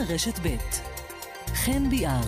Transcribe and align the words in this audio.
רשת 0.00 0.38
ב' 0.42 0.56
חן 1.54 1.90
ביאר. 1.90 2.20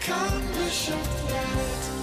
כאן 0.00 0.40
רשת 0.56 1.08
ב' 1.26 1.99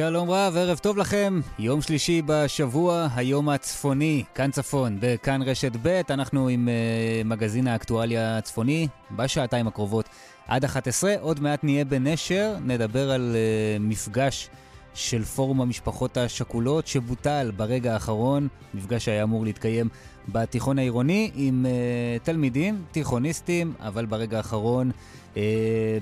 שלום 0.00 0.30
רב, 0.30 0.56
ערב 0.56 0.78
טוב 0.78 0.98
לכם. 0.98 1.40
יום 1.58 1.82
שלישי 1.82 2.22
בשבוע, 2.26 3.08
היום 3.14 3.48
הצפוני, 3.48 4.24
כאן 4.34 4.50
צפון, 4.50 4.96
בכאן 5.00 5.42
רשת 5.42 5.72
ב', 5.82 6.00
אנחנו 6.10 6.48
עם 6.48 6.68
uh, 6.68 7.26
מגזין 7.26 7.66
האקטואליה 7.66 8.38
הצפוני, 8.38 8.88
בשעתיים 9.10 9.66
הקרובות 9.66 10.08
עד 10.48 10.64
11. 10.64 11.14
עוד 11.20 11.40
מעט 11.40 11.64
נהיה 11.64 11.84
בנשר, 11.84 12.56
נדבר 12.64 13.10
על 13.10 13.36
uh, 13.36 13.82
מפגש 13.82 14.48
של 14.94 15.24
פורום 15.24 15.60
המשפחות 15.60 16.16
השכולות 16.16 16.86
שבוטל 16.86 17.52
ברגע 17.56 17.92
האחרון, 17.92 18.48
מפגש 18.74 19.04
שהיה 19.04 19.22
אמור 19.22 19.44
להתקיים 19.44 19.88
בתיכון 20.28 20.78
העירוני 20.78 21.30
עם 21.34 21.66
uh, 21.66 22.24
תלמידים, 22.24 22.82
תיכוניסטים, 22.90 23.72
אבל 23.80 24.06
ברגע 24.06 24.36
האחרון, 24.36 24.90
uh, 25.34 25.38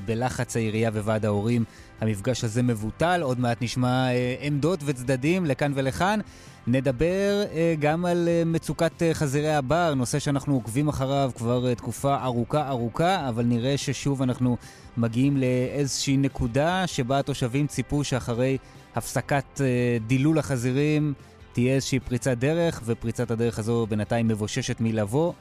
בלחץ 0.07 0.57
העירייה 0.57 0.91
וועד 0.91 1.25
ההורים, 1.25 1.65
המפגש 2.01 2.45
הזה 2.45 2.63
מבוטל, 2.63 3.21
עוד 3.23 3.41
מעט 3.41 3.63
נשמע 3.63 4.09
אה, 4.11 4.37
עמדות 4.41 4.81
וצדדים 4.85 5.47
לכאן 5.47 5.73
ולכאן. 5.75 6.21
נדבר 6.67 7.45
אה, 7.53 7.75
גם 7.79 8.07
על 8.07 8.29
אה, 8.29 8.43
מצוקת 8.47 9.03
אה, 9.03 9.15
חזירי 9.15 9.55
הבר, 9.55 9.95
נושא 9.95 10.19
שאנחנו 10.19 10.55
עוקבים 10.55 10.89
אחריו 10.89 11.31
כבר 11.37 11.69
אה, 11.69 11.75
תקופה 11.75 12.25
ארוכה 12.25 12.69
ארוכה, 12.69 13.29
אבל 13.29 13.45
נראה 13.45 13.77
ששוב 13.77 14.23
אנחנו 14.23 14.57
מגיעים 14.97 15.37
לאיזושהי 15.37 16.17
נקודה 16.17 16.87
שבה 16.87 17.19
התושבים 17.19 17.67
ציפו 17.67 18.05
שאחרי 18.05 18.59
הפסקת 18.95 19.61
אה, 19.61 19.67
דילול 20.07 20.39
החזירים 20.39 21.15
תהיה 21.53 21.75
איזושהי 21.75 22.01
פריצת 22.01 22.39
דרך, 22.39 22.83
ופריצת 22.85 23.31
הדרך 23.31 23.59
הזו 23.59 23.87
בינתיים 23.89 24.29
מבוששת 24.29 24.81
מלבוא. 24.81 25.33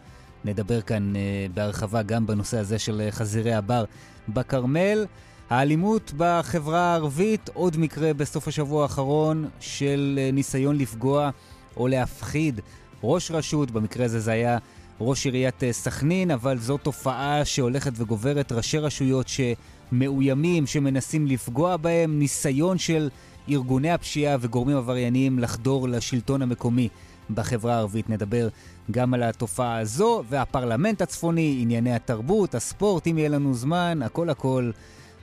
נדבר 0.45 0.81
כאן 0.81 1.15
אה, 1.15 1.21
בהרחבה 1.53 2.03
גם 2.03 2.27
בנושא 2.27 2.57
הזה 2.57 2.79
של 2.79 3.01
אה, 3.01 3.11
חזירי 3.11 3.53
הבר 3.53 3.83
בכרמל. 4.29 5.05
האלימות 5.49 6.13
בחברה 6.17 6.79
הערבית, 6.79 7.49
עוד 7.53 7.77
מקרה 7.77 8.13
בסוף 8.13 8.47
השבוע 8.47 8.83
האחרון 8.83 9.49
של 9.59 10.19
אה, 10.21 10.29
ניסיון 10.33 10.77
לפגוע 10.77 11.29
או 11.77 11.87
להפחיד 11.87 12.61
ראש 13.03 13.31
רשות, 13.31 13.71
במקרה 13.71 14.05
הזה 14.05 14.19
זה 14.19 14.31
היה 14.31 14.57
ראש 15.01 15.25
עיריית 15.25 15.63
אה, 15.63 15.73
סכנין, 15.73 16.31
אבל 16.31 16.57
זו 16.57 16.77
תופעה 16.77 17.45
שהולכת 17.45 17.91
וגוברת, 17.95 18.51
ראשי 18.51 18.77
רשויות 18.77 19.27
שמאוימים, 19.27 20.67
שמנסים 20.67 21.27
לפגוע 21.27 21.77
בהם, 21.77 22.19
ניסיון 22.19 22.77
של 22.77 23.09
ארגוני 23.49 23.91
הפשיעה 23.91 24.37
וגורמים 24.39 24.77
עברייניים 24.77 25.39
לחדור 25.39 25.87
לשלטון 25.89 26.41
המקומי 26.41 26.89
בחברה 27.29 27.75
הערבית. 27.75 28.09
נדבר 28.09 28.47
גם 28.91 29.13
על 29.13 29.23
התופעה 29.23 29.77
הזו 29.77 30.23
והפרלמנט 30.29 31.01
הצפוני, 31.01 31.57
ענייני 31.61 31.95
התרבות, 31.95 32.55
הספורט, 32.55 33.07
אם 33.07 33.17
יהיה 33.17 33.29
לנו 33.29 33.53
זמן, 33.53 33.99
הכל 34.01 34.29
הכל. 34.29 34.71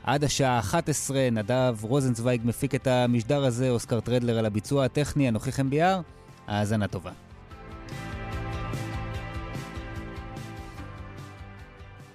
עד 0.07 0.25
השעה 0.25 0.59
11, 0.59 1.19
נדב 1.33 1.75
רוזנצוויג 1.83 2.41
מפיק 2.45 2.75
את 2.75 2.87
המשדר 2.87 3.45
הזה, 3.45 3.71
אוסקר 3.71 4.01
טרדלר 4.01 4.39
על 4.39 4.47
הביצוע 4.47 4.85
הטכני, 4.85 5.29
אנוכי 5.29 5.53
חן 5.53 5.71
ביאר, 5.71 6.01
האזנה 6.47 6.89
טובה. 6.89 7.13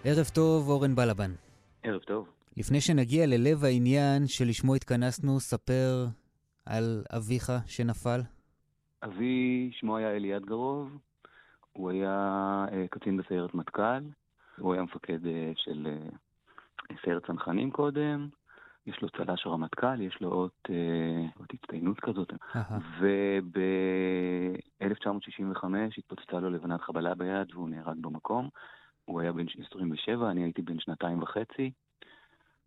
ערב 0.03 0.25
טוב, 0.33 0.69
אורן 0.69 0.95
בלבן. 0.95 1.31
ערב 1.83 2.01
טוב. 2.01 2.29
לפני 2.57 2.81
שנגיע 2.81 3.25
ללב 3.27 3.63
העניין 3.63 4.27
שלשמו 4.27 4.75
התכנסנו, 4.75 5.39
ספר 5.39 6.05
על 6.65 7.03
אביך 7.17 7.51
שנפל. 7.65 8.21
אבי, 9.03 9.69
שמו 9.73 9.97
היה 9.97 10.11
אלי 10.11 10.37
אדגרוב, 10.37 10.97
הוא 11.73 11.89
היה 11.89 12.65
uh, 12.67 12.73
קצין 12.89 13.17
בסיירת 13.17 13.53
מטכ"ל, 13.53 14.03
הוא 14.57 14.73
היה 14.73 14.83
מפקד 14.83 15.25
uh, 15.25 15.29
של 15.55 15.87
uh, 15.87 16.15
סיירת 17.03 17.25
צנחנים 17.25 17.71
קודם, 17.71 18.29
יש 18.85 19.01
לו 19.01 19.09
צל"ש 19.09 19.47
רמטכ"ל, 19.47 20.01
יש 20.01 20.21
לו 20.21 20.31
אות, 20.31 20.69
אה, 20.69 21.25
אות 21.39 21.53
הצטיינות 21.53 21.99
כזאת. 21.99 22.33
וב-1965 22.99 25.63
התפוצצה 25.97 26.39
לו 26.39 26.49
לבנת 26.49 26.81
חבלה 26.81 27.15
ביד 27.15 27.53
והוא 27.53 27.69
נהרג 27.69 27.97
במקום. 28.01 28.49
הוא 29.05 29.21
היה 29.21 29.31
בן 29.31 29.45
27, 29.67 30.31
אני 30.31 30.43
הייתי 30.43 30.61
בן 30.61 30.79
שנתיים 30.79 31.23
וחצי. 31.23 31.71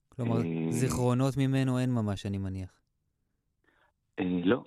כלומר, 0.09 0.37
אה, 0.37 0.67
זיכרונות 0.71 1.37
ממנו 1.37 1.79
אין 1.79 1.95
ממש, 1.95 2.27
אני 2.27 2.39
מניח. 2.39 2.71
אה, 4.19 4.41
לא, 4.45 4.65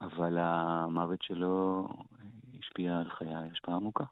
אבל 0.00 0.38
המוות 0.38 1.22
שלו 1.22 1.88
השפיע 2.58 2.98
על 2.98 3.10
חיי 3.10 3.34
השפעה 3.52 3.76
עמוקה. 3.76 4.04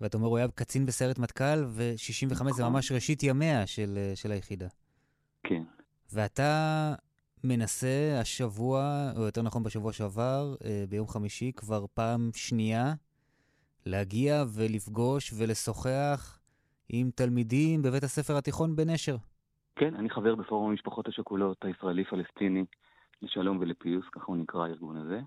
ואתה 0.00 0.16
אומר, 0.16 0.28
הוא 0.28 0.38
היה 0.38 0.48
קצין 0.48 0.86
בסיירת 0.86 1.18
מטכ"ל, 1.18 1.64
ו-65 1.66 2.34
זה 2.34 2.62
נכון. 2.62 2.72
ממש 2.72 2.92
ראשית 2.92 3.22
ימיה 3.22 3.66
של, 3.66 3.94
אה, 3.96 4.12
של 4.16 4.32
היחידה. 4.32 4.66
כן. 5.42 5.62
ואתה 6.12 6.94
מנסה 7.44 8.18
השבוע, 8.20 9.10
או 9.16 9.22
יותר 9.22 9.42
נכון 9.42 9.62
בשבוע 9.62 9.92
שעבר, 9.92 10.54
אה, 10.64 10.84
ביום 10.88 11.06
חמישי, 11.06 11.52
כבר 11.56 11.84
פעם 11.94 12.30
שנייה, 12.34 12.94
להגיע 13.86 14.44
ולפגוש 14.54 15.32
ולשוחח 15.38 16.40
עם 16.88 17.10
תלמידים 17.14 17.82
בבית 17.82 18.02
הספר 18.02 18.36
התיכון 18.36 18.76
בנשר. 18.76 19.16
כן, 19.76 19.94
אני 19.94 20.10
חבר 20.10 20.34
בפורום 20.34 20.70
המשפחות 20.70 21.08
השכולות 21.08 21.64
הישראלי-פלסטיני 21.64 22.64
לשלום 23.22 23.58
ולפיוס, 23.60 24.04
ככה 24.12 24.24
הוא 24.26 24.36
נקרא 24.36 24.66
הארגון 24.66 24.96
הזה. 24.96 25.20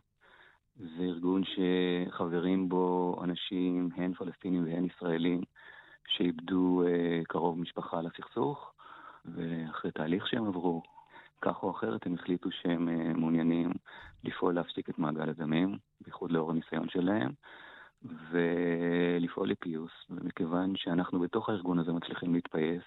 זה 0.79 1.03
ארגון 1.03 1.41
שחברים 1.43 2.69
בו 2.69 3.15
אנשים, 3.23 3.89
הן 3.95 4.13
פלסטינים 4.13 4.65
והן 4.65 4.85
ישראלים, 4.85 5.41
שאיבדו 6.07 6.83
אה, 6.87 7.21
קרוב 7.27 7.59
משפחה 7.59 8.01
לסכסוך, 8.01 8.73
ואחרי 9.25 9.91
תהליך 9.91 10.27
שהם 10.27 10.47
עברו, 10.47 10.81
כך 11.41 11.63
או 11.63 11.71
אחרת, 11.71 12.05
הם 12.05 12.13
החליטו 12.13 12.51
שהם 12.51 12.89
אה, 12.89 13.13
מעוניינים 13.13 13.71
לפעול 14.23 14.55
להפסיק 14.55 14.89
את 14.89 14.99
מעגל 14.99 15.29
הדמים, 15.29 15.77
בייחוד 16.01 16.31
לאור 16.31 16.51
הניסיון 16.51 16.89
שלהם, 16.89 17.31
ולפעול 18.31 19.49
לפיוס. 19.49 19.91
ומכיוון 20.09 20.75
שאנחנו 20.75 21.19
בתוך 21.19 21.49
הארגון 21.49 21.79
הזה 21.79 21.93
מצליחים 21.93 22.33
להתפייס, 22.33 22.83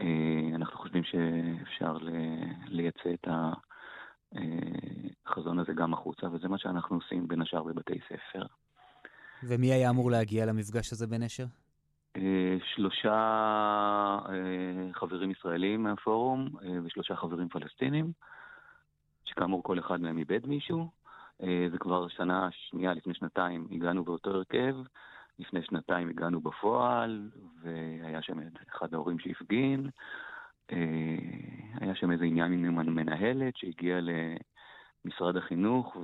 אה, 0.00 0.50
אנחנו 0.54 0.78
חושבים 0.78 1.04
שאפשר 1.04 1.96
לייצא 2.66 3.14
את 3.14 3.28
ה... 3.28 3.52
החזון 5.26 5.58
הזה 5.58 5.72
גם 5.72 5.94
החוצה, 5.94 6.26
וזה 6.26 6.48
מה 6.48 6.58
שאנחנו 6.58 6.96
עושים 6.96 7.28
בין 7.28 7.42
השאר 7.42 7.62
בבתי 7.62 7.98
ספר. 8.08 8.46
ומי 9.42 9.72
היה 9.72 9.90
אמור 9.90 10.10
להגיע 10.10 10.46
למפגש 10.46 10.92
הזה 10.92 11.06
בנשר? 11.06 11.44
אה, 12.16 12.56
שלושה 12.74 13.14
אה, 14.28 14.92
חברים 14.92 15.30
ישראלים 15.30 15.82
מהפורום 15.82 16.48
אה, 16.62 16.78
ושלושה 16.84 17.16
חברים 17.16 17.48
פלסטינים, 17.48 18.12
שכאמור 19.24 19.62
כל 19.62 19.78
אחד 19.78 20.00
מהם 20.00 20.18
איבד 20.18 20.46
מישהו. 20.46 20.90
זה 21.72 21.78
כבר 21.78 22.08
שנה 22.08 22.48
שנייה, 22.52 22.94
לפני 22.94 23.14
שנתיים 23.14 23.68
הגענו 23.70 24.04
באותו 24.04 24.30
הרכב, 24.30 24.76
לפני 25.38 25.62
שנתיים 25.62 26.08
הגענו 26.08 26.40
בפועל, 26.40 27.30
והיה 27.62 28.22
שם 28.22 28.38
אחד 28.76 28.94
ההורים 28.94 29.18
שהפגין. 29.18 29.90
היה 31.80 31.94
שם 31.94 32.10
איזה 32.12 32.24
עניין 32.24 32.52
עם 32.52 32.94
מנהלת 32.94 33.56
שהגיעה 33.56 34.00
למשרד 35.04 35.36
החינוך 35.36 35.96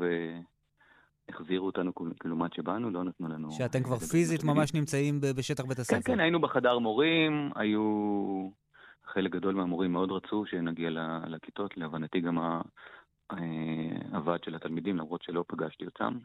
והחזירו 1.28 1.66
אותנו 1.66 1.92
כלעומת 1.94 2.54
שבאנו, 2.54 2.90
לא 2.90 3.04
נתנו 3.04 3.28
לנו... 3.28 3.50
שאתם 3.50 3.82
כבר 3.82 3.98
פיזית 3.98 4.44
ממש 4.44 4.74
נמצאים 4.74 5.20
בשטח 5.36 5.64
בית 5.64 5.78
הספר. 5.78 5.96
כן, 5.96 6.12
כן, 6.12 6.20
היינו 6.20 6.40
בחדר 6.40 6.78
מורים, 6.78 7.50
היו... 7.54 8.62
חלק 9.12 9.30
גדול 9.30 9.54
מהמורים 9.54 9.92
מאוד 9.92 10.12
רצו 10.12 10.44
שנגיע 10.46 10.90
לכיתות, 11.26 11.76
להבנתי 11.76 12.20
גם 12.20 12.38
אה, 12.38 13.36
הוועד 14.12 14.44
של 14.44 14.54
התלמידים, 14.54 14.96
למרות 14.96 15.22
שלא 15.22 15.44
פגשתי 15.48 15.84
אותם. 15.84 16.18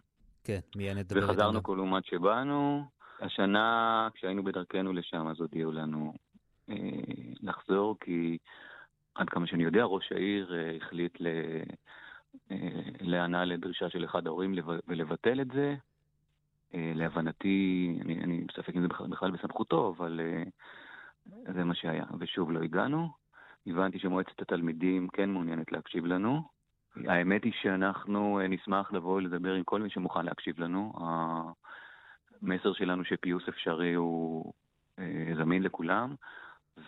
כן, 0.44 0.60
מיד 0.76 0.98
נדבר 0.98 1.22
איתנו. 1.22 1.34
וחזרנו 1.34 1.64
כל 1.64 1.80
אומת 1.80 2.06
שבאנו. 2.06 2.84
השנה, 3.22 4.08
כשהיינו 4.14 4.44
בדרכנו 4.44 4.94
לשם, 4.94 5.28
אז 5.28 5.40
הודיעו 5.40 5.72
לנו 5.72 6.14
אה, 6.14 6.20
לחזור, 7.42 7.98
כי 8.00 8.38
עד 9.16 9.30
כמה 9.30 9.48
שאני 9.48 9.64
יודע, 9.64 9.84
ראש 9.84 10.12
העיר 10.12 10.54
אה, 10.56 10.76
החליט 10.76 11.18
להיענה 13.02 13.46
לדרישה 13.46 13.90
של 13.90 14.06
אחד 14.06 14.28
ההורים 14.28 14.56
ולבטל 14.88 15.42
את 15.42 15.48
זה. 15.48 15.76
להבנתי, 16.74 17.98
אני, 18.02 18.24
אני 18.24 18.46
בספק 18.48 18.76
אם 18.76 18.82
זה 18.82 18.88
בכלל 18.88 19.32
בסמכותו, 19.32 19.94
אבל 19.98 20.20
זה 21.26 21.64
מה 21.64 21.76
שהיה. 21.76 22.06
ושוב, 22.20 22.52
לא 22.52 22.60
הגענו. 22.64 23.10
הבנתי 23.68 24.00
שמועצת 24.00 24.42
התלמידים 24.42 25.08
כן 25.08 25.30
מעוניינת 25.30 25.72
להקשיב 25.72 26.06
לנו. 26.06 26.42
האמת 26.96 27.44
היא 27.44 27.54
שאנחנו 27.62 28.40
נשמח 28.50 28.94
לבוא 28.94 29.22
לדבר 29.22 29.54
עם 29.54 29.64
כל 29.64 29.82
מי 29.82 29.90
שמוכן 29.90 30.26
להקשיב 30.26 30.60
לנו. 30.60 30.94
המסר 32.42 32.74
שלנו 32.74 33.06
שפיוס 33.06 33.44
אפשרי 33.50 33.94
הוא 33.94 34.54
זמין 35.38 35.64
לכולם, 35.64 36.16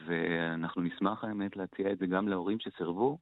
ואנחנו 0.05 0.81
נשמח 0.81 1.23
האמת 1.23 1.57
להציע 1.57 1.91
את 1.91 1.97
זה 1.97 2.05
גם 2.05 2.27
להורים 2.27 2.59
שסירבו, 2.59 3.17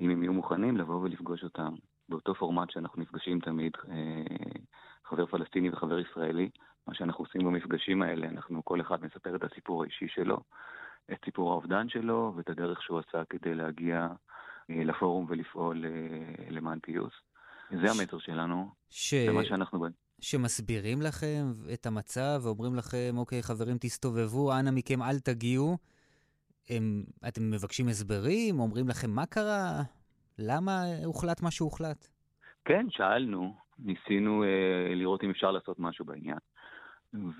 אם 0.00 0.10
הם 0.10 0.22
יהיו 0.22 0.32
מוכנים 0.32 0.76
לבוא 0.76 1.00
ולפגוש 1.00 1.44
אותם. 1.44 1.74
באותו 2.08 2.34
פורמט 2.34 2.70
שאנחנו 2.70 3.02
נפגשים 3.02 3.40
תמיד, 3.40 3.72
חבר 5.04 5.26
פלסטיני 5.26 5.70
וחבר 5.70 5.98
ישראלי. 5.98 6.50
מה 6.86 6.94
שאנחנו 6.94 7.24
עושים 7.24 7.44
במפגשים 7.44 8.02
האלה, 8.02 8.28
אנחנו, 8.28 8.64
כל 8.64 8.80
אחד 8.80 9.04
מספר 9.04 9.36
את 9.36 9.44
הסיפור 9.44 9.82
האישי 9.82 10.08
שלו, 10.08 10.38
את 11.12 11.18
סיפור 11.24 11.50
האובדן 11.50 11.88
שלו 11.88 12.32
ואת 12.36 12.50
הדרך 12.50 12.82
שהוא 12.82 12.98
עשה 12.98 13.22
כדי 13.30 13.54
להגיע 13.54 14.08
אה, 14.70 14.84
לפורום 14.84 15.26
ולפעול 15.28 15.84
אה, 15.84 16.50
למען 16.50 16.78
פיוס. 16.82 17.12
זה 17.70 17.90
המטר 17.90 18.18
שלנו, 18.18 18.70
ש... 18.90 19.14
זה 19.14 19.32
מה 19.32 19.44
שאנחנו... 19.44 19.86
שמסבירים 20.22 21.02
לכם 21.02 21.52
את 21.74 21.86
המצב 21.86 22.40
ואומרים 22.42 22.74
לכם, 22.74 23.14
אוקיי, 23.16 23.42
חברים, 23.42 23.76
תסתובבו, 23.80 24.52
אנא 24.52 24.70
מכם, 24.70 25.02
אל 25.02 25.18
תגיעו. 25.18 25.76
הם, 26.70 27.04
אתם 27.28 27.50
מבקשים 27.50 27.88
הסברים? 27.88 28.60
אומרים 28.60 28.88
לכם 28.88 29.10
מה 29.10 29.26
קרה? 29.26 29.82
למה 30.38 30.82
הוחלט 31.04 31.42
מה 31.42 31.50
שהוחלט? 31.50 32.08
כן, 32.64 32.86
שאלנו. 32.90 33.54
ניסינו 33.78 34.44
אה, 34.44 34.94
לראות 34.94 35.24
אם 35.24 35.30
אפשר 35.30 35.50
לעשות 35.50 35.78
משהו 35.78 36.04
בעניין. 36.04 36.38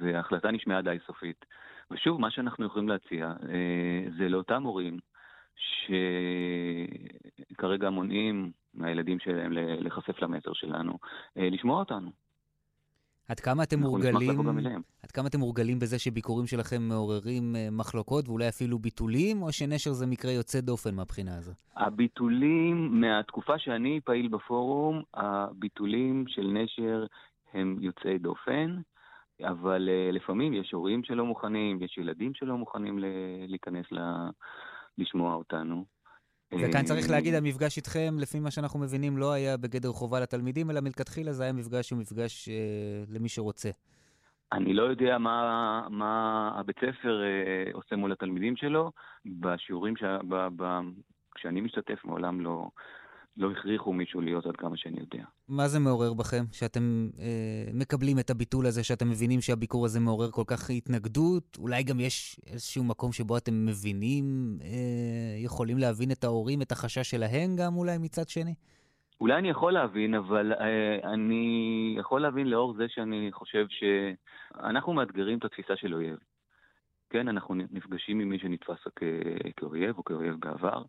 וההחלטה 0.01 0.51
נשמעה 0.51 0.83
די 0.83 0.97
סופית. 1.07 1.45
ושוב, 1.91 2.21
מה 2.21 2.31
שאנחנו 2.31 2.67
יכולים 2.67 2.89
להציע 2.89 3.27
אה, 3.27 4.11
זה 4.19 4.29
לאותם 4.29 4.63
הורים 4.63 4.99
שכרגע 7.57 7.91
מונעים 7.91 8.53
מהילדים 8.75 9.19
שלהם 9.19 9.53
להיחשף 9.53 10.23
למסר 10.23 10.53
שלנו, 10.53 10.99
אה, 11.39 11.49
לשמוע 11.51 11.79
אותנו. 11.79 12.11
עד 13.33 13.41
כמה 13.41 13.63
אתם 13.63 13.81
מורגלים, 13.81 14.41
עד 15.03 15.11
כמה 15.11 15.29
אתם 15.29 15.39
מורגלים 15.39 15.79
בזה 15.79 15.99
שביקורים 15.99 16.47
שלכם 16.47 16.83
מעוררים 16.83 17.57
אה, 17.57 17.69
מחלוקות 17.71 18.29
ואולי 18.29 18.49
אפילו 18.49 18.79
ביטולים, 18.79 19.43
או 19.43 19.53
שנשר 19.53 19.93
זה 19.93 20.07
מקרה 20.07 20.33
יוצא 20.33 20.61
דופן 20.61 20.95
מהבחינה 20.95 21.37
הזו? 21.37 21.53
הביטולים, 21.77 23.01
מהתקופה 23.01 23.59
שאני 23.59 24.01
פעיל 24.05 24.29
בפורום, 24.29 25.03
הביטולים 25.15 26.25
של 26.29 26.47
נשר 26.47 27.07
הם 27.53 27.77
יוצאי 27.81 28.19
דופן. 28.19 28.77
אבל 29.45 29.89
uh, 29.89 30.15
לפעמים 30.15 30.55
יש 30.55 30.73
הורים 30.73 31.05
שלא 31.05 31.25
מוכנים, 31.27 31.83
יש 31.83 31.99
ילדים 31.99 32.35
שלא 32.35 32.57
מוכנים 32.57 32.99
ל- 32.99 33.05
להיכנס 33.49 33.87
ל- 33.93 34.31
לשמוע 34.99 35.35
אותנו. 35.35 35.85
וכאן 36.61 36.83
צריך 36.85 37.07
אה, 37.07 37.11
להגיד, 37.13 37.35
המפגש 37.35 37.77
איתכם, 37.77 38.15
לפי 38.19 38.41
מה 38.41 38.51
שאנחנו 38.51 38.79
מבינים, 38.81 39.17
לא 39.17 39.33
היה 39.33 39.57
בגדר 39.57 39.93
חובה 39.93 40.21
לתלמידים, 40.21 40.71
אלא 40.71 40.81
מלכתחילה 40.81 41.33
זה 41.33 41.43
היה 41.43 41.53
מפגש 41.53 41.89
שהוא 41.89 41.99
מפגש 41.99 42.49
אה, 42.49 42.55
למי 43.09 43.29
שרוצה. 43.29 43.71
אני 44.53 44.75
לא 44.75 44.83
יודע 44.83 45.19
מה, 45.19 45.87
מה 45.91 46.51
הבית 46.55 46.77
ספר 46.77 47.23
אה, 47.23 47.73
עושה 47.73 47.97
מול 47.97 48.13
התלמידים 48.13 48.57
שלו. 48.57 48.93
בשיעורים, 49.27 49.97
ש... 49.97 50.03
ב, 50.29 50.49
ב, 50.57 50.81
כשאני 51.35 51.61
משתתף, 51.61 52.05
מעולם 52.05 52.41
לא, 52.41 52.69
לא 53.37 53.51
הכריחו 53.51 53.93
מישהו 53.93 54.21
להיות 54.21 54.47
עד 54.47 54.57
כמה 54.57 54.77
שאני 54.77 55.01
יודע. 55.01 55.25
מה 55.49 55.69
זה 55.69 55.79
מעורר 55.79 56.15
בכם? 56.15 56.45
שאתם 56.53 57.09
אה, 57.19 57.65
מקבלים 57.75 58.19
את 58.19 58.31
הביטול 58.31 58.67
הזה, 58.67 58.85
שאתם 58.85 59.09
מבינים 59.11 59.41
שהביקור 59.41 59.85
הזה 59.85 60.01
מעורר 60.01 60.31
כל 60.31 60.45
כך 60.47 60.71
התנגדות? 60.71 61.57
אולי 61.59 61.83
גם 61.83 62.01
יש 62.01 62.41
איזשהו 62.47 62.85
מקום 62.85 63.13
שבו 63.13 63.37
אתם 63.37 63.67
מבינים, 63.67 64.25
אה, 64.63 65.45
יכולים 65.45 65.79
להבין 65.79 66.11
את 66.11 66.25
ההורים, 66.25 66.63
את 66.63 66.73
החשש 66.73 67.11
שלהם 67.11 67.57
גם 67.57 67.77
אולי 67.77 67.99
מצד 67.99 68.29
שני? 68.29 68.55
אולי 69.21 69.39
אני 69.39 69.51
יכול 69.51 69.73
להבין, 69.73 70.15
אבל 70.15 70.53
אה, 70.53 71.13
אני 71.13 71.97
יכול 71.99 72.23
להבין 72.23 72.47
לאור 72.47 72.75
זה 72.75 72.85
שאני 72.89 73.29
חושב 73.33 73.67
שאנחנו 73.69 74.93
מאתגרים 74.93 75.39
את 75.39 75.45
התפיסה 75.45 75.77
של 75.77 75.95
אויב. 75.95 76.19
כן, 77.11 77.29
אנחנו 77.29 77.55
נפגשים 77.55 78.21
עם 78.21 78.29
מי 78.29 78.39
שנתפס 78.39 78.79
כאויב 79.57 79.99
או 79.99 80.05
כאויב 80.05 80.35
בעבר, 80.41 80.83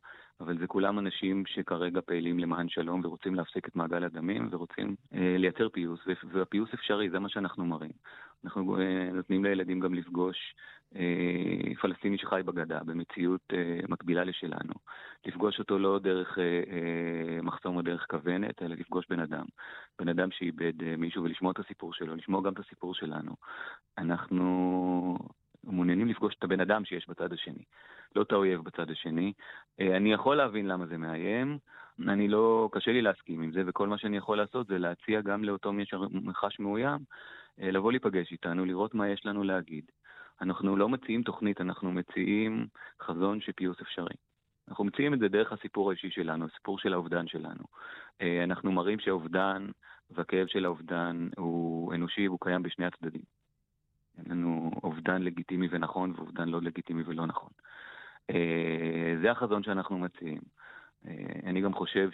אבל 0.43 0.57
זה 0.57 0.67
כולם 0.67 0.99
אנשים 0.99 1.43
שכרגע 1.45 2.01
פעילים 2.01 2.39
למען 2.39 2.69
שלום 2.69 3.01
ורוצים 3.03 3.35
להפסיק 3.35 3.67
את 3.67 3.75
מעגל 3.75 4.03
הדמים 4.03 4.49
ורוצים 4.51 4.95
אה, 5.13 5.35
לייצר 5.37 5.69
פיוס, 5.69 5.99
והפיוס 6.31 6.69
אפשרי, 6.73 7.09
זה 7.09 7.19
מה 7.19 7.29
שאנחנו 7.29 7.65
מראים. 7.65 7.91
אנחנו 8.45 8.77
אה, 8.79 9.09
נותנים 9.13 9.43
לילדים 9.43 9.79
גם 9.79 9.93
לפגוש 9.93 10.55
אה, 10.95 11.75
פלסטיני 11.81 12.17
שחי 12.17 12.41
בגדה, 12.45 12.79
במציאות 12.83 13.41
אה, 13.53 13.79
מקבילה 13.89 14.23
לשלנו. 14.23 14.73
לפגוש 15.25 15.59
אותו 15.59 15.79
לא 15.79 15.99
דרך 15.99 16.39
אה, 16.39 16.43
אה, 16.43 17.41
מחסום 17.41 17.75
או 17.75 17.81
דרך 17.81 18.05
כוונת, 18.09 18.61
אלא 18.63 18.75
לפגוש 18.75 19.05
בן 19.09 19.19
אדם. 19.19 19.45
בן 19.99 20.07
אדם 20.07 20.31
שאיבד 20.31 20.83
אה, 20.83 20.95
מישהו 20.97 21.23
ולשמוע 21.23 21.51
את 21.51 21.59
הסיפור 21.59 21.93
שלו, 21.93 22.15
לשמוע 22.15 22.41
גם 22.41 22.53
את 22.53 22.59
הסיפור 22.59 22.93
שלנו. 22.93 23.35
אנחנו 23.97 25.17
מעוניינים 25.63 26.07
לפגוש 26.07 26.35
את 26.39 26.43
הבן 26.43 26.59
אדם 26.59 26.85
שיש 26.85 27.09
בצד 27.09 27.33
השני, 27.33 27.63
לא 28.15 28.21
את 28.21 28.31
האויב 28.31 28.61
בצד 28.61 28.91
השני. 28.91 29.33
אה, 29.79 29.97
אני 29.97 30.13
יכול 30.13 30.35
להבין 30.35 30.67
למה 30.67 30.85
זה 30.85 30.97
מאיים, 30.97 31.57
אני 32.07 32.27
לא, 32.27 32.69
קשה 32.71 32.91
לי 32.91 33.01
להסכים 33.01 33.41
עם 33.41 33.51
זה, 33.51 33.63
וכל 33.65 33.87
מה 33.87 33.97
שאני 33.97 34.17
יכול 34.17 34.37
לעשות 34.37 34.67
זה 34.67 34.77
להציע 34.77 35.21
גם 35.21 35.43
לאותו 35.43 35.73
מי 35.73 35.85
שחש 35.85 36.59
מאוים, 36.59 36.99
אה, 37.61 37.71
לבוא 37.71 37.91
להיפגש 37.91 38.31
איתנו, 38.31 38.65
לראות 38.65 38.93
מה 38.93 39.09
יש 39.09 39.25
לנו 39.25 39.43
להגיד. 39.43 39.85
אנחנו 40.41 40.77
לא 40.77 40.89
מציעים 40.89 41.23
תוכנית, 41.23 41.61
אנחנו 41.61 41.91
מציעים 41.91 42.67
חזון 43.01 43.41
שפיוס 43.41 43.81
אפשרי. 43.81 44.15
אנחנו 44.67 44.83
מציעים 44.83 45.13
את 45.13 45.19
זה 45.19 45.27
דרך 45.27 45.51
הסיפור 45.51 45.89
האישי 45.89 46.09
שלנו, 46.11 46.45
הסיפור 46.45 46.79
של 46.79 46.93
האובדן 46.93 47.27
שלנו. 47.27 47.63
אה, 48.21 48.43
אנחנו 48.43 48.71
מראים 48.71 48.99
שהאובדן 48.99 49.67
והכאב 50.11 50.47
של 50.47 50.65
האובדן 50.65 51.29
הוא 51.37 51.93
אנושי 51.93 52.27
והוא 52.27 52.39
קיים 52.41 52.63
בשני 52.63 52.85
הצדדים. 52.85 53.42
אין 54.17 54.25
לנו 54.31 54.71
אובדן 54.83 55.21
לגיטימי 55.21 55.67
ונכון 55.71 56.13
ואובדן 56.15 56.49
לא 56.49 56.61
לגיטימי 56.61 57.03
ולא 57.05 57.25
נכון. 57.25 57.49
אה, 58.29 59.15
זה 59.21 59.31
החזון 59.31 59.63
שאנחנו 59.63 59.99
מציעים. 59.99 60.41
אה, 61.07 61.39
אני 61.43 61.61
גם 61.61 61.73
חושב 61.73 62.09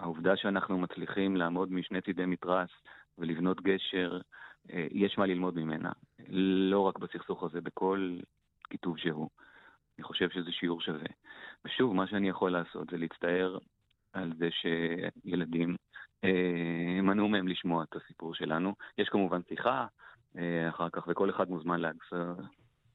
שהעובדה 0.00 0.36
שאנחנו 0.36 0.78
מצליחים 0.78 1.36
לעמוד 1.36 1.72
משני 1.72 2.00
צידי 2.00 2.26
מתרס 2.26 2.70
ולבנות 3.18 3.60
גשר, 3.60 4.20
אה, 4.72 4.86
יש 4.90 5.18
מה 5.18 5.26
ללמוד 5.26 5.56
ממנה. 5.56 5.92
לא 6.28 6.80
רק 6.80 6.98
בסכסוך 6.98 7.42
הזה, 7.42 7.60
בכל 7.60 8.18
כיתוב 8.70 8.98
שהוא. 8.98 9.28
אני 9.98 10.04
חושב 10.04 10.30
שזה 10.30 10.52
שיעור 10.52 10.80
שווה. 10.80 11.08
ושוב, 11.64 11.94
מה 11.94 12.06
שאני 12.06 12.28
יכול 12.28 12.52
לעשות 12.52 12.90
זה 12.90 12.98
להצטער 12.98 13.58
על 14.12 14.32
זה 14.38 14.48
שילדים 14.50 15.76
מנעו 17.02 17.28
מהם 17.28 17.48
לשמוע 17.48 17.84
את 17.84 17.96
הסיפור 17.96 18.34
שלנו. 18.34 18.74
יש 18.98 19.08
כמובן 19.08 19.40
שיחה, 19.48 19.80
אה, 19.80 19.86
אחר 20.68 20.88
כך, 20.92 21.04
וכל 21.08 21.30
אחד 21.30 21.50
מוזמן 21.50 21.80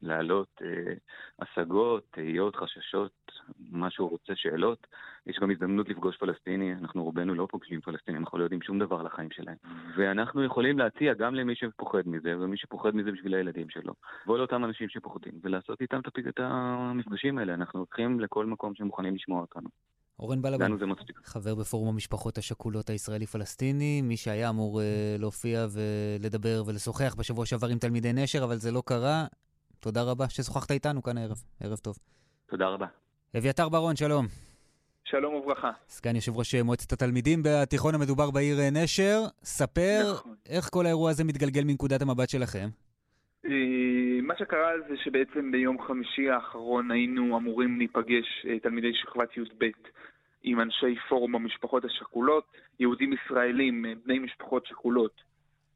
להעלות 0.02 0.62
אה, 0.62 0.94
השגות, 1.40 2.04
תהיות, 2.12 2.56
חששות, 2.56 3.32
מה 3.72 3.90
שהוא 3.90 4.10
רוצה, 4.10 4.36
שאלות. 4.36 4.88
יש 5.26 5.40
גם 5.42 5.52
הזדמנות 5.52 5.90
לפגוש 5.90 6.18
פלסטיני, 6.18 6.74
אנחנו 6.74 7.04
רובנו 7.04 7.36
לא 7.36 7.48
פוגשים 7.52 7.82
פלסטינים, 7.82 8.22
אנחנו 8.22 8.38
לא 8.38 8.44
יודעים 8.44 8.62
שום 8.62 8.80
דבר 8.80 9.00
על 9.00 9.06
החיים 9.06 9.32
שלהם. 9.32 9.56
ואנחנו 9.98 10.44
יכולים 10.44 10.80
להציע 10.80 11.14
גם 11.14 11.36
למי 11.36 11.56
שפוחד 11.56 12.02
מזה, 12.06 12.40
ומי 12.40 12.58
שפוחד 12.58 12.96
מזה 12.96 13.12
בשביל 13.12 13.34
הילדים 13.34 13.70
שלו, 13.70 13.94
ולאותם 14.28 14.66
אנשים 14.66 14.90
שפוחדים, 14.90 15.34
ולעשות 15.44 15.82
איתם 15.82 16.00
את 16.30 16.40
המפגשים 16.40 17.38
האלה. 17.38 17.54
אנחנו 17.54 17.80
הולכים 17.80 18.20
לכל 18.20 18.46
מקום 18.46 18.76
שמוכנים 18.76 19.16
לשמוע 19.16 19.42
אותנו. 19.42 19.70
אורן 20.20 20.42
בלבן, 20.42 20.72
חבר 21.24 21.56
בפורום 21.56 21.88
המשפחות 21.88 22.38
השכולות 22.38 22.90
הישראלי-פלסטיני, 22.90 24.02
מי 24.02 24.18
שהיה 24.18 24.50
אמור 24.50 24.80
uh, 24.80 24.84
להופיע 25.22 25.68
ולדבר 25.70 26.64
ולשוחח 26.66 27.16
בשבוע 27.18 27.46
שעבר 27.46 27.68
עם 27.68 27.78
תלמידי 27.78 28.14
נשר, 28.14 28.44
אבל 28.44 28.56
זה 28.58 28.72
לא 28.72 28.84
קרה. 28.86 29.26
תודה 29.80 30.04
רבה 30.04 30.30
ששוחחת 30.30 30.72
איתנו 30.72 31.04
כאן 31.04 31.18
הערב. 31.18 31.44
ערב 31.60 31.78
טוב. 31.78 31.98
תודה 32.50 32.68
רבה. 32.68 32.86
אביתר 33.38 33.70
ברון, 33.70 33.96
שלום. 33.96 34.26
שלום 35.04 35.34
וברכה. 35.34 35.72
סגן 35.90 36.16
יושב 36.16 36.38
ראש 36.38 36.56
מועצת 36.56 36.94
התלמידים 36.94 37.42
בתיכון 37.44 37.96
המדובר 37.96 38.32
בעיר 38.32 38.60
אה, 38.60 38.70
נשר. 38.70 39.24
ספר 39.44 40.12
נכון. 40.14 40.36
איך 40.46 40.70
כל 40.72 40.86
האירוע 40.86 41.10
הזה 41.10 41.24
מתגלגל 41.24 41.64
מנקודת 41.64 42.02
המבט 42.02 42.30
שלכם. 42.30 42.70
אה, 43.48 44.22
מה 44.22 44.36
שקרה 44.38 44.72
זה 44.90 44.98
שבעצם 44.98 45.52
ביום 45.52 45.82
חמישי 45.82 46.30
האחרון 46.30 46.92
היינו 46.92 47.38
אמורים 47.38 47.78
להיפגש 47.78 48.46
תלמידי 48.62 48.94
שכבת 48.94 49.38
י"ב 49.38 49.66
עם 50.44 50.62
אנשי 50.62 50.96
פורום 51.10 51.36
המשפחות 51.36 51.86
השכולות, 51.86 52.44
יהודים 52.80 53.14
ישראלים, 53.14 53.86
אה, 53.86 53.94
בני 54.06 54.20
משפחות 54.20 54.66
שכולות, 54.66 55.22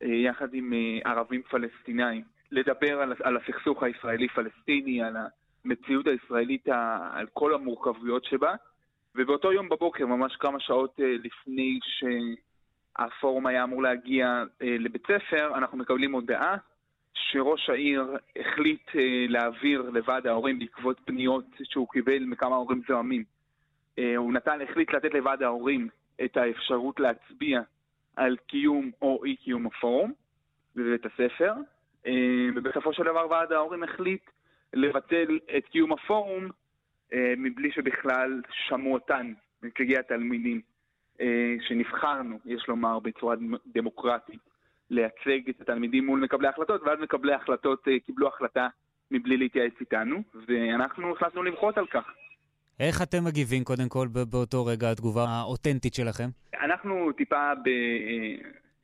אה, 0.04 0.08
יחד 0.08 0.54
עם 0.54 0.74
אה, 0.74 1.12
ערבים 1.12 1.42
פלסטינאים, 1.42 2.24
לדבר 2.52 3.02
על, 3.02 3.14
על 3.24 3.38
הסכסוך 3.38 3.84
הישראלי-פלסטיני, 3.84 5.04
על 5.04 5.18
המציאות 5.66 6.08
הישראלית, 6.08 6.68
על 7.12 7.28
כל 7.34 7.54
המורכבויות 7.54 8.26
שבה. 8.26 8.56
ובאותו 9.16 9.52
יום 9.52 9.70
בבוקר, 9.70 10.06
ממש 10.06 10.36
כמה 10.36 10.60
שעות 10.60 11.00
לפני 11.00 11.80
הפורום 12.96 13.48
היה 13.48 13.64
אמור 13.64 13.84
להגיע 13.84 14.44
אה, 14.62 14.76
לבית 14.80 15.04
ספר, 15.04 15.52
אנחנו 15.58 15.78
מקבלים 15.78 16.12
הודעה 16.12 16.58
שראש 17.30 17.70
העיר 17.70 18.18
החליט 18.36 18.90
אה, 18.96 19.26
להעביר 19.30 19.90
לוועד 19.94 20.28
ההורים 20.28 20.60
בעקבות 20.60 21.02
פניות 21.06 21.46
שהוא 21.64 21.88
קיבל 21.92 22.24
מכמה 22.24 22.56
הורים 22.56 22.82
זוהמים. 22.88 23.24
אה, 24.00 24.16
הוא 24.16 24.34
נתן, 24.34 24.60
החליט 24.62 24.94
לתת 24.94 25.14
לוועד 25.14 25.44
ההורים 25.44 25.88
את 26.24 26.38
האפשרות 26.38 27.00
להצביע 27.00 27.62
על 28.16 28.38
קיום 28.48 28.92
או 29.02 29.26
אי 29.26 29.36
קיום 29.36 29.66
הפורום 29.66 30.14
בבית 30.76 31.06
הספר, 31.06 31.54
אה, 32.08 32.48
ובסופו 32.56 32.94
של 32.94 33.04
דבר 33.04 33.28
ועד 33.30 33.52
ההורים 33.52 33.84
החליט 33.84 34.22
לבטל 34.74 35.40
את 35.58 35.66
קיום 35.66 35.94
הפורום 35.94 36.50
מבלי 37.38 37.72
שבכלל 37.72 38.42
שמעו 38.52 38.94
אותן, 38.94 39.34
נציגי 39.64 39.98
התלמידים, 39.98 40.62
שנבחרנו, 41.68 42.40
יש 42.46 42.68
לומר, 42.68 43.00
בצורה 43.00 43.36
דמוקרטית, 43.66 44.51
לייצג 44.92 45.50
את 45.50 45.62
התלמידים 45.62 46.06
מול 46.06 46.20
מקבלי 46.20 46.48
ההחלטות, 46.48 46.82
ואז 46.82 47.00
מקבלי 47.00 47.34
ההחלטות 47.34 47.88
אה, 47.88 48.00
קיבלו 48.06 48.28
החלטה 48.28 48.68
מבלי 49.12 49.38
להתייעץ 49.38 49.74
איתנו, 49.80 50.24
ואנחנו 50.48 51.12
החלטנו 51.16 51.44
למחות 51.44 51.78
על 51.78 51.88
כך. 51.88 52.04
איך 52.80 53.02
אתם 53.02 53.24
מגיבים 53.24 53.64
קודם 53.64 53.90
כל 53.90 54.08
באותו 54.32 54.66
רגע, 54.66 54.92
התגובה 54.92 55.26
האותנטית 55.30 55.94
שלכם? 55.94 56.30
אנחנו 56.62 57.12
טיפה 57.12 57.52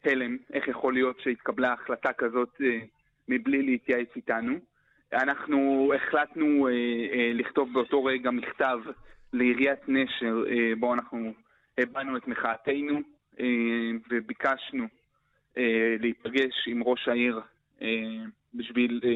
בהלם, 0.03 0.37
איך 0.53 0.67
יכול 0.67 0.93
להיות 0.93 1.19
שהתקבלה 1.19 1.73
החלטה 1.73 2.13
כזאת 2.13 2.61
מבלי 3.27 3.61
להתייעץ 3.61 4.07
איתנו. 4.15 4.53
אנחנו 5.13 5.91
החלטנו 5.95 6.67
אה, 6.67 6.71
אה, 7.13 7.31
לכתוב 7.33 7.73
באותו 7.73 8.03
רגע 8.03 8.31
מכתב 8.31 8.79
לעיריית 9.33 9.79
נשר, 9.87 10.43
אה, 10.49 10.75
בו 10.79 10.93
אנחנו 10.93 11.33
הבענו 11.77 12.17
את 12.17 12.27
מחאתנו 12.27 12.99
אה, 13.39 13.45
וביקשנו 14.09 14.83
אה, 14.83 14.89
להיפגש 15.99 16.67
עם 16.67 16.83
ראש 16.83 17.07
העיר 17.07 17.41
אה, 17.81 17.87
בשביל 18.53 19.01
אה, 19.03 19.09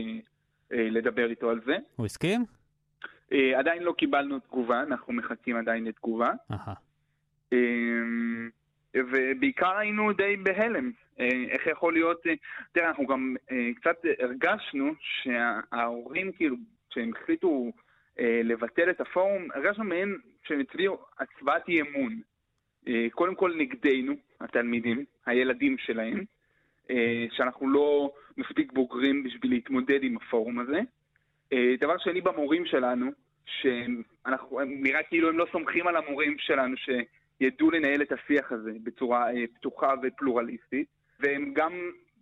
אה, 0.77 0.89
לדבר 0.89 1.29
איתו 1.29 1.49
על 1.49 1.61
זה. 1.65 1.77
הוא 1.95 2.05
הסכים? 2.05 2.45
אה, 3.33 3.59
עדיין 3.59 3.83
לא 3.83 3.93
קיבלנו 3.97 4.39
תגובה, 4.39 4.81
אנחנו 4.81 5.13
מחכים 5.13 5.55
עדיין 5.55 5.83
לתגובה. 5.83 6.31
אה, 7.53 7.57
ובעיקר 8.95 9.77
היינו 9.77 10.13
די 10.13 10.37
בהלם. 10.37 10.91
אה, 11.19 11.29
איך 11.49 11.67
יכול 11.67 11.93
להיות, 11.93 12.27
אה, 12.27 12.33
תראה, 12.71 12.87
אנחנו 12.87 13.07
גם 13.07 13.35
אה, 13.51 13.69
קצת 13.75 13.95
הרגשנו 14.19 14.93
שההורים, 14.99 16.31
כאילו, 16.31 16.55
כשהם 16.89 17.11
החליטו 17.21 17.71
לבטל 18.43 18.89
את 18.89 19.01
הפורום, 19.01 19.47
הרגשנו 19.53 19.83
מהם 19.83 20.17
שהם 20.43 20.59
הצביעו 20.59 20.97
הצבעת 21.19 21.67
אי 21.67 21.81
אמון. 21.81 22.21
קודם 23.11 23.35
כל 23.35 23.53
נגדנו, 23.57 24.13
התלמידים, 24.43 25.05
הילדים 25.25 25.77
שלהם, 25.77 26.23
שאנחנו 27.31 27.69
לא 27.69 28.11
מספיק 28.37 28.73
בוגרים 28.73 29.23
בשביל 29.23 29.51
להתמודד 29.51 30.03
עם 30.03 30.17
הפורום 30.17 30.59
הזה. 30.59 30.79
דבר 31.79 31.97
שני, 31.97 32.21
במורים 32.21 32.65
שלנו, 32.65 33.11
שאנחנו, 33.45 34.59
נראה 34.65 35.03
כאילו 35.03 35.29
הם 35.29 35.37
לא 35.37 35.45
סומכים 35.51 35.87
על 35.87 35.95
המורים 35.95 36.35
שלנו 36.39 36.75
שידעו 36.77 37.71
לנהל 37.71 38.01
את 38.01 38.11
השיח 38.11 38.51
הזה 38.51 38.71
בצורה 38.83 39.27
פתוחה 39.53 39.93
ופלורליסטית. 40.03 40.87
והם 41.21 41.53
גם 41.53 41.71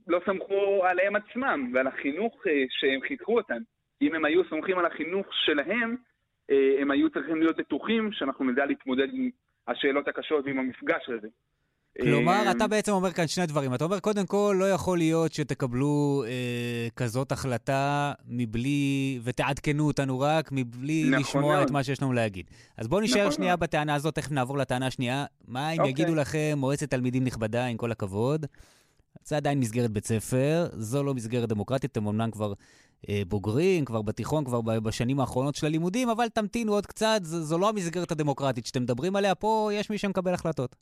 לא 0.08 0.22
סמכו 0.26 0.86
עליהם 0.86 1.16
עצמם 1.16 1.72
ועל 1.74 1.88
החינוך 1.88 2.48
אה, 2.48 2.64
שהם 2.70 3.02
חינכו 3.08 3.38
אותם. 3.38 3.62
אם 4.02 4.16
הם 4.16 4.26
היו 4.26 4.44
סומכים 4.50 4.78
על 4.78 4.86
החינוך 4.86 5.28
שלהם, 5.32 5.96
אה, 6.50 6.76
הם 6.80 6.92
היו 6.92 7.10
צריכים 7.10 7.40
להיות 7.40 7.58
בטוחים 7.58 8.12
שאנחנו 8.12 8.46
נדע 8.46 8.66
להתמודד 8.66 9.08
עם 9.14 9.30
השאלות 9.68 10.08
הקשות 10.08 10.46
ועם 10.46 10.60
המפגש 10.60 11.10
הזה. 11.10 11.28
כלומר, 12.01 12.31
אה, 12.46 12.51
אתה 12.51 12.67
בעצם 12.67 12.91
אומר 12.91 13.12
כאן 13.12 13.27
שני 13.27 13.46
דברים. 13.46 13.74
אתה 13.74 13.84
אומר, 13.84 14.00
קודם 14.00 14.25
כל, 14.25 14.55
לא 14.60 14.72
יכול 14.72 14.98
להיות 14.98 15.34
שתקבלו 15.34 16.24
אה, 16.27 16.88
כזאת 16.96 17.31
החלטה 17.31 18.13
מבלי, 18.27 19.19
ותעדכנו 19.24 19.88
אותנו 19.88 20.19
רק, 20.19 20.50
מבלי 20.51 21.03
נכון 21.03 21.19
לשמוע 21.19 21.55
מאוד. 21.55 21.65
את 21.65 21.72
מה 21.72 21.84
שיש 21.84 22.01
לנו 22.01 22.13
להגיד. 22.13 22.46
אז 22.77 22.88
בואו 22.88 23.01
נשאר 23.01 23.22
נכון 23.22 23.31
שנייה 23.31 23.51
מאוד. 23.51 23.60
בטענה 23.60 23.96
הזאת, 23.96 24.15
תכף 24.15 24.31
נעבור 24.31 24.58
לטענה 24.58 24.88
השנייה. 24.88 25.25
מה 25.48 25.72
אם 25.72 25.79
אוקיי. 25.79 25.89
יגידו 25.89 26.15
לכם, 26.15 26.53
מועצת 26.58 26.89
תלמידים 26.89 27.24
נכבדה, 27.24 27.65
עם 27.65 27.77
כל 27.77 27.91
הכבוד, 27.91 28.46
זה 29.24 29.38
עדיין 29.38 29.60
מסגרת 29.60 29.91
בית 29.91 30.05
ספר, 30.05 30.67
זו 30.74 31.03
לא 31.03 31.13
מסגרת 31.13 31.50
דמוקרטית, 31.50 31.91
אתם 31.91 32.08
אמנם 32.08 32.31
כבר 32.31 32.53
אה, 33.10 33.22
בוגרים, 33.27 33.86
כבר 33.86 34.01
בתיכון, 34.01 34.46
כבר 34.46 34.62
בשנים 34.62 35.19
האחרונות 35.19 35.55
של 35.55 35.65
הלימודים, 35.65 36.10
אבל 36.10 36.27
תמתינו 36.29 36.74
עוד 36.74 36.86
קצת, 36.86 37.19
זו, 37.24 37.43
זו 37.43 37.58
לא 37.58 37.69
המסגרת 37.69 38.12
הדמוקרטית 38.12 38.65
שאתם 38.65 38.81
מדברים 38.81 39.15
עליה, 39.15 39.36
פה 39.36 39.69
יש 39.74 39.89
מי 39.89 39.98
שמקבל 39.98 40.34
החלטות. 40.34 40.75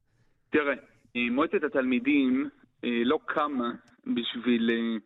תראה, 0.50 0.74
אה, 0.74 0.97
מועצת 1.32 1.64
התלמידים 1.64 2.50
אה, 2.84 3.02
לא 3.06 3.20
קמה 3.26 3.72
בשביל 4.06 4.70
אה, 4.70 4.98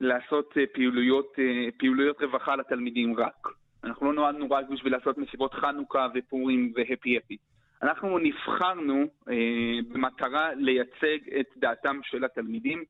לעשות 0.00 0.54
אה, 0.58 0.64
פעילויות, 0.74 1.34
אה, 1.38 1.68
פעילויות 1.78 2.22
רווחה 2.22 2.56
לתלמידים 2.56 3.16
רק. 3.16 3.48
אנחנו 3.84 4.06
לא 4.06 4.12
נועדנו 4.12 4.50
רק 4.50 4.68
בשביל 4.68 4.92
לעשות 4.92 5.18
מסיבות 5.18 5.54
חנוכה 5.54 6.06
ופורים 6.14 6.72
והפי 6.76 7.16
הפי. 7.16 7.36
אנחנו 7.82 8.18
נבחרנו 8.18 9.04
אה, 9.30 9.78
במטרה 9.88 10.54
לייצג 10.54 11.18
את 11.40 11.46
דעתם 11.56 12.00
של 12.02 12.24
התלמידים 12.24 12.84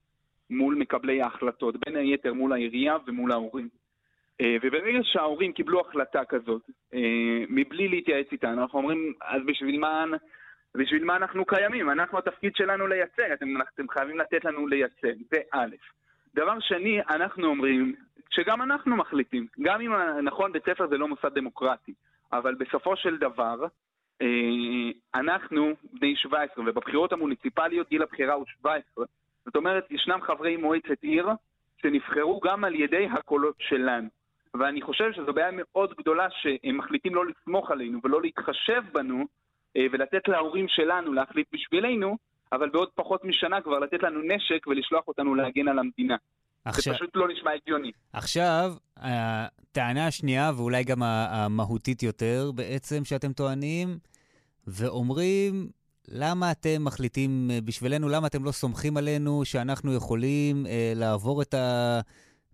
מול 0.50 0.74
מקבלי 0.74 1.22
ההחלטות, 1.22 1.74
בין 1.86 1.96
היתר 1.96 2.34
מול 2.34 2.52
העירייה 2.52 2.96
ומול 3.06 3.32
ההורים. 3.32 3.68
אה, 4.40 4.56
וברגע 4.62 4.98
שההורים 5.02 5.52
קיבלו 5.52 5.80
החלטה 5.80 6.24
כזאת, 6.24 6.62
אה, 6.94 7.44
מבלי 7.48 7.88
להתייעץ 7.88 8.26
איתנו, 8.32 8.62
אנחנו 8.62 8.78
אומרים, 8.78 9.12
אז 9.22 9.42
בשביל 9.46 9.78
מה, 9.78 10.04
בשביל 10.76 11.04
מה 11.04 11.16
אנחנו 11.16 11.44
קיימים? 11.44 11.90
אנחנו, 11.90 12.18
התפקיד 12.18 12.56
שלנו 12.56 12.86
לייצג, 12.86 13.32
אתם, 13.32 13.46
אתם 13.74 13.88
חייבים 13.88 14.18
לתת 14.18 14.44
לנו 14.44 14.66
לייצג, 14.66 15.14
זה 15.30 15.40
א'. 15.52 15.76
דבר 16.34 16.60
שני, 16.60 17.00
אנחנו 17.10 17.46
אומרים 17.46 17.94
שגם 18.30 18.62
אנחנו 18.62 18.96
מחליטים, 18.96 19.46
גם 19.60 19.80
אם, 19.80 19.92
נכון, 20.22 20.52
בית 20.52 20.64
ספר 20.64 20.86
זה 20.88 20.98
לא 20.98 21.08
מוסד 21.08 21.34
דמוקרטי, 21.34 21.92
אבל 22.32 22.54
בסופו 22.54 22.96
של 22.96 23.18
דבר, 23.18 23.64
אה, 24.22 24.26
אנחנו 25.14 25.72
בני 25.92 26.16
17, 26.16 26.64
ובבחירות 26.66 27.12
המוניציפליות 27.12 27.88
גיל 27.88 28.02
הבחירה 28.02 28.34
הוא 28.34 28.46
17. 28.58 29.04
זאת 29.44 29.56
אומרת, 29.56 29.90
ישנם 29.90 30.20
חברי 30.22 30.56
מועצת 30.56 31.02
עיר 31.02 31.28
שנבחרו 31.82 32.40
גם 32.40 32.64
על 32.64 32.74
ידי 32.74 33.08
הקולות 33.12 33.56
שלנו. 33.58 34.08
ואני 34.54 34.82
חושב 34.82 35.12
שזו 35.12 35.32
בעיה 35.32 35.50
מאוד 35.52 35.94
גדולה 35.98 36.26
שהם 36.30 36.78
מחליטים 36.78 37.14
לא 37.14 37.26
לסמוך 37.26 37.70
עלינו 37.70 38.00
ולא 38.04 38.22
להתחשב 38.22 38.82
בנו 38.92 39.26
ולתת 39.92 40.28
להורים 40.28 40.66
שלנו 40.68 41.12
להחליט 41.12 41.46
בשבילנו, 41.52 42.16
אבל 42.52 42.68
בעוד 42.70 42.88
פחות 42.94 43.24
משנה 43.24 43.60
כבר 43.60 43.78
לתת 43.78 44.02
לנו 44.02 44.20
נשק 44.22 44.66
ולשלוח 44.66 45.08
אותנו 45.08 45.34
להגן 45.34 45.68
על 45.68 45.78
המדינה. 45.78 46.16
עכשיו, 46.64 46.92
זה 46.92 46.98
פשוט 46.98 47.10
לא 47.14 47.28
נשמע 47.28 47.50
הגיוני. 47.52 47.92
עכשיו, 48.12 48.72
הטענה 48.96 50.06
השנייה, 50.06 50.50
ואולי 50.56 50.84
גם 50.84 51.02
המהותית 51.02 52.02
יותר 52.02 52.50
בעצם, 52.54 53.04
שאתם 53.04 53.32
טוענים, 53.32 53.98
ואומרים, 54.66 55.68
למה 56.08 56.50
אתם 56.50 56.84
מחליטים 56.84 57.50
אה, 57.50 57.58
בשבילנו, 57.64 58.08
למה 58.08 58.26
אתם 58.26 58.44
לא 58.44 58.52
סומכים 58.52 58.96
עלינו 58.96 59.44
שאנחנו 59.44 59.94
יכולים 59.94 60.66
אה, 60.66 60.92
לעבור 60.96 61.42
את 61.42 61.54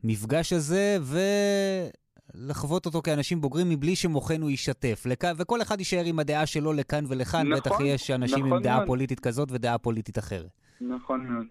המפגש 0.04 0.52
הזה 0.52 0.98
ולחוות 2.36 2.86
אותו 2.86 3.02
כאנשים 3.02 3.40
בוגרים 3.40 3.66
מבלי 3.70 3.96
שמוחנו 3.96 4.50
יישטף. 4.50 5.06
לכ... 5.06 5.24
וכל 5.38 5.62
אחד 5.62 5.78
יישאר 5.78 6.02
עם 6.06 6.18
הדעה 6.18 6.46
שלו 6.46 6.72
לכאן 6.72 7.04
ולכאן, 7.08 7.48
נכון, 7.48 7.60
בטח 7.60 7.80
יש 7.84 8.10
אנשים 8.10 8.46
נכון 8.46 8.52
עם 8.52 8.62
דעה 8.62 8.76
מאוד. 8.76 8.86
פוליטית 8.86 9.20
כזאת 9.20 9.48
ודעה 9.52 9.78
פוליטית 9.78 10.18
אחרת. 10.18 10.50
נכון 10.80 11.26
מאוד. 11.26 11.46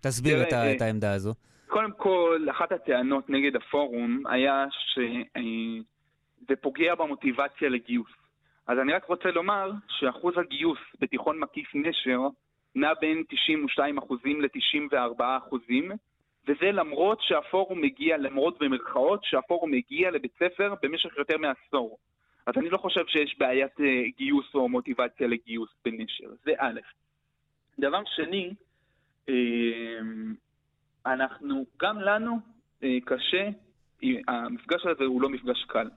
תסביר 0.00 0.34
תראה, 0.34 0.48
את, 0.48 0.52
ה... 0.52 0.56
אה, 0.56 0.76
את 0.76 0.80
העמדה 0.82 1.12
הזו. 1.12 1.34
קודם 1.66 1.92
כל, 1.96 2.46
אחת 2.50 2.72
הטענות 2.72 3.30
נגד 3.30 3.56
הפורום 3.56 4.22
היה 4.26 4.66
שזה 4.70 6.56
פוגע 6.60 6.94
במוטיבציה 6.94 7.68
לגיוס. 7.68 8.10
אז 8.66 8.78
אני 8.78 8.92
רק 8.92 9.04
רוצה 9.04 9.30
לומר 9.30 9.72
שאחוז 9.88 10.34
הגיוס 10.36 10.78
בתיכון 11.00 11.40
מקיף 11.40 11.68
נשר 11.74 12.20
נע 12.74 12.94
בין 13.00 13.22
92% 13.78 13.80
ל-94%, 14.24 15.54
וזה 16.48 16.72
למרות 16.72 17.18
שהפורום 17.22 17.80
מגיע, 17.80 18.16
למרות 18.16 18.58
במרכאות, 18.58 19.24
שהפורום 19.24 19.70
מגיע 19.70 20.10
לבית 20.10 20.32
ספר 20.38 20.74
במשך 20.82 21.18
יותר 21.18 21.38
מעשור. 21.38 21.98
אז 22.46 22.54
אני 22.56 22.70
לא 22.70 22.78
חושב 22.78 23.06
שיש 23.06 23.38
בעיית 23.38 23.80
אה, 23.80 24.02
גיוס 24.16 24.54
או 24.54 24.68
מוטיבציה 24.68 25.26
לגיוס 25.26 25.70
בנשר, 25.84 26.28
זה 26.44 26.52
א'. 26.58 26.80
דבר 27.78 28.02
שני, 28.04 28.54
אה, 29.28 29.34
אנחנו, 31.06 31.64
גם 31.80 32.00
לנו 32.00 32.38
אה, 32.82 32.98
קשה, 33.04 33.48
המפגש 34.28 34.86
הזה 34.86 35.04
הוא 35.04 35.22
לא 35.22 35.28
מפגש 35.28 35.64
קל. 35.64 35.88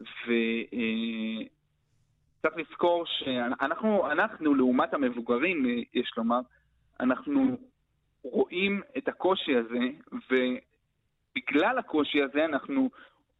וצריך 0.00 0.26
לזכור 2.56 3.04
שאנחנו, 3.06 4.10
אנחנו, 4.10 4.54
לעומת 4.54 4.94
המבוגרים, 4.94 5.66
אה, 5.66 5.70
יש 5.94 6.12
לומר, 6.16 6.40
אנחנו 7.00 7.56
רואים 8.22 8.82
את 8.98 9.08
הקושי 9.08 9.52
הזה, 9.56 9.78
ובגלל 10.30 11.78
הקושי 11.78 12.22
הזה 12.22 12.44
אנחנו 12.44 12.90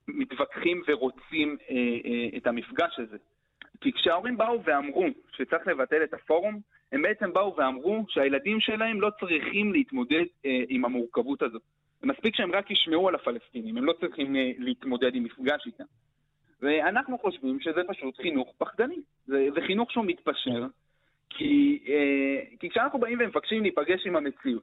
מתווכחים 0.09 0.83
ורוצים 0.89 1.57
אה, 1.71 1.77
אה, 2.05 2.39
את 2.39 2.47
המפגש 2.47 2.99
הזה. 2.99 3.17
כי 3.81 3.93
כשההורים 3.93 4.37
באו 4.37 4.65
ואמרו 4.65 5.07
שצריך 5.37 5.67
לבטל 5.67 6.05
את 6.05 6.15
הפורום, 6.15 6.61
הם 6.93 7.03
בעצם 7.03 7.33
באו 7.33 7.57
ואמרו 7.57 8.05
שהילדים 8.09 8.61
שלהם 8.61 9.01
לא 9.01 9.11
צריכים 9.21 9.73
להתמודד 9.73 10.25
אה, 10.47 10.63
עם 10.69 10.85
המורכבות 10.85 11.43
הזאת. 11.43 11.63
מספיק 12.03 12.37
שהם 12.37 12.53
רק 12.53 12.71
ישמעו 12.71 13.09
על 13.09 13.15
הפלסטינים, 13.15 13.77
הם 13.77 13.85
לא 13.85 13.93
צריכים 14.01 14.37
אה, 14.37 14.51
להתמודד 14.59 15.15
עם 15.15 15.25
מפגש 15.25 15.67
איתם. 15.67 15.85
ואנחנו 16.63 17.19
חושבים 17.19 17.61
שזה 17.61 17.81
פשוט 17.89 18.17
חינוך 18.17 18.53
פחדני. 18.59 18.97
זה, 19.27 19.49
זה 19.55 19.61
חינוך 19.61 19.93
שהוא 19.93 20.05
מתפשר, 20.05 20.67
כי, 21.31 21.83
אה, 21.89 22.57
כי 22.61 22.71
כשאנחנו 22.71 22.99
באים 22.99 23.19
ומבקשים 23.21 23.63
להיפגש 23.63 24.07
עם 24.07 24.17
המציאות, 24.17 24.63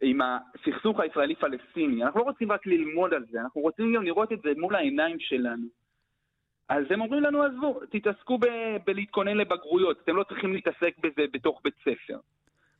עם 0.00 0.20
הסכסוך 0.20 1.00
הישראלי-פלסטיני, 1.00 2.04
אנחנו 2.04 2.20
לא 2.20 2.24
רוצים 2.24 2.52
רק 2.52 2.66
ללמוד 2.66 3.14
על 3.14 3.24
זה, 3.30 3.40
אנחנו 3.40 3.60
רוצים 3.60 3.94
גם 3.94 4.02
לראות 4.02 4.32
את 4.32 4.42
זה 4.42 4.52
מול 4.56 4.74
העיניים 4.74 5.16
שלנו. 5.20 5.66
אז 6.68 6.84
הם 6.90 7.00
אומרים 7.00 7.22
לנו, 7.22 7.42
עזבו, 7.42 7.80
תתעסקו 7.90 8.38
ב- 8.38 8.76
בלהתכונן 8.86 9.36
לבגרויות, 9.36 10.00
אתם 10.04 10.16
לא 10.16 10.24
צריכים 10.24 10.52
להתעסק 10.52 10.94
בזה 10.98 11.22
בתוך 11.32 11.60
בית 11.64 11.74
ספר. 11.80 12.18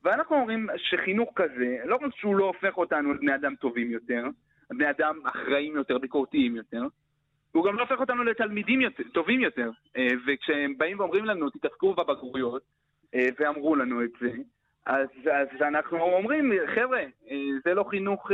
ואנחנו 0.05 0.37
אומרים 0.37 0.69
שחינוך 0.77 1.31
כזה, 1.35 1.77
לא 1.85 1.95
רק 1.97 2.17
שהוא 2.17 2.37
לא 2.37 2.45
הופך 2.45 2.79
אותנו 2.79 3.15
לבני 3.15 3.35
אדם 3.35 3.55
טובים 3.55 3.91
יותר, 3.91 4.25
בני 4.71 4.91
אדם 4.91 5.19
אחראים 5.25 5.77
יותר, 5.77 5.99
ביקורתיים 5.99 6.57
יותר, 6.57 6.83
הוא 7.53 7.65
גם 7.65 7.77
לא 7.77 7.83
הופך 7.83 8.01
אותנו 8.01 8.25
לתלמידים 8.25 8.81
יותר, 8.81 9.03
טובים 9.13 9.41
יותר. 9.41 9.71
אה, 9.97 10.09
וכשהם 10.27 10.79
באים 10.79 11.01
ואומרים 11.01 11.25
לנו, 11.25 11.51
תתעסקו 11.51 11.95
בבגרויות, 11.95 12.63
ואמרו 13.15 13.77
לנו 13.77 14.05
את 14.05 14.11
זה, 14.21 14.31
אז, 14.87 15.09
אז 15.33 15.63
אנחנו 15.63 16.01
אומרים, 16.01 16.53
חבר'ה, 16.75 16.99
אה, 17.31 17.37
זה 17.65 17.75
לא 17.75 17.85
חינוך 17.91 18.31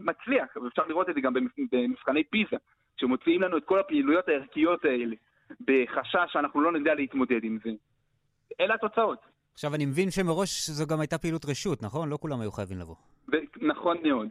מצליח, 0.00 0.56
ואפשר 0.56 0.82
לראות 0.88 1.08
את 1.08 1.14
זה 1.14 1.20
גם 1.20 1.34
במבחני 1.72 2.24
פיזה, 2.24 2.56
שמוציאים 2.96 3.42
לנו 3.42 3.56
את 3.56 3.64
כל 3.64 3.80
הפעילויות 3.80 4.28
הערכיות 4.28 4.84
האלה, 4.84 5.16
בחשש 5.60 6.32
שאנחנו 6.32 6.60
לא 6.60 6.72
נדע 6.72 6.94
להתמודד 6.94 7.44
עם 7.44 7.58
זה. 7.64 7.70
אלה 8.60 8.74
התוצאות. 8.74 9.18
עכשיו, 9.54 9.74
אני 9.74 9.86
מבין 9.86 10.10
שמראש 10.10 10.70
זו 10.70 10.86
גם 10.86 11.00
הייתה 11.00 11.18
פעילות 11.18 11.44
רשות, 11.44 11.82
נכון? 11.82 12.08
לא 12.08 12.18
כולם 12.20 12.40
היו 12.40 12.52
חייבים 12.52 12.78
לבוא. 12.78 12.94
נכון 13.60 13.96
מאוד. 14.02 14.28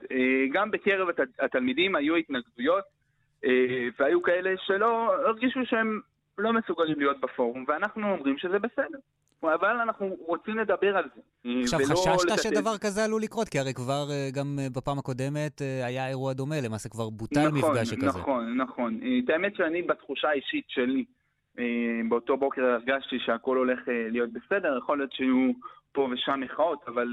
גם 0.53 0.71
בקרב 0.71 1.07
התלמידים 1.39 1.95
היו 1.95 2.15
התנגדויות. 2.15 2.83
אה, 3.45 3.87
והיו 3.99 4.21
כאלה 4.21 4.53
שלא 4.57 5.15
הרגישו 5.27 5.59
שהם 5.65 6.01
לא 6.37 6.53
מסוגלים 6.53 6.99
להיות 6.99 7.19
בפורום, 7.19 7.65
ואנחנו 7.67 8.11
אומרים 8.11 8.37
שזה 8.37 8.59
בסדר. 8.59 8.97
אבל 9.43 9.77
אנחנו 9.81 10.15
רוצים 10.19 10.57
לדבר 10.57 10.97
על 10.97 11.03
זה. 11.15 11.21
אה, 11.45 11.61
עכשיו, 11.61 11.79
חששת 11.79 12.31
לתת... 12.31 12.41
שדבר 12.41 12.77
כזה 12.77 13.03
עלול 13.03 13.21
לקרות? 13.21 13.49
כי 13.49 13.59
הרי 13.59 13.73
כבר 13.73 14.05
אה, 14.11 14.29
גם 14.33 14.59
בפעם 14.75 14.99
הקודמת 14.99 15.61
היה 15.85 16.07
אירוע 16.07 16.33
דומה, 16.33 16.55
למעשה 16.61 16.89
כבר 16.89 17.09
בוטל 17.09 17.47
נכון, 17.47 17.71
מפגש 17.71 17.89
שכזה. 17.89 18.19
נכון, 18.19 18.57
נכון. 18.57 18.99
את 19.23 19.29
האמת 19.29 19.55
שאני, 19.55 19.81
בתחושה 19.81 20.29
האישית 20.29 20.65
שלי, 20.67 21.05
באותו 22.09 22.37
בוקר 22.37 22.65
הרגשתי 22.65 23.19
שהכל 23.19 23.57
הולך 23.57 23.79
להיות 23.87 24.29
בסדר, 24.33 24.77
יכול 24.77 24.97
להיות 24.97 25.11
שיהיו 25.11 25.51
פה 25.91 26.07
ושם 26.11 26.39
מחאות, 26.39 26.79
אבל 26.87 27.07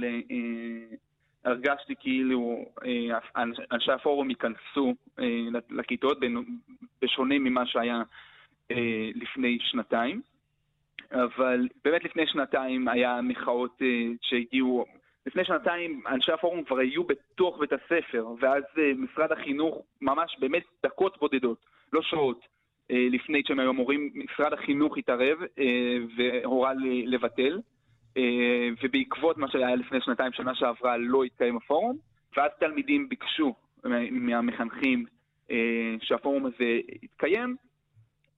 הרגשתי 1.45 1.95
כאילו 2.01 2.65
אה, 2.85 3.19
אנשי 3.73 3.93
הפורום 3.93 4.31
ייכנסו 4.31 4.95
אה, 5.19 5.25
לכיתות, 5.71 6.19
בשונה 7.03 7.39
ממה 7.39 7.67
שהיה 7.67 8.03
אה, 8.73 9.11
לפני 9.15 9.59
שנתיים. 9.61 10.23
אבל 11.13 11.69
באמת 11.85 12.05
לפני 12.05 12.27
שנתיים 12.27 12.89
היה 12.89 13.21
מחאות 13.23 13.83
שהגיעו, 14.23 14.85
לפני 15.27 15.45
שנתיים 15.45 16.03
אנשי 16.07 16.33
הפורום 16.33 16.65
כבר 16.65 16.79
היו 16.79 17.05
בתוך 17.05 17.59
בית 17.59 17.73
הספר, 17.73 18.27
ואז 18.41 18.63
משרד 18.97 19.33
החינוך, 19.33 19.83
ממש 20.01 20.37
באמת 20.41 20.63
דקות 20.83 21.19
בודדות, 21.21 21.59
לא 21.93 22.03
שעות, 22.03 22.41
לפני 22.91 23.43
שהם 23.47 23.61
היו 23.61 23.71
אמורים, 23.71 24.11
משרד 24.15 24.53
החינוך 24.53 24.99
התערב 24.99 25.39
והורה 26.17 26.73
לבטל. 27.07 27.61
אה, 28.17 28.69
ובעקבות 28.83 29.39
מה 29.39 29.51
שהיה 29.51 29.75
לפני 29.75 30.01
שנתיים, 30.01 30.33
שנה 30.33 30.55
שעברה, 30.55 30.97
לא 30.97 31.25
התקיים 31.25 31.57
הפורום, 31.57 31.97
ואז 32.37 32.51
תלמידים 32.61 33.09
ביקשו 33.09 33.55
מהמחנכים 34.11 35.05
אה, 35.51 35.95
שהפורום 36.01 36.47
הזה 36.47 36.81
יתקיים, 37.03 37.57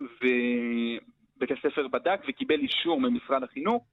ובית 0.01 1.51
הספר 1.51 1.89
בדק 1.89 2.21
וקיבל 2.29 2.61
אישור 2.61 3.01
ממשרד 3.01 3.43
החינוך, 3.43 3.85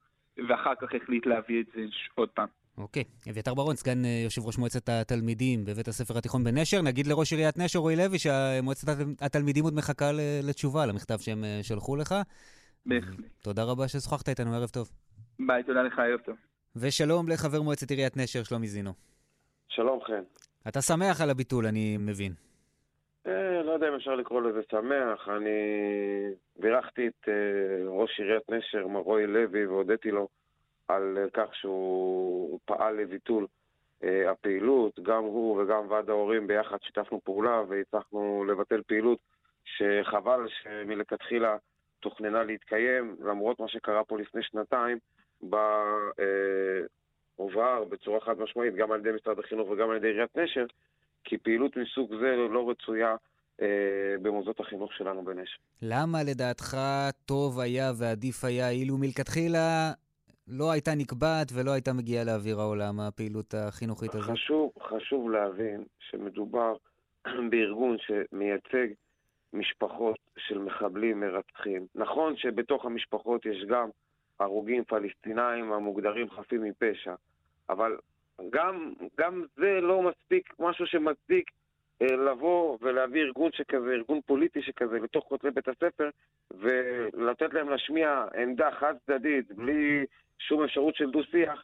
ואחר 0.49 0.73
כך 0.81 0.87
החליט 1.01 1.25
להביא 1.25 1.61
את 1.61 1.65
זה 1.75 1.81
עוד 2.15 2.29
פעם. 2.29 2.47
אוקיי. 2.77 3.03
אביתר 3.29 3.53
ברון, 3.53 3.75
סגן 3.75 4.05
אה, 4.05 4.21
יושב 4.23 4.45
ראש 4.45 4.57
מועצת 4.57 4.89
התלמידים 4.89 5.65
בבית 5.65 5.87
הספר 5.87 6.17
התיכון 6.17 6.43
בנשר. 6.43 6.81
נגיד 6.81 7.07
לראש 7.07 7.33
עיריית 7.33 7.57
נשר, 7.57 7.79
רועי 7.79 7.95
לוי, 7.95 8.17
שמועצת 8.19 8.87
התלמידים 9.21 9.63
עוד 9.63 9.73
מחכה 9.73 10.11
לתשובה 10.43 10.85
למכתב 10.85 11.17
שהם 11.19 11.43
שלחו 11.61 11.95
לך. 11.95 12.15
בהחלט. 12.85 13.19
תודה 13.41 13.63
רבה 13.63 13.87
ששוחחת 13.87 14.29
איתנו, 14.29 14.55
ערב 14.55 14.69
טוב. 14.69 14.89
ביי, 15.39 15.63
תודה 15.63 15.81
לך, 15.81 15.99
ערב 15.99 16.19
טוב. 16.19 16.35
ושלום 16.75 17.29
לחבר 17.29 17.61
מועצת 17.61 17.91
עיריית 17.91 18.17
נשר, 18.17 18.43
שלומי 18.43 18.67
זינו. 18.67 18.93
שלום, 19.69 19.99
חן. 20.07 20.23
אתה 20.67 20.81
שמח 20.81 21.21
על 21.21 21.29
הביטול, 21.29 21.65
אני 21.65 21.97
מבין. 21.97 22.33
אה, 23.27 23.63
לא 23.63 23.71
יודע 23.71 23.88
אם 23.88 23.93
אפשר 23.93 24.15
לקרוא 24.15 24.41
לזה 24.41 24.62
שמח. 24.71 25.29
אני 25.29 25.49
בירכתי 26.60 27.07
את 27.07 27.29
אה, 27.29 27.89
ראש 27.89 28.19
עיריית 28.19 28.49
נשר, 28.49 28.88
מר 28.88 28.99
רועי 28.99 29.27
לוי, 29.27 29.65
והודיתי 29.65 30.12
לו 30.12 30.27
על 30.88 31.17
אה, 31.17 31.29
כך 31.34 31.55
שהוא 31.55 32.60
פעל 32.65 32.95
לביטול 32.95 33.47
הפעילות. 34.31 34.99
גם 34.99 35.23
הוא 35.23 35.62
וגם 35.62 35.86
ועד 35.89 36.10
ההורים 36.10 36.47
ביחד 36.47 36.77
שיתפנו 36.81 37.21
פעולה 37.23 37.63
והצלחנו 37.67 38.45
לבטל 38.47 38.81
פעילות 38.88 39.19
שחבל 39.65 40.47
שמלכתחילה 40.49 41.57
תוכננה 41.99 42.43
להתקיים, 42.43 43.15
למרות 43.19 43.60
מה 43.60 43.67
שקרה 43.67 44.03
פה 44.03 44.19
לפני 44.19 44.43
שנתיים, 44.43 44.97
בה 45.41 45.84
הובהר 47.36 47.84
בצורה 47.84 48.19
חד 48.19 48.39
משמעית, 48.39 48.75
גם 48.75 48.91
על 48.91 48.99
ידי 48.99 49.12
משרד 49.12 49.39
החינוך 49.39 49.69
וגם 49.69 49.89
על 49.89 49.95
ידי 49.95 50.07
עיריית 50.07 50.38
נשר, 50.38 50.65
כי 51.32 51.38
פעילות 51.38 51.78
מסוג 51.78 52.15
זה 52.22 52.36
לא 52.50 52.70
רצויה 52.70 53.15
אה, 53.62 53.67
במוסדות 54.22 54.60
החינוך 54.60 54.94
שלנו 54.94 55.26
בנשר. 55.26 55.58
למה 55.82 56.24
לדעתך 56.24 56.78
טוב 57.26 57.60
היה 57.60 57.91
ועדיף 58.00 58.44
היה 58.44 58.70
אילו 58.70 58.98
מלכתחילה 58.98 59.91
לא 60.48 60.72
הייתה 60.72 60.91
נקבעת 60.96 61.48
ולא 61.54 61.72
הייתה 61.72 61.94
מגיעה 61.94 62.24
לאוויר 62.24 62.60
העולם, 62.60 63.00
הפעילות 63.00 63.54
החינוכית 63.54 64.15
הזאת? 64.15 64.32
חשוב, 64.32 64.72
חשוב 64.82 65.30
להבין 65.30 65.84
שמדובר 66.00 66.74
בארגון 67.52 67.98
שמייצג 68.00 68.88
משפחות 69.54 70.17
של 70.38 70.58
מחבלים 70.58 71.20
מרצחים. 71.20 71.88
נכון 71.96 72.38
שבתוך 72.38 72.86
המשפחות 72.86 73.46
יש 73.46 73.65
גם 73.70 73.89
הרוגים 74.39 74.84
פלסטינאים 74.84 75.74
המוגדרים 75.74 76.30
חפים 76.30 76.63
מפשע, 76.63 77.13
אבל 77.70 77.98
גם, 78.49 78.93
גם 79.17 79.43
זה 79.56 79.82
לא 79.82 80.01
מספיק, 80.01 80.54
משהו 80.60 80.86
שמצדיק 80.86 81.51
אה, 82.01 82.15
לבוא 82.15 82.77
ולהביא 82.82 83.21
ארגון 83.21 83.51
שכזה, 83.51 83.91
ארגון 83.91 84.21
פוליטי 84.25 84.62
שכזה, 84.62 84.99
לתוך 84.99 85.25
כותלי 85.25 85.51
בית 85.51 85.67
הספר, 85.67 86.10
ולתת 86.51 87.54
להם 87.54 87.69
להשמיע 87.69 88.25
עמדה 88.38 88.71
חד 88.71 88.93
צדדית, 89.06 89.51
בלי 89.51 90.06
שום 90.39 90.63
אפשרות 90.63 90.95
של 90.95 91.12
דו-שיח, 91.12 91.63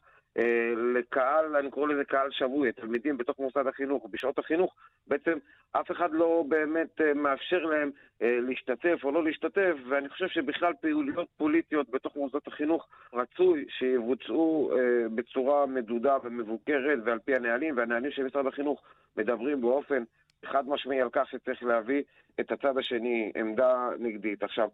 לקהל, 0.94 1.56
אני 1.56 1.72
קורא 1.72 1.88
לזה 1.88 2.04
קהל 2.04 2.32
שבוי, 2.32 2.72
תלמידים 2.72 3.18
בתוך 3.18 3.40
מוסד 3.40 3.68
החינוך, 3.68 4.06
בשעות 4.12 4.40
החינוך, 4.40 4.76
בעצם 5.08 5.38
אף 5.72 5.92
אחד 5.92 6.10
לא 6.12 6.44
באמת 6.48 7.02
אה, 7.02 7.14
מאפשר 7.14 7.66
להם 7.66 7.92
אה, 8.22 8.40
להשתתף 8.42 9.00
או 9.04 9.12
לא 9.12 9.24
להשתתף, 9.24 9.74
ואני 9.90 10.10
חושב 10.10 10.28
שבכלל 10.28 10.74
פעילויות 10.82 11.28
פוליטיות 11.38 11.90
בתוך 11.90 12.16
מוסדות 12.16 12.48
החינוך 12.48 12.88
רצוי 13.14 13.66
שיבוצעו 13.70 14.72
בצורה 15.16 15.66
מדודה 15.66 16.18
ומבוקרת 16.24 17.00
ועל 17.06 17.20
פי 17.20 17.36
הנהלים, 17.36 17.78
והנהלים 17.78 18.12
של 18.12 18.24
משרד 18.24 18.48
החינוך 18.48 18.82
מדברים 19.18 19.62
באופן 19.62 20.04
חד 20.46 20.70
משמעי 20.70 21.02
על 21.02 21.10
כך 21.12 21.30
שצריך 21.30 21.64
להביא 21.64 22.04
את 22.40 22.52
הצד 22.52 22.78
השני, 22.78 23.32
עמדה 23.36 23.90
נגדית. 24.00 24.44
עכשיו, 24.44 24.70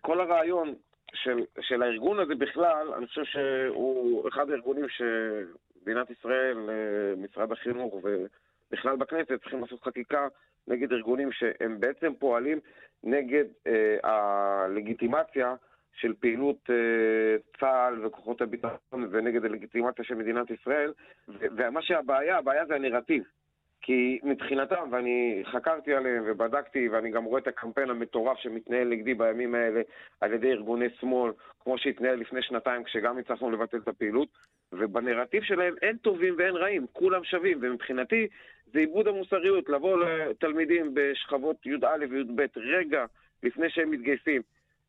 כל 0.00 0.20
הרעיון 0.20 0.74
של, 1.14 1.38
של 1.60 1.82
הארגון 1.82 2.20
הזה 2.20 2.34
בכלל, 2.34 2.92
אני 2.96 3.06
חושב 3.06 3.24
שהוא 3.24 4.28
אחד 4.28 4.50
הארגונים 4.50 4.86
שמדינת 4.88 6.10
ישראל, 6.10 6.70
אה, 6.70 7.14
משרד 7.16 7.52
החינוך 7.52 7.94
ובכלל 7.94 8.96
בכנסת 8.96 9.40
צריכים 9.42 9.60
לעשות 9.60 9.82
חקיקה 9.82 10.28
נגד 10.68 10.92
ארגונים 10.92 11.32
שהם 11.32 11.80
בעצם 11.80 12.12
פועלים 12.18 12.60
נגד 13.04 13.44
אה, 13.66 13.96
הלגיטימציה 14.02 15.54
של 15.92 16.14
פעילות 16.20 16.70
אה, 16.70 17.36
צה"ל 17.60 18.06
וכוחות 18.06 18.40
הביטחון 18.40 19.08
ונגד 19.10 19.44
הלגיטימציה 19.44 20.04
של 20.04 20.14
מדינת 20.14 20.50
ישראל. 20.50 20.92
ומה 21.28 21.82
שהבעיה, 21.82 22.38
הבעיה 22.38 22.66
זה 22.66 22.74
הנרטיב. 22.74 23.22
כי 23.88 24.18
מבחינתם, 24.22 24.88
ואני 24.90 25.42
חקרתי 25.44 25.94
עליהם 25.94 26.24
ובדקתי, 26.26 26.88
ואני 26.88 27.10
גם 27.10 27.24
רואה 27.24 27.40
את 27.40 27.46
הקמפיין 27.46 27.90
המטורף 27.90 28.38
שמתנהל 28.38 28.88
נגדי 28.88 29.14
בימים 29.14 29.54
האלה 29.54 29.80
על 30.20 30.32
ידי 30.32 30.52
ארגוני 30.52 30.86
שמאל, 31.00 31.32
כמו 31.62 31.78
שהתנהל 31.78 32.14
לפני 32.14 32.42
שנתיים 32.42 32.84
כשגם 32.84 33.18
הצלחנו 33.18 33.50
לבטל 33.50 33.76
את 33.76 33.88
הפעילות, 33.88 34.28
ובנרטיב 34.72 35.42
שלהם 35.42 35.74
אין 35.82 35.96
טובים 35.96 36.34
ואין 36.38 36.56
רעים, 36.56 36.86
כולם 36.92 37.24
שווים, 37.24 37.58
ומבחינתי 37.60 38.28
זה 38.72 38.78
איבוד 38.78 39.08
המוסריות 39.08 39.68
לבוא 39.68 40.04
לתלמידים 40.04 40.90
בשכבות 40.94 41.66
י"א 41.66 42.04
וי"ב 42.10 42.46
רגע 42.56 43.04
לפני 43.42 43.70
שהם 43.70 43.90
מתגייסים, 43.90 44.42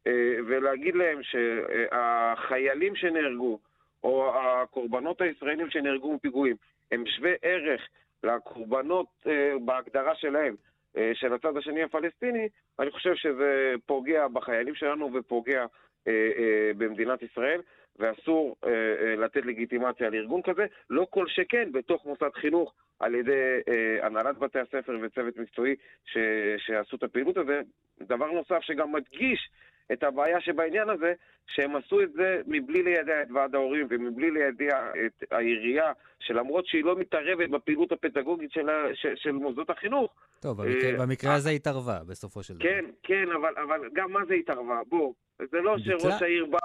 אה, 0.08 0.36
ולהגיד 0.48 0.96
להם 0.96 1.20
שהחיילים 1.24 2.96
שנהרגו, 2.96 3.60
או 4.04 4.32
הקורבנות 4.36 5.22
הישראלים 5.22 5.70
שנהרגו 5.70 6.14
מפיגועים, 6.14 6.56
הם 6.92 7.04
שווי 7.06 7.34
ערך 7.42 7.82
לקורבנות 8.24 9.08
אה, 9.28 9.54
בהגדרה 9.66 10.16
שלהם, 10.16 10.56
אה, 10.98 11.12
של 11.14 11.34
הצד 11.34 11.58
השני 11.58 11.84
הפלסטיני, 11.84 12.48
אני 12.80 12.92
חושב 12.92 13.16
שזה 13.16 13.74
פוגע 13.86 14.28
בחיילים 14.28 14.76
שלנו 14.76 15.14
ופוגע 15.14 15.66
אה, 16.08 16.30
אה, 16.38 16.72
במדינת 16.78 17.22
ישראל, 17.24 17.62
ואסור 18.00 18.56
אה, 18.66 18.70
אה, 18.70 19.16
לתת 19.16 19.46
לגיטימציה 19.46 20.10
לארגון 20.10 20.42
כזה, 20.42 20.66
לא 20.90 21.08
כל 21.10 21.28
שכן 21.28 21.72
בתוך 21.72 22.06
מוסד 22.06 22.30
חינוך 22.34 22.74
על 23.00 23.16
ידי 23.16 23.60
אה, 23.70 24.06
הנהלת 24.06 24.38
בתי 24.38 24.60
הספר 24.60 24.98
וצוות 25.02 25.38
מקצועי 25.38 25.76
ש, 26.06 26.18
שעשו 26.58 26.96
את 26.96 27.04
הפעילות 27.04 27.38
הזה. 27.38 27.62
דבר 28.00 28.32
נוסף 28.32 28.60
שגם 28.62 28.92
מדגיש 28.92 29.50
את 29.92 30.04
הבעיה 30.04 30.42
שבעניין 30.42 30.90
הזה, 30.90 31.14
שהם 31.48 31.76
עשו 31.76 32.02
את 32.02 32.12
זה 32.14 32.42
מבלי 32.48 32.84
לידע 32.84 33.22
את 33.22 33.28
ועד 33.32 33.56
ההורים 33.56 33.88
ומבלי 33.90 34.32
לידע 34.32 34.92
את 35.06 35.24
העירייה, 35.32 35.92
שלמרות 36.20 36.66
שהיא 36.66 36.84
לא 36.84 36.96
מתערבת 36.96 37.50
בפעילות 37.50 37.92
הפדגוגית 37.92 38.52
של, 38.52 38.68
של, 38.94 39.16
של 39.16 39.32
מוסדות 39.32 39.70
החינוך. 39.70 40.14
טוב, 40.40 40.62
במקרה, 40.62 40.90
אה, 40.90 40.98
במקרה 40.98 41.34
הזה 41.34 41.50
התערבה 41.50 42.00
בסופו 42.08 42.44
של 42.44 42.54
דבר. 42.54 42.64
כן, 42.64 42.86
כן, 43.04 43.32
אבל, 43.32 43.54
אבל 43.64 43.90
גם 43.94 44.12
מה 44.12 44.26
זה 44.26 44.34
התערבה? 44.34 44.80
בוא, 44.88 45.14
זה 45.52 45.62
לא 45.62 45.78
שראש 45.78 46.22
העיר 46.22 46.46
בא 46.46 46.58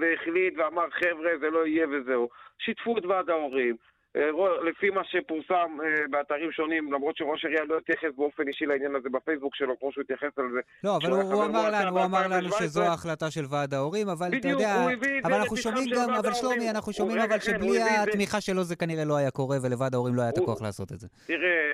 והחליט 0.00 0.54
ואמר, 0.58 0.90
חבר'ה, 0.90 1.38
זה 1.40 1.50
לא 1.50 1.66
יהיה 1.66 1.86
וזהו. 1.88 2.28
שיתפו 2.58 2.98
את 2.98 3.04
ועד 3.04 3.30
ההורים. 3.30 3.76
אה, 4.16 4.30
לפי 4.70 4.90
מה 4.90 5.04
שפורסם 5.04 5.80
אה, 5.84 6.08
באתרים 6.10 6.52
שונים, 6.52 6.92
למרות 6.92 7.16
שראש 7.16 7.44
העירייה 7.44 7.64
לא 7.64 7.78
התייחס 7.78 8.08
באופן 8.16 8.48
אישי 8.48 8.66
לעניין 8.66 8.94
הזה 8.94 9.08
בפייסבוק 9.08 9.54
שלו, 9.54 9.78
כמו 9.78 9.92
שהוא 9.92 10.02
התייחס 10.02 10.38
על 10.38 10.50
זה. 10.52 10.60
לא, 10.84 10.96
אבל 10.96 11.10
הוא, 11.10 11.22
הוא 11.22 11.44
אמר 11.44 11.70
לנו, 11.72 11.98
הוא 11.98 12.04
אמר 12.04 12.26
לנו 12.28 12.48
שזו 12.48 12.82
ההחלטה 12.82 13.30
של 13.30 13.44
ועד 13.50 13.74
ההורים, 13.74 14.08
אבל 14.08 14.28
אתה 14.38 14.48
יודע, 14.48 14.86
אבל 15.24 15.34
אנחנו 15.34 15.56
שומעים 15.56 15.86
גם, 15.94 16.10
אבל 16.10 16.32
שלומי, 16.32 16.70
אנחנו 16.70 16.92
שומעים 16.92 17.18
אבל 17.18 17.38
שבלי 17.38 17.82
התמיכה 17.82 18.40
שלו 18.40 18.62
זה 18.62 18.76
כנראה 18.76 19.04
לא 19.04 19.16
היה 19.16 19.30
קורה, 19.30 19.56
ולוועד 19.62 19.94
ההורים 19.94 20.14
לא 20.14 20.22
היה 20.22 20.30
את 20.30 20.38
הכוח 20.38 20.62
לעשות 20.62 20.92
את 20.92 20.98
זה. 20.98 21.08
תראה, 21.26 21.72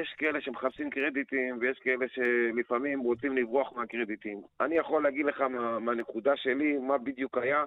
יש 0.00 0.14
כאלה 0.18 0.40
שמחפשים 0.40 0.90
קרדיטים, 0.90 1.58
ויש 1.60 1.78
כאלה 1.78 2.06
שלפעמים 2.08 3.00
רוצים 3.00 3.36
לברוח 3.36 3.72
מהקרדיטים. 3.76 4.40
אני 4.60 4.76
יכול 4.76 5.02
להגיד 5.02 5.26
לך 5.26 5.40
מהנקודה 5.80 6.32
שלי, 6.36 6.78
מה 6.78 6.98
בדיוק 6.98 7.38
היה. 7.38 7.64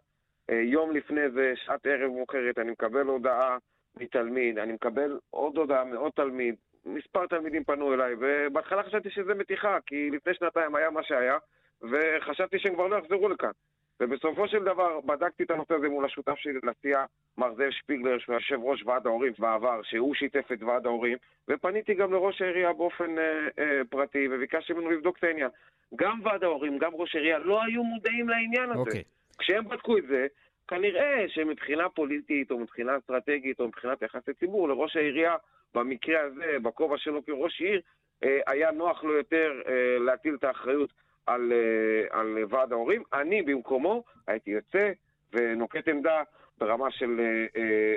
אה, 0.50 0.56
יום 0.56 0.92
לפני 0.92 1.30
זה, 1.34 1.54
שעת 1.56 1.86
ערב 1.86 2.12
מאוחרת, 2.12 2.58
אני 2.58 2.72
מקבל 2.72 3.06
הודעה 3.06 3.58
מתלמיד, 3.98 4.60
אני 4.60 4.74
מקבל 4.74 5.20
עוד 5.30 5.58
הודעה 5.58 5.84
מעוד 5.84 6.12
תלמיד, 6.16 6.56
מספר 6.86 7.28
תלמידים 7.28 7.64
פנו 7.64 7.94
אליי, 7.94 8.14
ובהתחלה 8.20 8.84
חשבתי 8.84 9.10
שזה 9.10 9.34
מתיחה, 9.34 9.78
כי 9.86 10.10
לפני 10.12 10.34
שנתיים 10.34 10.76
היה 10.76 10.90
מה 10.90 11.04
שהיה, 11.04 11.38
וחשבתי 11.82 12.60
שהם 12.60 12.74
כבר 12.74 12.88
לא 12.88 12.96
יחזרו 12.96 13.30
לכאן. 13.30 13.52
ובסופו 14.00 14.48
של 14.48 14.64
דבר 14.64 15.00
בדקתי 15.02 15.44
את 15.44 15.52
הנושא 15.52 15.74
הזה 15.74 15.90
מול 15.90 16.06
השותף 16.06 16.36
שלי 16.38 16.54
לסיעה, 16.64 17.06
מר 17.38 17.54
זאב 17.56 17.70
שפיגלר, 17.70 18.20
שהוא 18.20 18.36
יושב 18.36 18.60
ראש 18.64 18.84
ועד 18.86 19.08
ההורים 19.08 19.34
בעבר, 19.40 19.82
שהוא 19.84 20.16
שיתף 20.16 20.52
את 20.52 20.64
ועד 20.64 20.86
ההורים, 20.86 21.18
ופניתי 21.48 21.94
גם 21.94 22.14
לראש 22.14 22.42
העירייה 22.42 22.74
באופן 22.74 23.18
אה, 23.18 23.48
אה, 23.60 23.82
פרטי, 23.90 24.28
וביקשתי 24.32 24.74
ממנו 24.74 24.92
לבדוק 24.92 25.18
את 25.18 25.24
העניין. 25.24 25.50
גם 25.96 26.20
ועד 26.24 26.44
ההורים, 26.44 26.78
גם 26.78 26.92
ראש 26.94 27.16
העירייה, 27.16 27.40
לא 27.40 27.64
היו 27.64 27.84
מודעים 27.84 28.30
לעניין 28.30 28.70
הזה. 28.70 28.80
Okay. 28.80 28.80
אוקיי. 28.80 29.04
כשהם 29.40 29.68
בדקו 29.68 29.98
את 29.98 30.08
זה, 30.08 30.28
כנראה 30.68 31.26
שמבחינה 31.28 31.90
פוליטית 31.90 32.52
או 32.52 32.60
מבחינה 32.60 32.98
אסטרטגית 32.98 33.60
או 33.60 33.68
מבחינת 33.68 34.02
יחסי 34.02 34.34
ציבור, 34.34 34.70
לראש 34.70 34.96
העירייה, 34.96 35.36
במקרה 35.74 36.22
הזה, 36.22 36.58
בכובע 36.64 36.98
שלו 36.98 37.26
כראש 37.26 37.62
עיר, 37.62 37.82
אה, 38.24 38.40
היה 38.48 38.72
נוח 38.72 39.04
לו 39.04 39.14
יותר 39.18 39.52
אה, 39.68 40.00
להטיל 40.00 40.36
את 40.36 40.44
האחריות 40.44 40.90
על, 41.26 41.54
אה, 41.54 42.20
על 42.20 42.38
ועד 42.50 42.72
ההורים. 42.72 43.04
אני 43.14 43.42
במקומו 43.42 44.04
הייתי 44.28 44.52
יוצא 44.52 44.92
ונוקט 45.34 45.88
עמדה 45.88 46.24
ברמה 46.58 46.92
של 46.92 47.20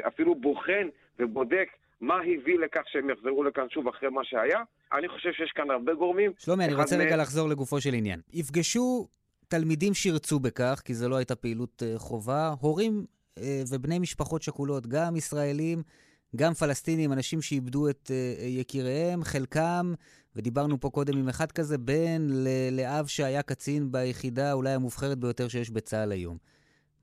אפילו 0.07 0.35
בוחן 0.35 0.89
ובודק 1.19 1.69
מה 2.01 2.21
הביא 2.21 2.59
לכך 2.59 2.83
שהם 2.87 3.11
יחזרו 3.11 3.45
לכאן 3.45 3.69
שוב 3.71 3.89
אחרי 3.89 4.09
מה 4.09 4.25
שהיה. 4.25 4.63
אני 4.93 5.09
חושב 5.09 5.33
שיש 5.33 5.53
כאן 5.53 5.71
הרבה 5.71 5.95
גורמים. 5.95 6.33
שלומי, 6.39 6.65
אני 6.65 6.75
רוצה 6.75 6.97
רגע 6.97 7.17
לחזור 7.17 7.49
לגופו 7.49 7.81
של 7.81 7.95
עניין. 7.95 8.21
יפגשו 8.33 9.09
תלמידים 9.59 9.95
שירצו 9.95 10.39
בכך, 10.41 10.83
כי 10.85 10.95
זו 10.95 11.09
לא 11.09 11.17
הייתה 11.17 11.37
פעילות 11.37 11.83
uh, 11.83 11.99
חובה, 11.99 12.55
הורים 12.61 13.05
uh, 13.39 13.43
ובני 13.71 13.99
משפחות 13.99 14.43
שכולות, 14.43 14.87
גם 14.87 15.17
ישראלים, 15.17 15.79
גם 16.37 16.53
פלסטינים, 16.53 17.13
אנשים 17.13 17.43
שאיבדו 17.43 17.89
את 17.91 18.11
uh, 18.11 18.43
יקיריהם, 18.43 19.23
חלקם, 19.23 19.95
ודיברנו 20.37 20.81
פה 20.81 20.91
קודם 20.91 21.19
עם 21.19 21.29
אחד 21.29 21.53
כזה, 21.53 21.79
בן 21.79 22.23
לאב 22.73 23.07
שהיה 23.07 23.43
קצין 23.43 23.93
ביחידה 23.93 24.53
אולי 24.53 24.71
המובחרת 24.71 25.19
ביותר 25.19 25.49
שיש 25.49 25.71
בצה"ל 25.71 26.13
היום. 26.13 26.37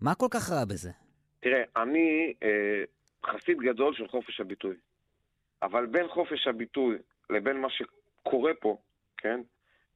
מה 0.02 0.16
כל 0.16 0.28
כך 0.32 0.52
רע 0.52 0.66
בזה? 0.66 0.92
תראה, 1.40 1.64
אני 1.84 2.34
אה, 2.44 2.84
חסיד 3.26 3.58
גדול 3.58 3.94
של 3.96 4.08
חופש 4.08 4.40
הביטוי. 4.40 4.76
אבל 5.62 5.86
בין 5.86 6.08
חופש 6.08 6.48
הביטוי 6.48 6.98
לבין 7.30 7.58
מה 7.62 7.68
שקורה 7.70 8.52
פה, 8.60 8.78
כן? 9.18 9.42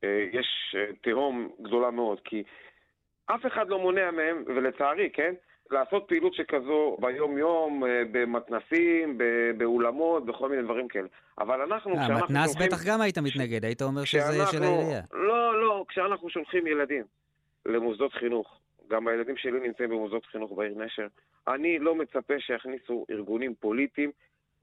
אה, 0.04 0.26
יש 0.32 0.76
אה, 0.78 0.86
תהום 1.02 1.50
גדולה 1.62 1.92
מאוד, 1.92 2.20
כי 2.26 2.44
אף 3.26 3.46
אחד 3.46 3.70
לא 3.70 3.80
מונע 3.80 4.12
מהם, 4.12 4.44
ולצערי, 4.48 5.10
כן? 5.14 5.34
לעשות 5.72 6.06
פעילות 6.08 6.34
שכזו 6.34 6.98
ביום-יום, 7.00 7.84
אה, 7.86 8.02
במתנסים, 8.12 9.18
באולמות, 9.58 10.26
בכל 10.26 10.50
מיני 10.50 10.64
דברים 10.64 10.88
כאלה. 10.88 11.08
אבל 11.40 11.62
אנחנו, 11.62 11.92
כשאנחנו 11.96 12.18
שולחים... 12.18 12.36
מתנס 12.36 12.56
בטח 12.56 12.86
גם 12.86 13.02
היית 13.02 13.18
מתנגד, 13.18 13.66
היית 13.66 13.82
אומר 13.82 14.04
שזה 14.04 14.46
של 14.52 14.64
העירייה. 14.64 15.02
לא, 15.14 15.62
לא, 15.62 15.86
כשאנחנו 15.88 16.30
שולחים 16.30 16.68
ילדים 16.68 17.04
למוסדות 17.66 18.14
חינוך, 18.14 18.60
גם 18.90 19.08
הילדים 19.08 19.38
שלי 19.38 19.60
נמצאים 19.60 19.90
במוסדות 19.90 20.26
חינוך 20.26 20.52
בעיר 20.52 20.74
נשר, 20.78 21.08
אני 21.48 21.80
לא 21.80 21.96
מצפה 21.96 22.34
שיכניסו 22.40 23.06
ארגונים 23.10 23.56
פוליטיים 23.56 24.12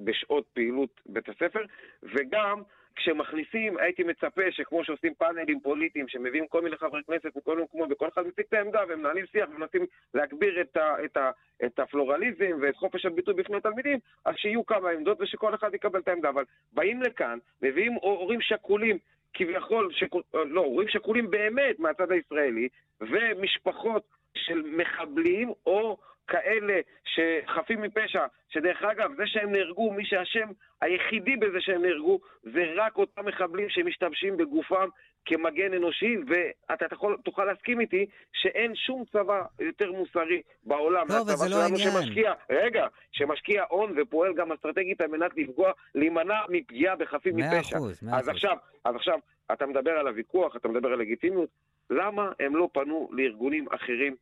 בשעות 0.00 0.44
פעילות 0.52 1.00
בית 1.06 1.28
הספר, 1.28 1.64
וגם 2.02 2.62
כשמכניסים, 2.96 3.78
הייתי 3.78 4.02
מצפה 4.04 4.42
שכמו 4.50 4.84
שעושים 4.84 5.14
פאנלים 5.14 5.60
פוליטיים, 5.60 6.08
שמביאים 6.08 6.46
כל 6.46 6.62
מיני 6.62 6.76
חברי 6.76 7.02
כנסת 7.06 7.36
מכל 7.36 7.62
מקומות, 7.62 7.88
וכל 7.92 8.08
אחד 8.08 8.26
מציג 8.26 8.44
את 8.48 8.52
העמדה, 8.52 8.80
והם 8.88 8.98
מנהלים 8.98 9.26
שיח 9.26 9.48
ומנסים 9.54 9.86
להגביר 10.14 10.60
את, 10.60 10.76
ה, 10.76 11.04
את, 11.04 11.16
ה, 11.16 11.30
את 11.64 11.78
הפלורליזם 11.78 12.58
ואת 12.62 12.76
חופש 12.76 13.06
הביטוי 13.06 13.34
בפני 13.34 13.56
התלמידים, 13.56 13.98
אז 14.24 14.34
שיהיו 14.36 14.66
כמה 14.66 14.90
עמדות 14.90 15.20
ושכל 15.20 15.54
אחד 15.54 15.74
יקבל 15.74 16.00
את 16.00 16.08
העמדה. 16.08 16.28
אבל 16.28 16.44
באים 16.72 17.02
לכאן, 17.02 17.38
מביאים 17.62 17.92
הורים 17.92 18.40
שכולים, 18.40 18.98
כביכול, 19.34 19.92
שכ... 19.92 20.14
לא, 20.34 20.60
הורים 20.60 20.88
שכולים 20.88 21.30
באמת 21.30 21.78
מהצד 21.78 22.12
הישראלי, 22.12 22.68
ומשפחות 23.00 24.02
של 24.34 24.62
מחבלים 24.76 25.52
או 25.66 25.96
כאלה 26.32 26.80
שחפים 27.04 27.82
מפשע, 27.82 28.26
שדרך 28.48 28.82
אגב, 28.82 29.10
זה 29.16 29.22
שהם 29.26 29.52
נהרגו, 29.52 29.92
מי 29.92 30.04
שאשם 30.04 30.48
היחידי 30.80 31.36
בזה 31.36 31.60
שהם 31.60 31.82
נהרגו, 31.82 32.18
זה 32.42 32.64
רק 32.76 32.96
אותם 32.96 33.26
מחבלים 33.26 33.68
שמשתמשים 33.68 34.36
בגופם 34.36 34.88
כמגן 35.24 35.74
אנושי, 35.74 36.16
ואתה 36.26 36.88
תוכל, 36.88 37.16
תוכל 37.24 37.44
להסכים 37.44 37.80
איתי 37.80 38.06
שאין 38.32 38.74
שום 38.74 39.04
צבא 39.12 39.42
יותר 39.60 39.92
מוסרי 39.92 40.42
בעולם 40.64 41.06
לא, 41.08 41.14
מהצבא 41.14 41.48
שלנו 41.48 41.72
לא 41.72 41.78
שמשקיע, 41.78 42.32
רגע, 42.50 42.86
שמשקיע 43.12 43.64
הון 43.68 43.94
ופועל 43.96 44.34
גם 44.34 44.52
אסטרטגית 44.52 45.00
על 45.00 45.06
מנת 45.06 45.30
לפגוע, 45.36 45.72
להימנע 45.94 46.40
מפגיעה 46.48 46.96
בחפים 46.96 47.36
מפשע. 47.36 47.50
מאה 47.50 47.60
אחוז, 47.60 48.02
מאה 48.02 48.16
אחוז. 48.16 48.28
עכשיו, 48.28 48.56
אז 48.84 48.96
עכשיו, 48.96 49.18
אתה 49.52 49.66
מדבר 49.66 49.90
על 49.90 50.08
הוויכוח, 50.08 50.56
אתה 50.56 50.68
מדבר 50.68 50.88
על 50.88 50.98
לגיטימיות, 50.98 51.48
למה 51.90 52.32
הם 52.40 52.56
לא 52.56 52.68
פנו 52.72 53.08
לארגונים 53.12 53.66
אחרים 53.70 54.16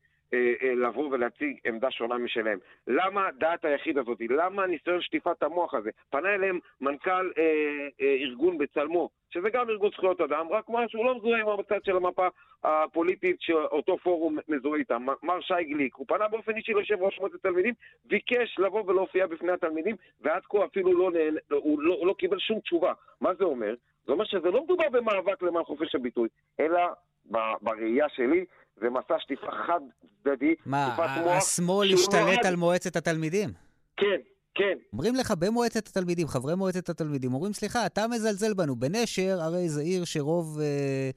לבוא 0.77 1.09
ולהציג 1.11 1.59
עמדה 1.65 1.91
שונה 1.91 2.19
משלהם. 2.19 2.59
למה 2.87 3.29
דעת 3.39 3.65
היחיד 3.65 3.99
הזאת? 3.99 4.19
למה 4.31 4.67
ניסיון 4.67 5.01
שטיפת 5.01 5.43
המוח 5.43 5.75
הזה? 5.75 5.91
פנה 6.11 6.35
אליהם 6.35 6.59
מנכ"ל 6.81 7.11
אה, 7.39 7.43
אה, 8.01 8.17
ארגון 8.21 8.59
בצלמו, 8.59 9.09
שזה 9.31 9.51
גם 9.51 9.71
ארגון 9.71 9.91
זכויות 9.91 10.21
אדם, 10.21 10.47
רק 10.51 10.69
מה 10.69 10.89
שהוא 10.89 11.05
לא 11.05 11.15
מזוהה 11.15 11.41
עם 11.41 11.49
המצד 11.49 11.85
של 11.85 11.97
המפה 11.97 12.29
הפוליטית 12.65 13.37
שאותו 13.41 13.99
פורום 13.99 14.39
מזוהה 14.49 14.79
איתם. 14.79 15.07
מר 15.23 15.41
שי 15.41 15.65
גליק, 15.65 15.95
הוא 15.95 16.07
פנה 16.09 16.29
באופן 16.29 16.57
אישי 16.57 16.73
ליושב 16.75 17.03
ראש 17.03 17.21
מועצת 17.21 17.43
תלמידים, 17.43 17.75
ביקש 18.05 18.59
לבוא 18.59 18.83
ולהופיע 18.87 19.27
בפני 19.27 19.53
התלמידים, 19.53 19.97
ועד 20.21 20.43
כה 20.51 20.65
אפילו 20.65 20.93
לא, 20.93 21.11
נהנה, 21.11 21.41
הוא 21.51 21.83
לא, 21.83 21.95
הוא 21.95 22.07
לא 22.07 22.15
קיבל 22.19 22.39
שום 22.39 22.61
תשובה. 22.61 22.93
מה 23.21 23.35
זה 23.35 23.45
אומר? 23.45 23.75
זה 24.07 24.13
אומר 24.13 24.25
שזה 24.25 24.51
לא 24.51 24.65
מדובר 24.65 24.89
במאבק 24.89 25.43
למען 25.43 25.65
חופש 25.65 25.95
הביטוי, 25.95 26.29
אלא 26.61 26.81
בראייה 27.63 28.09
שלי, 28.09 28.45
זה 28.81 28.91
מסע 28.91 29.15
שטיפה 29.19 29.47
חד 29.67 29.81
צדדי. 30.23 30.55
מה, 30.67 30.97
השמאל 31.37 31.95
השתלט 31.95 32.45
על 32.45 32.57
מועצת 32.57 32.97
התלמידים? 32.97 33.51
כן, 33.97 34.21
כן. 34.55 34.79
אומרים 34.93 35.15
לך 35.15 35.35
במועצת 35.39 35.89
התלמידים, 35.89 36.29
חברי 36.29 36.55
מועצת 36.55 36.89
התלמידים, 36.89 37.35
אומרים, 37.35 37.53
סליחה, 37.53 37.87
אתה 37.87 38.07
מזלזל 38.09 38.55
בנו. 38.55 38.77
בנשר, 38.77 39.39
הרי 39.41 39.69
זו 39.69 39.81
עיר 39.81 40.05
שרוב... 40.05 40.59
אה, 40.61 41.11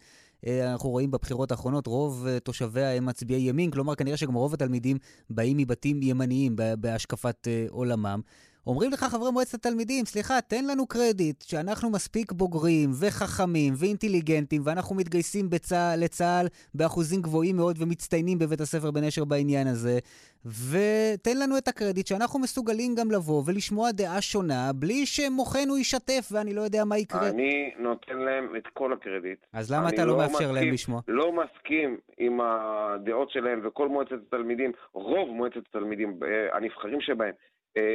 אה, 0.47 0.71
אנחנו 0.71 0.89
רואים 0.89 1.11
בבחירות 1.11 1.51
האחרונות, 1.51 1.87
רוב 1.87 2.27
אה, 2.27 2.39
תושביה 2.39 2.93
הם 2.93 3.05
מצביעי 3.05 3.49
ימין, 3.49 3.71
כלומר, 3.71 3.95
כנראה 3.95 4.17
שגם 4.17 4.33
רוב 4.33 4.53
התלמידים 4.53 4.97
באים 5.29 5.57
מבתים 5.57 5.99
ימניים 6.01 6.55
בהשקפת 6.77 7.47
עולמם. 7.69 8.21
אומרים 8.67 8.91
לך 8.91 8.99
חברי 8.99 9.31
מועצת 9.31 9.65
התלמידים, 9.65 10.05
סליחה, 10.05 10.41
תן 10.41 10.65
לנו 10.65 10.87
קרדיט 10.87 11.41
שאנחנו 11.41 11.89
מספיק 11.89 12.31
בוגרים 12.31 12.89
וחכמים 13.01 13.73
ואינטליגנטים, 13.79 14.61
ואנחנו 14.65 14.95
מתגייסים 14.95 15.49
בצה, 15.49 15.95
לצה"ל 15.97 16.47
באחוזים 16.73 17.21
גבוהים 17.21 17.55
מאוד 17.55 17.75
ומצטיינים 17.81 18.39
בבית 18.39 18.61
הספר 18.61 18.91
בנשר 18.91 19.25
בעניין 19.25 19.67
הזה, 19.67 19.99
ותן 20.45 21.37
לנו 21.43 21.57
את 21.57 21.67
הקרדיט 21.67 22.07
שאנחנו 22.07 22.39
מסוגלים 22.39 22.95
גם 22.95 23.11
לבוא 23.11 23.43
ולשמוע 23.45 23.91
דעה 23.91 24.21
שונה, 24.21 24.71
בלי 24.75 25.05
שמוחנו 25.05 25.77
ישתף 25.77 26.29
ואני 26.31 26.53
לא 26.53 26.61
יודע 26.61 26.85
מה 26.85 26.97
יקרה. 26.97 27.29
אני 27.29 27.71
נותן 27.79 28.17
להם 28.17 28.55
את 28.57 28.67
כל 28.73 28.93
הקרדיט. 28.93 29.39
אז 29.53 29.71
למה 29.71 29.89
אתה 29.89 30.05
לא, 30.05 30.11
לא 30.11 30.17
מאפשר 30.17 30.33
מסכים, 30.33 30.55
להם 30.55 30.73
לשמוע? 30.73 31.01
לא 31.07 31.31
מסכים 31.31 31.97
עם 32.17 32.39
הדעות 32.41 33.29
שלהם, 33.29 33.59
וכל 33.63 33.87
מועצת 33.87 34.11
התלמידים, 34.27 34.71
רוב 34.93 35.29
מועצת 35.29 35.61
התלמידים, 35.69 36.19
אה, 36.23 36.57
הנבחרים 36.57 37.01
שבהם, 37.01 37.33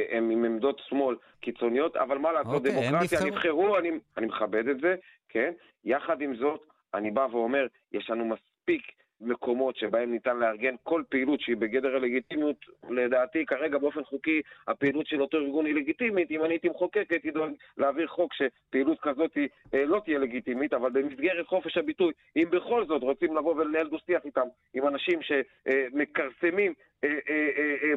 הם 0.09 0.29
עם 0.29 0.45
עמדות 0.45 0.81
שמאל 0.87 1.15
קיצוניות, 1.39 1.95
אבל 1.95 2.17
מה 2.17 2.31
לעשות, 2.31 2.53
אוקיי, 2.53 2.71
הם 2.71 2.91
דמוקרטיה, 2.91 3.19
נבחרו. 3.25 3.77
אני, 3.77 3.89
אני 4.17 4.27
מכבד 4.27 4.67
את 4.67 4.79
זה, 4.81 4.95
כן? 5.29 5.51
יחד 5.85 6.21
עם 6.21 6.35
זאת, 6.35 6.61
אני 6.93 7.11
בא 7.11 7.27
ואומר, 7.31 7.67
יש 7.91 8.09
לנו 8.09 8.25
מספיק 8.25 8.81
מקומות 9.21 9.75
שבהם 9.75 10.11
ניתן 10.11 10.37
לארגן 10.37 10.75
כל 10.83 11.03
פעילות 11.09 11.41
שהיא 11.41 11.57
בגדר 11.57 11.95
הלגיטימיות, 11.95 12.65
לדעתי 12.89 13.45
כרגע 13.45 13.77
באופן 13.77 14.03
חוקי 14.03 14.41
הפעילות 14.67 15.07
של 15.07 15.21
אותו 15.21 15.37
ארגון 15.37 15.65
היא 15.65 15.75
לגיטימית, 15.75 16.31
אם 16.31 16.43
אני 16.43 16.53
הייתי 16.53 16.69
מחוקק 16.69 17.07
הייתי 17.09 17.31
דואג 17.31 17.51
להעביר 17.77 18.07
חוק 18.07 18.33
שפעילות 18.33 18.99
כזאת 19.01 19.35
היא, 19.35 19.47
אה, 19.73 19.85
לא 19.85 20.01
תהיה 20.05 20.19
לגיטימית, 20.19 20.73
אבל 20.73 20.91
במסגרת 20.91 21.47
חופש 21.47 21.77
הביטוי, 21.77 22.13
אם 22.35 22.47
בכל 22.49 22.85
זאת 22.85 23.01
רוצים 23.01 23.37
לבוא 23.37 23.55
ולנהל 23.55 23.89
דו 23.89 23.97
שיח 24.05 24.25
איתם, 24.25 24.47
עם 24.73 24.87
אנשים 24.87 25.19
שמכרסמים 25.21 25.43
אה, 26.49 26.61
אה, 26.61 26.63
אה, 26.63 26.67
אה, 26.67 26.88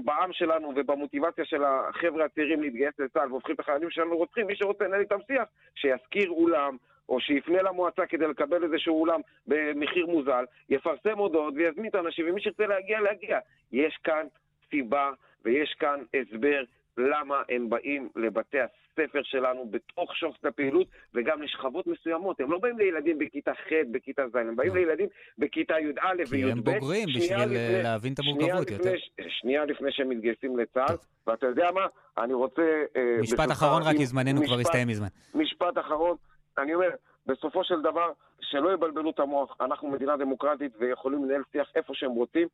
בעם 0.05 0.33
שלנו 0.33 0.73
ובמוטיבציה 0.77 1.45
של 1.45 1.65
החבר'ה 1.65 2.25
הצעירים 2.25 2.63
להתגייס 2.63 2.99
לצה"ל 2.99 3.33
והופכים 3.33 3.55
את 3.55 3.61
החיילים 3.61 3.91
שלנו 3.91 4.17
רוצחים, 4.17 4.47
מי 4.47 4.57
שרוצה 4.57 4.85
לנהל 4.85 5.01
איתם 5.01 5.19
שיח, 5.27 5.49
שיזכיר 5.75 6.31
אולם, 6.31 6.77
או 7.09 7.21
שיפנה 7.21 7.63
למועצה 7.63 8.07
כדי 8.07 8.27
לקבל 8.27 8.65
איזשהו 8.65 9.01
אולם 9.01 9.21
במחיר 9.47 10.07
מוזל, 10.07 10.45
יפרסם 10.69 11.19
הודעות 11.19 11.55
ויזמין 11.57 11.91
את 11.91 11.95
האנשים, 11.95 12.27
ומי 12.29 12.41
שירצה 12.41 12.67
להגיע, 12.67 13.01
להגיע. 13.01 13.39
יש 13.73 13.99
כאן 14.05 14.27
סיבה 14.71 15.11
ויש 15.45 15.75
כאן 15.79 16.01
הסבר 16.15 16.63
למה 16.97 17.43
הם 17.49 17.71
באים 17.71 18.09
לבתי 18.17 18.59
הספר 18.93 19.21
שלנו 19.23 19.69
בתוך 19.71 20.17
שופט 20.17 20.45
הפעילות 20.45 20.87
וגם 21.15 21.43
לשכבות 21.43 21.87
מסוימות. 21.87 22.41
הם 22.41 22.53
לא 22.53 22.59
באים 22.59 22.79
לילדים 22.79 23.19
בכיתה 23.19 23.55
ח', 23.55 23.73
בכיתה 23.93 24.23
ז', 24.29 24.37
הם 24.37 24.57
באים 24.57 24.75
לא. 24.75 24.81
לילדים 24.81 25.07
בכיתה 25.39 25.75
י"א 25.81 26.07
וי"ב. 26.19 26.27
כי 26.27 26.51
הם 26.51 26.63
בוגרים 26.63 27.09
בשביל 27.17 27.83
להבין 27.83 28.13
את 28.13 28.19
המורכבות 28.19 28.71
יותר. 28.71 28.93
שנייה 29.29 29.65
לפני 29.65 29.93
שהם 29.93 30.09
מתגייסים 30.09 30.59
לצה"ל. 30.59 30.97
ואתה 31.27 31.47
יודע 31.47 31.71
מה? 31.75 31.87
אני 32.19 32.35
רוצה... 32.35 32.63
אה, 32.97 33.17
משפט 33.21 33.51
אחרון 33.51 33.83
רק, 33.83 33.97
כי 33.97 34.07
זמננו 34.07 34.43
כבר 34.45 34.59
הסתיים 34.59 34.89
מזמן. 34.89 35.07
משפט 35.35 35.79
אחרון, 35.79 36.17
אני 36.59 36.75
אומר, 36.75 36.91
בסופו 37.27 37.65
של 37.65 37.83
דבר, 37.83 38.13
שלא 38.41 38.73
יבלבלו 38.73 39.11
את 39.11 39.21
המוח, 39.21 39.57
אנחנו 39.61 39.89
מדינה 39.89 40.17
דמוקרטית 40.17 40.73
ויכולים 40.79 41.25
לנהל 41.25 41.43
שיח 41.53 41.69
איפה 41.75 41.95
שהם 41.95 42.11
רוצים, 42.11 42.49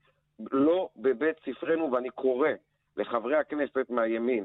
לא 0.52 0.88
בבית 0.96 1.36
ספרנו, 1.44 1.92
ואני 1.92 2.10
קורא 2.10 2.48
לחברי 2.96 3.36
הכנסת 3.36 3.90
מהימין, 3.90 4.44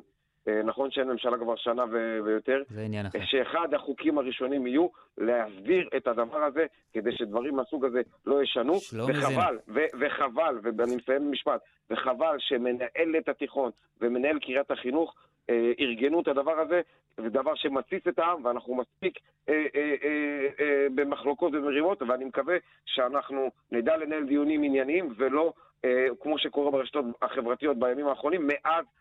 נכון 0.63 0.91
שאין 0.91 1.07
ממשלה 1.07 1.37
כבר 1.37 1.55
שנה 1.55 1.83
ו- 1.91 2.19
ויותר, 2.25 2.61
זה 2.69 2.81
עניין 2.81 3.05
אחר. 3.05 3.19
שאחד 3.25 3.73
החוקים 3.73 4.17
הראשונים 4.17 4.67
יהיו 4.67 4.87
להסדיר 5.17 5.89
את 5.97 6.07
הדבר 6.07 6.43
הזה, 6.43 6.65
כדי 6.93 7.11
שדברים 7.11 7.55
מהסוג 7.55 7.85
הזה 7.85 8.01
לא 8.25 8.43
ישנו. 8.43 8.73
וחבל, 9.07 9.57
ו- 9.67 9.97
וחבל, 9.99 10.59
ואני 10.63 10.95
מסיים 10.95 11.27
במשפט, 11.27 11.61
וחבל 11.89 12.35
שמנהלת 12.39 13.29
התיכון 13.29 13.71
ומנהל 14.01 14.39
קריית 14.39 14.71
החינוך 14.71 15.15
אה, 15.49 15.71
ארגנו 15.79 16.21
את 16.21 16.27
הדבר 16.27 16.59
הזה, 16.59 16.81
זה 17.17 17.29
דבר 17.29 17.55
שמתסיס 17.55 18.07
את 18.07 18.19
העם, 18.19 18.45
ואנחנו 18.45 18.75
מספיק 18.75 19.19
אה, 19.49 19.53
אה, 19.75 19.95
אה, 20.03 20.47
אה, 20.59 20.87
במחלוקות 20.95 21.53
ומריבות, 21.53 22.01
ואני 22.01 22.25
מקווה 22.25 22.55
שאנחנו 22.85 23.51
נדע 23.71 23.97
לנהל 23.97 24.23
דיונים 24.23 24.63
ענייניים, 24.63 25.13
ולא 25.17 25.53
אה, 25.85 26.05
כמו 26.19 26.39
שקורה 26.39 26.71
ברשתות 26.71 27.05
החברתיות 27.21 27.79
בימים 27.79 28.07
האחרונים, 28.07 28.47
מאז 28.47 28.85
אה, 28.85 28.91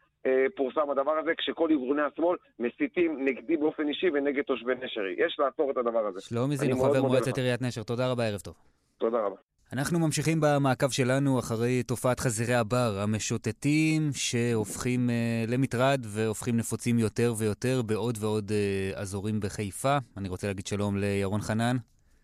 פורסם 0.56 0.90
הדבר 0.90 1.12
הזה, 1.22 1.30
כשכל 1.38 1.68
ארגוני 1.70 2.02
השמאל 2.02 2.36
מסיתים 2.58 3.24
נגדי 3.24 3.56
באופן 3.56 3.88
אישי 3.88 4.06
ונגד 4.14 4.42
תושבי 4.42 4.72
נשרי. 4.74 5.14
יש 5.18 5.36
לעצור 5.38 5.70
את 5.70 5.76
הדבר 5.76 6.06
הזה. 6.06 6.20
שלומי 6.20 6.56
זינו, 6.56 6.76
חבר 6.76 7.02
מועצת. 7.02 7.36
עיריית 7.36 7.62
נשר, 7.62 7.82
תודה 7.82 8.10
רבה, 8.10 8.24
ערב 8.26 8.40
טוב. 8.40 8.54
תודה 8.98 9.18
רבה. 9.18 9.36
אנחנו 9.72 9.98
ממשיכים 9.98 10.38
במעקב 10.40 10.90
שלנו 10.90 11.38
אחרי 11.38 11.82
תופעת 11.82 12.20
חזירי 12.20 12.54
הבר 12.54 12.98
המשוטטים 13.02 14.02
שהופכים 14.14 15.10
אה, 15.10 15.44
למטרד 15.48 16.00
והופכים 16.08 16.56
נפוצים 16.56 16.98
יותר 16.98 17.32
ויותר 17.38 17.82
בעוד 17.86 18.18
ועוד 18.20 18.52
אה, 18.52 19.00
אזורים 19.00 19.40
בחיפה. 19.40 19.96
אני 20.16 20.28
רוצה 20.28 20.46
להגיד 20.46 20.66
שלום 20.66 20.96
לירון 20.96 21.40
חנן. 21.40 21.76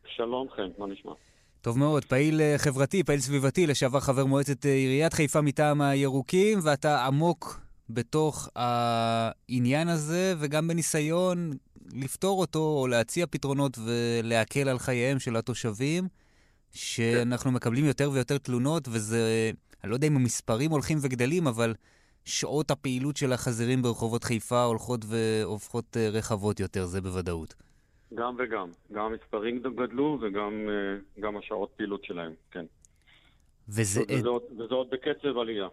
שלום 0.06 0.48
חן, 0.56 0.68
מה 0.78 0.86
נשמע? 0.86 1.12
טוב 1.60 1.78
מאוד, 1.78 2.04
פעיל 2.04 2.40
אה, 2.40 2.54
חברתי, 2.58 3.04
פעיל 3.04 3.20
סביבתי, 3.20 3.66
לשעבר 3.66 4.00
חבר 4.00 4.24
מועצת 4.24 4.66
אה, 4.66 4.70
עיריית 4.70 5.12
חיפה 5.12 5.40
מטעם 5.40 5.80
הירוקים, 5.80 6.58
ואתה 6.62 7.06
עמוק 7.06 7.60
בתוך 7.90 8.48
העניין 8.54 9.88
הזה, 9.88 10.34
וגם 10.38 10.68
בניסיון 10.68 11.50
לפתור 11.94 12.40
אותו 12.40 12.58
או 12.58 12.86
להציע 12.86 13.26
פתרונות 13.26 13.78
ולהקל 13.84 14.68
על 14.68 14.78
חייהם 14.78 15.18
של 15.18 15.36
התושבים, 15.36 16.04
שאנחנו 16.72 17.52
מקבלים 17.52 17.84
יותר 17.84 18.10
ויותר 18.10 18.38
תלונות, 18.38 18.88
וזה, 18.88 19.50
אני 19.84 19.90
לא 19.90 19.96
יודע 19.96 20.06
אם 20.06 20.16
המספרים 20.16 20.70
הולכים 20.70 20.98
וגדלים, 21.02 21.46
אבל 21.46 21.74
שעות 22.24 22.70
הפעילות 22.70 23.16
של 23.16 23.32
החזירים 23.32 23.82
ברחובות 23.82 24.24
חיפה 24.24 24.64
הולכות 24.64 25.00
והופכות 25.08 25.96
אה, 25.96 26.08
רחבות 26.08 26.60
יותר, 26.60 26.84
זה 26.84 27.00
בוודאות. 27.00 27.54
גם 28.14 28.36
וגם. 28.38 28.70
גם 28.92 29.04
המספרים 29.04 29.62
גדלו 29.62 30.18
וגם 30.22 30.68
אה, 30.68 31.20
גם 31.20 31.36
השעות 31.36 31.70
פעילות 31.76 32.04
שלהם, 32.04 32.32
כן. 32.50 32.64
וזה, 33.68 34.00
וזה 34.08 34.30
וזה 34.30 34.74
עוד 34.74 34.90
בקצב 34.90 35.38
עלייה. 35.38 35.68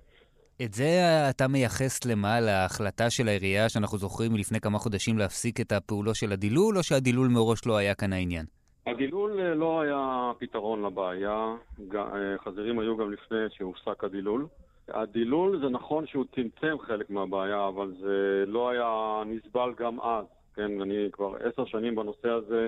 את 0.62 0.74
זה 0.74 1.02
אתה 1.30 1.48
מייחס 1.48 2.06
למה? 2.06 2.40
להחלטה 2.40 3.10
של 3.10 3.28
העירייה, 3.28 3.70
שאנחנו 3.70 3.98
זוכרים 3.98 4.34
מלפני 4.34 4.60
כמה 4.60 4.78
חודשים 4.80 5.18
להפסיק 5.18 5.62
את 5.62 5.72
הפעולות 5.72 6.16
של 6.16 6.32
הדילול, 6.32 6.78
או 6.78 6.84
שהדילול 6.84 7.28
מראש 7.28 7.66
לא 7.66 7.78
היה 7.78 7.96
כאן 7.96 8.14
העניין? 8.14 8.46
הדילול 8.88 9.40
אה, 9.40 9.54
לא 9.54 9.82
היה 9.82 10.32
פתרון 10.40 10.86
לבעיה, 10.86 11.56
אה, 11.96 12.38
חזירים 12.44 12.80
היו 12.80 12.98
גם 12.98 13.12
לפני 13.12 13.38
שהופסק 13.50 14.04
הדילול. 14.04 14.48
הדילול 14.88 15.60
זה 15.60 15.70
נכון 15.70 16.08
שהוא 16.08 16.26
צמצם 16.36 16.76
חלק 16.80 17.10
מהבעיה, 17.10 17.68
אבל 17.68 17.94
זה 18.02 18.44
לא 18.48 18.70
היה 18.70 19.24
נסבל 19.26 19.74
גם 19.80 20.02
אז. 20.02 20.26
כן, 20.56 20.82
אני 20.82 21.08
כבר 21.12 21.36
עשר 21.36 21.66
שנים 21.66 21.96
בנושא 21.96 22.30
הזה, 22.30 22.68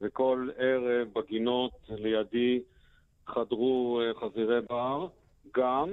וכל 0.00 0.48
ערב 0.58 1.08
בגינות 1.12 1.72
לידי 1.88 2.60
חדרו 3.26 4.00
אה, 4.00 4.14
חזירי 4.20 4.60
בר, 4.68 5.06
גם 5.54 5.88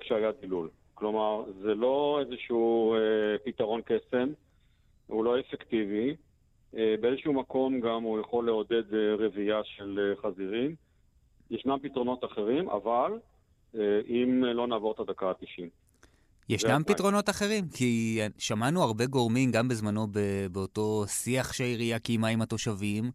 כשהיה 0.00 0.30
דילול. 0.40 0.68
כלומר, 1.00 1.44
זה 1.62 1.74
לא 1.74 2.20
איזשהו 2.20 2.94
אה, 2.94 2.98
פתרון 3.44 3.80
קסם, 3.84 4.28
הוא 5.06 5.24
לא 5.24 5.40
אפקטיבי. 5.40 6.14
אה, 6.76 6.94
באיזשהו 7.00 7.32
מקום 7.32 7.80
גם 7.80 8.02
הוא 8.02 8.20
יכול 8.20 8.46
לעודד 8.46 8.94
אה, 8.94 9.14
רבייה 9.18 9.60
של 9.64 9.98
אה, 9.98 10.22
חזירים. 10.22 10.74
ישנם 11.50 11.78
פתרונות 11.82 12.24
אחרים, 12.24 12.68
אבל 12.68 13.12
אה, 13.74 14.00
אם 14.08 14.44
לא 14.44 14.66
נעבור 14.66 14.92
את 14.92 15.00
הדקה 15.00 15.26
ה-90. 15.28 15.64
ישנם. 16.48 16.82
פתרונות 16.86 17.28
אחרים? 17.28 17.64
כי 17.68 18.20
שמענו 18.38 18.82
הרבה 18.82 19.06
גורמים, 19.06 19.50
גם 19.50 19.68
בזמנו 19.68 20.06
באותו 20.52 21.04
שיח 21.06 21.52
שהעירייה 21.52 21.98
קיימה 21.98 22.28
עם 22.28 22.42
התושבים, 22.42 23.10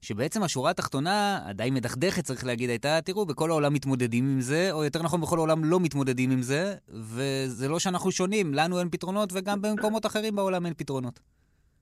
שבעצם 0.00 0.42
השורה 0.42 0.70
התחתונה, 0.70 1.38
הדי 1.44 1.70
מדכדכת 1.70 2.24
צריך 2.24 2.46
להגיד, 2.46 2.70
הייתה, 2.70 2.98
תראו, 3.04 3.26
בכל 3.26 3.50
העולם 3.50 3.74
מתמודדים 3.74 4.24
עם 4.24 4.40
זה, 4.40 4.68
או 4.72 4.84
יותר 4.84 5.02
נכון, 5.02 5.20
בכל 5.20 5.38
העולם 5.38 5.64
לא 5.64 5.80
מתמודדים 5.80 6.30
עם 6.30 6.42
זה, 6.42 6.74
וזה 6.88 7.68
לא 7.68 7.78
שאנחנו 7.78 8.10
שונים, 8.10 8.54
לנו 8.54 8.78
אין 8.80 8.88
פתרונות, 8.90 9.30
וגם 9.34 9.62
במקומות 9.62 10.06
אחרים 10.06 10.36
בעולם 10.36 10.66
אין 10.66 10.74
פתרונות. 10.74 11.20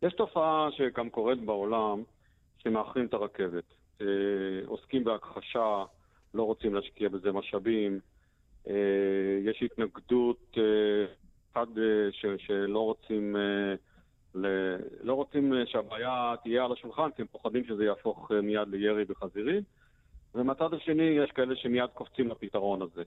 יש 0.02 0.12
תופעה 0.12 0.68
שגם 0.76 1.10
קורית 1.10 1.44
בעולם, 1.44 2.02
שמאחרים 2.58 3.06
את 3.06 3.14
הרכבת. 3.14 3.64
אה, 4.00 4.06
עוסקים 4.66 5.04
בהכחשה, 5.04 5.84
לא 6.34 6.42
רוצים 6.42 6.74
להשקיע 6.74 7.08
בזה 7.08 7.32
משאבים, 7.32 7.98
אה, 8.68 8.74
יש 9.44 9.62
התנגדות, 9.64 10.56
אה, 10.58 10.62
אחד 11.52 11.66
אה, 11.78 11.84
ש- 12.12 12.46
שלא 12.46 12.78
רוצים, 12.78 13.36
אה, 13.36 13.74
ל- 14.34 14.76
לא 15.02 15.14
רוצים 15.14 15.54
אה, 15.54 15.66
שהבעיה 15.66 16.34
תהיה 16.42 16.64
על 16.64 16.72
השולחן, 16.72 17.10
כי 17.16 17.22
הם 17.22 17.28
פוחדים 17.32 17.64
שזה 17.64 17.84
יהפוך 17.84 18.32
אה, 18.32 18.40
מיד 18.40 18.68
לירי 18.68 19.04
בחזירים, 19.04 19.62
ומהצד 20.34 20.74
השני 20.74 21.02
יש 21.02 21.30
כאלה 21.30 21.56
שמיד 21.56 21.90
קופצים 21.94 22.28
לפתרון 22.28 22.82
הזה. 22.82 23.02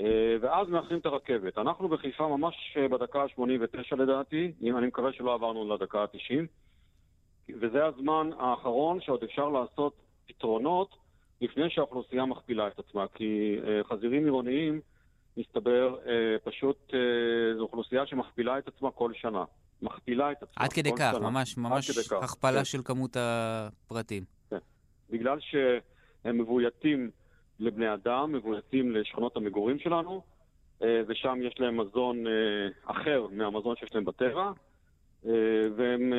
אה, 0.00 0.36
ואז 0.40 0.68
מאחרים 0.68 0.98
את 0.98 1.06
הרכבת. 1.06 1.58
אנחנו 1.58 1.88
בחיפה 1.88 2.28
ממש 2.28 2.76
בדקה 2.90 3.22
ה-89 3.22 3.96
לדעתי, 3.96 4.52
אם 4.62 4.76
אני 4.76 4.86
מקווה 4.86 5.12
שלא 5.12 5.34
עברנו 5.34 5.74
לדקה 5.74 6.02
ה-90, 6.02 6.46
וזה 7.60 7.86
הזמן 7.86 8.30
האחרון 8.38 9.00
שעוד 9.00 9.22
אפשר 9.22 9.48
לעשות 9.48 9.94
פתרונות 10.26 10.96
לפני 11.40 11.70
שהאוכלוסייה 11.70 12.26
מכפילה 12.26 12.68
את 12.68 12.78
עצמה, 12.78 13.06
כי 13.14 13.56
חזירים 13.82 14.24
עירוניים 14.24 14.80
מסתבר, 15.36 15.96
פשוט 16.44 16.94
זו 17.56 17.62
אוכלוסייה 17.62 18.06
שמכפילה 18.06 18.58
את 18.58 18.68
עצמה 18.68 18.90
כל 18.90 19.12
שנה. 19.14 19.44
מכפילה 19.82 20.32
את 20.32 20.42
עצמה 20.42 20.64
עד 20.64 20.72
כדי 20.72 20.90
כך, 20.98 21.12
שנה. 21.16 21.30
ממש, 21.30 21.56
ממש 21.56 21.90
הכפלה 22.22 22.58
כן. 22.58 22.64
של 22.64 22.82
כמות 22.84 23.16
הפרטים. 23.20 24.24
בגלל 25.10 25.38
שהם 25.40 26.38
מבויתים 26.38 27.10
לבני 27.60 27.94
אדם, 27.94 28.32
מבויתים 28.32 28.90
לשכונות 28.92 29.36
המגורים 29.36 29.78
שלנו, 29.78 30.22
אה, 30.82 31.00
ושם 31.06 31.38
יש 31.42 31.60
להם 31.60 31.80
מזון 31.80 32.26
אה, 32.26 32.32
אחר 32.84 33.26
מהמזון 33.30 33.76
שיש 33.76 33.94
להם 33.94 34.04
בטבע, 34.04 34.52
אה, 35.26 35.32
והם 35.76 36.12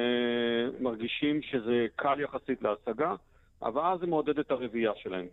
מרגישים 0.79 1.41
שזה 1.41 1.87
קל 1.95 2.19
יחסית 2.19 2.61
להשגה, 2.61 3.15
אבל 3.61 3.81
אז 3.81 3.99
זה 3.99 4.07
מעודד 4.07 4.39
את 4.39 4.51
הרבייה 4.51 4.91
שלהם. 4.95 5.27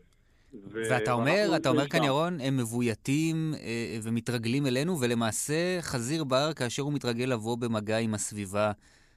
ו- 0.55 0.83
ואתה 0.91 1.13
אומר, 1.13 1.53
אתה 1.57 1.69
אומר 1.69 1.89
כאן. 1.89 2.05
ירון, 2.05 2.41
הם 2.41 2.57
מבויתים 2.57 3.53
אה, 3.63 3.99
ומתרגלים 4.03 4.67
אלינו, 4.67 5.01
ולמעשה 5.01 5.79
חזיר 5.81 6.25
בר, 6.25 6.53
כאשר 6.57 6.83
הוא 6.83 6.93
מתרגל 6.93 7.25
לבוא 7.25 7.57
במגע 7.59 7.99
עם 7.99 8.15
הסביבה 8.15 8.73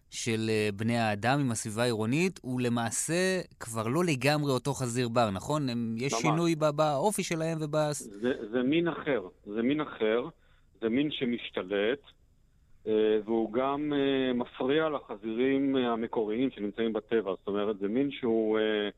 של 0.09 0.49
אה, 0.49 0.69
בני 0.75 0.97
האדם, 0.97 1.39
עם 1.39 1.51
הסביבה 1.51 1.81
העירונית, 1.81 2.39
הוא 2.43 2.61
למעשה 2.61 3.41
כבר 3.59 3.87
לא 3.87 4.03
לגמרי 4.03 4.51
אותו 4.51 4.73
חזיר 4.73 5.09
בר, 5.09 5.29
נכון? 5.29 5.69
הם, 5.69 5.95
יש 5.97 6.13
ממש. 6.13 6.21
שינוי 6.21 6.55
ב- 6.55 6.69
באופי 6.69 7.23
שלהם 7.23 7.57
וב... 7.61 7.75
זה, 7.91 8.33
זה 8.51 8.63
מין 8.63 8.87
אחר, 8.87 9.21
זה 9.45 9.61
מין 9.61 9.81
אחר, 9.81 10.27
זה 10.81 10.89
מין 10.89 11.11
שמשתלט, 11.11 11.99
אה, 12.87 12.93
והוא 13.25 13.53
גם 13.53 13.93
אה, 13.93 14.33
מפריע 14.33 14.89
לחזירים 14.89 15.77
אה, 15.77 15.91
המקוריים 15.93 16.49
שנמצאים 16.51 16.93
בטבע. 16.93 17.31
זאת 17.39 17.47
אומרת, 17.47 17.79
זה 17.79 17.87
מין 17.87 18.11
שהוא, 18.11 18.59
אה, 18.59 18.89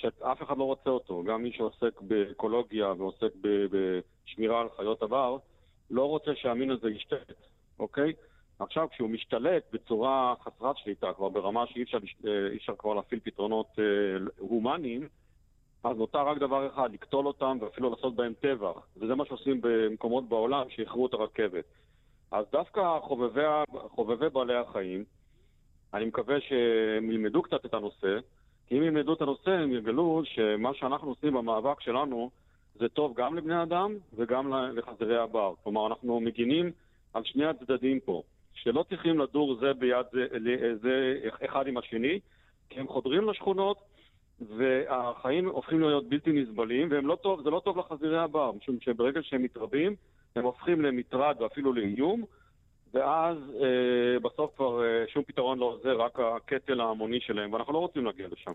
שאף 0.00 0.42
אחד 0.42 0.58
לא 0.58 0.64
רוצה 0.64 0.90
אותו. 0.90 1.22
גם 1.22 1.42
מי 1.42 1.52
שעוסק 1.52 2.00
באקולוגיה 2.00 2.92
ועוסק 2.98 3.32
בשמירה 3.70 4.60
על 4.60 4.68
חיות 4.76 5.02
הבר, 5.02 5.36
לא 5.90 6.04
רוצה 6.04 6.30
שהמין 6.34 6.70
הזה 6.70 6.90
ישתלט, 6.90 7.32
אוקיי? 7.78 8.12
עכשיו, 8.58 8.88
כשהוא 8.90 9.10
משתלט 9.10 9.62
בצורה 9.72 10.34
חסרת 10.42 10.76
שליטה, 10.76 11.12
כבר 11.12 11.28
ברמה 11.28 11.66
שאי 11.66 11.82
אפשר, 11.82 11.98
אה, 12.26 12.56
אפשר 12.56 12.76
כבר 12.78 12.94
להפעיל 12.94 13.20
פתרונות 13.24 13.66
אה, 13.78 13.84
הומניים, 14.38 15.08
אז 15.84 15.96
נותר 15.96 16.18
רק 16.18 16.38
דבר 16.38 16.66
אחד, 16.66 16.92
לקטול 16.92 17.26
אותם 17.26 17.58
ואפילו 17.60 17.90
לעשות 17.90 18.16
בהם 18.16 18.32
טבח. 18.40 18.86
וזה 18.96 19.14
מה 19.14 19.24
שעושים 19.24 19.60
במקומות 19.60 20.28
בעולם 20.28 20.70
שאיחרו 20.70 21.06
את 21.06 21.14
הרכבת. 21.14 21.64
אז 22.30 22.46
דווקא 22.52 22.98
חובבי, 23.02 23.42
חובבי 23.88 24.28
בעלי 24.28 24.54
החיים, 24.54 25.04
אני 25.94 26.04
מקווה 26.04 26.40
שהם 26.40 27.10
ילמדו 27.10 27.42
קצת 27.42 27.64
את 27.64 27.74
הנושא, 27.74 28.18
כי 28.66 28.78
אם 28.78 28.82
ילמדו 28.82 29.12
את 29.12 29.22
הנושא 29.22 29.50
הם 29.50 29.72
יגלו 29.72 30.22
שמה 30.24 30.74
שאנחנו 30.74 31.08
עושים 31.08 31.32
במאבק 31.32 31.80
שלנו 31.80 32.30
זה 32.74 32.88
טוב 32.88 33.14
גם 33.16 33.36
לבני 33.36 33.62
אדם 33.62 33.94
וגם 34.16 34.52
לחזירי 34.72 35.18
הבר. 35.18 35.54
כלומר, 35.62 35.86
אנחנו 35.86 36.20
מגינים 36.20 36.72
על 37.14 37.24
שני 37.24 37.44
הצדדים 37.46 38.00
פה, 38.00 38.22
שלא 38.54 38.84
צריכים 38.88 39.18
לדור 39.18 39.54
זה 39.54 39.72
ביד 39.72 40.06
זה, 40.12 40.26
זה 40.82 41.18
אחד 41.44 41.66
עם 41.66 41.76
השני, 41.76 42.20
כי 42.70 42.80
הם 42.80 42.88
חודרים 42.88 43.28
לשכונות 43.28 43.78
והחיים 44.56 45.48
הופכים 45.48 45.80
להיות 45.80 46.08
בלתי 46.08 46.32
נסבלים, 46.32 46.88
והם 46.90 47.06
לא 47.06 47.18
לא 47.44 47.60
טוב 47.64 47.78
לחזירי 47.78 48.18
הבר, 48.18 48.52
משום 48.52 48.76
שברגע 48.80 49.20
שהם 49.22 49.42
מתרבים, 49.42 49.94
הם 50.36 50.44
הופכים 50.44 50.82
למטרד 50.82 51.36
ואפילו 51.40 51.72
לאיום, 51.72 52.24
ואז 52.96 53.36
אה, 53.62 54.18
בסוף 54.22 54.50
כבר 54.56 54.82
אה, 54.84 55.04
שום 55.12 55.22
פתרון 55.24 55.58
לא 55.58 55.64
עוזר, 55.64 55.96
רק 56.00 56.18
הקטל 56.20 56.80
ההמוני 56.80 57.20
שלהם, 57.20 57.52
ואנחנו 57.52 57.72
לא 57.72 57.78
רוצים 57.78 58.04
להגיע 58.04 58.26
לשם. 58.32 58.52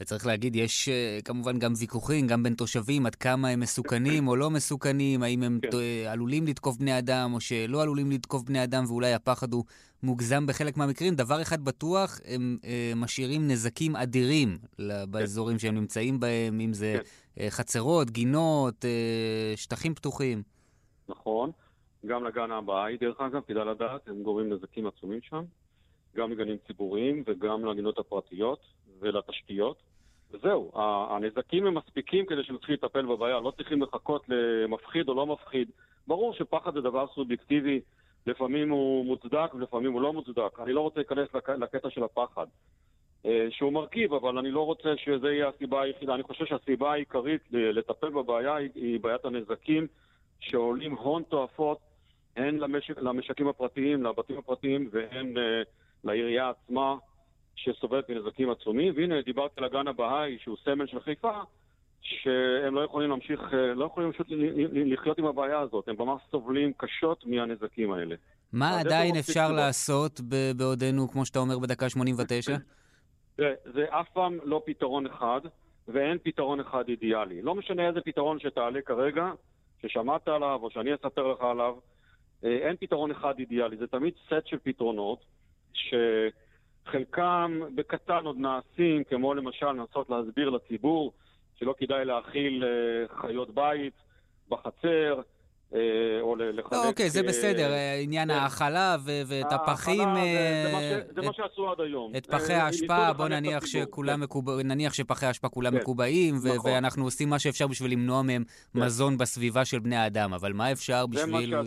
וצריך 0.00 0.26
להגיד, 0.26 0.56
יש 0.56 0.88
אה, 0.88 1.18
כמובן 1.24 1.58
גם 1.58 1.72
ויכוחים, 1.78 2.26
גם 2.26 2.42
בין 2.42 2.54
תושבים, 2.54 3.06
עד 3.06 3.14
כמה 3.14 3.48
הם 3.48 3.60
מסוכנים 3.60 4.28
או 4.28 4.36
לא 4.36 4.50
מסוכנים, 4.50 5.22
האם 5.22 5.42
הם 5.42 5.58
כן. 5.62 5.68
אה, 5.78 6.12
עלולים 6.12 6.46
לתקוף 6.46 6.76
בני 6.76 6.98
אדם 6.98 7.30
או 7.34 7.40
שלא 7.40 7.82
עלולים 7.82 8.10
לתקוף 8.10 8.42
בני 8.42 8.64
אדם, 8.64 8.84
ואולי 8.86 9.14
הפחד 9.14 9.52
הוא 9.52 9.64
מוגזם 10.02 10.46
בחלק 10.46 10.76
מהמקרים. 10.76 11.14
דבר 11.14 11.42
אחד 11.42 11.64
בטוח, 11.64 12.20
הם 12.24 12.58
אה, 12.64 12.92
משאירים 12.96 13.48
נזקים 13.48 13.96
אדירים 13.96 14.58
ל- 14.78 15.04
באזורים 15.06 15.58
שהם 15.58 15.74
נמצאים 15.74 16.20
בהם, 16.20 16.60
אם 16.60 16.72
זה 16.72 16.98
כן. 17.36 17.46
חצרות, 17.50 18.10
גינות, 18.10 18.84
אה, 18.84 19.52
שטחים 19.56 19.94
פתוחים. 19.94 20.42
נכון, 21.08 21.50
גם 22.06 22.24
לגן 22.24 22.50
הבאי, 22.50 22.96
דרך 22.96 23.20
אגב, 23.20 23.40
כדאי 23.46 23.64
לדעת, 23.64 24.08
הם 24.08 24.22
גורמים 24.22 24.52
נזקים 24.52 24.86
עצומים 24.86 25.20
שם, 25.22 25.42
גם 26.16 26.32
לגנים 26.32 26.56
ציבוריים 26.66 27.22
וגם 27.26 27.64
לגינות 27.64 27.98
הפרטיות 27.98 28.60
ולתשתיות. 29.00 29.76
וזהו, 30.32 30.72
הנזקים 31.10 31.66
הם 31.66 31.74
מספיקים 31.74 32.26
כדי 32.26 32.44
שנתחיל 32.44 32.74
לטפל 32.74 33.06
בבעיה, 33.06 33.40
לא 33.40 33.50
צריכים 33.56 33.82
לחכות 33.82 34.22
למפחיד 34.28 35.08
או 35.08 35.14
לא 35.14 35.26
מפחיד. 35.26 35.70
ברור 36.06 36.32
שפחד 36.32 36.74
זה 36.74 36.80
דבר 36.80 37.06
סובייקטיבי, 37.14 37.80
לפעמים 38.26 38.70
הוא 38.70 39.04
מוצדק 39.06 39.54
ולפעמים 39.54 39.92
הוא 39.92 40.00
לא 40.02 40.12
מוצדק. 40.12 40.60
אני 40.62 40.72
לא 40.72 40.80
רוצה 40.80 41.00
להיכנס 41.00 41.34
לק- 41.34 41.48
לקטע 41.48 41.90
של 41.90 42.02
הפחד, 42.04 42.46
אה, 43.26 43.46
שהוא 43.50 43.72
מרכיב, 43.72 44.14
אבל 44.14 44.38
אני 44.38 44.50
לא 44.50 44.66
רוצה 44.66 44.96
שזה 44.96 45.32
יהיה 45.32 45.48
הסיבה 45.48 45.82
היחידה. 45.82 46.14
אני 46.14 46.22
חושב 46.22 46.46
שהסיבה 46.46 46.92
העיקרית 46.92 47.42
לטפל 47.52 48.08
בבעיה 48.08 48.54
היא 48.56 49.00
בעיית 49.00 49.24
הנזקים 49.24 49.86
שעולים 50.40 50.92
הון 50.96 51.22
תועפות 51.22 51.78
הן 52.36 52.56
למשק, 52.56 52.98
למשקים 52.98 53.48
הפרטיים, 53.48 54.02
לבתים 54.02 54.38
הפרטיים 54.38 54.90
והן 54.92 55.38
אה, 55.38 55.62
לעירייה 56.04 56.50
עצמה 56.50 56.96
שסובלת 57.56 58.10
מנזקים 58.10 58.50
עצומים. 58.50 58.92
והנה, 58.96 59.22
דיברתי 59.22 59.54
על 59.56 59.64
הגן 59.64 59.88
הבהאי 59.88 60.38
שהוא 60.42 60.56
סמל 60.64 60.86
של 60.86 61.00
חיפה, 61.00 61.40
שהם 62.00 62.74
לא 62.74 62.80
יכולים 62.80 63.10
להמשיך, 63.10 63.40
אה, 63.54 63.74
לא 63.74 63.84
יכולים 63.84 64.12
פשוט 64.12 64.26
לחיות 64.72 65.18
עם 65.18 65.26
הבעיה 65.26 65.58
הזאת. 65.58 65.88
הם 65.88 65.96
ממש 65.98 66.22
סובלים 66.30 66.72
קשות 66.76 67.26
מהנזקים 67.26 67.92
האלה. 67.92 68.14
מה 68.52 68.80
עדיין 68.80 69.16
אפשר 69.16 69.40
מספיק 69.42 69.56
לעשות 69.56 70.20
בעודנו, 70.56 71.08
כמו 71.08 71.26
שאתה 71.26 71.38
אומר, 71.38 71.58
בדקה 71.58 71.88
89? 71.88 72.56
זה, 73.36 73.54
זה 73.64 73.84
אף 73.88 74.08
פעם 74.12 74.38
לא 74.44 74.62
פתרון 74.66 75.06
אחד, 75.06 75.40
ואין 75.88 76.18
פתרון 76.22 76.60
אחד 76.60 76.88
אידיאלי. 76.88 77.42
לא 77.42 77.54
משנה 77.54 77.88
איזה 77.88 78.00
פתרון 78.00 78.38
שתעלה 78.40 78.80
כרגע, 78.82 79.32
ששמעת 79.82 80.28
עליו 80.28 80.58
או 80.62 80.70
שאני 80.70 80.94
אספר 80.94 81.26
לך 81.26 81.40
עליו, 81.40 81.74
אין 82.42 82.76
פתרון 82.76 83.10
אחד 83.10 83.38
אידיאלי. 83.38 83.76
זה 83.76 83.86
תמיד 83.86 84.14
סט 84.26 84.46
של 84.46 84.58
פתרונות, 84.62 85.24
שחלקם 85.72 87.60
בקטן 87.74 88.24
עוד 88.24 88.38
נעשים, 88.38 89.04
כמו 89.04 89.34
למשל 89.34 89.72
לנסות 89.72 90.10
להסביר 90.10 90.50
לציבור 90.50 91.12
שלא 91.56 91.74
כדאי 91.78 92.04
להאכיל 92.04 92.64
אה, 92.64 93.16
חיות 93.20 93.54
בית 93.54 93.94
בחצר, 94.48 95.18
אה, 95.18 95.22
או 96.20 96.36
ל- 96.36 96.58
לחלק... 96.58 96.78
אוקיי, 96.86 97.10
זה 97.10 97.20
אה, 97.20 97.26
בסדר, 97.28 97.72
אה, 97.72 97.98
עניין 98.02 98.28
כן. 98.28 98.34
ההאכלה 98.34 98.96
ו- 99.04 99.22
ואת 99.26 99.52
הפחים... 99.52 100.08
אה, 100.08 100.72
זה- 100.80 101.02
זה 101.14 101.26
מה 101.26 101.32
שעשו 101.32 101.70
עד 101.70 101.80
היום. 101.80 102.12
את 102.16 102.26
פחי 102.26 102.52
אה, 102.52 102.62
האשפה, 102.62 103.12
בוא 103.12 103.28
נניח. 103.28 103.66
שכולם 103.66 104.16
כן. 104.16 104.20
מקוב... 104.20 104.50
נניח 104.50 104.92
שפחי 104.94 105.26
האשפה 105.26 105.48
כולם 105.48 105.72
כן. 105.72 105.76
מקובעים, 105.78 106.34
נכון. 106.36 106.70
ואנחנו 106.72 107.04
עושים 107.04 107.28
מה 107.30 107.38
שאפשר 107.38 107.66
בשביל 107.66 107.92
למנוע 107.92 108.22
מהם. 108.22 108.44
מזון 108.74 109.18
בסביבה 109.18 109.64
של 109.64 109.78
בני 109.78 109.96
האדם, 109.96 110.34
אבל 110.34 110.52
מה 110.52 110.72
אפשר 110.72 111.06
בשביל, 111.06 111.54
לא 111.54 111.62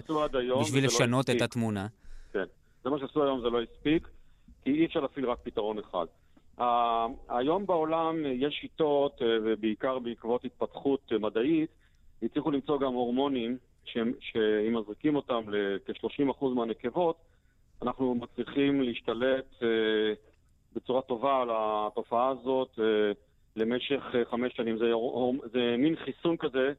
לשנות 0.84 1.30
את. 1.30 1.42
התמונה? 1.42 1.88
כן. 2.34 2.44
זה 2.84 2.90
מה 2.90 3.00
שעשו 3.00 3.24
היום, 3.24 3.42
זה 3.42 3.50
לא 3.50 3.60
הספיק, 3.62 4.08
כי 4.64 4.72
אי 4.72 4.86
אפשר 4.86 5.00
להפעיל 5.00 5.30
רק 5.30 5.38
פתרון 5.44 5.78
אחד. 5.80 6.06
היום 7.30 7.66
בעולם 7.66 8.16
יש 8.26 8.58
שיטות, 8.62 9.22
אה, 9.22 9.28
ובעיקר 9.46 10.00
בעקבות 10.00 10.46
התפתחות 10.46 11.00
אה, 11.12 11.20
מדעית, 11.20 11.70
הצליחו 12.24 12.52
למצוא 12.52 12.80
גם 12.80 12.94
הורמונים 12.94 13.58
שאם 13.86 14.78
מזריקים 14.78 15.16
אותם 15.16 15.42
לכ-30% 15.50 16.46
מהנקבות, 16.56 17.16
אנחנו 17.82 18.16
מצליחים 18.16 18.82
להשתלט 18.82 19.46
אה, 19.64 19.68
בצורה 20.76 21.02
טובה 21.02 21.42
על 21.42 21.50
התופעה 21.54 22.30
הזאת 22.30 22.80
אה, 22.80 23.12
למשך 23.56 24.04
אה, 24.16 24.26
חמש 24.26 24.54
שנים. 24.56 24.78
זה, 24.78 24.92
זה 25.52 25.76
מין 25.78 25.96
חיסון 25.96 26.38
כזה 26.38 26.74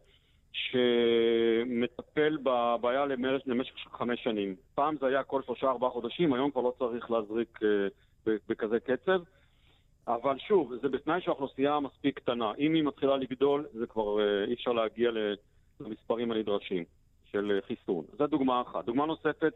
שמטפל 0.53 2.37
בבעיה 2.43 3.07
למש- 3.07 3.43
למשך 3.47 3.75
חמש 3.93 4.25
שנים. 4.25 4.57
פעם 4.75 4.97
זה 5.01 5.07
היה 5.07 5.23
כל 5.23 5.43
שלושה-ארבעה 5.43 5.91
חודשים, 5.91 6.33
היום 6.33 6.51
כבר 6.51 6.61
לא 6.63 6.73
צריך 6.79 7.11
להזריק 7.11 7.59
בכזה 8.27 8.81
קצב. 8.81 9.21
אבל 10.09 10.39
שוב, 10.39 10.75
זה 10.83 10.89
בתנאי 10.89 11.21
שהאוכלוסייה 11.21 11.81
מספיק 11.81 12.17
קטנה. 12.19 12.53
אם 12.59 12.75
היא 12.75 12.83
מתחילה 12.83 13.17
לגדול, 13.17 13.67
זה 13.73 13.87
כבר 13.87 14.19
אי 14.47 14.55
אפשר 14.55 14.73
להגיע 14.73 15.11
ל- 15.11 15.35
למספרים 15.81 16.31
הנדרשים 16.31 16.85
של 17.35 17.53
אה, 17.55 17.67
חיסון. 17.67 18.05
זו 18.19 18.27
דוגמה 18.27 18.61
אחת. 18.61 18.85
דוגמה 18.85 19.07
נוספת, 19.07 19.53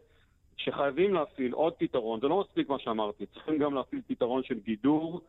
שחייבים 0.57 1.13
להפעיל 1.13 1.53
עוד 1.53 1.73
פתרון, 1.77 2.19
זה 2.19 2.27
לא 2.27 2.41
מספיק 2.41 2.69
מה 2.69 2.79
שאמרתי, 2.79 3.25
צריכים 3.25 3.57
גם 3.57 3.73
להפעיל 3.73 4.01
פתרון 4.07 4.43
של 4.43 4.59
גידור, 4.59 5.21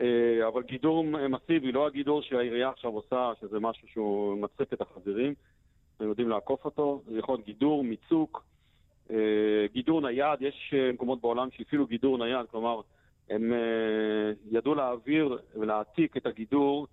אה, 0.00 0.48
אבל 0.48 0.62
גידור 0.62 1.04
מסיבי, 1.04 1.72
לא 1.72 1.86
הגידור 1.86 2.22
שהעירייה 2.22 2.68
עכשיו 2.68 2.90
עושה, 2.90 3.32
שזה 3.40 3.60
משהו 3.60 3.88
שהוא 3.88 4.38
מצחיק 4.38 4.72
את 4.72 4.80
החזירים, 4.80 5.34
הם 6.00 6.08
יודעים 6.08 6.28
לעקוף 6.28 6.64
אותו, 6.64 7.02
זה 7.06 7.18
יכול 7.18 7.34
להיות 7.34 7.46
גידור, 7.46 7.84
מיצוק, 7.84 8.44
אה, 9.10 9.66
גידור 9.72 10.00
נייד, 10.00 10.42
יש 10.42 10.74
מקומות 10.94 11.20
בעולם 11.20 11.48
שהפעילו 11.50 11.86
גידור 11.86 12.18
נייד, 12.18 12.46
כלומר, 12.50 12.80
הם 13.30 13.52
ידעו 14.50 14.74
להעביר 14.74 15.38
ולהעתיק 15.54 16.16
את 16.16 16.26
הגידור 16.26 16.86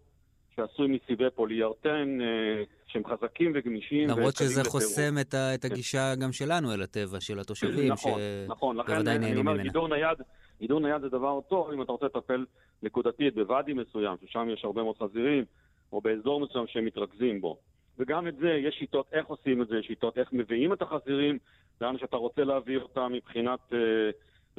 שעשוי 0.59 0.87
מסיבי 0.87 1.29
פוליאוריתן, 1.35 2.21
אה, 2.21 2.63
שהם 2.87 3.03
חזקים 3.07 3.51
וגמישים. 3.55 4.09
למרות 4.09 4.35
שזה 4.35 4.63
חוסם 4.63 5.17
את, 5.21 5.33
ה, 5.33 5.55
את 5.55 5.65
הגישה 5.65 6.15
גם 6.15 6.31
שלנו 6.31 6.73
אל 6.73 6.81
הטבע, 6.81 7.19
של 7.19 7.39
התושבים, 7.39 7.91
נכון, 7.91 8.21
נכון, 8.47 8.77
לכן 8.77 9.07
אני 9.07 9.35
אומר, 9.35 9.61
גידור 9.61 9.87
נייד, 9.87 10.17
גידור 10.59 10.79
נייד 10.79 11.01
זה 11.01 11.09
דבר 11.09 11.39
טוב 11.49 11.71
אם 11.71 11.81
אתה 11.81 11.91
רוצה 11.91 12.05
לטפל 12.05 12.45
נקודתית 12.83 13.35
בוואדי 13.35 13.73
מסוים, 13.73 14.17
ששם 14.25 14.47
יש 14.53 14.65
הרבה 14.65 14.83
מאוד 14.83 14.97
חזירים, 14.97 15.45
או 15.91 16.01
באזור 16.01 16.39
מסוים 16.39 16.67
שהם 16.67 16.85
מתרכזים 16.85 17.41
בו. 17.41 17.57
וגם 17.99 18.27
את 18.27 18.35
זה, 18.37 18.49
יש 18.49 18.75
שיטות 18.79 19.05
איך 19.13 19.27
עושים 19.27 19.61
את 19.61 19.67
זה, 19.67 19.75
שיטות 19.81 20.17
איך 20.17 20.29
מביאים 20.33 20.73
את 20.73 20.81
החזירים 20.81 21.37
לאן 21.81 21.97
שאתה 21.97 22.17
רוצה 22.17 22.43
להביא 22.43 22.77
אותם 22.77 23.11
מבחינת 23.13 23.59
אה, 23.73 23.77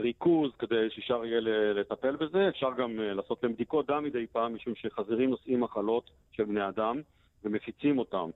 ריכוז, 0.01 0.51
כדי 0.59 0.90
שאפשר 0.90 1.24
יהיה 1.24 1.40
לטפל 1.74 2.16
בזה. 2.16 2.48
אפשר 2.48 2.70
גם 2.78 3.01
אה, 3.01 3.14
לעשות 3.14 3.42
להם 3.42 3.53
בדיקות 3.53 3.86
דם 3.86 4.05
מדי 4.05 4.26
פעם, 4.26 4.55
משום 4.55 4.74
שחזירים 4.74 5.30
נושאים 5.30 5.61
מחלות 5.61 6.11
של 6.32 6.44
בני 6.44 6.68
אדם 6.68 7.01
ומפיצים 7.44 7.98
אותם. 7.98 8.30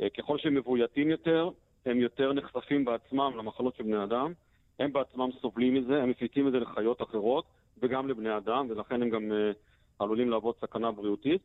אה, 0.00 0.10
ככל 0.10 0.38
שהם 0.38 0.54
מבויתים 0.54 1.10
יותר, 1.10 1.50
הם 1.86 2.00
יותר 2.00 2.32
נחשפים 2.32 2.84
בעצמם 2.84 3.32
למחלות 3.38 3.76
של 3.76 3.82
בני 3.82 4.04
אדם. 4.04 4.32
הם 4.78 4.92
בעצמם 4.92 5.28
סובלים 5.40 5.74
מזה, 5.74 6.02
הם 6.02 6.10
מפיצים 6.10 6.46
את 6.46 6.52
זה 6.52 6.58
לחיות 6.60 7.02
אחרות 7.02 7.44
וגם 7.82 8.08
לבני 8.08 8.36
אדם, 8.36 8.66
ולכן 8.70 9.02
הם 9.02 9.10
גם 9.10 9.32
אה, 9.32 9.52
עלולים 9.98 10.30
להוות 10.30 10.58
סכנה 10.60 10.92
בריאותית. 10.92 11.40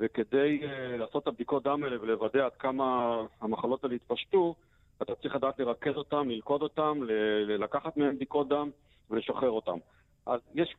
וכדי 0.00 0.60
לעשות 0.98 1.22
את 1.22 1.28
הבדיקות 1.28 1.62
דם 1.62 1.84
האלה 1.84 1.96
ולוודא 2.00 2.44
עד 2.44 2.52
כמה 2.58 3.16
המחלות 3.40 3.84
האלה 3.84 3.94
התפשטו, 3.94 4.54
אתה 5.02 5.14
צריך 5.14 5.34
לדעת 5.34 5.58
לרכז 5.58 5.96
אותם, 5.96 6.28
ללכוד 6.28 6.62
אותם, 6.62 7.00
ל- 7.02 7.62
לקחת 7.64 7.96
מהם 7.96 8.16
בדיקות 8.16 8.48
דם 8.48 8.70
ולשחרר 9.10 9.50
אותם. 9.50 9.78
אז 10.26 10.40
יש, 10.54 10.74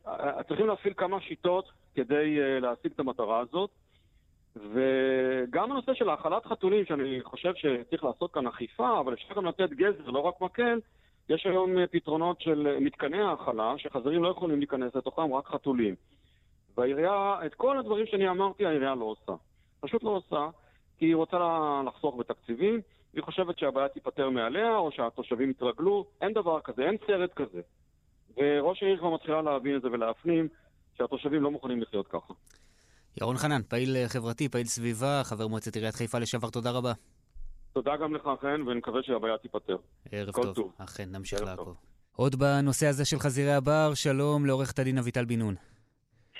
צריכים 0.47 0.67
להפעיל 0.67 0.93
כמה 0.97 1.21
שיטות 1.21 1.71
כדי 1.95 2.37
uh, 2.39 2.61
להשיג 2.61 2.91
את 2.91 2.99
המטרה 2.99 3.39
הזאת. 3.39 3.69
וגם 4.55 5.71
הנושא 5.71 5.93
של 5.93 6.09
האכלת 6.09 6.45
חתולים, 6.45 6.85
שאני 6.85 7.19
חושב 7.23 7.53
שצריך 7.55 8.03
לעשות 8.03 8.33
כאן 8.33 8.47
אכיפה, 8.47 8.99
אבל 8.99 9.13
אפשר 9.13 9.33
גם 9.35 9.45
לתת 9.45 9.69
גזר, 9.69 10.09
לא 10.09 10.19
רק 10.19 10.41
מקל, 10.41 10.79
יש 11.29 11.45
היום 11.45 11.75
פתרונות 11.91 12.41
של 12.41 12.77
מתקני 12.81 13.21
האכלה, 13.21 13.73
שחזירים 13.77 14.23
לא 14.23 14.27
יכולים 14.27 14.59
להיכנס 14.59 14.95
לתוכם, 14.95 15.33
רק 15.33 15.47
חתולים. 15.47 15.95
והעירייה, 16.77 17.39
את 17.45 17.53
כל 17.53 17.77
הדברים 17.77 18.05
שאני 18.05 18.29
אמרתי, 18.29 18.65
העירייה 18.65 18.95
לא 18.95 19.05
עושה. 19.05 19.31
פשוט 19.79 20.03
לא 20.03 20.09
עושה, 20.09 20.47
כי 20.97 21.05
היא 21.05 21.15
רוצה 21.15 21.37
לחסוך 21.85 22.15
בתקציבים, 22.17 22.81
והיא 23.15 23.23
חושבת 23.23 23.59
שהבעיה 23.59 23.87
תיפתר 23.87 24.29
מעליה, 24.29 24.77
או 24.77 24.91
שהתושבים 24.91 25.49
יתרגלו, 25.49 26.05
אין 26.21 26.33
דבר 26.33 26.59
כזה, 26.61 26.81
אין 26.81 26.97
סרט 27.07 27.33
כזה. 27.35 27.61
וראש 28.37 28.83
העיר 28.83 28.97
כבר 28.97 29.09
מתחילה 29.09 29.41
להבין 29.41 29.75
את 29.75 29.81
זה 29.81 29.87
ולהפנים 29.87 30.47
שהתושבים 30.97 31.43
לא 31.43 31.51
מוכנים 31.51 31.81
לחיות 31.81 32.07
ככה. 32.07 32.33
ירון 33.21 33.37
חנן, 33.37 33.61
פעיל 33.67 34.07
חברתי, 34.07 34.49
פעיל 34.49 34.65
סביבה, 34.65 35.21
חבר 35.23 35.47
מועצת 35.47 35.75
עיריית 35.75 35.95
חיפה 35.95 36.19
לשעבר, 36.19 36.49
תודה 36.49 36.71
רבה. 36.71 36.93
תודה 37.73 37.97
גם 37.97 38.15
לך, 38.15 38.29
חן, 38.41 38.61
ונקווה 38.67 39.03
שהבעיה 39.03 39.37
תיפתר. 39.37 39.77
ערב 40.11 40.31
טוב. 40.33 40.55
טוב. 40.55 40.73
אכן, 40.77 41.09
נמשיך 41.11 41.41
לעקוב. 41.41 41.77
עוד 42.15 42.35
בנושא 42.35 42.87
הזה 42.87 43.05
של 43.05 43.19
חזירי 43.19 43.53
הבר, 43.53 43.93
שלום 43.93 44.45
לעורכת 44.45 44.79
הדין 44.79 44.97
אביטל 44.97 45.25
בן 45.25 45.39
נון. 45.39 45.55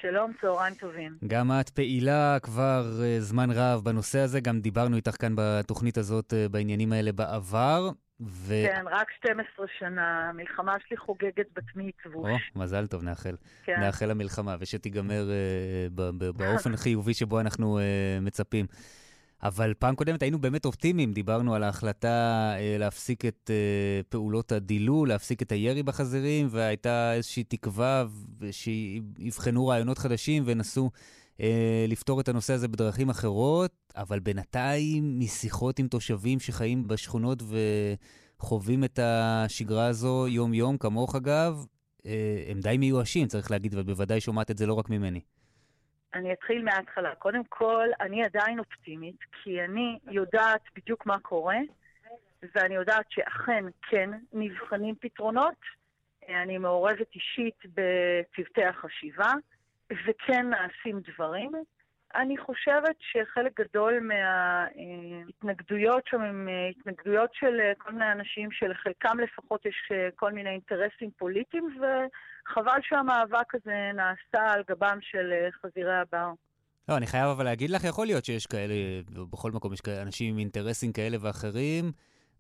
שלום, 0.02 0.32
צהריים 0.41 0.74
טובים. 0.74 1.18
גם 1.28 1.52
את 1.62 1.70
פעילה 1.70 2.38
כבר 2.41 2.84
uh, 3.00 3.22
זמן 3.22 3.52
רב 3.52 3.82
בנושא 3.84 4.20
הזה, 4.20 4.39
גם 4.39 4.60
דיברנו 4.60 4.96
איתך 4.96 5.16
כאן 5.20 5.34
בתוכנית 5.38 5.98
הזאת 5.98 6.34
uh, 6.34 6.52
בעניינים 6.52 6.93
האלה 6.93 7.12
בעבר. 7.12 7.89
ו... 8.22 8.54
כן, 8.66 8.86
רק 8.91 9.12
12 9.12 9.66
שנה, 9.80 10.30
המלחמה 10.30 10.76
שלי 10.88 10.98
חוגגת 10.98 11.46
בת 11.56 11.64
מצווש. 11.76 12.32
או, 12.56 12.62
מזל 12.62 12.88
טוב, 12.88 13.04
נאחל. 13.04 13.36
כן. 13.64 13.80
נאחל 13.80 14.06
למלחמה, 14.06 14.56
ושתיגמר 14.60 15.28
uh, 15.30 15.91
באופן 16.38 16.74
החיובי 16.74 17.14
שבו 17.14 17.39
אנחנו 17.39 17.80
uh, 17.80 17.82
מצפים. 18.26 18.66
אבל 19.44 19.74
פעם 19.80 19.96
קודמת 19.96 20.22
היינו 20.22 20.40
באמת 20.40 20.66
אופטימיים, 20.66 21.14
דיברנו 21.14 21.56
על 21.56 21.64
ההחלטה 21.64 22.54
אה, 22.58 22.76
להפסיק 22.80 23.26
את 23.26 23.52
אה, 23.54 24.04
פעולות 24.10 24.52
הדילול, 24.52 25.10
להפסיק 25.10 25.42
את 25.42 25.52
הירי 25.52 25.84
בחזירים, 25.84 26.48
והייתה 26.52 27.14
איזושהי 27.14 27.44
תקווה 27.44 28.06
שיבחנו 28.52 29.68
רעיונות 29.68 29.98
חדשים 29.98 30.44
וינסו 30.46 30.90
אה, 31.42 31.86
לפתור 31.88 32.22
את 32.22 32.30
הנושא 32.30 32.54
הזה 32.54 32.68
בדרכים 32.68 33.10
אחרות, 33.10 33.72
אבל 33.96 34.20
בינתיים, 34.20 35.20
משיחות 35.20 35.80
עם 35.80 35.88
תושבים 35.88 36.40
שחיים 36.40 36.88
בשכונות 36.88 37.44
וחווים 38.40 38.84
את 38.84 39.00
השגרה 39.04 39.86
הזו 39.86 40.28
יום-יום, 40.28 40.78
כמוך 40.78 41.16
אגב, 41.16 41.66
אה, 42.06 42.44
הם 42.48 42.60
די 42.60 42.78
מיואשים, 42.78 43.28
צריך 43.28 43.52
להגיד, 43.52 43.76
ובוודאי 43.78 44.22
שומעת 44.22 44.52
את 44.52 44.58
זה 44.58 44.66
לא 44.66 44.74
רק 44.74 44.90
ממני. 44.90 45.20
אני 46.16 46.34
אתחיל 46.34 46.63
מההתחלה. 46.63 47.16
קודם 47.16 47.43
כל, 47.49 47.88
אני 48.01 48.24
עדיין 48.24 48.59
אופטימית, 48.59 49.16
כי 49.43 49.61
אני 49.61 49.99
יודעת 50.07 50.61
בדיוק 50.76 51.05
מה 51.05 51.20
קורה, 51.20 51.57
ואני 52.55 52.76
יודעת 52.76 53.05
שאכן 53.09 53.66
כן 53.82 54.09
נבחנים 54.34 54.95
פתרונות. 55.01 55.55
אני 56.30 56.57
מעורבת 56.57 57.16
אישית 57.16 57.55
בצוותי 57.66 58.63
החשיבה, 58.63 59.32
וכן 60.05 60.49
נעשים 60.49 60.99
דברים. 60.99 61.51
אני 62.16 62.38
חושבת 62.38 62.95
שחלק 62.99 63.61
גדול 63.61 63.99
מההתנגדויות 63.99 66.07
שם 66.07 66.22
הם 66.22 66.49
התנגדויות 66.70 67.34
של 67.34 67.72
כל 67.78 67.91
מיני 67.91 68.11
אנשים 68.11 68.51
שלחלקם 68.51 69.20
לפחות 69.20 69.66
יש 69.66 69.91
כל 70.16 70.32
מיני 70.32 70.49
אינטרסים 70.49 71.11
פוליטיים, 71.18 71.78
וחבל 72.48 72.80
שהמאבק 72.82 73.56
הזה 73.56 73.91
נעשה 73.96 74.54
על 74.54 74.64
גבם 74.70 74.98
של 75.02 75.32
חזירי 75.62 75.96
הבר. 75.96 76.32
לא, 76.89 76.98
אני 76.98 77.08
חייב 77.08 77.28
אבל 77.28 77.46
להגיד 77.46 77.70
לך, 77.70 77.84
יכול 77.84 78.06
להיות 78.06 78.26
שיש 78.26 78.48
כאלה, 78.48 78.74
בכל 79.32 79.52
מקום 79.52 79.74
יש 79.74 79.82
כאלה 79.82 80.02
אנשים 80.02 80.34
עם 80.34 80.39
אינטרסים 80.39 80.91
כאלה 80.91 81.18
ואחרים, 81.22 81.91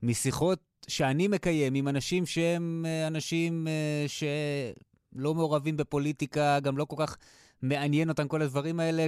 משיחות 0.03 0.59
שאני 0.87 1.27
מקיים 1.27 1.73
עם 1.73 1.87
אנשים 1.87 2.25
שהם 2.25 2.85
אנשים 3.07 3.67
אה, 3.67 4.05
שלא 4.07 5.33
מעורבים 5.33 5.77
בפוליטיקה, 5.77 6.59
גם 6.59 6.77
לא 6.77 6.85
כל 6.85 6.95
כך 6.99 7.17
מעניין 7.61 8.09
אותם 8.09 8.27
כל 8.27 8.41
הדברים 8.41 8.79
האלה, 8.79 9.03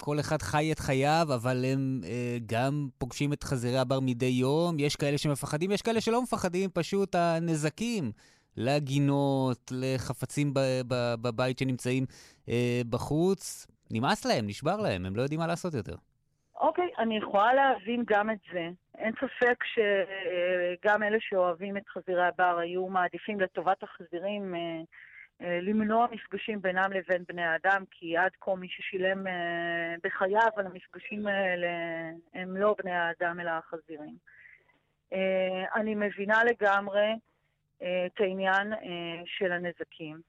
כל 0.00 0.20
אחד 0.20 0.42
חי 0.42 0.72
את 0.72 0.78
חייו, 0.78 1.26
אבל 1.34 1.64
הם 1.64 2.00
אה, 2.04 2.38
גם 2.46 2.88
פוגשים 2.98 3.32
את 3.32 3.44
חזירי 3.44 3.78
הבר 3.78 4.00
מדי 4.00 4.26
יום. 4.26 4.78
יש 4.78 4.96
כאלה 4.96 5.18
שמפחדים, 5.18 5.72
יש 5.72 5.82
כאלה 5.82 6.00
שלא 6.00 6.22
מפחדים, 6.22 6.70
פשוט 6.72 7.14
הנזקים 7.14 8.12
לגינות, 8.56 9.72
לחפצים 9.72 10.54
בבית 11.22 11.58
שנמצאים 11.58 12.04
אה, 12.48 12.80
בחוץ. 12.90 13.66
נמאס 13.90 14.26
להם, 14.26 14.46
נשבר 14.46 14.76
להם, 14.76 15.06
הם 15.06 15.16
לא 15.16 15.22
יודעים 15.22 15.40
מה 15.40 15.46
לעשות 15.46 15.74
יותר. 15.74 15.94
אוקיי, 16.60 16.84
okay, 16.84 17.02
אני 17.02 17.18
יכולה 17.18 17.54
להבין 17.54 18.04
גם 18.06 18.30
את 18.30 18.38
זה. 18.52 18.68
אין 18.98 19.12
ספק 19.12 19.64
שגם 19.64 21.02
אלה 21.02 21.18
שאוהבים 21.20 21.76
את 21.76 21.88
חזירי 21.88 22.26
הבר 22.26 22.58
היו 22.58 22.86
מעדיפים 22.86 23.40
לטובת 23.40 23.82
החזירים 23.82 24.54
אה, 24.54 24.80
אה, 25.42 25.58
למנוע 25.62 26.06
מפגשים 26.10 26.62
בינם 26.62 26.92
לבין 26.92 27.24
בני 27.28 27.42
האדם, 27.42 27.84
כי 27.90 28.16
עד 28.16 28.30
כה 28.40 28.54
מי 28.54 28.68
ששילם 28.68 29.26
אה, 29.26 29.94
בחייו 30.04 30.50
על 30.56 30.66
המפגשים 30.66 31.26
האלה 31.26 31.68
הם 32.34 32.56
לא 32.56 32.74
בני 32.78 32.92
האדם 32.92 33.40
אלא 33.40 33.50
החזירים. 33.50 34.16
אה, 35.12 35.64
אני 35.74 35.94
מבינה 35.94 36.44
לגמרי 36.44 37.14
את 38.06 38.20
העניין 38.20 38.72
של 39.24 39.52
הנזקים, 39.52 40.20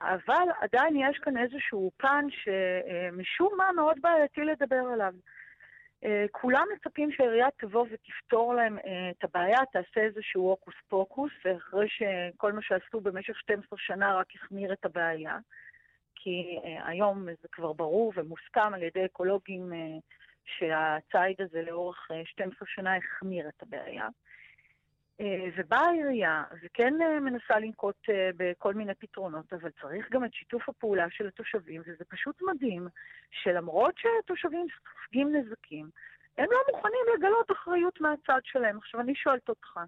אבל 0.00 0.46
עדיין 0.60 0.96
יש 0.96 1.18
כאן 1.18 1.36
איזשהו 1.36 1.90
פן 1.96 2.26
שמשום 2.30 3.54
מה 3.56 3.72
מאוד 3.72 3.96
בעייתי 4.02 4.40
לדבר 4.40 4.84
עליו. 4.92 5.14
אה, 6.04 6.24
כולם 6.30 6.66
מצפים 6.74 7.12
שהעירייה 7.12 7.48
תבוא 7.58 7.86
ותפתור 7.90 8.54
להם 8.54 8.78
אה, 8.78 9.10
את 9.10 9.24
הבעיה, 9.24 9.58
תעשה 9.72 10.00
איזשהו 10.00 10.42
הוקוס 10.48 10.74
פוקוס, 10.88 11.32
ואחרי 11.44 11.86
שכל 11.88 12.52
מה 12.52 12.62
שעשו 12.62 13.00
במשך 13.00 13.38
12 13.38 13.78
שנה 13.78 14.14
רק 14.14 14.26
החמיר 14.34 14.72
את 14.72 14.84
הבעיה. 14.84 15.38
כי 16.14 16.58
אה, 16.64 16.88
היום 16.88 17.26
זה 17.42 17.48
כבר 17.52 17.72
ברור 17.72 18.12
ומוסכם 18.16 18.74
על 18.74 18.82
ידי 18.82 19.04
אקולוגים 19.04 19.72
שהציד 20.44 21.40
הזה 21.40 21.62
לאורך 21.62 22.08
12 22.24 22.68
שנה 22.68 22.96
החמיר 22.96 23.48
את 23.48 23.62
הבעיה. 23.62 24.08
ובאה 25.56 25.80
העירייה, 25.80 26.44
וכן 26.62 26.94
מנסה 27.20 27.58
לנקוט 27.58 27.96
בכל 28.36 28.74
מיני 28.74 28.94
פתרונות, 28.94 29.52
אבל 29.52 29.70
צריך 29.80 30.10
גם 30.10 30.24
את 30.24 30.34
שיתוף 30.34 30.68
הפעולה 30.68 31.06
של 31.10 31.26
התושבים, 31.26 31.82
וזה 31.86 32.04
פשוט 32.08 32.42
מדהים 32.42 32.88
שלמרות 33.30 33.94
שהתושבים 33.98 34.66
סופגים 34.74 35.36
נזקים, 35.36 35.90
הם 36.38 36.46
לא 36.50 36.58
מוכנים 36.72 37.00
לגלות 37.14 37.50
אחריות 37.50 38.00
מהצד 38.00 38.40
שלהם. 38.44 38.78
עכשיו, 38.78 39.00
אני 39.00 39.14
שואלת 39.14 39.48
אותך, 39.48 39.78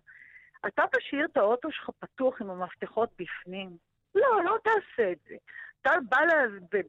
אתה 0.67 0.83
תשאיר 0.97 1.25
את 1.33 1.37
האוטו 1.37 1.73
שלך 1.73 1.91
פתוח 1.99 2.43
עם 2.43 2.51
המפתחות 2.51 3.11
בפנים? 3.19 3.77
לא, 4.15 4.45
לא 4.45 4.57
תעשה 4.65 5.13
את 5.13 5.19
זה. 5.29 5.35
אתה 5.81 5.91
בא 6.09 6.19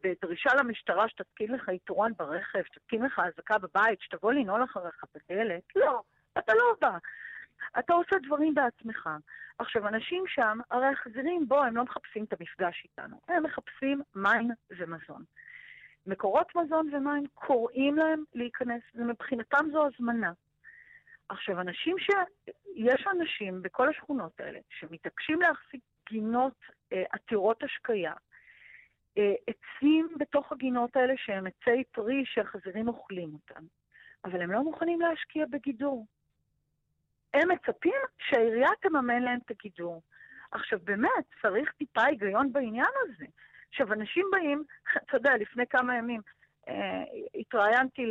בדרישה 0.03 0.49
למשטרה 0.59 1.09
שתתקין 1.09 1.51
לך 1.51 1.69
איתורן 1.69 2.11
ברכב, 2.17 2.63
שתתקין 2.63 3.03
לך 3.03 3.19
אזעקה 3.19 3.57
בבית, 3.57 4.01
שתבוא 4.01 4.33
לנעול 4.33 4.63
אחריך 4.63 5.03
בדלת? 5.15 5.63
לא, 5.75 6.01
אתה 6.37 6.53
לא 6.53 6.75
בא. 6.81 6.97
אתה 7.79 7.93
עושה 7.93 8.15
דברים 8.25 8.53
בעצמך. 8.55 9.09
עכשיו, 9.57 9.87
אנשים 9.87 10.23
שם, 10.27 10.59
הרי 10.71 10.85
החזירים, 10.85 11.47
בוא, 11.47 11.65
הם 11.65 11.77
לא 11.77 11.83
מחפשים 11.83 12.23
את 12.23 12.33
המפגש 12.39 12.83
איתנו, 12.83 13.17
הם 13.27 13.43
מחפשים 13.43 14.01
מים 14.15 14.49
ומזון. 14.71 15.23
מקורות 16.07 16.55
מזון 16.55 16.93
ומים 16.93 17.23
קוראים 17.33 17.95
להם 17.95 18.23
להיכנס, 18.35 18.81
ומבחינתם 18.95 19.65
זו 19.71 19.85
הזמנה. 19.87 20.31
עכשיו, 21.29 21.61
אנשים 21.61 21.99
ש... 21.99 22.09
יש 22.75 23.05
אנשים 23.11 23.61
בכל 23.61 23.89
השכונות 23.89 24.39
האלה 24.39 24.59
שמתעקשים 24.69 25.41
להחזיק 25.41 25.81
גינות 26.09 26.53
אה, 26.93 27.03
עתירות 27.11 27.63
השקיה, 27.63 28.13
אה, 29.17 29.33
עצים 29.47 30.07
בתוך 30.17 30.51
הגינות 30.51 30.95
האלה 30.95 31.13
שהם 31.17 31.47
עצי 31.47 31.83
פרי 31.91 32.23
שהחזירים 32.25 32.87
אוכלים 32.87 33.33
אותם, 33.33 33.63
אבל 34.25 34.41
הם 34.41 34.51
לא 34.51 34.63
מוכנים 34.63 35.01
להשקיע 35.01 35.45
בגידור. 35.45 36.05
הם 37.33 37.51
מצפים 37.51 38.01
שהעירייה 38.17 38.69
תממן 38.81 39.21
להם 39.21 39.39
את 39.45 39.51
הגידור. 39.51 40.01
עכשיו, 40.51 40.79
באמת, 40.83 41.25
צריך 41.41 41.71
טיפה 41.71 42.03
היגיון 42.03 42.53
בעניין 42.53 42.93
הזה. 43.01 43.25
עכשיו, 43.69 43.93
אנשים 43.93 44.25
באים, 44.31 44.63
אתה 45.03 45.17
יודע, 45.17 45.37
לפני 45.37 45.67
כמה 45.67 45.97
ימים 45.97 46.21
אה, 46.67 47.03
התראיינתי 47.35 48.05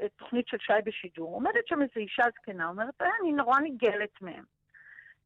לתוכנית 0.00 0.48
של 0.48 0.58
שי 0.60 0.72
בשידור, 0.84 1.34
עומדת 1.34 1.66
שם 1.66 1.82
איזו 1.82 1.92
אישה 1.96 2.22
זקנה, 2.40 2.68
אומרת, 2.68 3.02
אה, 3.02 3.08
אני 3.22 3.32
נורא 3.32 3.60
ניגלת 3.60 4.22
מהם. 4.22 4.44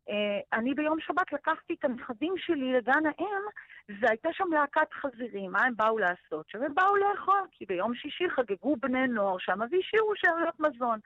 אה, 0.09 0.59
אני 0.59 0.75
ביום 0.75 1.01
שבת 1.01 1.33
לקחתי 1.33 1.75
את 1.75 1.85
הנכדים 1.85 2.35
שלי 2.37 2.73
לגן 2.73 3.07
האם, 3.07 3.43
והייתה 4.01 4.29
שם 4.33 4.45
להקת 4.53 4.93
חזירים. 4.93 5.53
מה 5.53 5.65
הם 5.65 5.77
באו 5.77 5.99
לעשות 5.99 6.49
שם? 6.49 6.63
הם 6.63 6.75
באו 6.75 6.97
לאכול, 6.97 7.41
כי 7.51 7.67
ביום 7.67 7.95
שישי 7.95 8.31
חגגו 8.31 8.77
בני 8.77 9.07
נוער 9.07 9.39
שם 9.39 9.59
והשאירו 9.61 10.13
שאריות 10.17 10.61
מזון. 10.61 10.99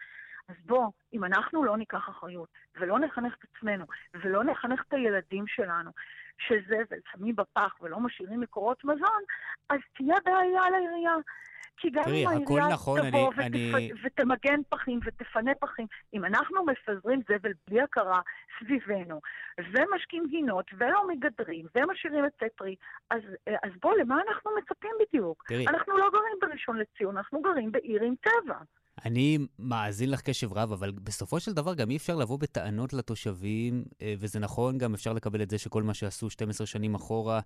אז 0.49 0.57
בוא, 0.67 0.87
אם 1.13 1.25
אנחנו 1.25 1.65
לא 1.65 1.77
ניקח 1.77 2.09
אחריות, 2.09 2.49
ולא 2.81 2.99
נחנך 2.99 3.35
את 3.39 3.45
עצמנו, 3.57 3.85
ולא 4.15 4.45
נחנך 4.45 4.83
את 4.89 4.93
הילדים 4.93 5.47
שלנו, 5.47 5.91
שזה, 6.39 6.77
ושמים 6.91 7.37
בפח 7.37 7.77
ולא 7.81 8.01
משאירים 8.01 8.41
מקורות 8.41 8.85
מזון, 8.85 9.23
אז 9.69 9.79
תהיה 9.97 10.17
בעיה 10.25 10.71
לעירייה. 10.71 11.15
כי 11.77 11.91
גם 11.91 12.03
תראי, 12.05 12.25
אם 12.25 12.29
העירייה 12.29 12.69
נכון, 12.69 13.11
תבוא 13.11 13.33
אני, 13.39 13.47
אני... 13.47 13.93
ותפ... 13.93 14.01
ותמגן 14.05 14.61
פחים 14.69 15.01
ותפנה 15.05 15.55
פחים, 15.61 15.87
אם 16.15 16.25
אנחנו 16.25 16.65
מפזרים 16.65 17.21
זבל 17.29 17.53
בלי 17.69 17.81
הכרה 17.81 18.21
סביבנו, 18.59 19.21
ומשקים 19.59 20.27
גינות, 20.29 20.67
ולא 20.79 21.09
מגדרים, 21.09 21.67
ומשאירים 21.75 22.27
את 22.27 22.33
ספרי, 22.35 22.77
אז, 23.11 23.21
אז 23.47 23.71
בוא, 23.83 23.95
למה 23.97 24.21
אנחנו 24.29 24.51
מצפים 24.59 24.91
בדיוק? 25.01 25.45
תראי. 25.49 25.67
אנחנו 25.69 25.99
לא 25.99 26.11
גרים 26.11 26.39
בראשון 26.41 26.79
לציון, 26.79 27.17
אנחנו 27.17 27.43
גרים 27.43 27.73
בעיר 27.73 28.03
עם 28.03 28.15
טבע. 28.21 28.59
אני 29.05 29.39
מאזין 29.59 30.11
לך 30.11 30.21
קשב 30.21 30.53
רב, 30.53 30.73
אבל 30.73 30.91
בסופו 30.91 31.41
של 31.41 31.53
דבר 31.53 31.75
גם 31.75 31.91
אי 31.91 31.97
אפשר 31.97 32.17
לבוא 32.17 32.39
בטענות 32.39 32.93
לתושבים, 32.93 33.85
אה, 34.03 34.15
וזה 34.19 34.39
נכון, 34.39 34.79
גם 34.79 34.95
אפשר 34.95 35.13
לקבל 35.13 35.43
את 35.43 35.51
זה 35.51 35.59
שכל 35.59 35.83
מה 35.83 35.95
שעשו 35.95 36.31
12 36.31 36.67
שנים 36.67 36.95
אחורה, 36.95 37.41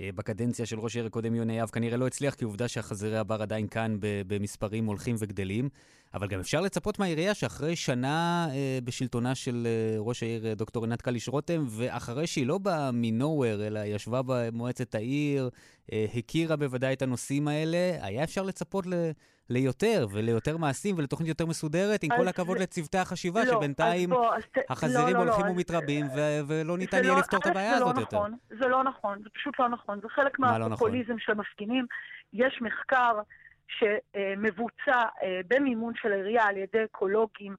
אה, 0.00 0.10
בקדנציה 0.14 0.66
של 0.66 0.78
ראש 0.78 0.96
העיר 0.96 1.06
הקודם 1.06 1.34
יונה 1.34 1.52
יהב, 1.52 1.68
כנראה 1.68 1.96
לא 1.96 2.06
הצליח, 2.06 2.34
כי 2.34 2.44
עובדה 2.44 2.68
שהחזירי 2.68 3.18
הבר 3.18 3.42
עדיין 3.42 3.68
כאן 3.68 3.96
במספרים 4.00 4.86
הולכים 4.86 5.16
וגדלים. 5.18 5.68
אבל 6.14 6.28
גם 6.28 6.40
אפשר 6.40 6.60
לצפות 6.60 6.98
מהעירייה 6.98 7.34
שאחרי 7.34 7.76
שנה 7.76 8.48
אה, 8.50 8.78
בשלטונה 8.84 9.34
של 9.34 9.66
ראש 9.98 10.22
העיר 10.22 10.54
דוקטור 10.54 10.84
עינת 10.84 11.02
קליש 11.02 11.28
רותם, 11.28 11.66
ואחרי 11.68 12.26
שהיא 12.26 12.46
לא 12.46 12.58
באה 12.58 12.90
מנוהוור, 12.92 13.66
אלא 13.66 13.80
ישבה 13.84 14.20
במועצת 14.26 14.94
העיר, 14.94 15.50
הכירה 15.92 16.56
בוודאי 16.56 16.92
את 16.92 17.02
הנושאים 17.02 17.48
האלה, 17.48 17.96
היה 18.00 18.24
אפשר 18.24 18.42
לצפות 18.42 18.86
ל... 18.86 19.10
ליותר 19.50 20.06
וליותר 20.12 20.56
מעשים 20.56 20.98
ולתוכנית 20.98 21.28
יותר 21.28 21.46
מסודרת, 21.46 22.02
עם 22.02 22.10
כל 22.16 22.28
הכבוד 22.28 22.56
זה... 22.56 22.62
לצוותי 22.62 22.98
החשיבה, 22.98 23.44
לא, 23.44 23.52
שבינתיים 23.52 24.10
בוא, 24.10 24.34
אז... 24.34 24.42
החזירים 24.70 25.06
לא, 25.06 25.12
לא, 25.12 25.18
הולכים 25.18 25.46
לא, 25.46 25.50
ומתרבים. 25.50 26.06
ו- 26.06 26.40
ולא 26.46 26.78
ניתן 26.78 26.96
יהיה 26.96 27.12
לא, 27.12 27.18
לפתור 27.18 27.40
את 27.40 27.46
הבעיה 27.46 27.74
הזאת 27.74 27.96
לא 27.96 28.00
יותר. 28.00 28.16
נכון, 28.16 28.36
זה 28.48 28.68
לא 28.68 28.84
נכון, 28.84 29.18
זה 29.22 29.30
פשוט 29.30 29.58
לא 29.58 29.68
נכון, 29.68 30.00
זה 30.02 30.08
חלק 30.08 30.38
לא 30.38 30.48
נכון? 30.48 30.60
מהפופוליזם? 30.60 31.18
של 31.18 31.32
המפגינים. 31.32 31.86
יש 32.32 32.58
מחקר 32.62 33.20
שמבוצע 33.68 35.02
אה, 35.22 35.40
במימון 35.48 35.92
של 35.96 36.12
העירייה 36.12 36.46
על 36.46 36.56
ידי 36.56 36.84
אקולוגים, 36.84 37.56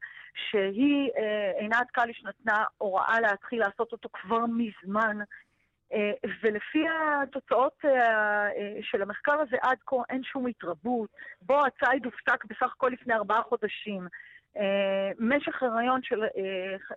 שהיא, 0.49 1.09
אה, 1.17 1.51
עינת 1.59 1.87
קליש 1.91 2.23
נתנה 2.25 2.63
הוראה 2.77 3.19
להתחיל 3.19 3.59
לעשות 3.59 3.91
אותו 3.91 4.09
כבר 4.13 4.45
מזמן. 4.45 5.17
אה, 5.93 6.11
ולפי 6.43 6.85
התוצאות 6.89 7.85
אה, 7.85 7.89
אה, 7.91 8.79
של 8.81 9.01
המחקר 9.01 9.39
הזה 9.39 9.57
עד 9.61 9.77
כה 9.85 9.95
אין 10.09 10.23
שום 10.23 10.47
התרבות. 10.47 11.09
בו 11.41 11.59
הציד 11.65 12.05
הופסק 12.05 12.45
בסך 12.45 12.73
הכל 12.75 12.89
לפני 12.93 13.13
ארבעה 13.13 13.41
חודשים. 13.41 14.07
משך 15.19 15.63
הריון 15.63 15.99
של... 16.03 16.23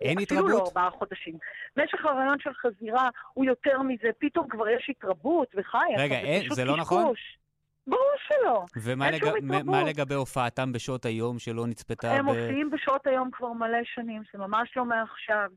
אין 0.01 0.17
אפילו 0.17 0.21
התרבות? 0.21 0.45
אפילו 0.45 0.47
לא 0.47 0.63
ארבעה 0.67 0.89
חודשים. 0.89 1.37
משך 1.77 2.05
הריון 2.05 2.39
של 2.39 2.53
חזירה 2.53 3.09
הוא 3.33 3.45
יותר 3.45 3.81
מזה, 3.81 4.09
פתאום 4.19 4.47
כבר 4.47 4.69
יש 4.69 4.87
התרבות, 4.89 5.47
וחי, 5.55 5.77
רגע, 5.97 6.15
אין, 6.15 6.53
זה 6.53 6.65
לא 6.65 6.77
נכון? 6.77 7.13
ברור 7.87 8.11
שלא. 8.27 8.65
ומה 8.83 9.11
לג... 9.11 9.23
מה 9.65 9.83
לגבי 9.83 10.15
הופעתם 10.15 10.71
בשעות 10.71 11.05
היום 11.05 11.39
שלא 11.39 11.67
נצפתה 11.67 12.11
הם 12.11 12.25
ב... 12.25 12.29
מופיעים 12.29 12.69
בשעות 12.69 13.07
היום 13.07 13.31
כבר 13.31 13.53
מלא 13.53 13.83
שנים, 13.83 14.21
זה 14.33 14.39
ממש 14.39 14.73
לא 14.75 14.85
מעכשיו. 14.85 15.49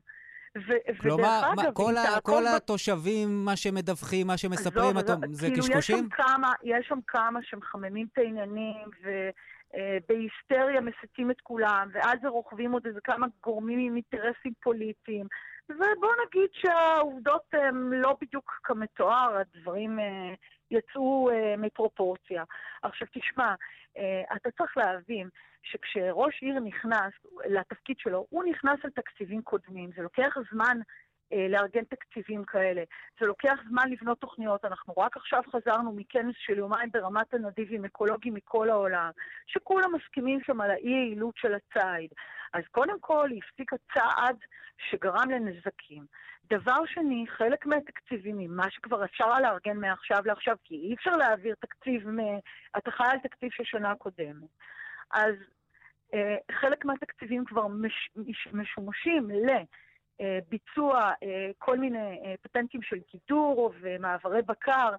ו- 0.67 1.01
כלומר, 1.01 1.41
מה, 1.41 1.53
אגב, 1.63 1.73
כל, 1.73 1.97
ה- 1.97 2.21
כל 2.21 2.43
התושבים, 2.47 3.45
מה 3.45 3.55
שמדווחים, 3.55 4.27
מה 4.27 4.37
שמספרים, 4.37 4.95
לא, 4.95 4.99
אתם, 4.99 5.13
זה 5.31 5.47
כאילו 5.47 5.63
קשקושים? 5.63 5.97
יש 5.97 6.01
שם, 6.01 6.09
כמה, 6.09 6.53
יש 6.63 6.87
שם 6.87 6.99
כמה 7.07 7.39
שמחממים 7.43 8.07
את 8.13 8.17
העניינים, 8.17 8.87
ובהיסטריה 9.03 10.75
אה, 10.75 10.81
מסיתים 10.81 11.31
את 11.31 11.41
כולם, 11.43 11.89
ואז 11.93 12.19
זה 12.21 12.27
רוכבים 12.27 12.71
עוד 12.71 12.85
איזה 12.85 12.99
כמה 13.03 13.27
גורמים 13.43 13.79
עם 13.79 13.95
אינטרסים 13.95 14.53
פוליטיים. 14.63 15.27
ובוא 15.69 16.11
נגיד 16.25 16.49
שהעובדות 16.53 17.43
הן 17.53 17.89
לא 17.93 18.17
בדיוק 18.21 18.59
כמתואר, 18.63 19.37
הדברים 19.37 19.99
אה, 19.99 20.33
יצאו 20.71 21.29
אה, 21.31 21.55
מפרופורציה. 21.57 22.43
עכשיו 22.81 23.07
תשמע, 23.13 23.55
אה, 23.97 24.35
אתה 24.35 24.51
צריך 24.51 24.77
להבין 24.77 25.29
שכשראש 25.63 26.41
עיר 26.41 26.59
נכנס 26.59 27.13
לתפקיד 27.45 27.95
שלו, 27.99 28.25
הוא 28.29 28.43
נכנס 28.43 28.79
על 28.83 28.89
תקציבים 28.89 29.41
קודמים. 29.41 29.89
זה 29.95 30.01
לוקח 30.01 30.35
זמן 30.51 30.77
לארגן 31.49 31.83
תקציבים 31.83 32.43
כאלה. 32.45 32.83
זה 33.19 33.25
לוקח 33.25 33.59
זמן 33.69 33.89
לבנות 33.89 34.19
תוכניות. 34.19 34.65
אנחנו 34.65 34.93
רק 34.97 35.17
עכשיו 35.17 35.41
חזרנו 35.51 35.91
מכנס 35.91 36.35
של 36.37 36.57
יומיים 36.57 36.89
ברמת 36.91 37.33
הנדיב 37.33 37.67
עם 37.71 37.85
אקולוגים 37.85 38.33
מכל 38.33 38.69
העולם, 38.69 39.09
שכולם 39.47 39.95
מסכימים 39.95 40.39
שם 40.43 40.61
על 40.61 40.71
האי-יעילות 40.71 41.37
של 41.37 41.53
הציד. 41.53 42.09
אז 42.53 42.63
קודם 42.71 42.99
כל 42.99 43.29
היא 43.29 43.41
הפסיקה 43.43 43.75
צעד 43.93 44.37
שגרם 44.77 45.29
לנזקים. 45.29 46.05
דבר 46.49 46.85
שני, 46.85 47.25
חלק 47.27 47.65
מהתקציבים, 47.65 48.37
ממה 48.37 48.71
שכבר 48.71 49.05
אפשר 49.05 49.39
לארגן 49.39 49.77
מעכשיו 49.77 50.21
לעכשיו, 50.25 50.55
כי 50.63 50.75
אי 50.75 50.93
אפשר 50.93 51.15
להעביר 51.15 51.55
תקציב. 51.59 52.07
אתה 52.77 52.91
חי 52.91 53.03
על 53.11 53.19
תקציב 53.19 53.49
של 53.51 53.63
שנה 53.63 53.95
קודמת. 53.95 54.49
אז 55.11 55.35
אה, 56.13 56.35
חלק 56.51 56.85
מהתקציבים 56.85 57.45
כבר 57.45 57.67
מש... 57.67 58.09
מש... 58.15 58.47
משומשים 58.53 59.31
ל... 59.31 59.49
אה, 60.21 60.39
ביצוע 60.49 61.11
אה, 61.23 61.49
כל 61.57 61.77
מיני 61.77 62.19
אה, 62.25 62.35
פטנטים 62.41 62.81
של 62.81 62.97
גידור 63.11 63.73
ומעברי 63.81 64.41
בקר 64.41 64.89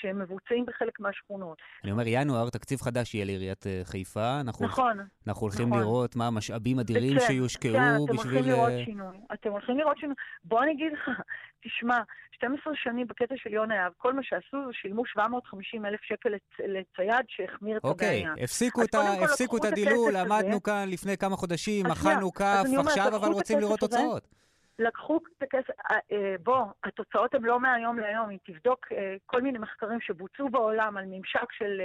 שמבוצעים 0.00 0.66
בחלק 0.66 1.00
מהשכונות. 1.00 1.58
אני 1.84 1.92
אומר, 1.92 2.02
ינואר, 2.06 2.50
תקציב 2.50 2.80
חדש 2.80 3.14
יהיה 3.14 3.24
לעיריית 3.24 3.64
חיפה. 3.84 4.40
אנחנו 4.40 4.66
נכון. 4.66 4.98
אנחנו 5.26 5.42
הולכים 5.42 5.68
נכון. 5.68 5.80
לראות 5.80 6.16
מה 6.16 6.26
המשאבים 6.26 6.78
אדירים 6.78 7.18
כן, 7.18 7.26
שיושקעו 7.26 7.72
כן, 7.72 8.14
בשביל... 8.14 8.38
אתם 8.38 8.38
הולכים 8.38 8.52
לראות 8.52 8.72
שינוי. 8.84 9.16
אתם 9.32 9.50
הולכים 9.50 9.78
לראות 9.78 9.98
שינוי. 9.98 10.14
בוא 10.44 10.62
אני 10.62 10.72
אגיד 10.72 10.92
לך, 10.92 11.08
תשמע, 11.64 11.98
12 12.32 12.72
שנים 12.76 13.06
בקטע 13.06 13.34
של 13.36 13.52
יונה 13.52 13.74
יהב, 13.74 13.92
כל 13.96 14.14
מה 14.14 14.22
שעשו 14.22 14.56
זה 14.66 14.72
שילמו 14.72 15.06
750 15.06 15.86
אלף 15.86 16.00
שקל 16.02 16.28
לצייד 16.58 17.24
שהחמיר 17.28 17.76
את 17.76 17.84
אוקיי, 17.84 18.26
הבעיה. 18.26 18.44
הפסיקו, 18.44 18.82
את, 18.82 18.94
הפסיקו 19.22 19.56
את 19.56 19.64
הדילול, 19.64 20.16
עמדנו 20.16 20.62
כאן 20.62 20.88
לפני 20.88 21.16
כמה 21.16 21.36
חודשים, 21.36 21.86
אכלנו 21.86 22.32
כף, 22.32 22.64
עכשיו 22.78 23.16
אבל 23.16 23.28
רוצים 23.28 23.58
לראות 23.60 23.80
תוצאות. 23.80 24.40
לקחו 24.80 25.16
את 25.16 25.42
הכסף, 25.42 25.70
אה, 25.90 25.96
אה, 26.12 26.34
בוא, 26.42 26.64
התוצאות 26.84 27.34
הן 27.34 27.42
לא 27.42 27.60
מהיום 27.60 27.98
להיום, 27.98 28.30
אם 28.30 28.36
תבדוק 28.44 28.86
אה, 28.92 29.16
כל 29.26 29.42
מיני 29.42 29.58
מחקרים 29.58 30.00
שבוצעו 30.00 30.48
בעולם 30.48 30.96
על 30.96 31.04
ממשק 31.06 31.52
של 31.52 31.80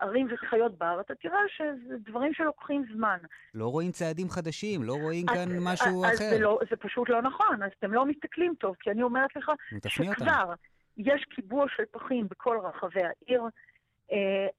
ערים 0.00 0.28
וחיות 0.30 0.78
בר, 0.78 1.00
אתה 1.00 1.14
תראה 1.14 1.40
שזה 1.56 1.94
דברים 1.98 2.34
שלוקחים 2.34 2.84
זמן. 2.94 3.18
לא 3.54 3.68
רואים 3.68 3.90
צעדים 3.90 4.30
חדשים, 4.30 4.82
לא 4.82 4.92
רואים 5.02 5.26
כאן 5.26 5.48
משהו 5.60 6.04
אז 6.04 6.16
אחר. 6.16 6.30
זה, 6.30 6.38
לא, 6.38 6.58
זה 6.70 6.76
פשוט 6.76 7.08
לא 7.08 7.22
נכון, 7.22 7.62
אז 7.62 7.70
אתם 7.78 7.92
לא 7.92 8.06
מסתכלים 8.06 8.54
טוב, 8.60 8.76
כי 8.80 8.90
אני 8.90 9.02
אומרת 9.02 9.36
לך 9.36 9.50
שכבר 9.88 10.54
יש 10.96 11.24
קיבוע 11.34 11.66
של 11.76 11.84
פחים 11.90 12.28
בכל 12.28 12.58
רחבי 12.62 13.00
העיר. 13.00 13.42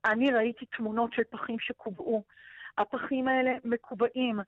אני 0.06 0.32
ראיתי 0.32 0.66
תמונות 0.66 1.14
של 1.14 1.24
פחים 1.30 1.60
שקובעו. 1.60 2.24
הפחים 2.78 3.28
האלה 3.28 3.52
מקובעים 3.64 4.40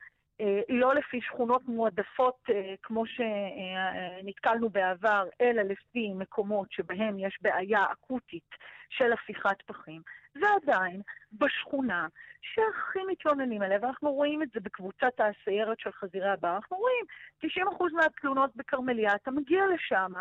לא 0.70 0.96
לפי 0.96 1.22
שכונות 1.22 1.62
מועדפות 1.68 2.38
אה, 2.50 2.74
כמו 2.84 3.04
שנתקלנו 3.06 4.70
בעבר, 4.70 5.28
אלא 5.42 5.62
לפי 5.62 6.14
מקומות 6.14 6.72
שבהם 6.72 7.20
יש 7.20 7.38
בעיה 7.42 7.86
אקוטית 7.92 8.50
של 8.90 9.14
הפיכת 9.14 9.62
פחים. 9.66 10.02
ועדיין, 10.36 11.02
בשכונה 11.34 12.08
שהכי 12.42 13.00
מתלוננים 13.08 13.62
עליה, 13.62 13.78
ואנחנו 13.82 14.12
רואים 14.12 14.44
את 14.44 14.48
זה 14.54 14.60
בקבוצת 14.60 15.14
הסיירת 15.20 15.80
של 15.80 15.92
חזירי 15.92 16.30
הבר, 16.30 16.56
אנחנו 16.56 16.78
רואים 16.78 17.06
90% 17.42 17.94
מהתלונות 17.94 18.56
בכרמליה, 18.56 19.16
אתה 19.16 19.32
מגיע 19.32 19.64
לשם 19.74 20.12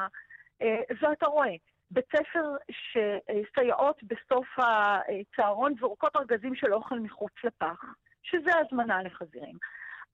אה, 0.62 0.80
ואתה 1.00 1.26
רואה 1.26 1.54
בית 1.90 2.04
ספר 2.16 2.56
שסייעות 2.70 4.02
בסוף 4.02 4.46
הצהרון 4.58 5.74
זורקות 5.80 6.16
ארגזים 6.16 6.54
של 6.54 6.74
אוכל 6.74 6.98
מחוץ 7.00 7.32
לפח, 7.44 7.84
שזה 8.22 8.50
הזמנה 8.58 9.02
לחזירים. 9.02 9.56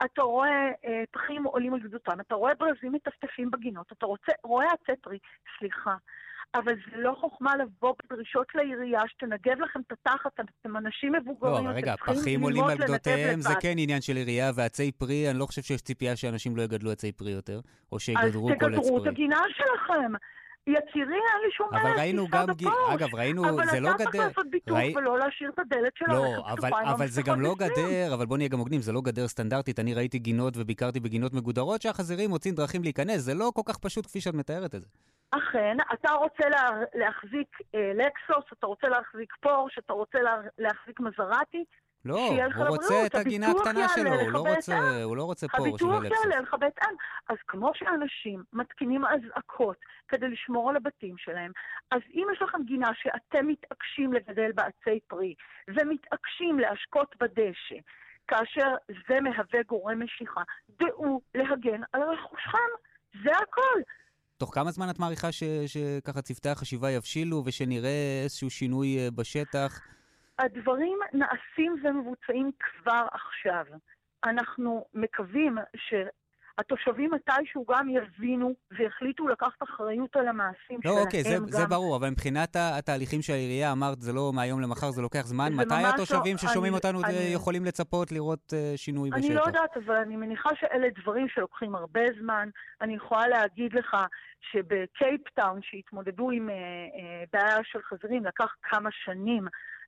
אתה 0.05 0.23
רואה 0.23 0.69
אה, 0.85 1.03
פחים 1.11 1.45
עולים 1.45 1.75
על 1.75 1.81
גדותם, 1.81 2.21
אתה 2.21 2.35
רואה 2.35 2.55
ברזים 2.55 2.93
מטפטפים 2.93 3.51
בגינות, 3.51 3.93
אתה 3.93 4.07
רוצה, 4.07 4.33
רואה 4.45 4.67
עצי 4.67 5.01
פרי, 5.03 5.19
סליחה. 5.59 5.97
אבל 6.55 6.75
זה 6.75 6.97
לא 6.97 7.17
חוכמה 7.21 7.57
לבוא 7.57 7.95
בדרישות 8.05 8.47
לעירייה 8.55 9.01
שתנגב 9.07 9.61
לכם 9.61 9.81
את 9.87 9.93
התחת, 9.93 10.41
אתם 10.61 10.77
אנשים 10.77 11.13
מבוגרים, 11.13 11.67
לא, 11.67 11.71
רגע, 11.71 11.97
פחים 11.97 12.41
עולים 12.41 12.65
על 12.65 12.79
גדותיהם, 12.79 13.41
זה. 13.41 13.55
כן 13.61 13.75
עניין 13.79 14.01
של 14.01 14.17
עירייה, 14.17 14.51
ועצי 14.55 14.93
פרי, 14.93 15.31
אני 15.31 15.39
לא 15.39 15.47
חושב 15.47 15.63
שיש 15.63 15.83
ציפייה 15.83 16.17
שאנשים 16.17 16.57
לא 16.57 16.63
יגדלו 16.63 16.91
עצי 16.91 17.13
פרי 17.13 17.31
יותר, 17.31 17.61
או 17.93 18.01
שיגדרו 18.01 18.51
אז 18.51 18.57
כל 18.61 18.67
עץ 18.67 18.81
תגדרו 18.81 18.97
את 18.99 19.03
פרי. 19.03 19.13
הגינה 19.13 19.41
שלכם. 19.57 20.13
יצירי, 20.69 21.15
אין 21.15 21.41
לי 21.45 21.53
שום 21.53 21.69
אבל 21.73 21.83
בעיה, 21.83 21.95
ראינו 21.97 22.25
תיסע 22.25 22.37
גם, 22.47 22.55
ג-. 22.55 22.67
אגב, 22.95 23.15
ראינו, 23.15 23.43
זה 23.71 23.81
לא 23.81 23.89
אבל 23.89 23.95
אתה 23.95 24.05
צריך 24.05 24.15
גדר. 24.15 24.27
לעשות 24.27 24.51
ביטוח 24.51 24.77
ראי- 24.79 24.95
ולא 24.97 25.19
להשאיר 25.19 25.51
את 25.55 25.59
הדלת 25.59 25.93
של 25.99 26.05
לא, 26.09 26.25
הרכב 26.25 26.49
אבל, 26.49 26.69
פתוחה 26.71 26.93
אבל 26.95 27.07
זה 27.07 27.23
גם 27.23 27.41
לא. 27.41 27.55
גדר, 27.59 28.15
אבל 28.15 28.27
בוא 28.27 28.37
נהיה 28.37 28.49
גם 28.49 28.59
הוגנים, 28.59 28.81
זה 28.81 28.93
לא 28.93 29.01
גדר 29.01 29.29
סטנדרטית. 29.29 29.79
אני 29.79 29.95
ראיתי 29.95 30.19
גינות 30.19 30.55
וביקרתי 30.57 31.01
בגינות 31.01 31.33
מגודרות 31.35 31.83
שהחזירים 31.83 32.31
מוצאים 32.31 32.55
דרכים 32.55 32.83
להיכנס, 32.83 33.21
זה 33.21 33.35
לא 33.35 33.51
כל 33.55 33.63
כך 33.67 33.79
פשוט 33.79 34.07
כפי 34.07 34.21
שאת 34.21 34.35
מתארת 34.35 34.75
את 34.75 34.81
זה. 34.81 34.87
אכן, 35.31 35.77
אתה 35.93 36.13
רוצה 36.13 36.49
לה, 36.49 36.69
להחזיק 36.95 37.49
אה, 37.75 37.93
לקסוס, 37.95 38.45
אתה 38.59 38.67
רוצה 38.67 38.89
להחזיק 38.89 39.33
פורש, 39.41 39.79
אתה 39.79 39.93
רוצה 39.93 40.19
לה, 40.19 40.35
להחזיק 40.59 41.01
מזרטי, 41.01 41.65
לא, 42.05 42.31
הוא 42.57 42.67
רוצה 42.67 43.07
את 43.07 43.15
הגינה 43.15 43.47
הביטוח 43.47 43.67
הקטנה 43.67 43.89
שלו, 43.89 44.21
הוא 44.21 44.31
לא 44.33 44.39
רוצה. 44.39 45.03
הוא 45.05 45.17
לא 45.17 45.25
רוצה 45.25 45.49
פורש 45.49 45.69
הביטוח 45.69 46.01
ולקסוס. 46.01 46.25
יעלה 46.25 46.41
לך 46.41 46.55
בהתאם. 46.61 46.95
אז 47.29 47.37
כמו 47.49 47.71
שאנשים 47.75 48.43
מתקינים 48.53 49.03
אזעקות 49.05 49.77
כדי 50.09 50.29
לשמור 50.29 50.71
על 50.71 50.77
הבתים 50.77 51.15
שלהם, 51.19 51.53
אז 51.91 52.01
אם 52.15 52.27
יש 52.35 52.43
לכם 52.43 52.59
גינה 52.67 52.91
שאתם 52.95 53.47
מתעקשים 53.47 54.13
לגדל 54.13 54.53
בעצי 54.55 55.01
פרי, 55.09 55.35
ומתעקשים 55.69 56.59
להשקות 56.59 57.15
בדשא, 57.21 57.77
כאשר 58.29 58.75
זה 59.09 59.21
מהווה 59.21 59.63
גורם 59.67 60.03
משיכה, 60.03 60.43
דעו 60.81 61.21
להגן 61.35 61.81
על 61.93 62.03
רכושכם. 62.03 62.71
זה 63.25 63.31
הכל. 63.43 63.81
תוך 64.37 64.55
כמה 64.55 64.71
זמן 64.71 64.91
את 64.91 64.99
מעריכה 64.99 65.33
ש- 65.33 65.45
שככה 65.67 66.23
צוותי 66.23 66.49
החשיבה 66.49 66.91
יבשילו 66.91 67.43
ושנראה 67.47 68.21
איזשהו 68.23 68.51
שינוי 68.51 68.99
אה, 68.99 69.11
בשטח? 69.11 69.81
הדברים 70.39 70.99
נעשים 71.13 71.77
ומבוצעים 71.85 72.51
כבר 72.59 73.07
עכשיו. 73.13 73.65
אנחנו 74.25 74.85
מקווים 74.95 75.59
שהתושבים 75.77 77.11
מתישהו 77.15 77.65
גם 77.71 77.89
יבינו 77.89 78.55
ויחליטו 78.79 79.29
לקחת 79.29 79.63
אחריות 79.63 80.17
על 80.17 80.29
המעשים 80.29 80.81
לא, 80.85 80.91
שלהם. 80.93 81.05
אוקיי, 81.07 81.23
זה, 81.23 81.35
גם. 81.37 81.49
זה 81.49 81.67
ברור, 81.67 81.97
אבל 81.97 82.11
מבחינת 82.11 82.57
התהליכים 82.57 83.23
של 83.23 83.33
העירייה, 83.33 83.73
אמרת, 83.73 84.01
זה 84.01 84.13
לא 84.13 84.33
מהיום 84.35 84.61
למחר, 84.61 84.91
זה 84.91 85.03
לוקח 85.03 85.27
זמן. 85.27 85.49
זה 85.51 85.57
מתי 85.57 85.75
ממש 85.75 85.95
התושבים 85.95 86.33
לא, 86.33 86.39
ששומעים 86.51 86.73
אני- 86.73 86.79
אותנו 86.79 87.05
אני- 87.05 87.33
יכולים 87.35 87.65
לצפות 87.65 88.13
לראות 88.13 88.53
אה, 88.57 88.73
שינוי 88.77 89.11
בשטח? 89.11 89.25
אני 89.27 89.35
לא 89.35 89.43
יודעת, 89.47 89.77
אבל 89.77 89.97
אני 89.97 90.17
מניחה 90.17 90.49
שאלה 90.61 90.89
דברים 91.03 91.27
שלוקחים 91.29 91.75
הרבה 91.75 92.01
זמן. 92.21 92.49
אני 92.81 92.95
יכולה 92.95 93.29
להגיד 93.29 93.73
לך 93.75 93.97
שבקייפטאון, 94.41 95.61
שהתמודדו 95.63 96.31
עם 96.31 96.51
אה, 96.51 96.55
אה, 96.55 97.25
בעיה 97.33 97.57
של 97.65 97.79
חזירים, 97.83 98.25
לקח 98.25 98.55
כמה 98.63 98.91
שנים, 99.05 99.47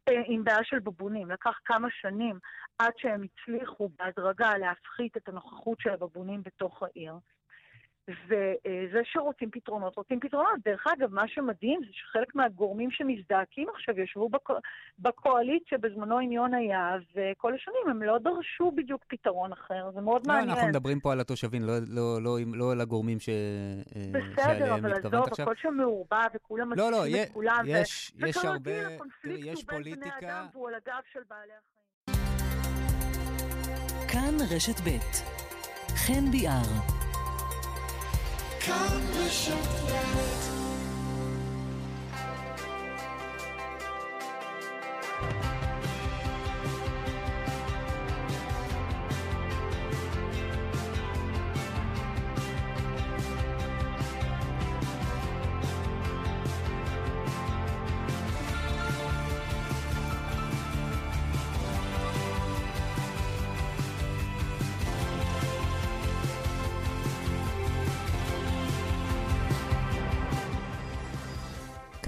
עם 0.09 0.45
בעיה 0.45 0.65
של 0.65 0.79
בבונים, 0.79 1.31
לקח 1.31 1.59
כמה 1.65 1.89
שנים 1.91 2.39
עד 2.79 2.93
שהם 2.97 3.23
הצליחו 3.23 3.89
בהדרגה 3.99 4.59
להפחית 4.59 5.17
את 5.17 5.29
הנוכחות 5.29 5.81
של 5.81 5.91
הבבונים 5.91 6.43
בתוך 6.43 6.83
העיר. 6.83 7.15
וזה 8.27 9.01
שרוצים 9.05 9.51
פתרונות, 9.51 9.97
רוצים 9.97 10.21
פתרונות. 10.21 10.53
דרך 10.65 10.85
אגב, 10.87 11.15
מה 11.15 11.29
שמדהים 11.29 11.81
זה 11.81 11.93
שחלק 11.93 12.35
מהגורמים 12.35 12.91
שמזדעקים 12.91 13.69
עכשיו 13.75 14.01
ישבו 14.01 14.29
בקו... 14.29 14.55
בקואליציה 14.99 15.79
בזמנו 15.79 16.19
עם 16.19 16.33
יונה 16.33 16.63
יהב, 16.63 17.03
וכל 17.15 17.55
השנים 17.55 17.91
הם 17.91 18.03
לא 18.03 18.19
דרשו 18.19 18.73
בדיוק 18.77 19.05
פתרון 19.09 19.53
אחר, 19.53 19.91
זה 19.95 20.01
מאוד 20.01 20.27
לא, 20.27 20.35
מעניין. 20.35 20.51
אנחנו 20.51 20.69
מדברים 20.69 21.01
פה 21.01 21.13
על 21.13 21.21
התושבים, 21.21 21.63
לא, 21.63 21.73
לא, 21.89 22.23
לא, 22.23 22.39
לא, 22.39 22.59
לא 22.59 22.73
על 22.73 22.81
הגורמים 22.81 23.21
ש... 23.21 23.29
אה, 23.29 24.13
בסדר, 24.13 24.75
אבל 24.75 24.93
עזוב. 24.93 25.25
הכל 25.39 25.55
שם 25.57 25.75
מעורבב, 25.75 26.27
וכולם 26.35 26.73
לא, 26.73 26.91
לא, 26.91 27.07
את 27.07 27.31
כולם. 27.33 27.65
ו- 27.65 27.69
יש, 27.69 28.13
יש 28.27 28.37
הרבה... 28.37 28.71
תראי, 28.71 28.95
הקונפליקט 28.95 29.47
יש 29.47 29.63
הוא 29.63 29.69
בין 29.69 29.83
בני 29.83 29.95
פוליטיקה... 29.95 30.29
אדם 30.29 30.47
והוא 30.53 30.69
על 30.69 30.75
הגב 30.75 31.03
של 31.13 31.21
בעלי 31.29 31.53
החיים. 31.53 31.81
כאן 34.09 34.35
רשת 34.57 34.81
ב' 34.81 34.99
חן 35.97 36.31
ביאר. 36.31 37.10
כאן 38.61 39.01
רשת 39.17 39.53
ב' 39.87 40.50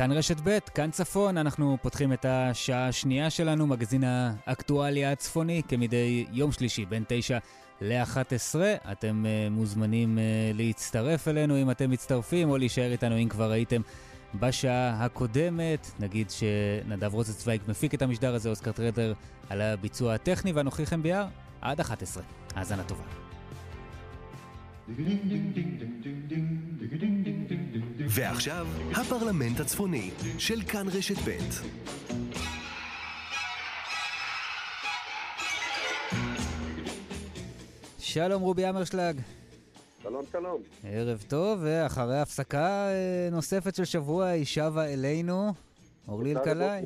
כאן 0.02 0.12
רשת 0.12 0.36
ב', 0.44 0.58
כאן 0.74 0.90
צפון, 0.90 1.36
אנחנו 1.38 1.76
פותחים 1.82 2.12
את 2.12 2.24
השעה 2.28 2.88
השנייה 2.88 3.30
שלנו, 3.30 3.66
מגזין 3.66 4.04
האקטואליה 4.06 5.12
הצפוני, 5.12 5.62
כמדי 5.68 6.26
יום 6.32 6.52
שלישי, 6.52 6.84
בין 6.86 7.04
9 7.08 7.38
ל-11. 7.80 8.56
אתם 8.92 9.24
uh, 9.24 9.50
מוזמנים 9.50 10.18
uh, 10.18 10.56
להצטרף 10.56 11.28
אלינו 11.28 11.62
אם 11.62 11.70
אתם 11.70 11.90
מצטרפים, 11.90 12.50
או 12.50 12.58
להישאר 12.58 12.92
איתנו 12.92 13.18
אם 13.18 13.28
כבר 13.28 13.50
הייתם 13.50 13.80
בשעה 14.34 15.04
הקודמת. 15.04 15.90
נגיד 16.00 16.30
שנדב 16.30 17.14
רוצצוויג 17.14 17.60
מפיק 17.68 17.94
את 17.94 18.02
המשדר 18.02 18.34
הזה, 18.34 18.50
אוסקר 18.50 18.72
טרדר 18.72 19.12
על 19.50 19.60
הביצוע 19.60 20.14
הטכני, 20.14 20.52
ואנוכי 20.52 20.86
חן 20.86 21.02
ביאר, 21.02 21.26
עד 21.60 21.80
11. 21.80 22.22
האזנה 22.54 22.84
טובה. 22.84 23.31
ועכשיו, 28.08 28.66
הפרלמנט 28.96 29.60
הצפוני 29.60 30.10
של 30.38 30.62
כאן 30.62 30.86
רשת 30.88 31.16
ב'. 31.28 31.38
שלום 37.98 38.42
רובי 38.42 38.68
אמרשלג, 38.68 39.20
שלום, 40.02 40.22
שלום. 40.32 40.62
ערב 40.84 41.24
טוב, 41.28 41.60
ואחרי 41.62 42.20
הפסקה 42.20 42.88
אה, 42.88 43.28
נוספת 43.30 43.74
של 43.74 43.84
שבוע 43.84 44.26
היא 44.26 44.44
שבה 44.44 44.84
אלינו, 44.84 45.52
אורלי 46.08 46.34
אלקלעי. 46.36 46.84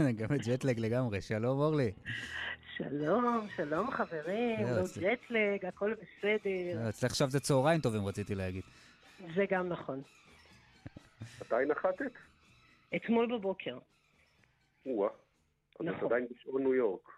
גם 0.18 0.36
jet 0.36 0.57
lag 0.57 0.78
לגמרי, 0.78 1.20
שלום 1.20 1.60
אורלי. 1.60 1.90
שלום, 2.76 3.46
שלום 3.56 3.90
חברים, 3.90 4.60
לא, 4.66 4.82
אצל- 4.82 5.00
jet 5.00 5.28
lag, 5.28 5.66
הכל 5.66 5.94
בסדר. 5.94 6.82
לא, 6.84 6.88
אצלך 6.88 7.10
עכשיו 7.10 7.30
זה 7.30 7.40
צהריים 7.40 7.80
טובים 7.80 8.06
רציתי 8.06 8.34
להגיד. 8.34 8.62
זה 9.34 9.44
גם 9.50 9.68
נכון. 9.68 10.02
מתי 11.40 11.54
נחתת? 11.68 12.12
אתמול 12.96 13.38
בבוקר. 13.38 13.78
או-אה. 14.86 15.08
אז 15.08 15.14
את 15.88 15.94
נכון. 15.94 16.04
עדיין 16.12 16.26
בשעון 16.30 16.62
ניו 16.62 16.74
יורק. 16.74 17.08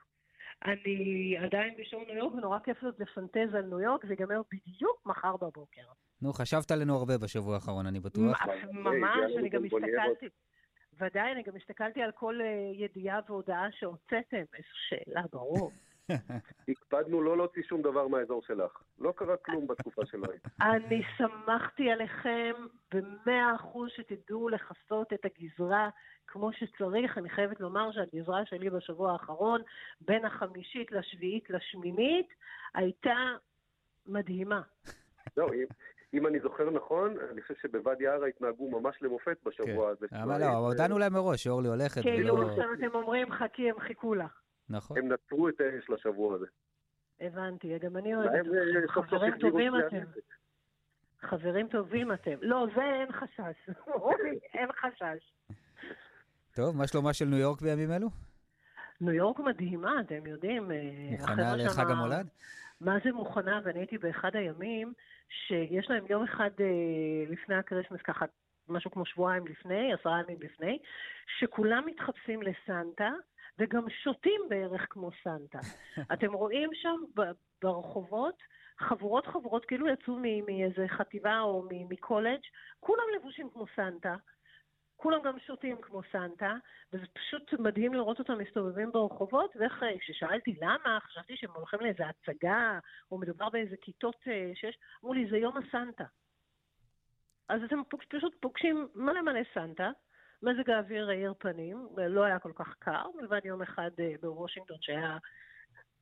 אני 0.64 1.36
עדיין 1.44 1.74
בשעון 1.78 2.04
ניו 2.06 2.16
יורק, 2.16 2.34
ונורא 2.34 2.58
כיף 2.58 2.82
להיות 2.82 3.00
לפנטז 3.00 3.54
על 3.54 3.62
ניו 3.62 3.80
יורק, 3.80 4.06
זה 4.06 4.12
ייגמר 4.12 4.42
בדיוק 4.52 5.02
מחר 5.06 5.36
בבוקר. 5.36 5.82
נו, 6.22 6.32
חשבת 6.32 6.70
עלינו 6.70 6.96
הרבה 6.96 7.18
בשבוע 7.18 7.54
האחרון, 7.54 7.86
אני 7.86 8.00
בטוח. 8.00 8.42
ממש, 8.72 9.18
לנו 9.30 9.38
אני 9.38 9.48
גם. 9.48 9.64
הסתכלתי. 9.64 10.26
ודאי, 11.00 11.32
אני 11.32 11.42
גם 11.42 11.56
הסתכלתי 11.56 12.02
על 12.02 12.12
כל 12.12 12.40
אה, 12.40 12.70
ידיעה 12.74 13.20
והודעה 13.28 13.66
שהוצאתם. 13.72 14.44
איזו 14.54 14.68
שאלה, 14.88 15.22
ברור. 15.32 15.70
הקפדנו 16.68 17.22
לא 17.22 17.36
להוציא 17.36 17.62
שום 17.62 17.82
דבר 17.82 18.08
מהאזור 18.08 18.42
שלך. 18.42 18.82
לא 18.98 19.12
קרה 19.16 19.36
כלום 19.36 19.66
בתקופה 19.66 20.06
שלו. 20.06 20.24
אני 20.60 21.02
שמחתי 21.16 21.90
עליכם 21.90 22.52
במאה 22.94 23.54
אחוז 23.54 23.90
שתדעו 23.96 24.48
לכסות 24.48 25.12
את 25.12 25.20
הגזרה 25.24 25.88
כמו 26.26 26.52
שצריך. 26.52 27.18
אני 27.18 27.30
חייבת 27.30 27.60
לומר 27.60 27.92
שהגזרה 27.92 28.46
שלי 28.46 28.70
בשבוע 28.70 29.12
האחרון, 29.12 29.62
בין 30.00 30.24
החמישית 30.24 30.92
לשביעית 30.92 31.50
לשמינית, 31.50 32.28
הייתה 32.74 33.16
מדהימה. 34.06 34.60
לא, 35.36 35.46
אם- 36.14 36.26
אני 36.26 36.40
זוכר 36.40 36.70
נכון, 36.70 37.14
אני 37.32 37.42
חושב 37.42 37.54
שבוואדי 37.62 38.06
עארה 38.06 38.26
התנהגו 38.26 38.70
ממש 38.80 38.96
למופת 39.02 39.36
בשבוע 39.44 39.88
הזה. 39.90 40.06
אבל 40.22 40.40
לא, 40.40 40.46
הודענו 40.46 40.98
להם 40.98 41.12
מראש 41.12 41.44
שאורלי 41.44 41.68
הולכת, 41.68 42.02
כאילו. 42.02 42.48
עכשיו 42.48 42.64
אתם 42.74 42.88
אומרים 42.94 43.32
חכי, 43.32 43.70
הם 43.70 43.80
חיכו 43.80 44.14
לך. 44.14 44.40
נכון. 44.68 44.98
הם 44.98 45.08
נצרו 45.12 45.48
את 45.48 45.60
האש 45.60 45.90
לשבוע 45.90 46.34
הזה. 46.34 46.46
הבנתי, 47.20 47.78
גם 47.78 47.96
אני 47.96 48.14
אוהבת 48.14 48.30
הם, 48.34 48.46
אה, 48.54 48.88
חברים 48.88 49.38
טובים 49.38 49.72
את 49.76 49.84
אתם. 49.88 50.04
חברים 51.20 51.68
טובים 51.68 52.12
אתם. 52.12 52.34
לא, 52.42 52.66
זה 52.76 52.82
אין 52.82 53.12
חשש. 53.12 53.68
אין 54.54 54.68
חשש. 54.72 55.32
טוב, 56.54 56.76
מה 56.76 56.86
שלומה 56.86 57.12
של 57.12 57.24
ניו 57.24 57.38
יורק 57.38 57.62
בימים 57.62 57.90
אלו? 57.92 58.08
ניו 59.00 59.12
יורק 59.14 59.38
מדהימה, 59.40 60.00
אתם 60.00 60.26
יודעים. 60.26 60.70
אה, 60.70 60.76
מוכנה 61.10 61.56
לחג 61.56 61.90
המולד? 61.90 62.28
מה 62.84 62.98
זה 63.04 63.12
מוכנה? 63.12 63.60
ואני 63.64 63.78
הייתי 63.78 63.98
באחד 63.98 64.36
הימים 64.36 64.92
שיש 65.28 65.90
להם 65.90 66.04
יום 66.10 66.22
אחד 66.22 66.50
אה, 66.60 67.32
לפני 67.32 67.54
ה 67.54 67.58
Christmas, 67.58 68.00
ככה 68.02 68.24
משהו 68.68 68.90
כמו 68.90 69.06
שבועיים 69.06 69.46
לפני, 69.46 69.92
עשרה 69.92 70.20
ימים 70.20 70.38
לפני, 70.42 70.78
שכולם 71.38 71.86
מתחפשים 71.86 72.42
לסנטה. 72.42 73.10
וגם 73.58 73.90
שותים 74.02 74.40
בערך 74.48 74.86
כמו 74.90 75.10
סנטה. 75.24 75.58
אתם 76.12 76.32
רואים 76.32 76.70
שם 76.74 76.96
ברחובות 77.62 78.42
חבורות 78.78 79.26
חבורות, 79.26 79.64
כאילו 79.64 79.88
יצאו 79.88 80.18
מאיזה 80.46 80.88
חטיבה 80.88 81.40
או 81.40 81.68
מקולג', 81.70 82.40
כולם 82.80 83.04
לבושים 83.16 83.50
כמו 83.52 83.64
סנטה, 83.76 84.14
כולם 85.04 85.22
גם 85.22 85.38
שותים 85.38 85.76
כמו 85.80 86.00
סנטה, 86.12 86.54
וזה 86.92 87.06
פשוט 87.12 87.52
מדהים 87.52 87.94
לראות 87.94 88.18
אותם 88.18 88.38
מסתובבים 88.38 88.92
ברחובות, 88.92 89.56
ואיך 89.56 89.82
אה, 89.82 89.98
כששאלתי 89.98 90.56
למה, 90.60 90.98
חשבתי 91.00 91.36
שהם 91.36 91.50
הולכים 91.54 91.80
לאיזה 91.80 92.02
הצגה, 92.06 92.78
או 93.10 93.18
מדובר 93.18 93.48
באיזה 93.48 93.76
כיתות 93.80 94.16
אה, 94.28 94.52
שיש, 94.54 94.78
אמרו 95.02 95.14
לי, 95.14 95.30
זה 95.30 95.36
יום 95.36 95.56
הסנטה. 95.56 96.04
אז 97.48 97.62
אתם 97.62 97.80
פשוט 98.08 98.34
פוגשים 98.40 98.88
מלא 98.94 99.22
מלא 99.22 99.40
סנטה, 99.54 99.90
מזג 100.42 100.70
האוויר 100.70 101.08
האיר 101.08 101.34
פנים, 101.38 101.88
לא 101.96 102.24
היה 102.24 102.38
כל 102.38 102.52
כך 102.54 102.74
קר, 102.78 103.04
מלבד 103.20 103.40
יום 103.44 103.62
אחד 103.62 103.90
אה, 103.98 104.14
בוושינגטון 104.20 104.76
שהיה 104.80 105.18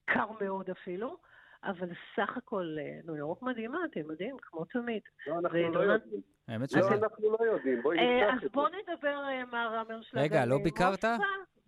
קר 0.04 0.26
מאוד 0.40 0.70
אפילו, 0.70 1.16
אבל 1.64 1.88
סך 2.16 2.36
הכל 2.36 2.76
אה, 2.78 3.00
ניו 3.04 3.16
יורק 3.16 3.42
מדהימה, 3.42 3.78
אתם 3.84 4.10
יודעים, 4.10 4.36
כמו 4.42 4.64
תמיד. 4.64 5.02
לא, 5.26 5.38
אנחנו 5.38 5.72
לא 5.72 5.92
יודעים. 5.92 6.22
האמת 6.48 6.72
לא, 6.72 6.82
שזה... 6.82 6.94
אנחנו 6.94 7.30
לא 7.30 7.44
יודעים. 7.52 7.82
בואי 7.82 7.98
אה, 7.98 8.16
נפתח 8.16 8.32
אז 8.32 8.36
את 8.36 8.42
זה. 8.42 8.48
בוא 8.52 8.68
נדבר, 8.68 9.22
אה, 9.28 9.44
מר 9.52 9.82
אמרשלג, 9.90 10.20
רגע, 10.20 10.44
לא 10.46 10.56
אה, 10.58 10.62
ביקרת? 10.62 11.04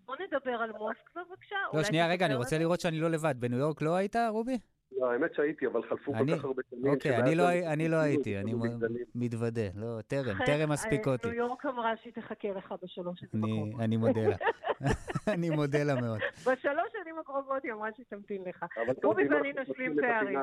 בוא 0.06 0.14
נדבר 0.20 0.50
על 0.52 0.72
מוסקבה 0.72 1.20
בבקשה. 1.30 1.56
לא, 1.74 1.82
שנייה, 1.82 2.08
רגע, 2.08 2.26
אני 2.26 2.34
רוצה. 2.34 2.58
לראות 2.58 2.80
שאני 2.80 3.00
לא 3.00 3.10
לבד. 3.10 3.34
בניו 3.38 3.58
יורק 3.58 3.82
לא 3.82 3.94
היית, 3.94 4.16
רובי? 4.30 4.58
לא, 4.98 5.10
האמת 5.12 5.34
שהייתי, 5.34 5.66
אבל 5.66 5.82
חלפו 5.88 6.12
כל 6.12 6.36
כך 6.38 6.44
הרבה 6.44 6.62
שנים. 6.70 6.86
אוקיי, 6.92 7.16
אני 7.16 7.34
לא 7.34 7.44
לא 7.44 7.50
התחילו 7.50 7.96
הייתי, 7.96 8.38
אני 8.38 8.54
מגדלים. 8.54 9.04
מתוודה. 9.14 9.62
לא, 9.74 10.00
טרם, 10.06 10.34
חן, 10.34 10.44
טרם 10.44 10.70
מספיק 10.72 11.06
אה, 11.08 11.12
אותי. 11.12 11.28
ניו 11.28 11.36
יורק 11.36 11.66
אמרה 11.66 11.96
שהיא 12.02 12.12
תחכה 12.12 12.48
לך 12.48 12.74
בשלוש 12.82 13.20
שנים 13.20 13.44
אני- 13.44 13.52
הקרובות. 13.58 13.80
אני 13.80 13.96
מודה 13.96 14.20
לה. 14.28 14.36
אני 15.34 15.50
מודה 15.50 15.84
לה 15.84 15.94
מאוד. 16.00 16.18
בשלוש 16.40 16.88
שנים 17.02 17.18
הקרובות 17.18 17.62
היא 17.64 17.72
אמרה 17.72 17.88
שהיא 17.96 18.06
תמתין 18.08 18.42
לך. 18.46 18.64
רובי 19.02 19.28
ואני 19.28 19.52
נשלים 19.52 19.96
פערים. 20.00 20.38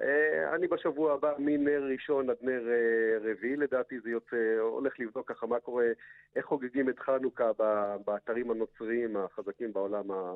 אה, 0.00 0.54
אני 0.54 0.68
בשבוע 0.68 1.12
הבא 1.12 1.32
מנר 1.38 1.82
ראשון 1.92 2.30
עד 2.30 2.36
נר 2.40 2.68
אה, 2.68 3.30
רביעי, 3.30 3.56
לדעתי 3.56 4.00
זה 4.00 4.10
יוצא, 4.10 4.56
הולך 4.60 5.00
לבדוק 5.00 5.32
ככה 5.32 5.46
מה 5.46 5.60
קורה, 5.60 5.86
איך 6.36 6.46
חוגגים 6.46 6.88
את 6.88 6.98
חנוכה 6.98 7.50
באתרים 8.04 8.50
הנוצריים 8.50 9.16
החזקים 9.16 9.72
בעולם 9.72 10.10
ה... 10.10 10.32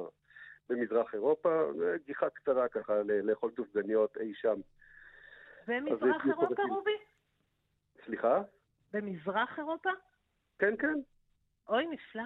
במזרח 0.68 1.14
אירופה, 1.14 1.70
גיחה 2.06 2.30
קצרה 2.30 2.68
ככה 2.68 2.92
לאכול 3.22 3.50
סופגניות 3.56 4.16
אי 4.16 4.34
שם. 4.34 4.60
במזרח 5.66 6.26
אירופה. 6.26 6.62
רובי? 6.68 6.90
סליחה? 8.04 8.42
במזרח 8.92 9.58
אירופה? 9.58 9.90
כן, 10.58 10.76
כן, 10.76 10.98
אוי, 11.68 11.86
נפלא. 11.86 12.22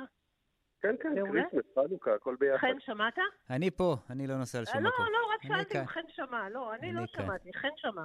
כן, 0.83 0.95
כן. 1.03 1.15
Christmas, 1.27 1.65
חנוכה, 1.75 2.15
הכל 2.15 2.37
ביחד. 2.41 2.59
חן, 2.59 2.81
שמעת? 2.81 3.19
אני 3.51 3.71
פה, 3.71 3.97
אני 4.11 4.27
לא 4.27 4.37
נוסע 4.37 4.59
אה, 4.59 4.63
לשום 4.63 4.83
לא, 4.83 4.91
מקום. 4.91 5.07
לא, 5.07 5.35
רק 5.35 5.41
אני 5.45 5.49
שאלתי. 5.55 5.81
אם 5.81 5.87
חן 5.87 6.01
שמע. 6.09 6.49
לא, 6.49 6.75
אני 6.75 6.93
לא. 6.93 7.03
שמעתי, 7.07 7.53
חן 7.53 7.69
שמע. 7.77 8.05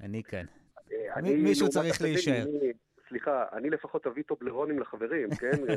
אני 0.00 0.22
כאן. 0.22 0.44
אה, 0.92 1.22
מי- 1.22 1.36
מישהו 1.36 1.68
צריך 1.68 2.02
להישאר. 2.02 2.42
אני- 2.42 2.72
סליחה, 3.08 3.44
אני 3.52 3.70
לפחות 3.70 4.06
אביא 4.06 4.22
טובלרונים 4.22 4.78
לחברים, 4.80 5.28
כן? 5.30 5.50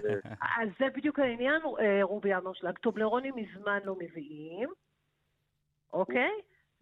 אה, 0.41 0.63
אז 0.63 0.70
זה 0.80 0.86
בדיוק 0.95 1.20
העניין, 1.20 1.61
אה, 1.80 1.99
רובי 2.03 2.36
אמרשלג. 2.36 2.78
טובלרונים 2.78 3.34
מזמן 3.36 3.80
לא 3.84 3.95
מביאים, 3.95 4.70
אוקיי? 5.93 6.32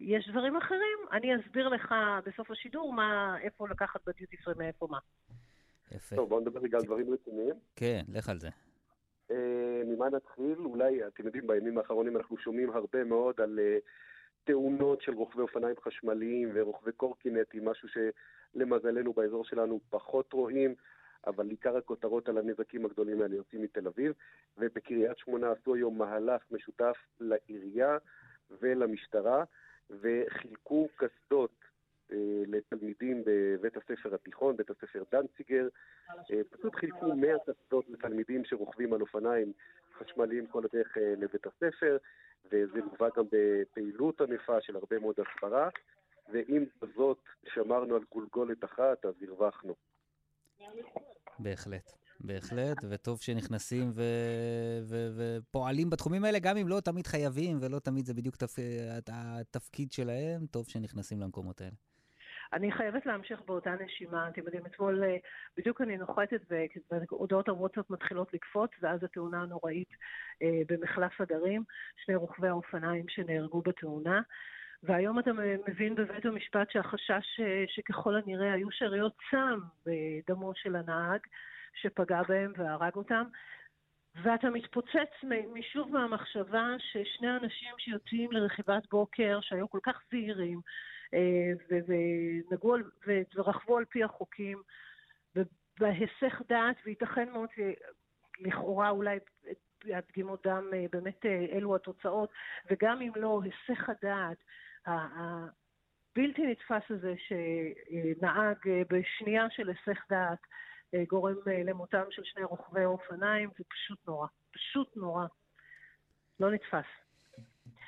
יש 0.00 0.28
דברים 0.28 0.56
אחרים. 0.56 0.98
אני 1.12 1.36
אסביר 1.36 1.68
לך 1.68 1.94
בסוף 2.26 2.50
השידור 2.50 2.92
מה, 2.92 3.36
איפה 3.42 3.68
לקחת 3.68 4.00
בדיוטי 4.06 4.36
פרי 4.36 4.54
מאיפה 4.58 4.86
מה. 4.90 4.98
יפה. 5.92 6.16
טוב, 6.16 6.28
בואו 6.28 6.40
נדבר 6.40 6.60
רגע 6.60 6.78
על 6.78 6.84
דברים 6.84 7.12
רציניים. 7.14 7.54
כן, 7.76 8.00
לך 8.08 8.28
על 8.28 8.38
זה. 8.38 8.48
אה, 9.30 9.82
ממה 9.86 10.08
נתחיל? 10.08 10.58
אולי, 10.58 11.06
אתם 11.06 11.26
יודעים, 11.26 11.46
בימים 11.46 11.78
האחרונים 11.78 12.16
אנחנו 12.16 12.38
שומעים 12.38 12.70
הרבה 12.70 13.04
מאוד 13.04 13.40
על 13.40 13.58
אה, 13.58 13.78
תאונות 14.44 15.02
של 15.02 15.12
רוכבי 15.12 15.42
אופניים 15.42 15.74
חשמליים 15.80 16.50
ורוכבי 16.54 16.92
קורקינטים, 16.92 17.64
משהו 17.64 17.88
שלמזלנו 17.88 19.12
באזור 19.12 19.44
שלנו 19.44 19.80
פחות 19.90 20.32
רואים, 20.32 20.74
אבל 21.26 21.48
עיקר 21.48 21.76
הכותרות 21.76 22.28
על 22.28 22.38
הנזקים 22.38 22.84
הגדולים 22.84 23.22
האלה 23.22 23.36
יוצאים 23.36 23.62
מתל 23.62 23.86
אביב, 23.86 24.12
ובקריית 24.58 25.18
שמונה 25.18 25.50
עשו 25.52 25.74
היום 25.74 25.98
מהלך 25.98 26.42
משותף 26.50 26.96
לעירייה 27.20 27.98
ולמשטרה, 28.60 29.44
וחילקו 29.90 30.88
קסדות 30.96 31.65
לתלמידים 32.46 33.22
בבית 33.26 33.76
הספר 33.76 34.14
התיכון, 34.14 34.56
בית 34.56 34.70
הספר 34.70 35.02
דנציגר. 35.12 35.68
אה, 36.10 36.40
פשוט 36.50 36.74
חילקו 36.74 37.14
100 37.16 37.36
קסדות 37.38 37.84
לתלמידים 37.88 38.44
שרוכבים 38.44 38.92
על 38.92 39.00
אופניים 39.00 39.52
חשמליים 39.98 40.46
כל 40.46 40.62
הדרך 40.64 40.98
אה, 40.98 41.14
לבית 41.18 41.46
הספר, 41.46 41.96
וזה 42.46 42.78
לווה 42.78 43.08
גם 43.16 43.24
בפעילות 43.32 44.20
ענפה 44.20 44.60
של 44.60 44.76
הרבה 44.76 44.98
מאוד 44.98 45.14
הסברה, 45.20 45.68
ועם 46.32 46.64
זאת 46.96 47.18
שמרנו 47.54 47.96
על 47.96 48.02
גולגולת 48.12 48.64
אחת, 48.64 49.04
אז 49.06 49.14
הרווחנו. 49.22 49.74
בהחלט. 51.38 51.92
בהחלט, 52.20 52.76
וטוב 52.90 53.20
שנכנסים 53.20 53.90
ו... 53.94 54.02
ו... 54.82 55.08
ופועלים 55.16 55.90
בתחומים 55.90 56.24
האלה, 56.24 56.38
גם 56.38 56.56
אם 56.56 56.68
לא 56.68 56.80
תמיד 56.80 57.06
חייבים 57.06 57.58
ולא 57.60 57.78
תמיד 57.78 58.06
זה 58.06 58.14
בדיוק 58.14 58.36
תפ... 58.36 58.56
התפקיד 59.08 59.92
שלהם, 59.92 60.46
טוב 60.46 60.68
שנכנסים 60.68 61.20
למקומות 61.20 61.60
האלה. 61.60 61.74
אני 62.52 62.72
חייבת 62.72 63.06
להמשיך 63.06 63.40
באותה 63.46 63.74
נשימה. 63.84 64.28
אתם 64.28 64.40
יודעים, 64.40 64.66
אתמול 64.66 65.04
אה, 65.04 65.16
בדיוק 65.56 65.80
אני 65.80 65.96
נוחתת 65.96 66.40
והודעות 66.90 67.48
הוואטסאפ 67.48 67.90
מתחילות 67.90 68.34
לקפוץ, 68.34 68.70
ואז 68.82 69.04
התאונה 69.04 69.42
הנוראית 69.42 69.90
אה, 70.42 70.60
במחלף 70.68 71.20
הדרים, 71.20 71.64
שני 72.04 72.14
רוכבי 72.14 72.48
האופניים 72.48 73.08
שנהרגו 73.08 73.62
בתאונה. 73.62 74.20
והיום 74.82 75.18
אתה 75.18 75.30
מבין 75.68 75.94
בבית 75.94 76.26
המשפט 76.26 76.70
שהחשש 76.70 77.40
אה, 77.40 77.64
שככל 77.68 78.16
הנראה 78.16 78.52
היו 78.52 78.70
שאריות 78.70 79.14
סם 79.30 79.58
בדמו 79.86 80.52
של 80.54 80.76
הנהג 80.76 81.20
שפגע 81.74 82.22
בהם 82.22 82.52
והרג 82.56 82.94
אותם. 82.94 83.24
ואתה 84.22 84.50
מתפוצץ 84.50 85.24
משוב 85.54 85.92
מהמחשבה 85.92 86.66
ששני 86.78 87.36
אנשים 87.36 87.74
שיוצאים 87.78 88.32
לרכיבת 88.32 88.82
בוקר, 88.90 89.38
שהיו 89.42 89.70
כל 89.70 89.78
כך 89.82 90.02
זהירים, 90.10 90.60
ונגעו 91.70 92.74
על- 92.74 92.90
ו- 93.06 93.22
ורכבו 93.34 93.78
על 93.78 93.84
פי 93.84 94.04
החוקים, 94.04 94.62
בהיסח 95.80 96.42
דעת, 96.48 96.76
וייתכן 96.84 97.28
מאוד 97.32 97.48
שלכאורה 97.54 98.90
אולי 98.90 99.18
הדגימות 99.84 100.46
דם 100.46 100.70
אה, 100.72 100.84
באמת 100.92 101.26
אה, 101.26 101.46
אלו 101.52 101.76
התוצאות, 101.76 102.30
וגם 102.70 103.00
אם 103.02 103.12
לא, 103.16 103.40
היסח 103.44 103.88
הדעת, 103.88 104.36
הבלתי 104.86 106.46
נתפס 106.46 106.90
הזה 106.90 107.14
שנהג 107.18 108.68
אה, 108.68 108.82
בשנייה 108.90 109.50
של 109.50 109.68
היסח 109.68 110.04
דעת 110.10 110.38
אה, 110.94 111.04
גורם 111.08 111.36
אה, 111.48 111.62
למותם 111.64 112.04
של 112.10 112.24
שני 112.24 112.44
רוכבי 112.44 112.84
אופניים, 112.84 113.50
זה 113.58 113.64
פשוט 113.68 113.98
נורא. 114.06 114.26
פשוט 114.52 114.96
נורא. 114.96 115.26
לא 116.40 116.50
נתפס. 116.50 117.05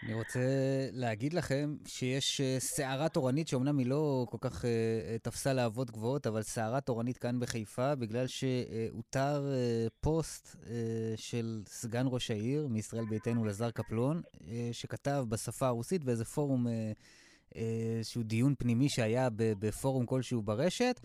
אני 0.02 0.14
רוצה 0.14 0.40
להגיד 0.92 1.34
לכם 1.34 1.76
שיש 1.86 2.40
אה, 2.40 2.56
סערה 2.60 3.08
תורנית, 3.08 3.48
שאומנם 3.48 3.78
היא 3.78 3.86
לא 3.86 4.26
כל 4.30 4.38
כך 4.40 4.64
uh, 4.64 4.66
תפסה 5.22 5.52
להבות 5.52 5.90
גבוהות, 5.90 6.26
אבל 6.26 6.42
סערה 6.42 6.80
תורנית 6.80 7.18
כאן 7.18 7.40
בחיפה, 7.40 7.94
בגלל 7.94 8.26
שהותר 8.26 9.52
פוסט 10.00 10.56
של 11.16 11.62
סגן 11.66 12.06
ראש 12.08 12.30
העיר 12.30 12.68
מישראל 12.68 13.04
ביתנו, 13.04 13.44
לזר 13.44 13.70
קפלון, 13.70 14.22
שכתב 14.72 15.24
בשפה 15.28 15.66
הרוסית 15.66 16.04
באיזה 16.04 16.24
פורום, 16.24 16.66
איזשהו 17.54 18.22
דיון 18.22 18.54
פנימי 18.58 18.88
שהיה 18.88 19.28
בפורום 19.36 20.06
כלשהו 20.06 20.42
ברשת. 20.42 21.00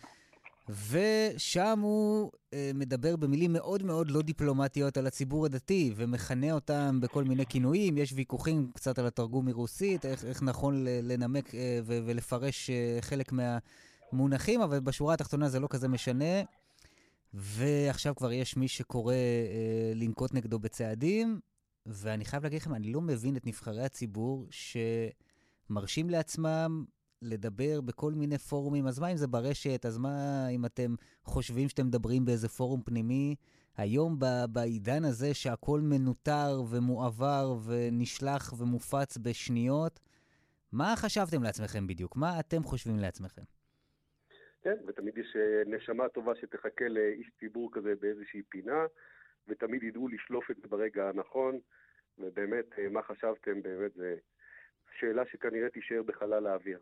ושם 0.69 1.79
הוא 1.81 2.31
אה, 2.53 2.71
מדבר 2.73 3.15
במילים 3.15 3.53
מאוד 3.53 3.83
מאוד 3.83 4.11
לא 4.11 4.21
דיפלומטיות 4.21 4.97
על 4.97 5.07
הציבור 5.07 5.45
הדתי, 5.45 5.93
ומכנה 5.95 6.51
אותם 6.51 6.99
בכל 7.01 7.23
מיני 7.23 7.45
כינויים. 7.45 7.97
יש 7.97 8.13
ויכוחים 8.15 8.71
קצת 8.73 8.99
על 8.99 9.07
התרגום 9.07 9.45
מרוסית, 9.45 10.05
איך, 10.05 10.25
איך 10.25 10.43
נכון 10.43 10.83
לנמק 10.87 11.55
אה, 11.55 11.79
ו- 11.83 11.99
ולפרש 12.05 12.69
אה, 12.69 12.97
חלק 13.01 13.31
מהמונחים, 13.31 14.61
אבל 14.61 14.79
בשורה 14.79 15.13
התחתונה 15.13 15.49
זה 15.49 15.59
לא 15.59 15.67
כזה 15.69 15.87
משנה. 15.87 16.41
ועכשיו 17.33 18.15
כבר 18.15 18.31
יש 18.31 18.57
מי 18.57 18.67
שקורא 18.67 19.13
אה, 19.13 19.91
לנקוט 19.95 20.33
נגדו 20.33 20.59
בצעדים, 20.59 21.39
ואני 21.85 22.25
חייב 22.25 22.43
להגיד 22.43 22.61
לכם, 22.61 22.75
אני 22.75 22.93
לא 22.93 23.01
מבין 23.01 23.37
את 23.37 23.47
נבחרי 23.47 23.83
הציבור 23.83 24.47
שמרשים 25.69 26.09
לעצמם 26.09 26.85
לדבר 27.23 27.81
בכל 27.81 28.11
מיני 28.11 28.37
פורומים, 28.37 28.87
אז 28.87 28.99
מה 28.99 29.11
אם 29.11 29.17
זה 29.17 29.27
ברשת, 29.27 29.85
אז 29.85 29.97
מה 29.97 30.47
אם 30.49 30.65
אתם 30.65 30.95
חושבים 31.23 31.69
שאתם 31.69 31.87
מדברים 31.87 32.25
באיזה 32.25 32.49
פורום 32.49 32.81
פנימי? 32.85 33.35
היום 33.77 34.19
בעידן 34.49 35.03
הזה 35.03 35.33
שהכל 35.33 35.79
מנוטר 35.83 36.61
ומועבר 36.69 37.55
ונשלח 37.65 38.53
ומופץ 38.59 39.17
בשניות, 39.17 39.99
מה 40.71 40.93
חשבתם 40.97 41.43
לעצמכם 41.43 41.87
בדיוק? 41.87 42.15
מה 42.15 42.39
אתם 42.39 42.63
חושבים 42.63 42.99
לעצמכם? 42.99 43.41
כן, 44.61 44.75
ותמיד 44.87 45.17
יש 45.17 45.35
אה, 45.35 45.63
נשמה 45.65 46.09
טובה 46.09 46.35
שתחכה 46.35 46.87
לאיש 46.87 47.29
ציבור 47.39 47.69
כזה 47.73 47.93
באיזושהי 47.99 48.41
פינה, 48.49 48.85
ותמיד 49.47 49.83
ידעו 49.83 50.07
לשלוף 50.07 50.51
את 50.51 50.55
זה 50.61 50.67
ברגע 50.67 51.09
הנכון, 51.09 51.59
ובאמת, 52.17 52.65
אה, 52.79 52.89
מה 52.89 53.01
חשבתם, 53.03 53.61
באמת, 53.61 53.93
זו 53.95 54.03
שאלה 54.99 55.23
שכנראה 55.31 55.69
תישאר 55.69 56.03
בחלל 56.03 56.47
האוויר. 56.47 56.79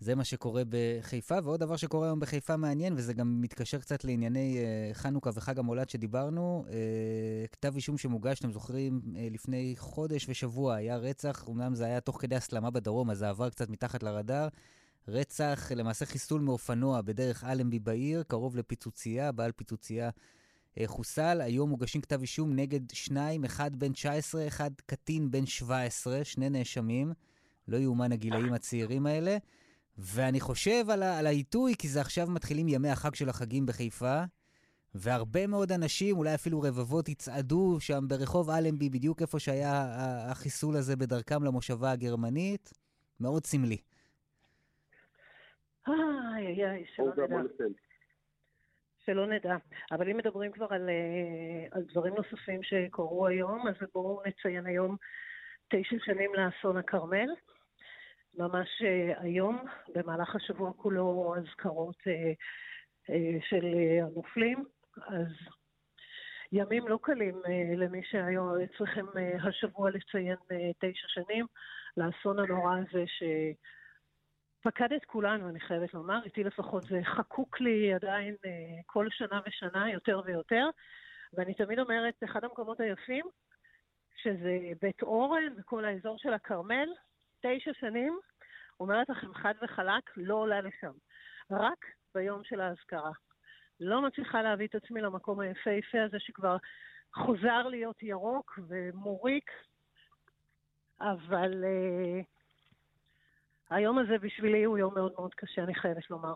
זה 0.00 0.14
מה 0.14 0.24
שקורה 0.24 0.62
בחיפה, 0.68 1.38
ועוד 1.44 1.60
דבר 1.60 1.76
שקורה 1.76 2.06
היום 2.06 2.20
בחיפה 2.20 2.56
מעניין, 2.56 2.94
וזה 2.96 3.12
גם 3.14 3.40
מתקשר 3.40 3.78
קצת 3.78 4.04
לענייני 4.04 4.58
uh, 4.58 4.94
חנוכה 4.94 5.30
וחג 5.34 5.58
המולד 5.58 5.90
שדיברנו. 5.90 6.64
Uh, 6.66 6.70
כתב 7.52 7.72
אישום 7.74 7.98
שמוגש, 7.98 8.38
אתם 8.38 8.52
זוכרים, 8.52 9.00
uh, 9.04 9.18
לפני 9.34 9.74
חודש 9.78 10.26
ושבוע 10.28 10.74
היה 10.74 10.96
רצח, 10.96 11.44
אומנם 11.48 11.74
זה 11.74 11.84
היה 11.84 12.00
תוך 12.00 12.20
כדי 12.20 12.36
הסלמה 12.36 12.70
בדרום, 12.70 13.10
אז 13.10 13.18
זה 13.18 13.28
עבר 13.28 13.50
קצת 13.50 13.70
מתחת 13.70 14.02
לרדאר. 14.02 14.48
רצח, 15.08 15.72
למעשה 15.76 16.06
חיסול 16.06 16.40
מאופנוע 16.40 17.00
בדרך 17.00 17.44
אלנבי 17.44 17.78
בעיר, 17.78 18.22
קרוב 18.22 18.56
לפיצוצייה, 18.56 19.32
בעל 19.32 19.52
פיצוצייה 19.52 20.10
uh, 20.10 20.82
חוסל. 20.86 21.40
היום 21.40 21.70
מוגשים 21.70 22.00
כתב 22.00 22.20
אישום 22.20 22.56
נגד 22.56 22.90
שניים, 22.92 23.44
אחד 23.44 23.76
בן 23.76 23.92
19, 23.92 24.46
אחד 24.46 24.70
קטין 24.86 25.30
בן 25.30 25.46
17, 25.46 26.24
שני 26.24 26.50
נאשמים. 26.50 27.12
לא 27.68 27.76
יאומן 27.76 28.12
הגילאים 28.12 28.52
הצעירים 28.52 29.06
האלה. 29.06 29.36
ואני 29.98 30.40
חושב 30.40 30.90
על, 30.90 31.02
על 31.02 31.26
העיתוי, 31.26 31.74
כי 31.78 31.88
זה 31.88 32.00
עכשיו 32.00 32.26
מתחילים 32.30 32.68
ימי 32.68 32.88
החג 32.88 33.14
של 33.14 33.28
החגים 33.28 33.66
בחיפה, 33.66 34.22
והרבה 34.94 35.46
מאוד 35.46 35.72
אנשים, 35.72 36.16
אולי 36.16 36.34
אפילו 36.34 36.60
רבבות, 36.60 37.08
יצעדו 37.08 37.76
שם 37.80 38.08
ברחוב 38.08 38.50
אלנבי, 38.50 38.90
בדיוק 38.90 39.22
איפה 39.22 39.38
שהיה 39.38 39.84
החיסול 40.30 40.76
הזה 40.76 40.96
בדרכם 40.96 41.44
למושבה 41.44 41.90
הגרמנית. 41.90 42.72
מאוד 43.20 43.46
סמלי. 43.46 43.78
איי, 45.88 46.46
איי, 46.46 46.70
איי, 46.70 46.84
שלא 46.96 47.12
נדע. 47.16 47.36
שלא 49.04 49.26
נדע. 49.26 49.56
אבל 49.92 50.10
אם 50.10 50.16
מדברים 50.16 50.52
כבר 50.52 50.66
על, 50.70 50.88
אה, 50.88 51.66
על 51.70 51.82
דברים 51.92 52.14
נוספים 52.14 52.62
שקורו 52.62 53.26
היום, 53.26 53.68
אז 53.68 53.74
בואו 53.94 54.22
נציין 54.26 54.66
היום 54.66 54.96
תשע 55.68 55.96
שנים 56.04 56.30
לאסון 56.34 56.76
הכרמל. 56.76 57.28
ממש 58.36 58.82
אה, 58.84 59.12
היום, 59.20 59.64
במהלך 59.94 60.36
השבוע 60.36 60.72
כולו, 60.72 61.34
אזכרות 61.36 61.96
אה, 62.06 62.32
אה, 63.10 63.38
של 63.48 63.66
הנופלים. 64.02 64.64
אז 65.06 65.28
ימים 66.52 66.88
לא 66.88 66.98
קלים 67.02 67.42
למי 67.76 68.00
שהיו 68.04 68.52
צריכים 68.78 69.06
השבוע 69.48 69.90
לציין 69.90 70.36
תשע 70.78 71.08
שנים 71.08 71.46
לאסון 71.96 72.38
הנורא 72.38 72.76
הזה 72.76 73.04
שפקד 73.06 74.92
את 74.92 75.04
כולנו, 75.04 75.48
אני 75.48 75.60
חייבת 75.60 75.94
לומר. 75.94 76.24
איתי 76.24 76.44
לפחות 76.44 76.82
זה 76.84 77.00
חקוק 77.04 77.60
לי 77.60 77.94
עדיין 77.94 78.34
כל 78.86 79.06
שנה 79.10 79.40
ושנה 79.46 79.92
יותר 79.92 80.20
ויותר. 80.24 80.68
ואני 81.32 81.54
תמיד 81.54 81.78
אומרת, 81.78 82.14
אחד 82.24 82.44
המקומות 82.44 82.80
היפים, 82.80 83.26
שזה 84.16 84.58
בית 84.82 85.02
אורן 85.02 85.52
וכל 85.58 85.84
האזור 85.84 86.18
של 86.18 86.32
הכרמל, 86.32 86.88
תשע 87.46 87.70
שנים, 87.80 88.18
אומרת 88.80 89.08
לכם 89.08 89.34
חד 89.34 89.54
וחלק, 89.62 90.10
לא 90.16 90.34
עולה 90.34 90.60
לשם. 90.60 90.92
רק 91.50 91.86
ביום 92.14 92.44
של 92.44 92.60
האזכרה. 92.60 93.12
לא 93.80 94.02
מצליחה 94.02 94.42
להביא 94.42 94.66
את 94.66 94.74
עצמי 94.74 95.00
למקום 95.00 95.40
היפהפה 95.40 96.02
הזה 96.02 96.16
שכבר 96.20 96.56
חוזר 97.14 97.62
להיות 97.62 98.02
ירוק 98.02 98.58
ומוריק, 98.68 99.50
אבל 101.00 101.64
uh, 101.64 102.24
היום 103.70 103.98
הזה 103.98 104.18
בשבילי 104.18 104.64
הוא 104.64 104.78
יום 104.78 104.94
מאוד 104.94 105.12
מאוד 105.18 105.34
קשה, 105.34 105.62
אני 105.62 105.74
חייבת 105.74 106.10
לומר. 106.10 106.34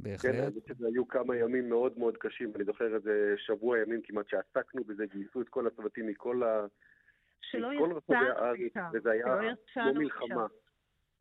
בהחלט. 0.00 0.32
כן, 0.32 0.42
אני 0.42 0.60
חושב 0.60 0.74
שהיו 0.78 1.08
כמה 1.08 1.36
ימים 1.36 1.68
מאוד 1.68 1.98
מאוד 1.98 2.16
קשים, 2.16 2.52
אני 2.56 2.64
זוכר 2.64 2.94
איזה 2.94 3.34
שבוע 3.36 3.78
ימים 3.78 4.02
כמעט 4.02 4.28
שעסקנו 4.28 4.84
בזה, 4.84 5.06
גייסו 5.06 5.40
את 5.40 5.48
כל 5.48 5.66
הצוותים 5.66 6.06
מכל 6.06 6.42
ה... 6.42 6.66
שלא 7.50 7.72
יצאנו 7.72 7.98
משם. 8.66 8.90
וזה 8.92 9.10
היה 9.10 9.24
כמו 9.74 9.94
מלחמה. 9.94 10.46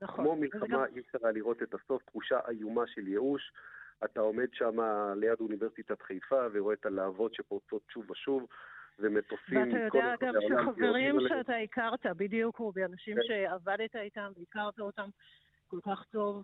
נכון. 0.01 0.25
כמו 0.25 0.35
מלחמה. 0.35 0.85
אי 0.85 0.99
אפשר 0.99 1.17
היה 1.23 1.31
לראות 1.31 1.63
את 1.63 1.73
הסוף, 1.73 2.03
תחושה 2.03 2.39
איומה 2.49 2.87
של 2.87 3.07
ייאוש. 3.07 3.51
אתה 4.05 4.21
עומד 4.21 4.47
שם 4.53 4.77
ליד 5.15 5.39
אוניברסיטת 5.39 6.01
חיפה 6.01 6.47
ורואה 6.53 6.73
את 6.73 6.85
הלהבות 6.85 7.33
שפורצות 7.33 7.81
שוב 7.89 8.11
ושוב. 8.11 8.47
ומטוסים 8.99 9.73
ואתה 9.73 9.97
יודע 9.97 10.15
גם 10.21 10.33
שחברים 10.47 11.15
שאתה 11.27 11.55
הכרת, 11.55 12.05
בדיוק, 12.05 12.57
רובי, 12.57 12.85
אנשים 12.85 13.15
כן. 13.15 13.21
שעבדת 13.27 13.95
איתם 13.95 14.31
והכרת 14.37 14.79
אותם 14.79 15.09
כל 15.67 15.79
כך 15.85 16.05
טוב, 16.11 16.43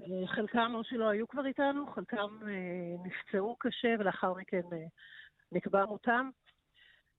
אה, 0.00 0.26
חלקם 0.26 0.72
או 0.74 0.84
שלא 0.84 1.08
היו 1.08 1.28
כבר 1.28 1.46
איתנו, 1.46 1.86
חלקם 1.86 2.38
אה, 2.48 3.06
נפצעו 3.06 3.56
קשה 3.58 3.94
ולאחר 3.98 4.34
מכן 4.34 4.62
אה, 4.72 4.86
נקבע 5.52 5.84
מותם. 5.84 6.30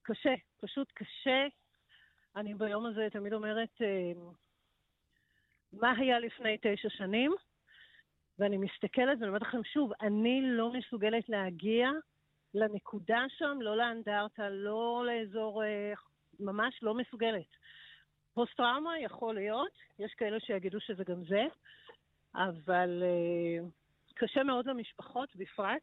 קשה, 0.01 0.33
פשוט 0.61 0.91
קשה. 0.93 1.47
אני 2.35 2.53
ביום 2.53 2.85
הזה 2.85 3.07
תמיד 3.11 3.33
אומרת, 3.33 3.81
מה 5.73 5.91
היה 5.97 6.19
לפני 6.19 6.57
תשע 6.61 6.89
שנים, 6.89 7.31
ואני 8.39 8.57
מסתכלת 8.57 9.17
ואני 9.17 9.27
אומרת 9.27 9.41
לכם 9.41 9.63
שוב, 9.63 9.91
אני 10.01 10.41
לא 10.43 10.73
מסוגלת 10.73 11.29
להגיע 11.29 11.89
לנקודה 12.53 13.25
שם, 13.37 13.57
לא 13.61 13.77
לאנדרטה, 13.77 14.49
לא 14.49 15.03
לאזור, 15.07 15.63
אה, 15.63 15.93
ממש 16.39 16.79
לא 16.81 16.93
מסוגלת. 16.93 17.47
פוסט-טראומה 18.33 18.99
יכול 18.99 19.35
להיות, 19.35 19.71
יש 19.99 20.13
כאלה 20.13 20.39
שיגידו 20.39 20.79
שזה 20.79 21.03
גם 21.03 21.23
זה, 21.23 21.43
אבל 22.35 23.03
uh, 23.03 23.65
קשה 24.15 24.43
מאוד 24.43 24.65
למשפחות 24.65 25.35
בפרט. 25.35 25.81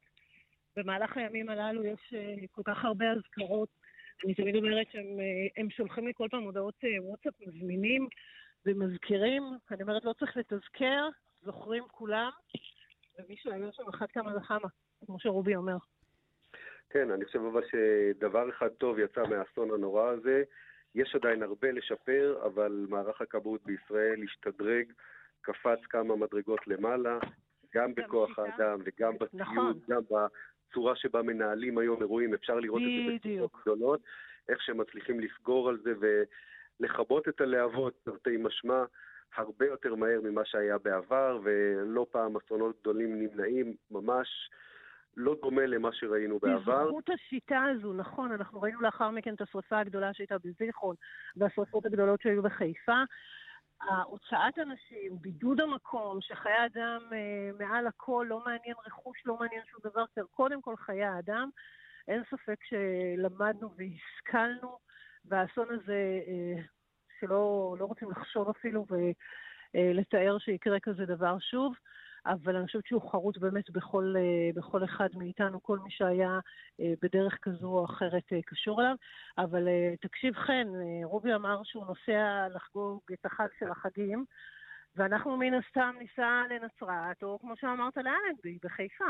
במהלך 0.76 1.16
הימים 1.16 1.48
הללו 1.48 1.84
יש 1.84 2.14
כל 2.50 2.62
כך 2.64 2.84
הרבה 2.84 3.04
אזכרות. 3.12 3.68
אני 4.24 4.34
תמיד 4.34 4.56
אומרת 4.56 4.86
שהם 4.92 5.66
uh, 5.68 5.74
שולחים 5.76 6.06
לי 6.06 6.12
כל 6.14 6.28
פעם 6.30 6.42
הודעות 6.42 6.74
uh, 6.84 7.02
וואטסאפ 7.02 7.34
מזמינים 7.40 8.08
ומזכירים, 8.66 9.42
אני 9.70 9.82
אומרת, 9.82 10.04
לא 10.04 10.12
צריך 10.12 10.36
לתזכר, 10.36 11.08
זוכרים 11.42 11.84
כולם, 11.90 12.30
ומי 13.18 13.36
שהיה 13.36 13.72
שם 13.72 13.88
אחת 13.88 14.10
כמה 14.10 14.36
וכמה, 14.36 14.68
כמו 15.06 15.20
שרובי 15.20 15.56
אומר. 15.56 15.76
כן, 16.90 17.10
אני 17.10 17.24
חושב 17.24 17.38
אבל 17.38 17.62
שדבר 17.70 18.50
אחד 18.50 18.68
טוב 18.68 18.98
יצא 18.98 19.22
מהאסון 19.30 19.70
הנורא 19.70 20.08
הזה. 20.08 20.42
יש 20.94 21.14
עדיין 21.14 21.42
הרבה 21.42 21.72
לשפר, 21.72 22.40
אבל 22.46 22.86
מערך 22.88 23.20
הכבאות 23.20 23.60
בישראל 23.64 24.22
השתדרג, 24.24 24.92
קפץ 25.40 25.78
כמה 25.90 26.16
מדרגות 26.16 26.66
למעלה, 26.66 27.18
גם 27.74 27.94
בכוח 27.94 28.38
האדם 28.38 28.80
וגם 28.84 29.14
בציוד, 29.14 29.40
נכון. 29.40 29.80
גם 29.88 30.00
בצורה 30.72 30.96
שבה 30.96 31.22
מנהלים 31.22 31.78
היום 31.78 32.00
אירועים, 32.00 32.34
אפשר 32.34 32.54
לראות 32.60 32.82
בדיוק. 32.82 33.14
את 33.16 33.22
זה 33.22 33.28
בצורות 33.30 33.50
גדולות, 33.62 34.00
איך 34.48 34.62
שהם 34.62 34.80
מצליחים 34.80 35.20
לסגור 35.20 35.68
על 35.68 35.78
זה 35.84 35.92
ו... 36.00 36.22
לכבות 36.80 37.28
את 37.28 37.40
הלהבות, 37.40 37.94
תרתי 38.04 38.36
משמע, 38.36 38.84
הרבה 39.36 39.66
יותר 39.66 39.94
מהר 39.94 40.20
ממה 40.24 40.44
שהיה 40.44 40.78
בעבר, 40.78 41.38
ולא 41.42 42.06
פעם 42.10 42.36
אסונות 42.36 42.80
גדולים 42.80 43.22
נמנעים, 43.22 43.74
ממש 43.90 44.28
לא 45.16 45.36
דומה 45.42 45.66
למה 45.66 45.92
שראינו 45.92 46.38
בעבר. 46.38 46.84
בזכות 46.84 47.10
השיטה 47.10 47.62
הזו, 47.62 47.92
נכון, 47.92 48.32
אנחנו 48.32 48.60
ראינו 48.62 48.80
לאחר 48.80 49.10
מכן 49.10 49.34
את 49.34 49.40
השרפה 49.40 49.78
הגדולה 49.78 50.14
שהייתה 50.14 50.36
בזיכרון, 50.44 50.96
והשרפות 51.36 51.86
הגדולות 51.86 52.20
שהיו 52.20 52.42
בחיפה. 52.42 53.02
הוצאת 54.04 54.58
אנשים, 54.58 55.18
בידוד 55.20 55.60
המקום, 55.60 56.20
שחיי 56.20 56.66
אדם 56.66 57.00
אה, 57.12 57.50
מעל 57.58 57.86
הכל, 57.86 58.26
לא 58.28 58.42
מעניין 58.44 58.76
רכוש, 58.86 59.22
לא 59.26 59.36
מעניין 59.40 59.62
שום 59.70 59.80
דבר, 59.90 60.04
קודם 60.30 60.62
כל 60.62 60.76
חיי 60.76 61.04
האדם. 61.04 61.50
אין 62.08 62.22
ספק 62.30 62.58
שלמדנו 62.64 63.70
והשכלנו 63.76 64.78
והאסון 65.24 65.66
הזה, 65.70 66.20
אה, 66.26 66.62
שלא 67.20 67.76
לא 67.78 67.84
רוצים 67.84 68.10
לחשוב 68.10 68.48
אפילו 68.48 68.86
ולתאר 69.74 70.38
שיקרה 70.38 70.80
כזה 70.80 71.06
דבר 71.06 71.38
שוב, 71.38 71.74
אבל 72.26 72.56
אני 72.56 72.66
חושבת 72.66 72.86
שהוא 72.86 73.10
חרוט 73.10 73.38
באמת 73.38 73.70
בכל, 73.70 74.14
אה, 74.18 74.50
בכל 74.54 74.84
אחד 74.84 75.08
מאיתנו, 75.14 75.62
כל 75.62 75.78
מי 75.78 75.90
שהיה 75.90 76.38
אה, 76.80 76.92
בדרך 77.02 77.38
כזו 77.42 77.66
או 77.66 77.84
אחרת 77.84 78.22
קשור 78.46 78.80
אליו. 78.82 78.94
אבל 79.38 79.68
תקשיב 80.00 80.34
חן, 80.34 80.66
רובי 81.04 81.34
אמר 81.34 81.60
שהוא 81.64 81.86
נוסע 81.86 82.48
לחגוג 82.54 83.00
את 83.12 83.26
החג 83.26 83.48
של 83.58 83.70
החגים, 83.70 84.24
ואנחנו 84.96 85.36
מן 85.36 85.54
הסתם 85.54 85.94
ניסע 85.98 86.42
לנצרת, 86.50 87.22
או 87.22 87.38
כמו 87.40 87.54
שאמרת 87.56 87.96
לאלנבי, 87.96 88.58
בחיפה. 88.62 89.04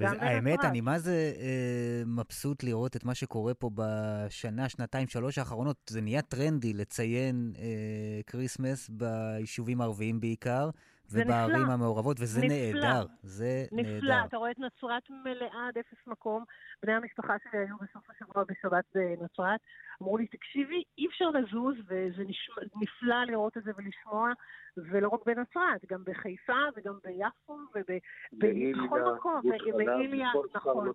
האמת, 0.00 0.64
אני 0.64 0.80
מה 0.80 0.98
זה 0.98 1.32
אה, 1.36 2.02
מבסוט 2.06 2.62
לראות 2.62 2.96
את 2.96 3.04
מה 3.04 3.14
שקורה 3.14 3.54
פה 3.54 3.70
בשנה, 3.74 4.68
שנתיים, 4.68 5.08
שלוש 5.08 5.38
האחרונות. 5.38 5.76
זה 5.90 6.00
נהיה 6.00 6.22
טרנדי 6.22 6.72
לציין 6.72 7.52
אה, 7.58 8.20
Christmas 8.26 8.88
ביישובים 8.88 9.80
הערביים 9.80 10.20
בעיקר. 10.20 10.70
ובערים 11.10 11.56
נפלא. 11.56 11.72
המעורבות, 11.72 12.16
וזה 12.20 12.40
נפלא. 12.40 12.80
נהדר. 12.80 13.06
זה 13.22 13.64
נפלא. 13.72 13.82
נהדר. 13.82 13.96
נפלא. 13.98 14.14
אתה 14.24 14.36
רואה 14.36 14.50
את 14.50 14.58
נצרת 14.58 15.10
מלאה 15.10 15.68
עד 15.68 15.78
אפס 15.78 16.06
מקום. 16.06 16.44
בני 16.82 16.92
המשפחה 16.92 17.36
שלי 17.38 17.60
היו 17.60 17.76
בסוף 17.76 18.10
השבוע 18.10 18.44
בשבת 18.44 18.84
בנצרת. 18.94 19.60
אמרו 20.02 20.18
לי, 20.18 20.26
תקשיבי, 20.26 20.82
אי 20.98 21.06
אפשר 21.06 21.30
לזוז, 21.30 21.74
וזה 21.86 22.22
נשמע, 22.26 22.56
נפלא 22.82 23.24
לראות 23.24 23.56
את 23.56 23.64
זה 23.64 23.70
ולשמוע, 23.76 24.32
ולא 24.76 25.08
רק 25.08 25.20
בנצרת, 25.26 25.84
גם 25.90 26.04
בחיפה 26.04 26.58
וגם 26.76 26.98
ביפו 27.02 27.58
ובכל 27.74 29.14
מקום, 29.14 29.40
באיליה, 29.76 30.30
נכון. 30.60 30.88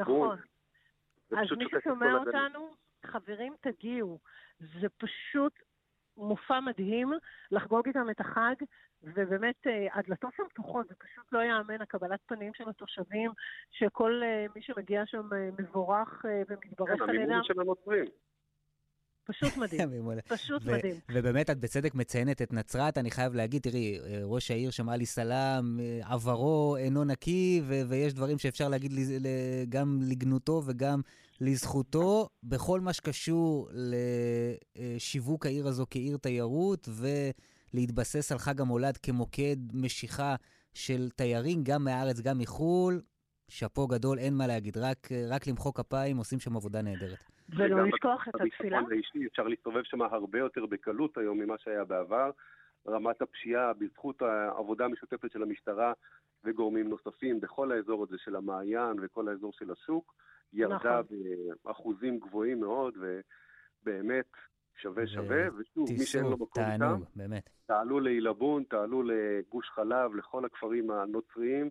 נכון. 0.00 0.38
אז 1.30 1.46
מי 1.58 1.64
ששומע 1.70 2.14
אותנו, 2.14 2.70
חברים, 3.06 3.54
תגיעו. 3.60 4.18
זה 4.60 4.88
פשוט 4.98 5.52
מופע 6.16 6.60
מדהים 6.60 7.12
לחגוג 7.50 7.86
איתם 7.86 8.10
את 8.10 8.20
החג, 8.20 8.54
ובאמת 9.02 9.66
הדלתות 9.92 10.34
שם 10.36 10.42
פתוחות, 10.50 10.88
זה 10.88 10.94
פשוט 10.94 11.32
לא 11.32 11.38
ייאמן, 11.38 11.80
הקבלת 11.80 12.20
פנים 12.26 12.54
של 12.54 12.68
התושבים, 12.68 13.30
שכל 13.70 14.22
מי 14.54 14.62
שמגיע 14.62 15.02
שם 15.06 15.28
מבורך 15.58 16.24
ומתברך 16.48 16.88
על 16.88 16.94
ידם. 16.94 17.06
כן, 17.06 17.22
המימון 17.22 17.44
של 17.44 17.60
הנוצרים. 17.60 18.04
פשוט 19.24 19.56
מדהים, 19.56 19.90
פשוט 20.28 20.64
מדהים. 20.64 20.96
ובאמת, 21.14 21.50
את 21.50 21.58
בצדק 21.58 21.94
מציינת 21.94 22.42
את 22.42 22.52
נצרת, 22.52 22.98
אני 22.98 23.10
חייב 23.10 23.34
להגיד, 23.34 23.62
תראי, 23.62 23.98
ראש 24.22 24.50
העיר 24.50 24.70
שם, 24.70 24.88
עלי 24.88 25.06
סלאם, 25.06 25.80
עברו 26.02 26.76
אינו 26.76 27.04
נקי, 27.04 27.62
ויש 27.66 28.14
דברים 28.14 28.38
שאפשר 28.38 28.68
להגיד 28.68 28.92
גם 29.68 30.00
לגנותו 30.02 30.62
וגם 30.66 31.00
לזכותו, 31.40 32.28
בכל 32.42 32.80
מה 32.80 32.92
שקשור 32.92 33.68
לשיווק 34.76 35.46
העיר 35.46 35.68
הזו 35.68 35.86
כעיר 35.90 36.16
תיירות, 36.16 36.88
ולהתבסס 37.74 38.32
על 38.32 38.38
חג 38.38 38.60
המולד 38.60 38.96
כמוקד 38.96 39.56
משיכה 39.72 40.34
של 40.74 41.10
תיירים, 41.16 41.64
גם 41.64 41.84
מהארץ, 41.84 42.20
גם 42.20 42.38
מחו"ל. 42.38 43.02
שאפו 43.48 43.86
גדול, 43.86 44.18
אין 44.18 44.34
מה 44.34 44.46
להגיד, 44.46 44.76
רק, 44.76 45.08
רק 45.30 45.46
למחוא 45.46 45.72
כפיים, 45.74 46.16
עושים 46.16 46.38
שם 46.38 46.56
עבודה 46.56 46.82
נהדרת. 46.82 47.18
ולא 47.56 47.86
לשכוח 47.86 48.28
את 48.28 48.34
התפילה. 48.34 48.80
האישי, 48.90 49.26
אפשר 49.26 49.42
להסתובב 49.42 49.82
שם 49.82 50.02
הרבה 50.02 50.38
יותר 50.38 50.66
בקלות 50.66 51.18
היום 51.18 51.40
ממה 51.40 51.54
שהיה 51.58 51.84
בעבר. 51.84 52.30
רמת 52.88 53.22
הפשיעה, 53.22 53.72
בזכות 53.72 54.22
העבודה 54.22 54.84
המשותפת 54.84 55.30
של 55.32 55.42
המשטרה 55.42 55.92
וגורמים 56.44 56.88
נוספים 56.88 57.40
בכל 57.40 57.72
האזור 57.72 58.02
הזה 58.02 58.16
של 58.24 58.36
המעיין 58.36 58.96
וכל 59.02 59.28
האזור 59.28 59.52
של 59.52 59.70
השוק, 59.70 60.14
ירדה 60.52 60.76
נכון. 60.76 61.18
באחוזים 61.64 62.18
גבוהים 62.18 62.60
מאוד, 62.60 62.94
ובאמת 63.82 64.26
שווה 64.76 65.06
שווה, 65.06 65.46
ושוב, 65.58 65.88
מי 65.98 66.06
שאין 66.06 66.24
לו 66.24 66.36
מקום 66.36 66.64
איתם, 66.72 67.00
באמת. 67.16 67.50
תעלו 67.66 68.00
לעילבון, 68.00 68.62
תעלו 68.64 69.02
לגוש 69.02 69.68
חלב, 69.68 70.14
לכל 70.14 70.44
הכפרים 70.44 70.90
הנוצריים, 70.90 71.70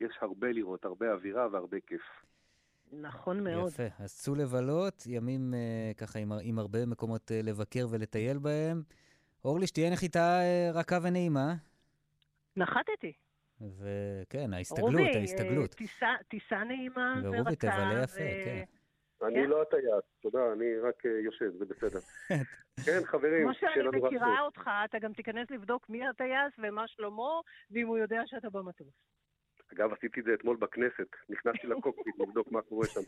יש 0.00 0.18
הרבה 0.20 0.52
לראות, 0.52 0.84
הרבה 0.84 1.12
אווירה 1.12 1.48
והרבה 1.52 1.80
כיף. 1.86 2.02
נכון 2.92 3.44
מאוד. 3.44 3.68
יפה. 3.72 3.82
אז 3.98 4.18
צאו 4.18 4.34
לבלות, 4.34 5.02
ימים 5.06 5.54
uh, 5.54 5.98
ככה 5.98 6.18
עם, 6.18 6.32
עם 6.42 6.58
הרבה 6.58 6.86
מקומות 6.86 7.30
uh, 7.30 7.46
לבקר 7.46 7.86
ולטייל 7.90 8.38
בהם. 8.38 8.82
אורלי, 9.44 9.66
שתהיה 9.66 9.90
נחיתה 9.90 10.40
uh, 10.40 10.76
רכה 10.76 10.98
ונעימה. 11.02 11.54
נחתתי. 12.56 13.12
וכן, 13.60 14.54
ההסתגלות, 14.54 14.90
רובי, 14.90 15.18
ההסתגלות. 15.18 15.74
רובי, 15.74 15.86
טיסה 16.28 16.64
נעימה 16.64 17.14
ורכה. 17.22 17.36
ורובי, 17.36 17.56
תבלה 17.56 18.02
יפה, 18.02 18.20
ו... 18.20 18.44
כן. 18.44 18.64
אני 19.22 19.34
כן? 19.34 19.50
לא 19.50 19.62
הטייס, 19.62 20.04
תודה, 20.20 20.52
אני 20.52 20.78
רק 20.78 21.04
יושב, 21.24 21.50
זה 21.58 21.64
בסדר. 21.64 21.98
כן, 22.86 23.00
חברים, 23.04 23.42
כמו 23.42 23.54
שאני 23.54 24.00
מכירה 24.02 24.40
אותך, 24.40 24.70
אתה 24.84 24.98
גם 24.98 25.12
תיכנס 25.12 25.50
לבדוק 25.50 25.88
מי 25.88 26.08
הטייס 26.08 26.52
ומה 26.58 26.88
שלמה, 26.88 27.40
ואם 27.70 27.86
הוא 27.86 27.98
יודע 27.98 28.22
שאתה 28.26 28.50
במטוס. 28.50 28.94
אגב, 29.74 29.92
עשיתי 29.92 30.20
את 30.20 30.24
זה 30.24 30.34
אתמול 30.34 30.56
בכנסת, 30.56 31.08
נכנסתי 31.28 31.66
לקוקפיט 31.76 32.14
לבדוק 32.18 32.52
מה 32.52 32.62
קורה 32.62 32.86
שם. 32.86 33.00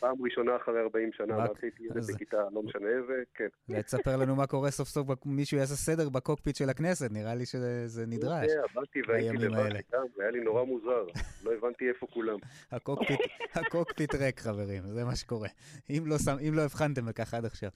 פעם 0.00 0.16
ראשונה 0.22 0.56
אחרי 0.56 0.80
40 0.80 1.10
שנה, 1.12 1.38
ועשיתי 1.38 1.82
ילד 1.82 2.04
בכיתה, 2.14 2.36
לא 2.52 2.62
משנה 2.62 2.88
איזה, 2.88 3.22
כן. 3.34 3.48
תספר 3.82 4.16
לנו 4.16 4.36
מה 4.36 4.46
קורה 4.46 4.70
סוף 4.70 4.88
סוף, 4.88 5.08
מישהו 5.26 5.58
יעשה 5.58 5.74
סדר 5.74 6.08
בקוקפיט 6.08 6.56
של 6.56 6.70
הכנסת, 6.70 7.10
נראה 7.12 7.34
לי 7.34 7.46
שזה 7.46 8.06
נדרש. 8.06 8.46
כן, 8.46 8.80
באתי 8.80 9.00
והייתי 9.08 9.36
לבד 9.36 9.76
איתם, 9.76 9.96
היה 10.18 10.30
לי 10.30 10.40
נורא 10.40 10.64
מוזר, 10.64 11.06
לא 11.44 11.52
הבנתי 11.54 11.88
איפה 11.88 12.06
כולם. 12.06 12.38
הקוקפיט 13.54 14.14
ריק, 14.14 14.40
חברים, 14.40 14.82
זה 14.82 15.04
מה 15.04 15.16
שקורה. 15.16 15.48
אם 15.90 16.54
לא 16.54 16.62
הבחנתם 16.62 17.06
בכך 17.06 17.34
עד 17.34 17.44
עכשיו. 17.44 17.70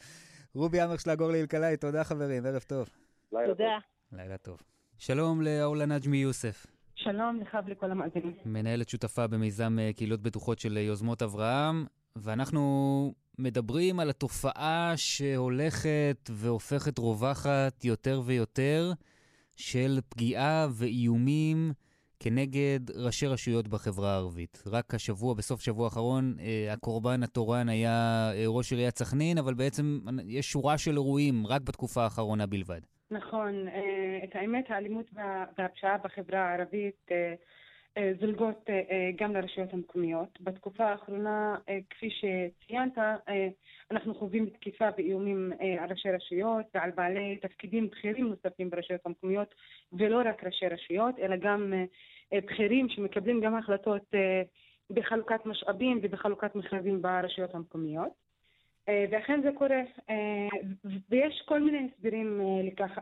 רובי 0.54 0.84
אמרשלג, 0.84 1.20
אורלי 1.20 1.40
אלקלעי, 1.40 1.76
תודה 1.76 2.04
חברים, 2.04 2.46
ערב 2.46 2.62
טוב. 2.62 2.88
תודה. 3.30 3.78
לילה 4.12 4.36
טוב. 4.36 4.62
שלום 4.98 5.42
לאורלה 5.42 5.86
נג'מי 5.86 6.16
יוסף. 6.16 6.66
שלום 7.02 7.40
לך 7.40 7.58
ולכל 7.66 7.90
המאזינים. 7.90 8.34
מנהלת 8.44 8.88
שותפה 8.88 9.26
במיזם 9.26 9.78
אה, 9.78 9.90
קהילות 9.92 10.22
בטוחות 10.22 10.58
של 10.58 10.76
אה, 10.76 10.82
יוזמות 10.82 11.22
אברהם, 11.22 11.86
ואנחנו 12.16 13.14
מדברים 13.38 14.00
על 14.00 14.10
התופעה 14.10 14.92
שהולכת 14.96 16.30
והופכת 16.30 16.98
רווחת 16.98 17.84
יותר 17.84 18.22
ויותר 18.24 18.92
של 19.56 20.00
פגיעה 20.08 20.66
ואיומים 20.70 21.72
כנגד 22.20 22.80
ראשי 22.94 23.26
רשויות 23.26 23.68
בחברה 23.68 24.12
הערבית. 24.12 24.62
רק 24.66 24.94
השבוע, 24.94 25.34
בסוף 25.34 25.60
שבוע 25.60 25.84
האחרון, 25.84 26.36
אה, 26.40 26.72
הקורבן 26.72 27.22
התורן 27.22 27.68
היה 27.68 28.30
ראש 28.46 28.72
עיריית 28.72 28.98
סכנין, 28.98 29.38
אבל 29.38 29.54
בעצם 29.54 30.00
יש 30.26 30.52
שורה 30.52 30.78
של 30.78 30.92
אירועים 30.92 31.46
רק 31.46 31.62
בתקופה 31.62 32.04
האחרונה 32.04 32.46
בלבד. 32.46 32.80
נכון. 33.10 33.68
אה, 33.68 34.20
את 34.24 34.36
האמת, 34.36 34.70
האלימות 34.70 35.06
והפשיעה 35.58 35.98
בחברה 35.98 36.40
הערבית 36.40 37.06
אה, 37.10 37.34
אה, 37.96 38.12
זולגות 38.20 38.70
גם 39.16 39.34
לרשויות 39.34 39.72
המקומיות. 39.72 40.40
בתקופה 40.40 40.84
האחרונה, 40.84 41.56
כפי 41.90 42.08
שציינת, 42.10 42.98
אנחנו 43.90 44.14
חווים 44.14 44.46
תקיפה 44.46 44.88
ואיומים 44.98 45.52
על 45.78 45.90
ראשי 45.90 46.10
רשויות 46.10 46.66
ועל 46.74 46.90
בעלי 46.90 47.36
תפקידים 47.36 47.88
בכירים 47.88 48.28
נוספים 48.28 48.70
ברשויות 48.70 49.06
המקומיות, 49.06 49.54
ולא 49.92 50.20
רק 50.24 50.44
ראשי 50.44 50.66
רשויות, 50.66 51.18
אלא 51.18 51.36
גם 51.36 51.72
בכירים 52.32 52.88
שמקבלים 52.88 53.40
גם 53.40 53.54
החלטות 53.54 54.14
בחלוקת 54.90 55.46
משאבים 55.46 55.98
ובחלוקת 56.02 56.54
מכרזים 56.54 57.02
ברשויות 57.02 57.54
המקומיות. 57.54 58.29
אה, 58.88 59.04
ואכן 59.10 59.40
זה 59.42 59.48
קורה, 59.58 59.80
אה, 60.10 60.48
ויש 61.10 61.42
כל 61.44 61.60
מיני 61.60 61.88
הסברים 61.92 62.40
אה, 62.40 62.68
לכך, 62.72 62.98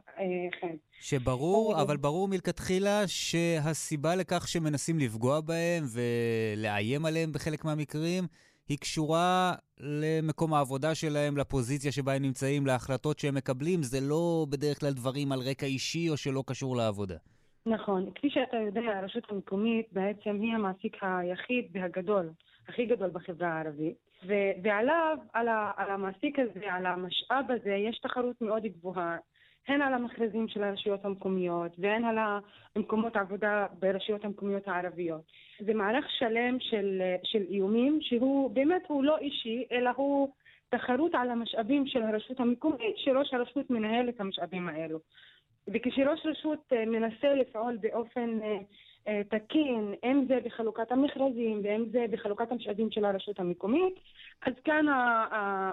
כן. 0.60 0.76
שברור, 1.00 1.82
אבל 1.82 1.96
ברור 1.96 2.28
מלכתחילה 2.28 3.02
שהסיבה 3.06 4.16
לכך 4.16 4.48
שמנסים 4.48 4.98
לפגוע 4.98 5.40
בהם 5.40 5.84
ולאיים 5.94 7.06
עליהם 7.06 7.32
בחלק 7.32 7.64
מהמקרים, 7.64 8.24
היא 8.68 8.78
קשורה 8.78 9.54
למקום 9.80 10.54
העבודה 10.54 10.94
שלהם, 10.94 11.36
לפוזיציה 11.36 11.92
שבה 11.92 12.12
הם 12.14 12.22
נמצאים, 12.22 12.66
להחלטות 12.66 13.18
שהם 13.18 13.34
מקבלים. 13.34 13.82
זה 13.82 13.98
לא 14.00 14.46
בדרך 14.48 14.80
כלל 14.80 14.92
דברים 14.92 15.32
על 15.32 15.38
רקע 15.38 15.66
אישי 15.66 16.10
או 16.10 16.16
שלא 16.16 16.42
קשור 16.46 16.76
לעבודה. 16.76 17.16
נכון. 17.66 18.10
כפי 18.14 18.30
שאתה 18.30 18.56
יודע, 18.56 18.80
הרשות 18.80 19.24
המקומית 19.30 19.86
בעצם 19.92 20.40
היא 20.40 20.54
המעסיק 20.54 20.96
היחיד 21.00 21.64
והגדול, 21.72 22.30
הכי 22.68 22.86
גדול 22.86 23.10
בחברה 23.10 23.48
הערבית. 23.48 23.96
ו- 24.26 24.52
ועליו, 24.62 25.18
על, 25.32 25.48
ה- 25.48 25.72
על 25.76 25.90
המעסיק 25.90 26.38
הזה, 26.38 26.72
על 26.72 26.86
המשאב 26.86 27.44
הזה, 27.48 27.70
יש 27.70 27.98
תחרות 27.98 28.42
מאוד 28.42 28.62
גבוהה, 28.62 29.16
הן 29.68 29.82
על 29.82 29.94
המכרזים 29.94 30.48
של 30.48 30.64
הרשויות 30.64 31.04
המקומיות 31.04 31.72
והן 31.78 32.04
על 32.04 32.18
המקומות 32.76 33.16
העבודה 33.16 33.66
ברשויות 33.78 34.24
המקומיות 34.24 34.68
הערביות. 34.68 35.20
זה 35.60 35.74
מערך 35.74 36.06
שלם 36.18 36.56
של, 36.60 37.02
של 37.24 37.42
איומים 37.50 37.98
שהוא 38.00 38.50
באמת 38.50 38.82
הוא 38.88 39.04
לא 39.04 39.18
אישי, 39.18 39.64
אלא 39.72 39.90
הוא 39.96 40.28
תחרות 40.68 41.14
על 41.14 41.30
המשאבים 41.30 41.86
של 41.86 42.02
הרשות 42.02 42.40
המקומית, 42.40 42.96
שראש 42.96 43.34
הרשות 43.34 43.70
מנהל 43.70 44.08
את 44.08 44.20
המשאבים 44.20 44.68
האלו. 44.68 44.98
וכשראש 45.68 46.20
רשות 46.26 46.72
אה, 46.72 46.86
מנסה 46.86 47.34
לפעול 47.34 47.76
באופן 47.80 48.42
אה, 48.42 48.58
תקין, 49.28 49.94
אם 50.04 50.24
זה 50.28 50.38
בחלוקת 50.44 50.92
המכרזים 50.92 51.60
ואם 51.64 51.84
זה 51.92 52.04
בחלוקת 52.10 52.52
המשאבים 52.52 52.90
של 52.90 53.04
הרשות 53.04 53.40
המקומית, 53.40 53.94
אז 54.46 54.52
כאן 54.64 54.86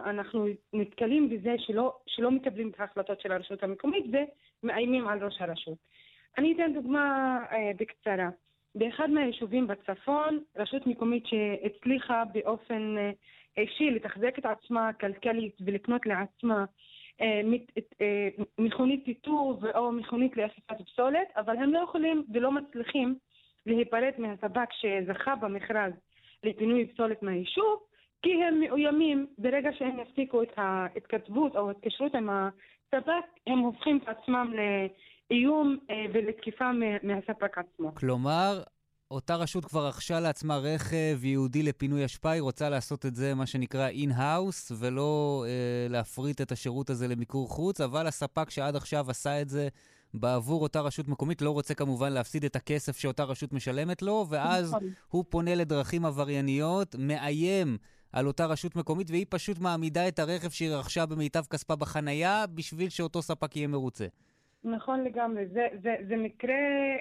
אנחנו 0.05 0.45
נתקלים 0.73 1.29
בזה 1.29 1.55
שלא, 1.57 1.93
שלא 2.07 2.31
מקבלים 2.31 2.69
את 2.69 2.79
ההחלטות 2.79 3.21
של 3.21 3.31
הרשות 3.31 3.63
המקומית 3.63 4.05
ומאיימים 4.63 5.07
על 5.07 5.23
ראש 5.23 5.41
הרשות. 5.41 5.77
אני 6.37 6.53
אתן 6.53 6.73
דוגמה 6.73 7.37
אה, 7.51 7.71
בקצרה. 7.77 8.29
באחד 8.75 9.09
מהיישובים 9.09 9.67
בצפון, 9.67 10.39
רשות 10.55 10.87
מקומית 10.87 11.23
שהצליחה 11.25 12.23
באופן 12.33 12.97
אה, 12.97 13.11
אישי 13.57 13.91
לתחזק 13.91 14.39
את 14.39 14.45
עצמה 14.45 14.93
כלכלית 14.93 15.57
ולקנות 15.65 16.05
לעצמה 16.05 16.65
מכונית 18.57 19.05
טיאוט 19.05 19.65
או 19.65 19.91
מכונית 19.91 20.37
לאכיפת 20.37 20.81
פסולת, 20.85 21.27
אבל 21.37 21.57
הם 21.57 21.73
לא 21.73 21.79
יכולים 21.79 22.25
ולא 22.33 22.51
מצליחים 22.51 23.15
להיפרד 23.65 24.11
מהספק 24.17 24.69
שזכה 24.71 25.35
במכרז 25.35 25.93
לפינוי 26.43 26.87
פסולת 26.87 27.23
מהיישוב, 27.23 27.79
כי 28.21 28.43
הם 28.43 28.59
מאוימים 28.59 29.27
ברגע 29.37 29.69
שהם 29.73 29.99
יפסיקו 29.99 30.41
את 30.43 30.51
ההתכתבות 30.57 31.55
או 31.55 31.67
ההתקשרות 31.67 32.15
עם 32.15 32.29
הספק, 32.29 33.25
הם 33.47 33.59
הופכים 33.59 33.99
את 34.03 34.07
עצמם 34.07 34.53
לאיום 35.31 35.77
אה, 35.89 36.05
ולתקיפה 36.13 36.71
מהספק 37.03 37.57
עצמו. 37.57 37.95
כלומר, 37.95 38.63
אותה 39.11 39.35
רשות 39.35 39.65
כבר 39.65 39.87
רכשה 39.87 40.19
לעצמה 40.19 40.57
רכב 40.57 41.19
ייעודי 41.23 41.63
לפינוי 41.63 42.05
אשפה, 42.05 42.31
היא 42.31 42.41
רוצה 42.41 42.69
לעשות 42.69 43.05
את 43.05 43.15
זה, 43.15 43.33
מה 43.33 43.45
שנקרא 43.45 43.87
in-house, 43.87 44.71
ולא 44.75 45.45
אה, 45.47 45.87
להפריט 45.89 46.41
את 46.41 46.51
השירות 46.51 46.89
הזה 46.89 47.07
למיקור 47.07 47.49
חוץ, 47.49 47.81
אבל 47.81 48.07
הספק 48.07 48.49
שעד 48.49 48.75
עכשיו 48.75 49.11
עשה 49.11 49.41
את 49.41 49.49
זה 49.49 49.67
בעבור 50.13 50.63
אותה 50.63 50.81
רשות 50.81 51.07
מקומית 51.07 51.41
לא 51.41 51.51
רוצה 51.51 51.73
כמובן 51.73 52.13
להפסיד 52.13 52.45
את 52.45 52.55
הכסף 52.55 52.97
שאותה 52.97 53.23
רשות 53.23 53.53
משלמת 53.53 54.01
לו, 54.01 54.25
ואז 54.29 54.69
נכון. 54.69 54.89
הוא 55.07 55.25
פונה 55.29 55.55
לדרכים 55.55 56.05
עברייניות, 56.05 56.95
מאיים 56.99 57.77
על 58.11 58.27
אותה 58.27 58.45
רשות 58.45 58.75
מקומית, 58.75 59.09
והיא 59.09 59.25
פשוט 59.29 59.59
מעמידה 59.59 60.07
את 60.07 60.19
הרכב 60.19 60.49
שהיא 60.49 60.69
רכשה 60.69 61.05
במיטב 61.05 61.43
כספה 61.49 61.75
בחנייה, 61.75 62.45
בשביל 62.47 62.89
שאותו 62.89 63.21
ספק 63.21 63.55
יהיה 63.55 63.67
מרוצה. 63.67 64.05
נכון 64.65 65.03
לגמרי. 65.03 65.45
זה, 65.47 65.67
זה, 65.81 65.95
זה 66.07 66.17
מקרה 66.17 66.53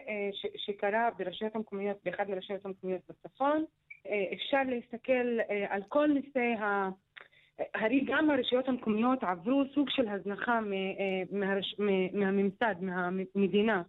אה, 0.09 0.31
ש, 0.33 0.47
שקרה 0.57 1.09
ברשויות 1.19 1.57
המקומיות, 1.57 1.97
באחד 2.05 2.29
מהרשויות 2.29 2.67
המקומיות 2.67 3.01
בצפון. 3.09 3.65
אה, 4.07 4.25
אפשר 4.33 4.63
להסתכל 4.67 5.41
אה, 5.51 5.67
על 5.69 5.83
כל 5.89 6.07
נושא 6.07 6.63
ה... 6.63 6.89
הרי 7.75 8.05
גם 8.07 8.31
הרשויות 8.31 8.69
המקומיות 8.69 9.25
עברו 9.25 9.63
סוג 9.75 9.91
של 9.91 10.09
הזנחה 10.09 10.61
מהרש... 11.33 11.77
מהממסד, 12.13 12.75
מהמדינה. 12.81 13.83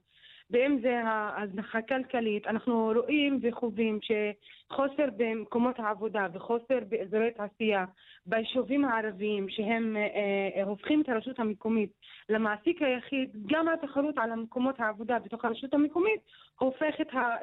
ואם 0.50 0.78
זה 0.82 1.02
ההזנחה 1.04 1.82
כלכלית, 1.82 2.48
אנחנו 2.48 2.92
רואים 2.96 3.40
וחווים 3.42 4.00
שחוסר 4.02 5.06
במקומות 5.18 5.80
העבודה 5.80 6.28
וחוסר 6.34 6.80
באזורי 6.90 7.32
תעשייה 7.32 7.86
ביישובים 8.26 8.86
הערביים, 8.86 9.50
שהם 9.50 9.98
אה, 9.98 10.08
אה, 10.56 10.64
הופכים 10.64 11.02
את 11.02 11.10
הרשות 11.10 11.40
המקומית 11.40 11.90
למעסיק 12.30 12.82
היחיד, 12.82 13.30
גם 13.46 13.68
התחרות 13.68 14.18
על 14.18 14.32
המקומות 14.32 14.80
העבודה 14.80 15.20
בתוך 15.20 15.46
הרשות 15.46 15.74
המקומית 15.74 16.20
הופך 16.60 16.96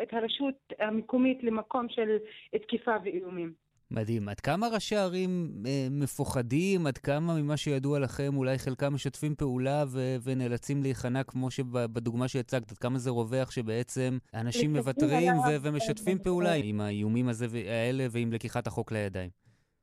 את 0.02 0.12
הרשות 0.14 0.72
המקומית 0.78 1.42
למקום 1.42 1.88
של 1.88 2.16
תקיפה 2.62 2.96
ואיומים. 3.04 3.61
מדהים. 3.94 4.28
עד 4.28 4.40
כמה 4.40 4.66
ראשי 4.74 4.96
ערים 4.96 5.52
אה, 5.66 5.86
מפוחדים? 5.90 6.86
עד 6.86 6.98
כמה 6.98 7.34
ממה 7.34 7.56
שידוע 7.56 7.98
לכם, 7.98 8.36
אולי 8.36 8.58
חלקם 8.58 8.94
משתפים 8.94 9.34
פעולה 9.34 9.84
ו- 9.88 10.16
ונאלצים 10.24 10.82
להיכנע, 10.82 11.22
כמו 11.22 11.50
שבדוגמה 11.50 12.28
שהצגת, 12.28 12.72
עד 12.72 12.78
כמה 12.78 12.98
זה 12.98 13.10
רווח 13.10 13.50
שבעצם 13.50 14.18
אנשים 14.34 14.72
מוותרים 14.72 15.32
ו- 15.32 15.56
ומשתפים 15.62 16.18
פעולה 16.18 16.54
עם 16.54 16.80
האיומים 16.80 17.28
הזה 17.28 17.46
האלה 17.68 18.06
ועם 18.10 18.32
לקיחת 18.32 18.66
החוק 18.66 18.92
לידיים? 18.92 19.30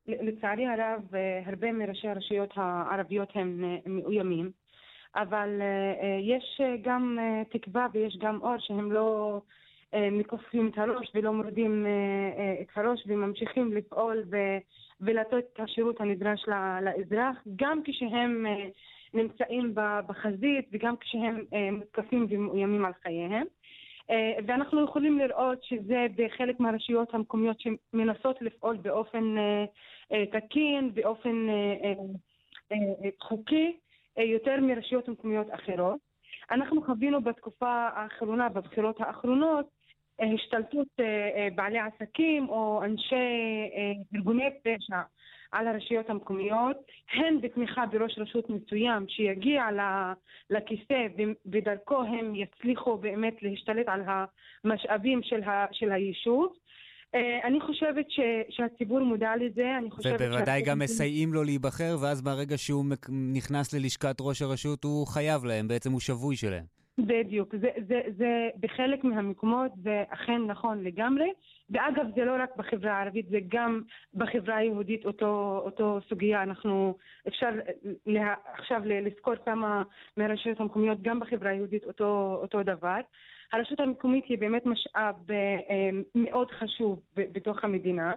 לצערי 0.07 0.65
הרב, 0.65 1.15
אה, 1.15 1.41
הרבה 1.45 1.71
מראשי 1.71 2.07
הרשויות 2.07 2.53
הערביות 2.55 3.29
הם 3.35 3.63
אה, 3.63 3.91
מאוימים, 3.91 4.51
אבל 5.15 5.61
אה, 5.61 6.19
יש 6.21 6.61
גם 6.81 7.17
תקווה 7.51 7.87
ויש 7.93 8.17
גם 8.21 8.39
אור 8.41 8.55
שהם 8.59 8.91
לא... 8.91 9.41
אה, 9.93 10.09
מכופפים 10.11 10.69
את 10.73 10.77
הראש 10.77 11.11
ולא 11.15 11.33
מורידים 11.33 11.85
אה, 11.85 11.91
אה, 12.41 12.61
את 12.61 12.67
הראש 12.75 13.03
וממשיכים 13.07 13.73
לפעול 13.73 14.23
ולתת 15.01 15.33
את 15.53 15.59
השירות 15.59 16.01
הנדרש 16.01 16.45
לאזרח, 16.81 17.37
גם 17.55 17.81
כשהם 17.83 18.45
נמצאים 19.13 19.71
בחזית 20.07 20.69
וגם 20.71 20.97
כשהם 20.97 21.45
מותקפים 21.71 22.27
ומאוימים 22.29 22.85
על 22.85 22.91
חייהם. 23.03 23.45
ואנחנו 24.47 24.83
יכולים 24.83 25.19
לראות 25.19 25.63
שזה 25.63 26.07
בחלק 26.15 26.59
מהרשויות 26.59 27.13
המקומיות 27.13 27.57
שמנסות 27.59 28.41
לפעול 28.41 28.77
באופן 28.77 29.35
תקין, 30.31 30.93
באופן 30.93 31.47
חוקי, 33.21 33.77
יותר 34.17 34.59
מרשויות 34.61 35.07
מקומיות 35.07 35.47
אחרות. 35.51 35.99
אנחנו 36.51 36.83
חווינו 36.83 37.21
בתקופה 37.21 37.89
האחרונה, 37.93 38.49
בבחירות 38.49 39.01
האחרונות, 39.01 39.78
השתלטות 40.19 40.87
אה, 40.99 41.05
אה, 41.05 41.47
בעלי 41.55 41.79
עסקים 41.79 42.49
או 42.49 42.81
אנשי 42.83 43.15
אה, 43.75 43.91
ארגוני 44.15 44.49
פשע 44.63 45.01
על 45.51 45.67
הרשויות 45.67 46.09
המקומיות, 46.09 46.77
הן 47.13 47.41
בתמיכה 47.41 47.85
בראש 47.85 48.17
רשות 48.17 48.49
מסוים 48.49 49.05
שיגיע 49.09 49.63
לכיסא 50.49 51.07
ודרכו 51.45 52.01
הם 52.03 52.35
יצליחו 52.35 52.97
באמת 52.97 53.35
להשתלט 53.41 53.85
על 53.87 54.01
המשאבים 54.65 55.19
של, 55.23 55.43
ה, 55.43 55.65
של 55.71 55.91
היישוב. 55.91 56.53
אני 57.43 57.61
חושבת 57.61 58.05
ש, 58.11 58.19
שהציבור 58.49 58.99
מודע 58.99 59.31
לזה, 59.39 59.77
אני 59.77 59.91
חושבת... 59.91 60.21
ובוודאי 60.21 60.61
גם 60.61 60.79
מסייעים 60.79 61.33
לו 61.33 61.43
להיבחר, 61.43 61.95
ואז 62.01 62.21
ברגע 62.21 62.57
שהוא 62.57 62.85
נכנס 63.33 63.73
ללשכת 63.73 64.15
ראש 64.21 64.41
הרשות 64.41 64.83
הוא 64.83 65.07
חייב 65.07 65.45
להם, 65.45 65.67
בעצם 65.67 65.91
הוא 65.91 65.99
שבוי 65.99 66.35
שלהם. 66.35 66.78
בדיוק, 67.07 67.55
זה, 67.55 67.69
זה, 67.87 68.01
זה 68.17 68.49
בחלק 68.59 69.03
מהמקומות 69.03 69.71
זה 69.75 70.03
אכן 70.09 70.41
נכון 70.47 70.83
לגמרי, 70.83 71.31
ואגב 71.69 72.05
זה 72.15 72.25
לא 72.25 72.35
רק 72.39 72.49
בחברה 72.57 72.91
הערבית, 72.91 73.29
זה 73.29 73.37
גם 73.47 73.81
בחברה 74.13 74.55
היהודית 74.55 75.05
אותו, 75.05 75.61
אותו 75.65 75.99
סוגיה, 76.09 76.43
אנחנו 76.43 76.97
אפשר 77.27 77.49
לה, 78.05 78.33
עכשיו 78.53 78.81
לזכור 78.85 79.35
כמה 79.45 79.83
מהרשויות 80.17 80.59
המקומיות 80.59 81.01
גם 81.01 81.19
בחברה 81.19 81.51
היהודית 81.51 81.83
אותו, 81.85 82.39
אותו 82.41 82.63
דבר. 82.63 82.99
הרשות 83.53 83.79
המקומית 83.79 84.25
היא 84.25 84.37
באמת 84.37 84.65
משאב 84.65 85.15
אה, 85.31 85.89
מאוד 86.15 86.51
חשוב 86.51 86.99
בתוך 87.15 87.63
המדינה. 87.63 88.13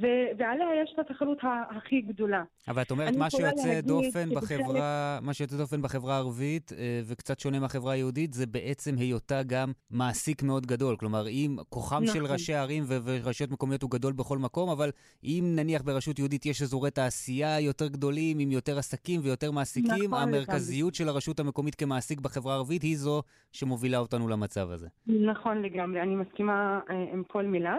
ו- 0.00 0.38
ועליה 0.38 0.66
יש 0.82 0.94
את 0.94 0.98
התחרות 0.98 1.38
הכי 1.76 2.00
גדולה. 2.00 2.42
אבל 2.68 2.82
את 2.82 2.90
אומרת, 2.90 3.16
מה 3.16 3.30
שיוצא 3.30 3.80
דופן 3.80 4.28
בחברה, 4.34 5.18
מה 5.22 5.34
שיוצא 5.34 5.56
דופן 5.56 5.82
בחברה 5.82 6.14
הערבית, 6.14 6.72
אה, 6.72 7.00
וקצת 7.04 7.40
שונה 7.40 7.60
מהחברה 7.60 7.92
היהודית, 7.92 8.32
זה 8.32 8.46
בעצם 8.46 8.94
היותה 8.98 9.42
גם 9.46 9.72
מעסיק 9.90 10.42
מאוד 10.42 10.66
גדול. 10.66 10.96
כלומר, 10.96 11.28
אם 11.28 11.56
כוחם 11.68 12.02
נכון. 12.02 12.14
של 12.14 12.26
ראשי 12.26 12.54
ערים 12.54 12.84
ו- 12.86 12.98
ורשויות 13.04 13.50
מקומיות 13.50 13.82
הוא 13.82 13.90
גדול 13.90 14.12
בכל 14.12 14.38
מקום, 14.38 14.70
אבל 14.70 14.90
אם 15.24 15.52
נניח 15.56 15.82
ברשות 15.82 16.18
יהודית 16.18 16.46
יש 16.46 16.62
אזורי 16.62 16.90
תעשייה 16.90 17.60
יותר 17.60 17.88
גדולים, 17.88 18.38
עם 18.38 18.50
יותר 18.50 18.78
עסקים 18.78 19.20
ויותר 19.24 19.50
מעסיקים, 19.50 20.14
נכון, 20.14 20.22
המרכזיות. 20.22 20.94
של 20.94 21.08
הרשות 21.08 21.40
המקומית 21.40 21.74
כמעסיק 21.74 22.20
בחברה 22.20 22.52
הערבית 22.52 22.82
היא 22.82 22.96
זו 22.96 23.22
שמובילה 23.52 23.98
אותנו 23.98 24.28
למצב 24.28 24.70
הזה. 24.70 24.88
נכון 25.06 25.62
לגמרי, 25.62 26.02
אני 26.02 26.16
מסכימה 26.16 26.80
אה, 26.90 27.12
עם 27.12 27.22
כל 27.24 27.46
מילה. 27.46 27.76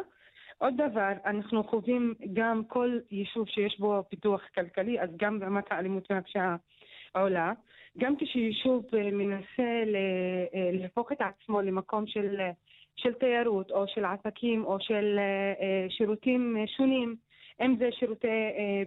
עוד 0.61 0.73
דבר, 0.77 1.11
אנחנו 1.25 1.63
חווים 1.63 2.13
גם 2.33 2.63
כל 2.67 2.99
יישוב 3.11 3.47
שיש 3.47 3.79
בו 3.79 4.03
פיתוח 4.09 4.41
כלכלי, 4.55 5.01
אז 5.01 5.09
גם 5.17 5.43
רמת 5.43 5.71
האלימות 5.71 6.11
והפשיעה 6.11 6.55
עולה. 7.13 7.53
גם 7.97 8.15
כשיישוב 8.15 8.85
אה, 8.95 9.11
מנסה 9.11 9.63
אה, 10.53 10.69
להפוך 10.73 11.11
את 11.11 11.17
עצמו 11.21 11.61
למקום 11.61 12.07
של, 12.07 12.35
של 12.95 13.13
תיירות 13.13 13.71
או 13.71 13.87
של 13.87 14.05
עסקים 14.05 14.65
או 14.65 14.77
של 14.79 15.19
אה, 15.19 15.85
שירותים 15.89 16.57
שונים, 16.77 17.15
אם 17.61 17.75
זה 17.79 17.89
שירותי 17.91 18.27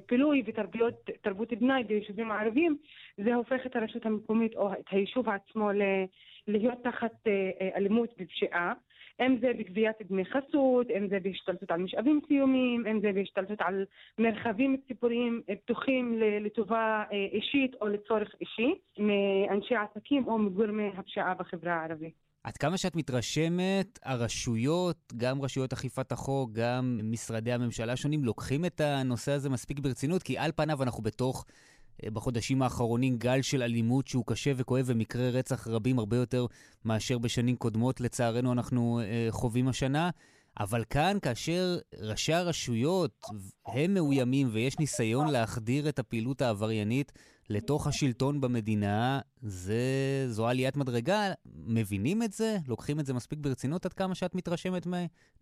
פילוי 0.07 0.43
ותרבות 0.47 1.53
פנאי 1.59 1.85
ביישובים 1.85 2.31
הערביים, 2.31 2.77
זה 3.17 3.35
הופך 3.35 3.67
את 3.67 3.77
הרשות 3.77 4.07
המקומית 4.07 4.57
או 4.57 4.73
את 4.73 4.85
היישוב 4.91 5.29
עצמו 5.29 5.71
להיות 6.49 6.79
תחת 6.85 7.27
אלימות 7.75 8.15
ופשיעה. 8.19 8.73
אם 9.21 9.37
זה 9.41 9.51
בגביית 9.59 9.97
דמי 10.09 10.25
חסות, 10.25 10.87
אם 10.91 11.09
זה 11.09 11.19
בהשתלטות 11.23 11.71
על 11.71 11.81
משאבים 11.81 12.21
סיומים, 12.29 12.87
אם 12.87 13.01
זה 13.01 13.13
בהשתלטות 13.13 13.61
על 13.61 13.85
מרחבים 14.19 14.77
ציבוריים 14.89 15.43
פתוחים 15.65 16.21
לטובה 16.41 17.05
אה, 17.13 17.27
אישית 17.33 17.75
או 17.81 17.89
לצורך 17.89 18.29
אישי 18.41 18.75
מאנשי 18.99 19.75
עסקים 19.75 20.27
או 20.27 20.39
מגורמי 20.39 20.91
הפשיעה 20.97 21.35
בחברה 21.35 21.75
הערבית. 21.75 22.25
עד 22.45 22.57
כמה 22.57 22.79
שאת 22.79 22.97
מתרשמת, 22.97 23.99
הרשויות, 24.05 25.13
גם 25.17 25.43
רשויות 25.43 25.73
אכיפת 25.73 26.13
החוק, 26.13 26.51
גם 26.53 26.99
משרדי 27.03 27.53
הממשלה 27.53 27.93
השונים, 27.93 28.25
לוקחים 28.25 28.65
את 28.65 28.81
הנושא 28.81 29.33
הזה 29.33 29.51
מספיק 29.51 29.79
ברצינות? 29.79 30.23
כי 30.23 30.39
על 30.39 30.53
פניו 30.57 30.83
אנחנו 30.83 31.03
בתוך 31.03 31.45
בחודשים 32.13 32.63
האחרונים 32.63 33.17
גל 33.17 33.43
של 33.43 33.63
אלימות 33.63 34.07
שהוא 34.07 34.25
קשה 34.27 34.51
וכואב 34.57 34.85
ומקרי 34.87 35.31
רצח 35.31 35.69
רבים 35.69 35.99
הרבה 35.99 36.17
יותר 36.17 36.47
מאשר 36.85 37.19
בשנים 37.19 37.57
קודמות, 37.57 38.01
לצערנו 38.01 38.53
אנחנו 38.53 39.01
אה, 39.01 39.27
חווים 39.31 39.69
השנה. 39.69 40.11
אבל 40.61 40.85
כאן, 40.91 41.17
כאשר 41.23 41.77
ראשי 42.03 42.33
הרשויות 42.33 43.23
הם 43.67 43.95
מאוימים 43.95 44.47
ויש 44.53 44.79
ניסיון 44.79 45.29
להחדיר 45.29 45.89
את 45.89 45.99
הפעילות 45.99 46.43
העבריינית 46.43 47.13
לתוך 47.51 47.87
השלטון 47.87 48.41
במדינה, 48.41 49.21
זה, 49.41 49.75
זו 50.27 50.49
עליית 50.49 50.77
מדרגה. 50.77 51.33
מבינים 51.67 52.23
את 52.23 52.33
זה? 52.33 52.57
לוקחים 52.69 53.01
את 53.01 53.07
זה 53.07 53.15
מספיק 53.15 53.39
ברצינות 53.39 53.87
עד 53.87 53.93
כמה 53.93 54.15
שאת 54.15 54.35
מתרשמת 54.35 54.87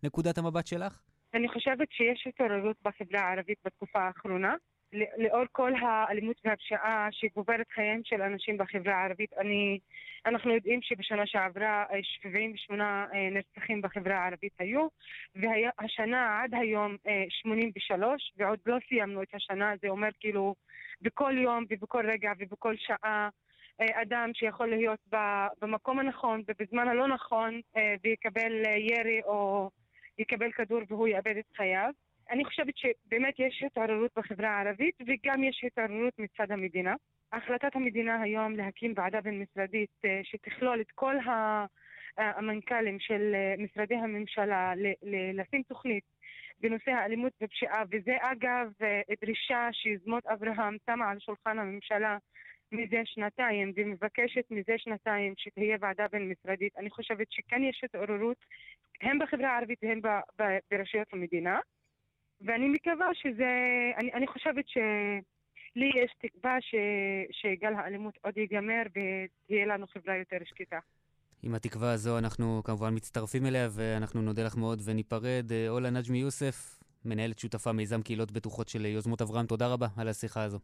מנקודת 0.03 0.37
המבט 0.37 0.67
שלך? 0.67 1.01
אני 1.33 1.47
חושבת 1.47 1.87
שיש 1.91 2.27
התעוררות 2.27 2.77
בחברה 2.85 3.21
הערבית 3.21 3.57
בתקופה 3.65 3.99
האחרונה. 3.99 4.53
לאור 5.17 5.43
כל 5.51 5.71
האלימות 5.81 6.41
והפשיעה 6.45 7.07
שגוברת 7.11 7.69
חייהם 7.69 8.01
של 8.03 8.21
אנשים 8.21 8.57
בחברה 8.57 8.95
הערבית, 8.95 9.33
אני, 9.33 9.79
אנחנו 10.25 10.53
יודעים 10.53 10.79
שבשנה 10.81 11.25
שעברה 11.25 11.85
78 12.01 13.05
נרצחים 13.31 13.81
בחברה 13.81 14.17
הערבית 14.17 14.53
היו, 14.59 14.87
והשנה 15.35 16.41
עד 16.41 16.53
היום 16.53 16.95
83, 17.29 18.33
ועוד 18.37 18.59
לא 18.65 18.77
סיימנו 18.87 19.23
את 19.23 19.35
השנה, 19.35 19.73
זה 19.81 19.87
אומר 19.89 20.09
כאילו 20.19 20.55
בכל 21.01 21.33
יום 21.37 21.65
ובכל 21.69 22.05
רגע 22.09 22.31
ובכל 22.39 22.75
שעה 22.77 23.29
אדם 23.79 24.31
שיכול 24.33 24.69
להיות 24.69 24.99
במקום 25.61 25.99
הנכון 25.99 26.41
ובזמן 26.47 26.87
הלא 26.87 27.07
נכון 27.07 27.61
ויקבל 28.03 28.63
ירי 28.77 29.21
או 29.23 29.69
יקבל 30.17 30.51
כדור 30.51 30.81
והוא 30.87 31.07
יאבד 31.07 31.37
את 31.37 31.55
חייו. 31.55 31.91
אני 32.29 32.45
חושבת 32.45 32.77
שבאמת 32.77 33.39
יש 33.39 33.63
התעוררות 33.65 34.11
בחברה 34.17 34.49
הערבית 34.49 34.95
וגם 35.01 35.43
יש 35.43 35.63
התעוררות 35.63 36.19
מצד 36.19 36.51
המדינה. 36.51 36.95
החלטת 37.31 37.75
המדינה 37.75 38.21
היום 38.21 38.55
להקים 38.55 38.93
ועדה 38.95 39.21
בין-משרדית 39.21 40.01
שתכלול 40.23 40.81
את 40.81 40.91
כל 40.91 41.15
המנכ"לים 42.17 42.99
של 42.99 43.35
משרדי 43.57 43.95
הממשלה 43.95 44.73
לשים 45.33 45.63
תוכנית 45.63 46.03
בנושא 46.59 46.91
האלימות 46.91 47.33
ופשיעה, 47.41 47.83
וזה 47.91 48.15
אגב 48.21 48.71
דרישה 49.21 49.69
שיוזמות 49.71 50.25
אברהם 50.25 50.77
שמה 50.85 51.11
על 51.11 51.19
שולחן 51.19 51.59
הממשלה 51.59 52.17
מזה 52.71 53.01
שנתיים 53.05 53.73
ומבקשת 53.75 54.51
מזה 54.51 54.77
שנתיים 54.77 55.33
שתהיה 55.37 55.77
ועדה 55.79 56.05
בין-משרדית. 56.11 56.77
אני 56.77 56.89
חושבת 56.89 57.31
שכן 57.31 57.63
יש 57.63 57.83
התעוררות, 57.83 58.37
הן 59.01 59.19
בחברה 59.19 59.49
הערבית 59.49 59.79
והן 59.83 60.01
ברשויות 60.71 61.13
המדינה, 61.13 61.59
ואני 62.41 62.69
מקווה 62.69 63.07
שזה, 63.13 63.51
אני, 63.97 64.13
אני 64.13 64.27
חושבת 64.27 64.67
שלי 64.67 65.91
יש 66.03 66.15
תקווה 66.21 66.57
ש, 66.61 66.75
שגל 67.31 67.73
האלימות 67.73 68.17
עוד 68.21 68.37
ייגמר 68.37 68.83
ותהיה 68.89 69.65
לנו 69.65 69.87
חברה 69.87 70.17
יותר 70.17 70.37
שקטה. 70.45 70.79
עם 71.43 71.55
התקווה 71.55 71.91
הזו 71.91 72.17
אנחנו 72.17 72.61
כמובן 72.63 72.95
מצטרפים 72.95 73.45
אליה 73.45 73.67
ואנחנו 73.71 74.21
נודה 74.21 74.43
לך 74.43 74.55
מאוד 74.57 74.79
וניפרד. 74.85 75.51
אולה 75.69 75.89
נג'מי 75.89 76.17
יוסף, 76.17 76.79
מנהלת 77.05 77.39
שותפה 77.39 77.71
מיזם 77.71 78.01
קהילות 78.01 78.31
בטוחות 78.31 78.67
של 78.67 78.85
יוזמות 78.85 79.21
אברהם, 79.21 79.45
תודה 79.45 79.67
רבה 79.67 79.87
על 79.97 80.07
השיחה 80.07 80.43
הזו. 80.43 80.59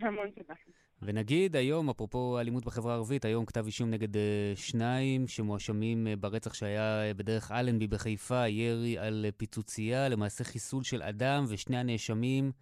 המון 0.00 0.30
תודה. 0.30 0.54
ונגיד 1.04 1.56
היום, 1.56 1.90
אפרופו 1.90 2.38
אלימות 2.40 2.64
בחברה 2.64 2.92
הערבית, 2.92 3.24
היום 3.24 3.44
כתב 3.46 3.66
אישום 3.66 3.90
נגד 3.90 4.14
uh, 4.14 4.18
שניים 4.54 5.28
שמואשמים 5.28 6.06
uh, 6.06 6.16
ברצח 6.20 6.54
שהיה 6.54 7.10
uh, 7.10 7.16
בדרך 7.16 7.50
אלנבי 7.50 7.86
בחיפה, 7.86 8.48
ירי 8.48 8.98
על 8.98 9.26
uh, 9.28 9.32
פיצוצייה, 9.36 10.08
למעשה 10.08 10.44
חיסול 10.44 10.82
של 10.84 11.02
אדם, 11.02 11.44
ושני 11.48 11.76
הנאשמים, 11.76 12.52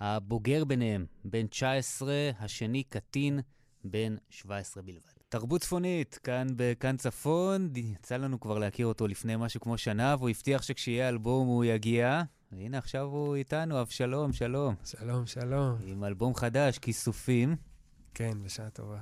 הבוגר 0.00 0.64
ביניהם, 0.64 1.06
בן 1.24 1.46
19, 1.46 2.30
השני 2.40 2.82
קטין, 2.82 3.40
בן 3.84 4.16
17 4.30 4.82
בלבד. 4.82 5.00
תרבות 5.28 5.60
צפונית, 5.60 6.18
כאן 6.22 6.46
בכאן 6.56 6.96
צפון, 6.96 7.68
יצא 7.76 8.16
לנו 8.16 8.40
כבר 8.40 8.58
להכיר 8.58 8.86
אותו 8.86 9.06
לפני 9.08 9.36
משהו 9.36 9.60
כמו 9.60 9.78
שנה, 9.78 10.16
והוא 10.18 10.30
הבטיח 10.30 10.62
שכשיהיה 10.62 11.08
אלבום 11.08 11.46
הוא 11.46 11.64
יגיע. 11.64 12.22
והנה 12.52 12.78
עכשיו 12.78 13.04
הוא 13.04 13.36
איתנו, 13.36 13.80
אבשלום, 13.80 14.32
שלום. 14.32 14.74
שלום, 14.84 15.26
שלום. 15.26 15.76
עם 15.86 16.04
אלבום 16.04 16.34
חדש, 16.34 16.78
כיסופים. 16.78 17.75
כן, 18.18 18.42
בשעה 18.42 18.70
טובה. 18.70 18.98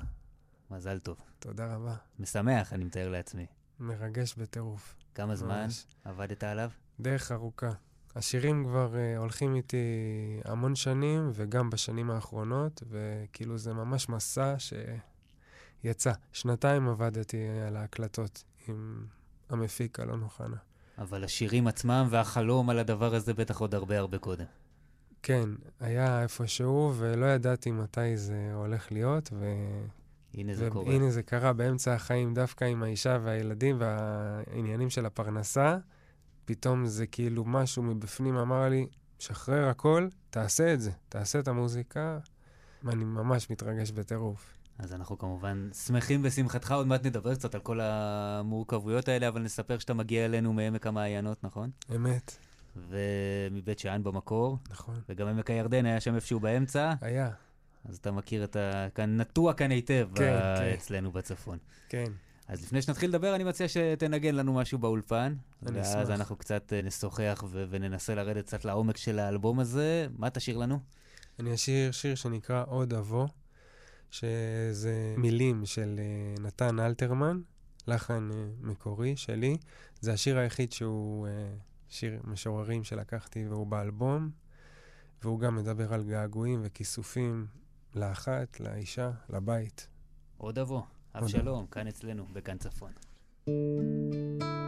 מזל 0.70 0.98
טוב. 0.98 1.16
תודה 1.38 1.74
רבה. 1.74 1.94
משמח, 2.18 2.72
אני 2.72 2.84
מתאר 2.84 3.08
לעצמי. 3.08 3.46
מרגש 3.80 4.34
בטירוף. 4.34 4.96
כמה 5.14 5.36
זמן 5.36 5.62
ממש. 5.62 5.86
עבדת 6.04 6.44
עליו? 6.44 6.70
דרך 7.00 7.32
ארוכה. 7.32 7.72
השירים 8.16 8.64
כבר 8.64 8.94
uh, 8.94 9.18
הולכים 9.18 9.54
איתי 9.54 9.76
המון 10.44 10.74
שנים, 10.74 11.30
וגם 11.34 11.70
בשנים 11.70 12.10
האחרונות, 12.10 12.82
וכאילו 12.88 13.58
זה 13.58 13.72
ממש 13.72 14.08
מסע 14.08 14.54
שיצא. 14.58 16.12
שנתיים 16.32 16.88
עבדתי 16.88 17.48
על 17.66 17.76
ההקלטות 17.76 18.44
עם 18.68 19.06
המפיק 19.48 20.00
אלון 20.00 20.22
אוחנה. 20.22 20.56
אבל 20.98 21.24
השירים 21.24 21.66
עצמם 21.66 22.06
והחלום 22.10 22.70
על 22.70 22.78
הדבר 22.78 23.14
הזה 23.14 23.34
בטח 23.34 23.60
עוד 23.60 23.74
הרבה 23.74 23.98
הרבה 23.98 24.18
קודם. 24.18 24.46
כן, 25.24 25.50
היה 25.80 26.22
איפשהו, 26.22 26.92
ולא 26.96 27.26
ידעתי 27.26 27.70
מתי 27.70 28.16
זה 28.16 28.50
הולך 28.54 28.92
להיות, 28.92 29.30
ו... 29.32 29.54
הנה 30.34 30.54
זה 30.54 30.70
קורה. 30.70 30.94
הנה 30.94 31.10
זה 31.10 31.22
קרה 31.22 31.52
באמצע 31.52 31.94
החיים, 31.94 32.34
דווקא 32.34 32.64
עם 32.64 32.82
האישה 32.82 33.18
והילדים 33.22 33.76
והעניינים 33.78 34.90
של 34.90 35.06
הפרנסה. 35.06 35.78
פתאום 36.44 36.86
זה 36.86 37.06
כאילו 37.06 37.44
משהו 37.44 37.82
מבפנים 37.82 38.36
אמר 38.36 38.68
לי, 38.68 38.86
שחרר 39.18 39.68
הכל, 39.68 40.08
תעשה 40.30 40.74
את 40.74 40.80
זה, 40.80 40.90
תעשה 41.08 41.38
את 41.38 41.48
המוזיקה. 41.48 42.18
אני 42.88 43.04
ממש 43.04 43.50
מתרגש 43.50 43.90
בטירוף. 43.90 44.54
אז 44.78 44.92
אנחנו 44.92 45.18
כמובן 45.18 45.68
שמחים 45.86 46.22
בשמחתך, 46.22 46.72
עוד 46.72 46.86
מעט 46.86 47.06
נדבר 47.06 47.34
קצת 47.34 47.54
על 47.54 47.60
כל 47.60 47.80
המורכבויות 47.82 49.08
האלה, 49.08 49.28
אבל 49.28 49.42
נספר 49.42 49.78
שאתה 49.78 49.94
מגיע 49.94 50.24
אלינו 50.24 50.52
מעמק 50.52 50.86
המעיינות, 50.86 51.44
נכון? 51.44 51.70
אמת. 51.96 52.36
ומבית 52.76 53.78
שאן 53.78 54.02
במקור. 54.02 54.58
נכון. 54.70 55.00
וגם 55.08 55.28
עמק 55.28 55.50
הירדן 55.50 55.86
היה 55.86 56.00
שם 56.00 56.14
איפשהו 56.14 56.40
באמצע. 56.40 56.92
היה. 57.00 57.30
אז 57.84 57.96
אתה 57.96 58.12
מכיר 58.12 58.44
את 58.44 58.56
ה... 58.56 58.86
כאן 58.94 59.20
נטוע 59.20 59.52
כאן 59.52 59.70
היטב 59.70 60.08
כן, 60.14 60.38
ב... 60.38 60.58
כן. 60.58 60.72
אצלנו 60.74 61.12
בצפון. 61.12 61.58
כן. 61.88 62.12
אז 62.48 62.64
לפני 62.64 62.82
שנתחיל 62.82 63.10
לדבר, 63.10 63.34
אני 63.34 63.44
מציע 63.44 63.68
שתנגן 63.68 64.34
לנו 64.34 64.54
משהו 64.54 64.78
באולפן. 64.78 65.34
אני 65.66 65.78
ואז 65.78 65.88
אשמח. 65.90 66.10
אנחנו 66.10 66.36
קצת 66.36 66.72
אה, 66.72 66.82
נשוחח 66.82 67.44
ו- 67.48 67.64
וננסה 67.70 68.14
לרדת 68.14 68.46
קצת 68.46 68.64
לעומק 68.64 68.96
של 68.96 69.18
האלבום 69.18 69.60
הזה. 69.60 70.06
מה 70.18 70.30
תשאיר 70.30 70.56
לנו? 70.56 70.78
אני 71.38 71.54
אשיר 71.54 71.92
שיר 71.92 72.14
שנקרא 72.14 72.64
עוד 72.68 72.94
אבוא, 72.94 73.26
שזה 74.10 75.14
מילים 75.16 75.66
של 75.66 75.96
אה, 75.98 76.42
נתן 76.42 76.80
אלתרמן, 76.80 77.40
לחן 77.86 78.30
אה, 78.34 78.46
מקורי 78.60 79.16
שלי. 79.16 79.56
זה 80.00 80.12
השיר 80.12 80.38
היחיד 80.38 80.72
שהוא 80.72 81.28
שיר 81.88 82.20
משוררים 82.24 82.84
שלקחתי 82.84 83.48
והוא 83.48 83.66
באלבום, 83.66 84.30
והוא 85.22 85.40
גם 85.40 85.56
מדבר 85.56 85.94
על 85.94 86.04
געגועים 86.04 86.60
וכיסופים 86.64 87.46
לאחת, 87.94 88.60
לאישה, 88.60 89.10
לבית. 89.28 89.88
עוד 90.36 90.58
אבוא. 90.58 90.82
אבשלום, 91.14 91.66
כאן 91.66 91.86
אצלנו, 91.88 92.26
בכאן 92.32 92.58
צפון. 92.58 92.92
עוד 93.46 94.63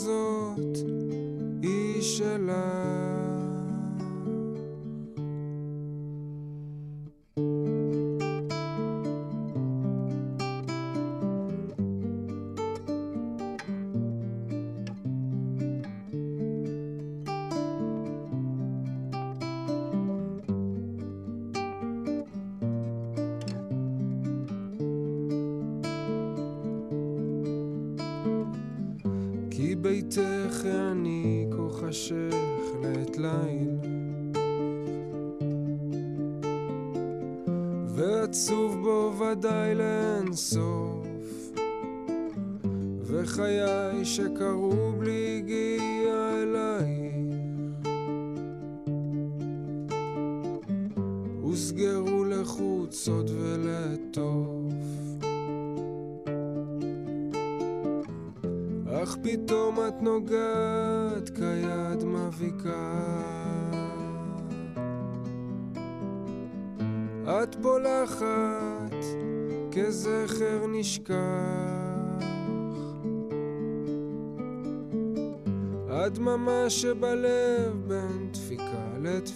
הזאת 0.00 0.76
היא 1.62 2.02
שלה. 2.02 3.29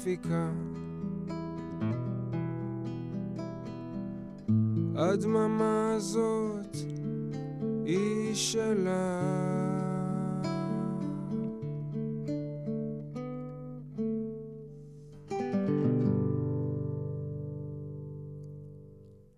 לדפיקה. 0.07 0.51
הדממה 4.97 5.95
הזאת 5.97 6.77
היא 7.85 8.35
שלה. 8.35 9.21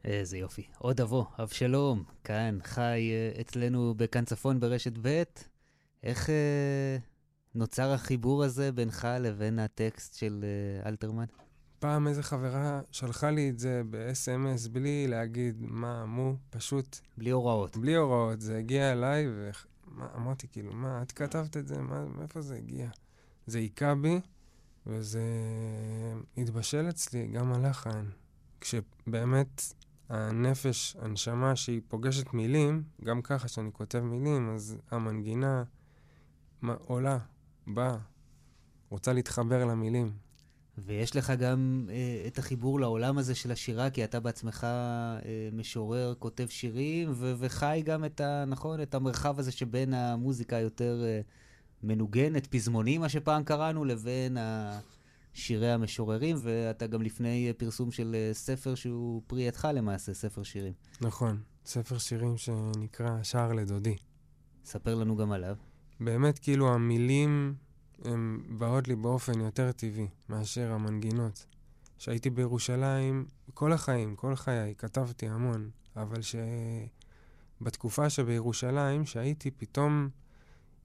איזה 0.05 0.39
יופי. 0.39 0.63
עוד 0.79 1.01
אבוא, 1.01 1.25
אבשלום, 1.43 2.05
כאן, 2.25 2.59
חי 2.63 3.11
אה, 3.13 3.41
אצלנו 3.41 3.95
בכאן 3.97 4.25
צפון 4.25 4.61
ברשת 4.61 4.93
ב'. 5.03 5.23
איך 6.03 6.31
אה, 6.31 6.97
נוצר 7.57 7.93
החיבור 7.93 8.45
הזה 8.45 8.73
בינך 8.73 9.09
לבין 9.21 9.59
הטקסט 9.59 10.15
של 10.15 10.45
אה, 10.45 10.89
אלתרמן? 10.89 11.25
פעם 11.79 12.09
איזה 12.09 12.23
חברה 12.23 12.81
שלחה 12.91 13.31
לי 13.31 13.51
את 13.51 13.59
זה 13.59 13.83
ב-SMS 13.91 14.69
בלי 14.73 15.07
להגיד 15.09 15.57
מה, 15.61 16.07
מו, 16.07 16.37
פשוט... 16.51 16.99
בלי 17.19 17.31
הוראות. 17.31 17.77
בלי 17.77 17.95
הוראות. 17.95 18.41
זה 18.41 18.59
הגיע 18.59 18.93
אליי, 18.93 19.27
ואמרתי 19.97 20.49
כאילו, 20.49 20.73
מה, 20.73 21.03
את 21.03 21.13
כתבת 21.13 21.57
את 21.57 21.69
זה? 21.69 21.81
מה, 21.81 22.05
מאיפה 22.05 22.41
זה 22.41 22.57
הגיע? 22.57 22.89
זה 23.47 23.59
היכה 23.59 23.95
בי, 23.95 24.21
וזה 24.87 25.23
התבשל 26.37 26.89
אצלי, 26.89 27.27
גם 27.27 27.53
הלחן. 27.53 28.05
כשבאמת 28.61 29.63
הנפש, 30.09 30.97
הנשמה 31.01 31.57
שהיא 31.57 31.81
פוגשת 31.89 32.33
מילים, 32.33 32.83
גם 33.05 33.23
ככה 33.23 33.49
שאני 33.49 33.73
כותב 33.73 34.01
מילים, 34.01 34.55
אז 34.55 34.77
המנגינה 34.91 35.65
עולה, 36.63 37.19
באה, 37.67 37.97
רוצה 38.91 39.13
להתחבר 39.13 39.65
למילים. 39.65 40.13
ויש 40.79 41.17
לך 41.17 41.31
גם 41.31 41.89
אה, 41.91 42.25
את 42.27 42.39
החיבור 42.39 42.81
לעולם 42.81 43.19
הזה 43.19 43.35
של 43.35 43.53
השירה, 43.53 43.91
כי 43.91 44.05
אתה 44.05 44.21
בעצמך 44.21 44.65
אה, 44.65 45.19
משורר, 45.53 46.15
כותב 46.19 46.47
שירים, 46.49 47.11
ו- 47.15 47.35
וחי 47.39 47.83
גם 47.85 48.05
את 48.05 48.21
ה... 48.21 48.45
נכון? 48.47 48.83
את 48.83 48.95
המרחב 48.95 49.39
הזה 49.39 49.53
שבין 49.53 49.95
המוזיקה 49.95 50.57
היותר 50.57 51.03
אה, 51.05 51.21
מנוגנת, 51.83 52.47
פזמונים, 52.47 53.01
מה 53.01 53.09
שפעם 53.09 53.45
קראנו, 53.45 53.85
לבין. 53.85 54.37
שירי 55.37 55.73
המשוררים, 55.73 56.37
ואתה 56.43 56.87
גם 56.87 57.03
לפני 57.03 57.53
פרסום 57.57 57.91
של 57.91 58.17
אה, 58.19 58.35
ספר 58.35 58.75
שהוא 58.75 59.23
פרי 59.27 59.43
ידך 59.43 59.69
למעשה, 59.75 60.15
ספר 60.15 60.43
שירים. 60.43 60.73
נכון, 61.01 61.41
ספר 61.67 61.99
שירים 61.99 62.37
שנקרא 62.37 63.23
שער 63.23 63.53
לדודי. 63.53 63.97
ספר 64.65 64.95
לנו 64.95 65.17
גם 65.17 65.33
עליו. 65.33 65.57
באמת, 66.01 66.39
כאילו, 66.39 66.75
המילים 66.75 67.55
הן 68.05 68.41
באות 68.49 68.89
לי 68.89 68.97
באופן 68.97 69.41
יותר 69.41 69.73
טבעי 69.73 70.09
מאשר 70.29 70.73
המנגינות. 70.73 71.47
כשהייתי 71.99 72.31
בירושלים, 72.31 73.27
כל 73.55 73.73
החיים, 73.73 74.17
כל 74.17 74.37
חיי, 74.37 74.75
כתבתי 74.79 75.29
המון, 75.29 75.71
אבל 75.97 76.21
שבתקופה 77.61 78.11
שבירושלים, 78.11 79.07
שהייתי, 79.07 79.51
פתאום 79.51 80.09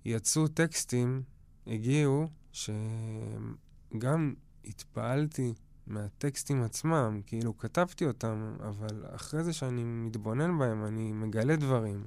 יצאו 0.06 0.48
טקסטים, 0.48 1.22
הגיעו, 1.68 2.28
שגם 2.52 4.34
התפעלתי 4.66 5.54
מהטקסטים 5.88 6.64
עצמם, 6.64 7.22
כאילו 7.26 7.58
כתבתי 7.58 8.06
אותם, 8.06 8.56
אבל 8.60 9.06
אחרי 9.16 9.44
זה 9.44 9.54
שאני 9.54 9.84
מתבונן 9.84 10.60
בהם, 10.60 10.86
אני 10.86 11.12
מגלה 11.12 11.56
דברים. 11.56 12.06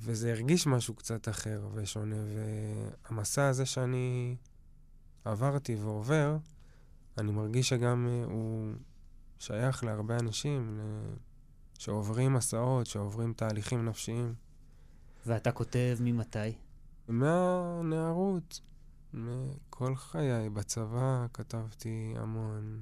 וזה 0.00 0.32
הרגיש 0.32 0.66
משהו 0.66 0.94
קצת 0.94 1.28
אחר 1.28 1.68
ושונה, 1.74 2.16
והמסע 2.16 3.48
הזה 3.48 3.66
שאני 3.66 4.36
עברתי 5.24 5.74
ועובר, 5.74 6.36
אני 7.18 7.32
מרגיש 7.32 7.68
שגם 7.68 8.06
uh, 8.06 8.30
הוא 8.30 8.72
שייך 9.38 9.84
להרבה 9.84 10.18
אנשים. 10.18 10.80
שעוברים 11.78 12.34
מסעות, 12.34 12.86
שעוברים 12.86 13.32
תהליכים 13.32 13.84
נפשיים. 13.84 14.34
ואתה 15.26 15.52
כותב 15.52 15.96
ממתי? 16.00 16.38
מהנערות. 17.08 18.60
כל 19.70 19.96
חיי 19.96 20.50
בצבא 20.50 21.26
כתבתי 21.32 22.14
המון. 22.16 22.80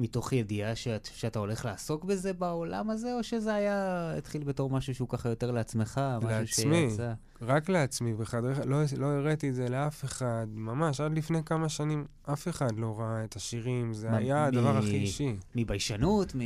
מתוך 0.00 0.32
ידיעה 0.32 0.76
שאת, 0.76 1.08
שאתה 1.14 1.38
הולך 1.38 1.64
לעסוק 1.64 2.04
בזה 2.04 2.32
בעולם 2.32 2.90
הזה, 2.90 3.14
או 3.14 3.22
שזה 3.22 3.54
היה, 3.54 4.12
התחיל 4.18 4.44
בתור 4.44 4.70
משהו 4.70 4.94
שהוא 4.94 5.08
ככה 5.08 5.28
יותר 5.28 5.50
לעצמך, 5.50 6.00
לעצמי, 6.22 6.42
משהו 6.42 6.90
שיצא? 6.90 7.12
רק 7.42 7.68
לעצמי, 7.68 8.14
בחדר, 8.14 8.64
לא, 8.64 8.78
לא 8.98 9.06
הראיתי 9.06 9.48
את 9.48 9.54
זה 9.54 9.68
לאף 9.68 10.04
אחד, 10.04 10.46
ממש, 10.50 11.00
עד 11.00 11.18
לפני 11.18 11.44
כמה 11.44 11.68
שנים 11.68 12.04
אף 12.22 12.48
אחד 12.48 12.76
לא 12.76 13.00
ראה 13.00 13.24
את 13.24 13.36
השירים, 13.36 13.94
זה 13.94 14.16
היה 14.16 14.44
הדבר 14.44 14.76
הכי 14.76 14.96
אישי. 14.96 15.36
מביישנות? 15.54 16.34
מ... 16.34 16.40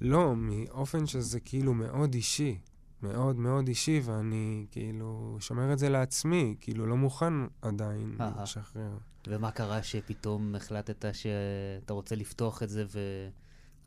לא, 0.00 0.36
מאופן 0.36 1.06
שזה 1.06 1.40
כאילו 1.40 1.74
מאוד 1.74 2.14
אישי. 2.14 2.58
מאוד 3.02 3.36
מאוד 3.36 3.68
אישי, 3.68 4.00
ואני 4.04 4.66
כאילו 4.70 5.36
שומר 5.40 5.72
את 5.72 5.78
זה 5.78 5.88
לעצמי, 5.88 6.54
כאילו 6.60 6.86
לא 6.86 6.96
מוכן 6.96 7.32
עדיין 7.62 8.16
לשחרר. 8.42 8.98
ומה 9.26 9.50
קרה 9.50 9.82
שפתאום 9.82 10.54
החלטת 10.54 11.04
שאתה 11.14 11.92
רוצה 11.92 12.14
לפתוח 12.14 12.62
את 12.62 12.68
זה 12.68 12.84
ו... 12.88 12.98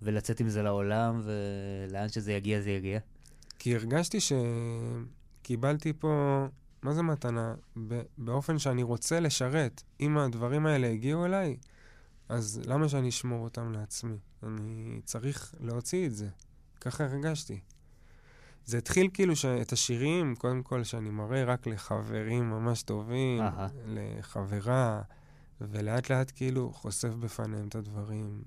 ולצאת 0.02 0.40
עם 0.40 0.50
זה 0.50 0.64
לעולם, 0.64 1.22
ולאן 1.24 2.10
שזה 2.10 2.34
יגיע 2.34 2.62
זה 2.62 2.70
יגיע? 2.70 3.00
כי 3.60 3.76
הרגשתי 3.76 4.18
שקיבלתי 5.42 5.94
פה, 5.94 6.46
מה 6.82 6.94
זה 6.94 7.02
מתנה? 7.02 7.56
באופן 8.18 8.60
שאני 8.60 8.84
רוצה 8.84 9.20
לשרת. 9.20 9.84
אם 10.00 10.18
הדברים 10.18 10.66
האלה 10.66 10.88
הגיעו 10.88 11.26
אליי, 11.26 11.58
אז 12.30 12.62
למה 12.66 12.90
שאני 12.90 13.10
אשמור 13.10 13.44
אותם 13.44 13.72
לעצמי? 13.72 14.18
אני 14.44 15.02
צריך 15.04 15.56
להוציא 15.60 16.08
את 16.08 16.16
זה. 16.16 16.28
ככה 16.82 17.04
הרגשתי. 17.04 17.60
זה 18.66 18.78
התחיל 18.78 19.10
כאילו 19.14 19.34
את 19.62 19.72
השירים, 19.72 20.36
קודם 20.36 20.64
כל 20.64 20.84
שאני 20.84 21.10
מראה 21.10 21.44
רק 21.44 21.68
לחברים 21.68 22.50
ממש 22.50 22.84
טובים, 22.84 23.42
Aha. 23.42 23.62
לחברה, 23.88 25.02
ולאט 25.72 26.12
לאט 26.12 26.32
כאילו 26.36 26.74
חושף 26.74 27.14
בפניהם 27.14 27.68
את 27.68 27.76
הדברים. 27.76 28.42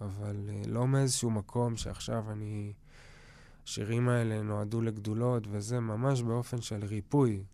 אבל 0.00 0.48
uh, 0.48 0.68
לא 0.68 0.86
מאיזשהו 0.88 1.30
מקום 1.30 1.76
שעכשיו 1.76 2.32
אני... 2.32 2.72
השירים 3.66 4.08
האלה 4.08 4.42
נועדו 4.42 4.82
לגדולות, 4.82 5.46
וזה 5.50 5.80
ממש 5.80 6.22
באופן 6.22 6.60
של 6.60 6.84
ריפוי. 6.84 7.44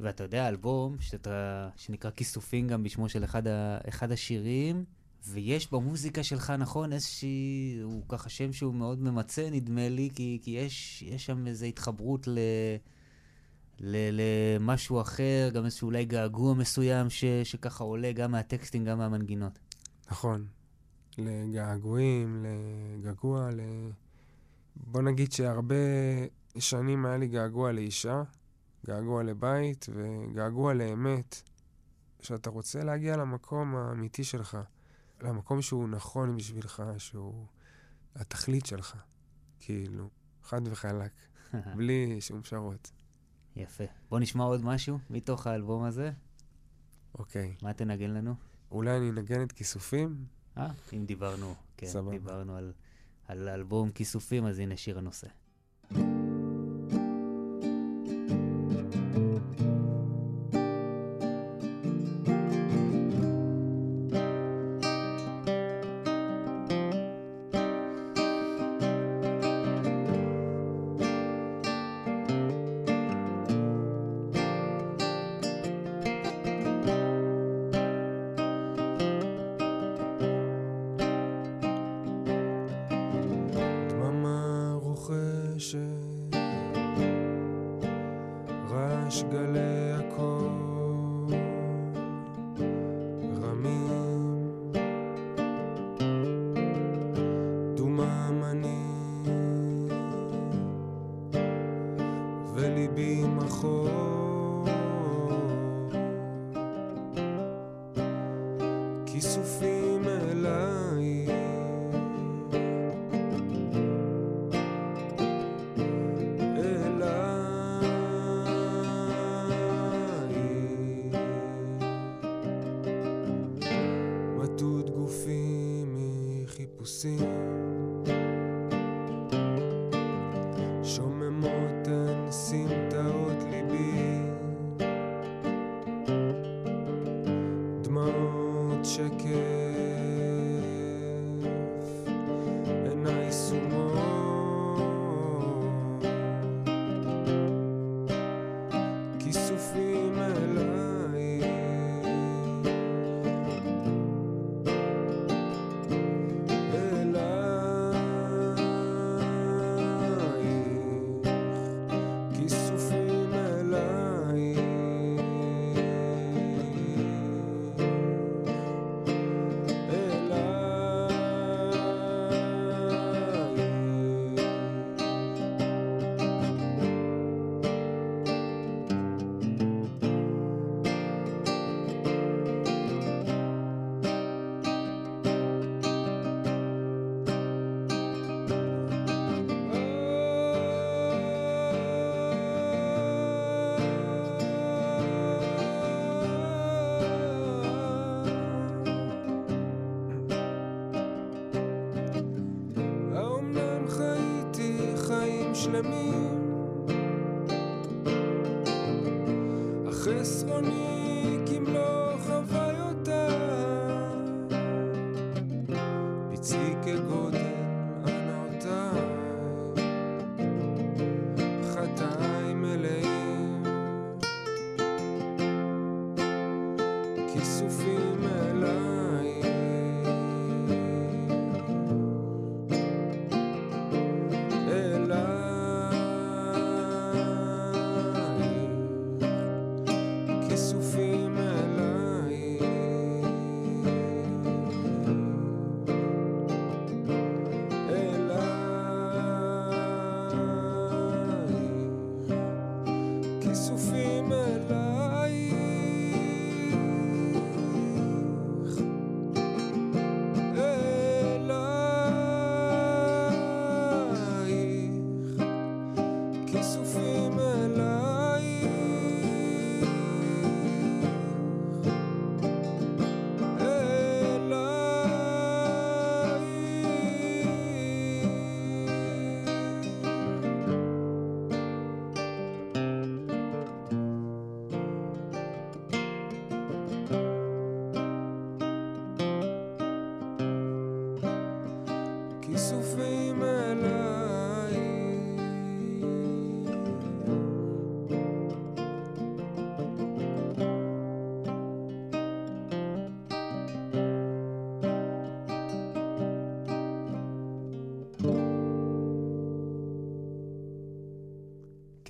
ואתה 0.00 0.24
יודע, 0.24 0.48
אלבום 0.48 0.96
שאתה, 1.00 1.68
שנקרא 1.76 2.10
כיסופים 2.10 2.68
גם 2.68 2.82
בשמו 2.82 3.08
של 3.08 3.24
אחד, 3.24 3.46
ה, 3.46 3.78
אחד 3.88 4.12
השירים, 4.12 4.84
ויש 5.28 5.72
במוזיקה 5.72 6.22
שלך, 6.22 6.50
נכון, 6.58 6.92
איזושהי, 6.92 7.78
הוא 7.82 8.02
ככה 8.08 8.28
שם 8.28 8.52
שהוא 8.52 8.74
מאוד 8.74 9.02
ממצה, 9.02 9.48
נדמה 9.50 9.88
לי, 9.88 10.10
כי, 10.14 10.38
כי 10.42 10.50
יש, 10.50 11.02
יש 11.02 11.26
שם 11.26 11.46
איזו 11.46 11.66
התחברות 11.66 12.28
ל... 12.28 12.38
למשהו 13.82 15.00
אחר, 15.00 15.50
גם 15.54 15.64
איזשהו 15.64 15.86
אולי 15.86 16.04
געגוע 16.04 16.54
מסוים 16.54 17.10
ש- 17.10 17.24
שככה 17.44 17.84
עולה 17.84 18.12
גם 18.12 18.30
מהטקסטים, 18.32 18.84
גם 18.84 18.98
מהמנגינות. 18.98 19.58
נכון. 20.10 20.46
לגעגועים, 21.18 22.44
לגעגוע, 22.98 23.50
ל... 23.50 23.60
בוא 24.76 25.02
נגיד 25.02 25.32
שהרבה 25.32 25.74
שנים 26.58 27.06
היה 27.06 27.16
לי 27.16 27.28
געגוע 27.28 27.72
לאישה, 27.72 28.22
געגוע 28.86 29.22
לבית 29.22 29.86
וגעגוע 29.94 30.74
לאמת. 30.74 31.42
שאתה 32.20 32.50
רוצה 32.50 32.84
להגיע 32.84 33.16
למקום 33.16 33.76
האמיתי 33.76 34.24
שלך, 34.24 34.58
למקום 35.22 35.62
שהוא 35.62 35.88
נכון 35.88 36.36
בשבילך, 36.36 36.82
שהוא 36.98 37.46
התכלית 38.16 38.66
שלך. 38.66 38.96
כאילו, 39.60 40.08
חד 40.42 40.60
וחלק, 40.64 41.12
בלי 41.76 42.20
שום 42.20 42.42
פשרות. 42.42 42.90
יפה. 43.56 43.84
בוא 44.10 44.20
נשמע 44.20 44.44
עוד 44.44 44.64
משהו 44.64 44.98
מתוך 45.10 45.46
האלבום 45.46 45.84
הזה. 45.84 46.10
אוקיי. 47.18 47.54
מה 47.62 47.72
תנגן 47.72 48.10
לנו? 48.10 48.34
אולי 48.70 48.96
אני 48.96 49.10
אנגן 49.10 49.42
את 49.42 49.52
כיסופים? 49.52 50.24
אה, 50.58 50.68
אם 50.92 51.04
דיברנו, 51.06 51.54
כן, 51.76 51.86
סבבה. 51.86 52.10
דיברנו 52.10 52.56
על, 52.56 52.72
על 53.28 53.48
אלבום 53.48 53.90
כיסופים, 53.90 54.46
אז 54.46 54.58
הנה 54.58 54.76
שיר 54.76 54.98
הנושא. 54.98 55.26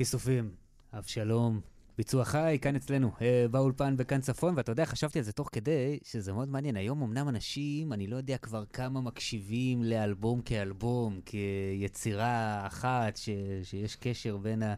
כיסופים, 0.02 0.50
אבשלום, 0.92 1.60
ביצוע 1.98 2.24
חי, 2.24 2.58
כאן 2.62 2.76
אצלנו, 2.76 3.10
אה, 3.20 3.46
באולפן 3.50 3.96
בכאן 3.96 4.20
צפון, 4.20 4.54
ואתה 4.56 4.72
יודע, 4.72 4.84
חשבתי 4.84 5.18
על 5.18 5.24
זה 5.24 5.32
תוך 5.32 5.48
כדי, 5.52 5.98
שזה 6.04 6.32
מאוד 6.32 6.48
מעניין. 6.48 6.76
היום 6.76 7.02
אמנם 7.02 7.28
אנשים, 7.28 7.92
אני 7.92 8.06
לא 8.06 8.16
יודע 8.16 8.38
כבר 8.38 8.64
כמה 8.72 9.00
מקשיבים 9.00 9.82
לאלבום 9.82 10.42
כאלבום, 10.42 11.20
כיצירה 11.24 12.66
אחת, 12.66 13.16
ש, 13.16 13.28
שיש 13.62 13.96
קשר 13.96 14.36
בין, 14.36 14.62
ה, 14.62 14.74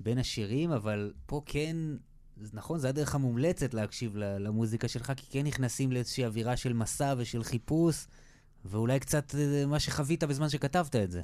בין 0.00 0.18
השירים, 0.18 0.70
אבל 0.70 1.12
פה 1.26 1.42
כן, 1.46 1.76
נכון, 2.52 2.78
זו 2.78 2.88
הדרך 2.88 3.14
המומלצת 3.14 3.74
להקשיב 3.74 4.16
למוזיקה 4.16 4.88
שלך, 4.88 5.12
כי 5.16 5.26
כן 5.30 5.46
נכנסים 5.46 5.92
לאיזושהי 5.92 6.24
אווירה 6.24 6.56
של 6.56 6.72
מסע 6.72 7.14
ושל 7.18 7.44
חיפוש, 7.44 8.06
ואולי 8.64 9.00
קצת 9.00 9.34
אה, 9.34 9.66
מה 9.66 9.80
שחווית 9.80 10.24
בזמן 10.24 10.48
שכתבת 10.48 10.96
את 10.96 11.10
זה. 11.10 11.22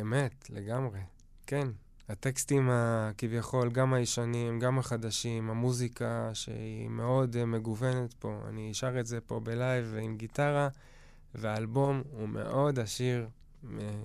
אמת, 0.00 0.50
לגמרי. 0.50 1.00
כן, 1.46 1.68
הטקסטים 2.08 2.70
הכביכול, 2.70 3.70
גם 3.70 3.94
הישנים, 3.94 4.58
גם 4.58 4.78
החדשים, 4.78 5.50
המוזיקה 5.50 6.30
שהיא 6.32 6.88
מאוד 6.88 7.36
uh, 7.36 7.44
מגוונת 7.44 8.14
פה. 8.14 8.40
אני 8.48 8.70
אשר 8.70 9.00
את 9.00 9.06
זה 9.06 9.20
פה 9.20 9.40
בלייב 9.40 9.94
עם 10.00 10.16
גיטרה, 10.16 10.68
והאלבום 11.34 12.02
הוא 12.10 12.28
מאוד 12.28 12.78
עשיר, 12.78 13.28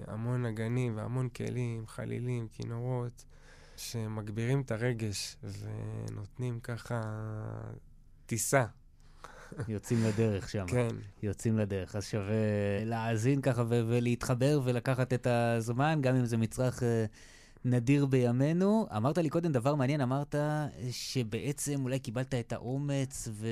המון 0.07 0.45
נגנים 0.45 0.97
והמון 0.97 1.29
כלים, 1.29 1.87
חלילים, 1.87 2.47
כינורות, 2.47 3.25
שמגבירים 3.77 4.61
את 4.61 4.71
הרגש 4.71 5.37
ונותנים 5.43 6.59
ככה 6.59 7.01
טיסה. 8.25 8.65
יוצאים 9.67 10.03
לדרך 10.03 10.49
שם. 10.49 10.65
כן. 10.67 10.95
יוצאים 11.23 11.57
לדרך. 11.57 11.95
אז 11.95 12.05
שווה 12.05 12.83
להאזין 12.85 13.41
ככה 13.41 13.63
ולהתחבר 13.67 14.61
ולקחת 14.63 15.13
את 15.13 15.27
הזמן, 15.27 15.99
גם 16.01 16.15
אם 16.15 16.25
זה 16.25 16.37
מצרך... 16.37 16.79
Uh, 16.79 16.85
נדיר 17.65 18.05
בימינו. 18.05 18.87
אמרת 18.97 19.17
לי 19.17 19.29
קודם 19.29 19.51
דבר 19.51 19.75
מעניין, 19.75 20.01
אמרת 20.01 20.35
שבעצם 20.91 21.83
אולי 21.83 21.99
קיבלת 21.99 22.33
את 22.33 22.53
האומץ 22.53 23.27
ו... 23.31 23.47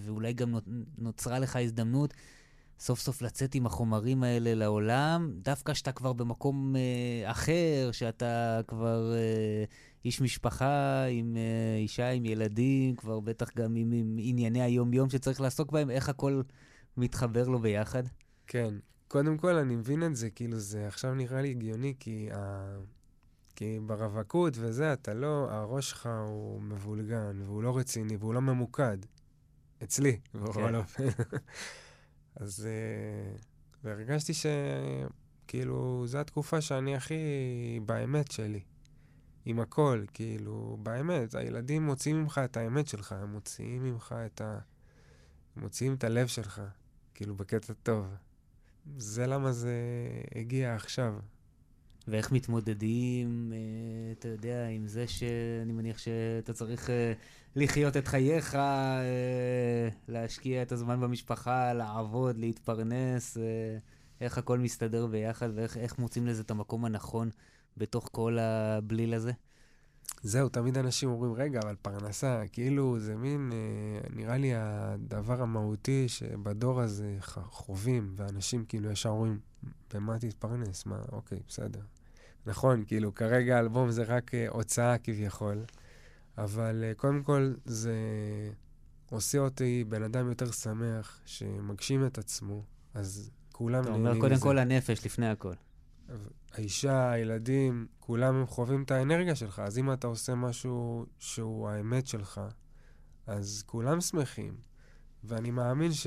ואולי 0.00 0.32
גם 0.32 0.54
נוצרה 0.98 1.38
לך 1.38 1.56
הזדמנות 1.56 2.14
סוף 2.78 3.00
סוף 3.00 3.22
לצאת 3.22 3.54
עם 3.54 3.66
החומרים 3.66 4.22
האלה 4.22 4.54
לעולם, 4.54 5.30
דווקא 5.42 5.74
שאתה 5.74 5.92
כבר 5.92 6.12
במקום 6.12 6.76
אה, 6.76 7.30
אחר, 7.30 7.88
שאתה 7.92 8.60
כבר 8.68 9.12
אה, 9.14 9.64
איש 10.04 10.20
משפחה 10.20 11.04
עם 11.04 11.36
אה, 11.36 11.76
אישה, 11.78 12.10
עם 12.10 12.24
ילדים, 12.24 12.96
כבר 12.96 13.20
בטח 13.20 13.50
גם 13.56 13.74
עם, 13.74 13.92
עם 13.92 14.16
ענייני 14.20 14.62
היום-יום 14.62 15.10
שצריך 15.10 15.40
לעסוק 15.40 15.72
בהם, 15.72 15.90
איך 15.90 16.08
הכל 16.08 16.42
מתחבר 16.96 17.48
לו 17.48 17.58
ביחד? 17.58 18.02
כן. 18.46 18.74
קודם 19.08 19.36
כל, 19.36 19.54
אני 19.54 19.76
מבין 19.76 20.02
את 20.02 20.16
זה, 20.16 20.30
כאילו, 20.30 20.58
זה 20.58 20.86
עכשיו 20.86 21.14
נראה 21.14 21.42
לי 21.42 21.50
הגיוני, 21.50 21.94
כי 22.00 22.28
ה... 22.32 22.76
כי 23.56 23.78
ברווקות 23.86 24.54
וזה, 24.56 24.92
אתה 24.92 25.14
לא, 25.14 25.50
הראש 25.50 25.90
שלך 25.90 26.08
הוא 26.26 26.62
מבולגן, 26.62 27.42
והוא 27.42 27.62
לא 27.62 27.76
רציני, 27.76 28.16
והוא 28.16 28.34
לא 28.34 28.40
ממוקד. 28.40 28.98
אצלי, 29.82 30.20
בכל 30.34 30.52
כן. 30.52 30.74
אופן. 30.74 31.04
אז... 32.40 32.66
uh, 32.66 33.42
והרגשתי 33.84 34.32
שכאילו, 34.34 36.06
זו 36.06 36.18
התקופה 36.18 36.60
שאני 36.60 36.96
הכי 36.96 37.14
באמת 37.86 38.30
שלי. 38.30 38.60
עם 39.44 39.60
הכל, 39.60 40.04
כאילו, 40.12 40.78
באמת, 40.82 41.34
הילדים 41.34 41.86
מוציאים 41.86 42.20
ממך 42.20 42.40
את 42.44 42.56
האמת 42.56 42.88
שלך, 42.88 43.12
הם 43.12 43.32
מוציאים 43.32 43.82
ממך 43.82 44.14
את 44.26 44.40
ה... 44.40 44.58
הם 45.56 45.62
מוציאים 45.62 45.94
את 45.94 46.04
הלב 46.04 46.26
שלך, 46.26 46.62
כאילו, 47.14 47.34
בקטע 47.34 47.72
טוב. 47.82 48.06
זה 48.96 49.26
למה 49.26 49.52
זה 49.52 49.74
הגיע 50.34 50.74
עכשיו. 50.74 51.14
ואיך 52.08 52.32
מתמודדים, 52.32 53.52
אה, 53.52 54.12
אתה 54.12 54.28
יודע, 54.28 54.68
עם 54.68 54.86
זה 54.86 55.06
שאני 55.06 55.72
מניח 55.72 55.98
שאתה 55.98 56.52
צריך 56.52 56.90
אה, 56.90 57.12
לחיות 57.56 57.96
את 57.96 58.08
חייך, 58.08 58.54
אה, 58.54 59.88
להשקיע 60.08 60.62
את 60.62 60.72
הזמן 60.72 61.00
במשפחה, 61.00 61.72
לעבוד, 61.72 62.38
להתפרנס, 62.38 63.36
איך 64.20 64.38
הכל 64.38 64.58
מסתדר 64.58 65.06
ביחד 65.06 65.48
ואיך 65.54 65.98
מוצאים 65.98 66.26
לזה 66.26 66.42
את 66.42 66.50
המקום 66.50 66.84
הנכון 66.84 67.30
בתוך 67.76 68.08
כל 68.12 68.38
הבליל 68.40 69.14
הזה? 69.14 69.32
זהו, 70.22 70.48
תמיד 70.48 70.78
אנשים 70.78 71.08
אומרים, 71.08 71.32
רגע, 71.32 71.60
אבל 71.64 71.74
פרנסה, 71.82 72.42
כאילו 72.52 72.98
זה 72.98 73.16
מין, 73.16 73.52
נראה 74.10 74.36
לי 74.36 74.52
הדבר 74.54 75.42
המהותי 75.42 76.08
שבדור 76.08 76.80
הזה 76.80 77.16
חווים, 77.20 78.14
ואנשים 78.16 78.64
כאילו 78.64 78.90
ישר 78.90 79.08
אומרים, 79.08 79.38
במה 79.94 80.18
תתפרנס? 80.18 80.86
מה, 80.86 80.98
אוקיי, 81.12 81.38
בסדר. 81.48 81.80
נכון, 82.46 82.84
כאילו, 82.86 83.14
כרגע 83.14 83.56
האלבום 83.56 83.90
זה 83.90 84.02
רק 84.02 84.30
uh, 84.30 84.54
הוצאה 84.54 84.98
כביכול, 84.98 85.64
אבל 86.38 86.84
uh, 86.90 86.98
קודם 86.98 87.22
כל 87.22 87.54
זה 87.64 87.94
עושה 89.10 89.38
אותי 89.38 89.84
בן 89.88 90.02
אדם 90.02 90.28
יותר 90.28 90.52
שמח, 90.52 91.20
שמגשים 91.24 92.06
את 92.06 92.18
עצמו, 92.18 92.62
אז 92.94 93.30
כולם 93.52 93.84
נהנים 93.84 94.00
מזה. 94.00 94.10
אתה 94.10 94.16
אומר 94.16 94.28
קודם 94.28 94.40
כל 94.40 94.58
הנפש, 94.58 95.06
לפני 95.06 95.28
הכל. 95.28 95.54
האישה, 96.52 97.10
הילדים, 97.10 97.86
כולם 98.00 98.34
הם 98.34 98.46
חווים 98.46 98.82
את 98.82 98.90
האנרגיה 98.90 99.34
שלך, 99.34 99.58
אז 99.58 99.78
אם 99.78 99.92
אתה 99.92 100.06
עושה 100.06 100.34
משהו 100.34 101.06
שהוא 101.18 101.68
האמת 101.68 102.06
שלך, 102.06 102.40
אז 103.26 103.62
כולם 103.66 104.00
שמחים. 104.00 104.56
ואני 105.24 105.50
מאמין 105.50 105.92
ש... 105.92 106.06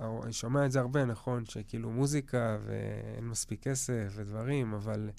אני 0.00 0.32
שומע 0.32 0.66
את 0.66 0.72
זה 0.72 0.80
הרבה, 0.80 1.04
נכון? 1.04 1.44
שכאילו 1.44 1.90
מוזיקה 1.90 2.58
ואין 2.64 3.28
מספיק 3.28 3.62
כסף 3.62 4.12
ודברים, 4.14 4.74
אבל 4.74 5.10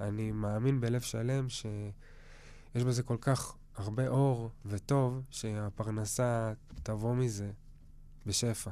אני 0.00 0.32
מאמין 0.32 0.80
בלב 0.80 1.00
שלם 1.00 1.48
שיש 1.48 2.84
בזה 2.84 3.02
כל 3.02 3.16
כך 3.20 3.56
הרבה 3.76 4.08
אור 4.08 4.50
וטוב, 4.66 5.22
שהפרנסה 5.30 6.52
תבוא 6.82 7.14
מזה 7.14 7.50
בשפע. 8.26 8.70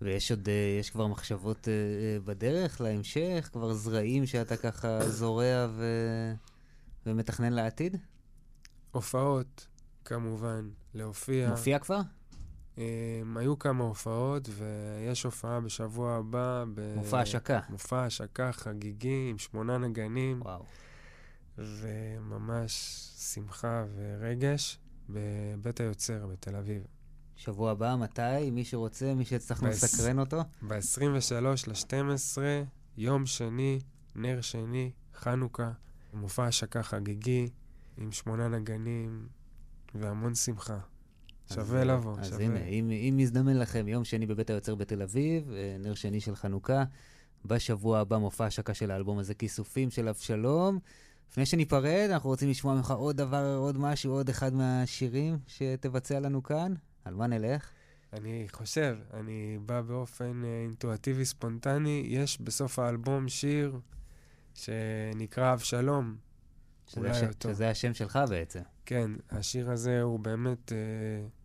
ויש 0.00 0.30
עוד, 0.30 0.48
אה, 0.48 0.76
יש 0.80 0.90
כבר 0.90 1.06
מחשבות 1.06 1.68
אה, 1.68 1.72
אה, 1.72 2.20
בדרך 2.24 2.80
להמשך? 2.80 3.48
כבר 3.52 3.72
זרעים 3.72 4.26
שאתה 4.26 4.56
ככה 4.56 5.08
זורע 5.18 5.66
ו... 5.70 5.84
ומתכנן 7.06 7.52
לעתיד? 7.52 7.96
הופעות, 8.90 9.66
כמובן, 10.04 10.68
להופיע. 10.94 11.50
מופיע 11.50 11.78
כבר? 11.78 12.00
Um, 12.76 12.78
היו 13.36 13.58
כמה 13.58 13.84
הופעות, 13.84 14.48
ויש 14.52 15.22
הופעה 15.22 15.60
בשבוע 15.60 16.14
הבא. 16.16 16.64
ב... 16.74 16.94
מופע 16.96 17.20
השקה. 17.20 17.60
מופע 17.68 18.04
השקה 18.04 18.52
חגיגי 18.52 19.28
עם 19.30 19.38
שמונה 19.38 19.78
נגנים. 19.78 20.42
וואו. 20.42 20.64
וממש 21.58 22.72
שמחה 23.18 23.84
ורגש 23.96 24.78
בבית 25.08 25.80
היוצר 25.80 26.26
בתל 26.26 26.56
אביב. 26.56 26.82
שבוע 27.36 27.70
הבא, 27.70 27.96
מתי? 27.96 28.50
מי 28.52 28.64
שרוצה, 28.64 29.14
מי 29.14 29.24
שהצלחנו 29.24 29.68
לסקרן 29.68 30.18
אותו? 30.18 30.40
ב-23 30.62 31.34
ל-12, 31.40 32.38
יום 32.96 33.26
שני, 33.26 33.80
נר 34.14 34.40
שני, 34.40 34.90
חנוכה, 35.14 35.72
מופע 36.12 36.46
השקה 36.46 36.82
חגיגי 36.82 37.48
עם 37.96 38.12
שמונה 38.12 38.48
נגנים 38.48 39.28
והמון 39.94 40.34
שמחה. 40.34 40.78
שווה 41.54 41.84
לבוא, 41.84 42.18
אז 42.18 42.26
שווה. 42.26 42.36
אז 42.36 42.40
הנה, 42.40 42.64
אם, 42.64 42.90
אם 42.90 43.14
מזדמן 43.16 43.56
לכם 43.56 43.88
יום 43.88 44.04
שני 44.04 44.26
בבית 44.26 44.50
היוצר 44.50 44.74
בתל 44.74 45.02
אביב, 45.02 45.52
אה, 45.52 45.76
נר 45.78 45.94
שני 45.94 46.20
של 46.20 46.36
חנוכה, 46.36 46.84
בשבוע 47.44 47.98
הבא 47.98 48.18
מופע 48.18 48.46
השקה 48.46 48.74
של 48.74 48.90
האלבום 48.90 49.18
הזה, 49.18 49.34
כיסופים 49.34 49.90
של 49.90 50.08
אבשלום. 50.08 50.78
לפני 51.30 51.46
שניפרד, 51.46 52.08
אנחנו 52.12 52.30
רוצים 52.30 52.50
לשמוע 52.50 52.74
ממך 52.74 52.90
עוד 52.90 53.16
דבר, 53.16 53.56
עוד 53.58 53.78
משהו, 53.78 54.12
עוד 54.12 54.28
אחד 54.28 54.54
מהשירים 54.54 55.38
שתבצע 55.46 56.20
לנו 56.20 56.42
כאן. 56.42 56.74
על 57.04 57.14
מה 57.14 57.26
נלך? 57.26 57.70
אני 58.12 58.46
חושב, 58.52 58.96
אני 59.12 59.58
בא 59.66 59.80
באופן 59.80 60.44
אה, 60.44 60.62
אינטואטיבי 60.62 61.24
ספונטני. 61.24 62.04
יש 62.06 62.40
בסוף 62.40 62.78
האלבום 62.78 63.28
שיר 63.28 63.80
שנקרא 64.54 65.52
אבשלום. 65.52 66.16
שזה, 66.86 67.10
הש... 67.10 67.20
שזה 67.42 67.70
השם 67.70 67.94
שלך 67.94 68.18
בעצם. 68.28 68.60
כן, 68.86 69.10
השיר 69.30 69.70
הזה 69.70 70.02
הוא 70.02 70.20
באמת... 70.20 70.72
אה, 70.72 71.41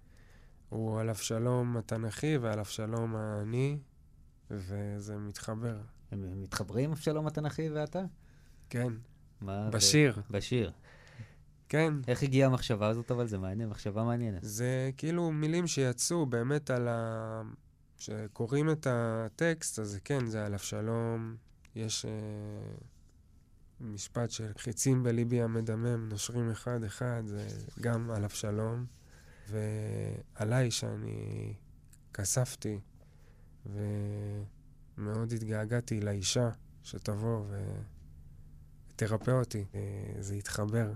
הוא 0.70 1.00
על 1.00 1.10
אבשלום 1.10 1.78
התנ"כי 1.78 2.38
ועל 2.38 2.60
אבשלום 2.60 3.16
האני, 3.16 3.78
וזה 4.52 5.18
מתחבר. 5.18 5.78
הם 6.12 6.42
מתחברים, 6.42 6.92
אבשלום 6.92 7.28
התנ"כי 7.28 7.70
ואתה? 7.70 8.02
כן. 8.70 8.94
מה? 9.42 9.70
בשיר. 9.70 10.22
ב... 10.30 10.38
בשיר. 10.38 10.72
כן. 11.70 11.94
איך 12.08 12.24
הגיעה 12.24 12.50
המחשבה 12.50 12.88
הזאת, 12.88 13.12
אבל 13.12 13.28
זה 13.28 13.38
מעניין, 13.38 13.70
מחשבה 13.70 14.04
מעניינת. 14.04 14.40
זה 14.44 14.90
כאילו 14.98 15.32
מילים 15.32 15.68
שיצאו 15.68 16.26
באמת 16.26 16.70
על 16.70 16.88
ה... 16.88 17.42
כשקוראים 17.98 18.70
את 18.70 18.88
הטקסט, 18.90 19.80
אז 19.80 20.00
כן, 20.04 20.26
זה 20.26 20.46
על 20.46 20.54
אבשלום. 20.54 21.36
יש 21.76 22.06
אה, 22.06 22.12
משפט 23.82 24.32
של 24.32 24.52
חיצים 24.58 25.04
בליבי 25.04 25.42
המדמם, 25.42 26.10
נושרים 26.10 26.52
אחד-אחד, 26.52 27.24
זה 27.26 27.48
גם 27.82 28.12
על 28.12 28.24
אבשלום. 28.24 28.86
ועליי 29.48 30.72
שאני 30.72 31.54
כספתי, 32.14 32.80
ומאוד 33.66 35.34
התגעגעתי 35.34 36.02
לאישה 36.02 36.50
שתבוא 36.84 37.46
תרפא 38.98 39.32
אותי. 39.32 39.66
אה, 39.76 40.14
זה 40.20 40.34
התחבר, 40.36 40.92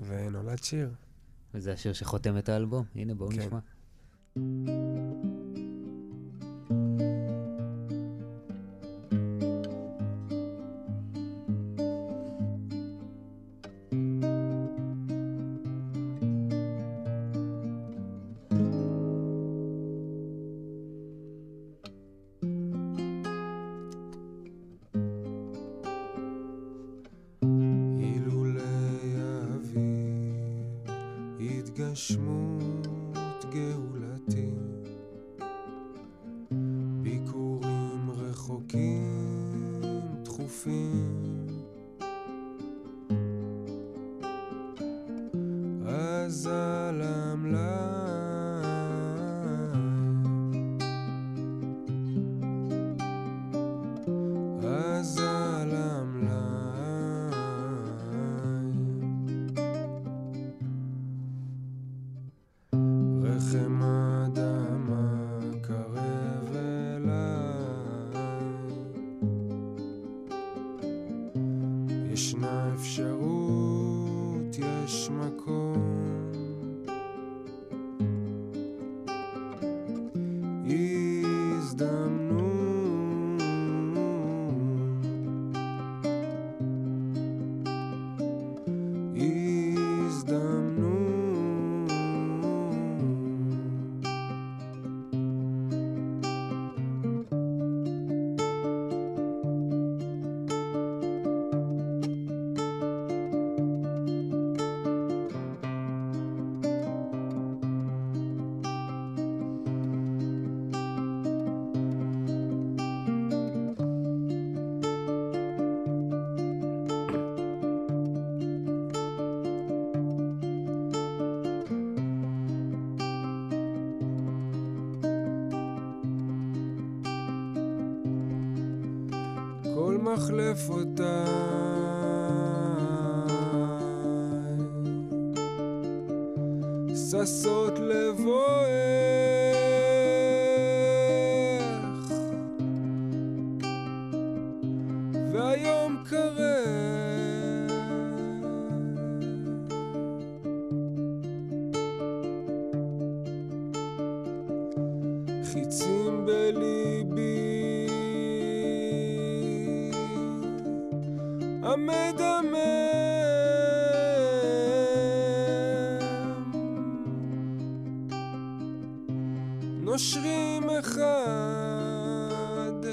ונולד 0.00 0.62
שיר. 0.62 0.94
וזה 1.54 1.72
השיר 1.72 1.92
שחותם 1.92 2.38
את 2.38 2.48
האלבום. 2.48 2.84
הנה, 2.94 3.14
בואו 3.14 3.30
כן. 3.30 3.38
נשמע. 3.38 3.58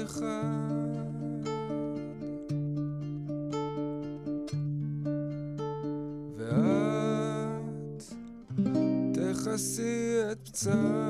אחד 0.08 1.04
ואת 6.36 8.02
תכסי 9.12 10.18
את 10.32 10.48
פצעי 10.48 11.07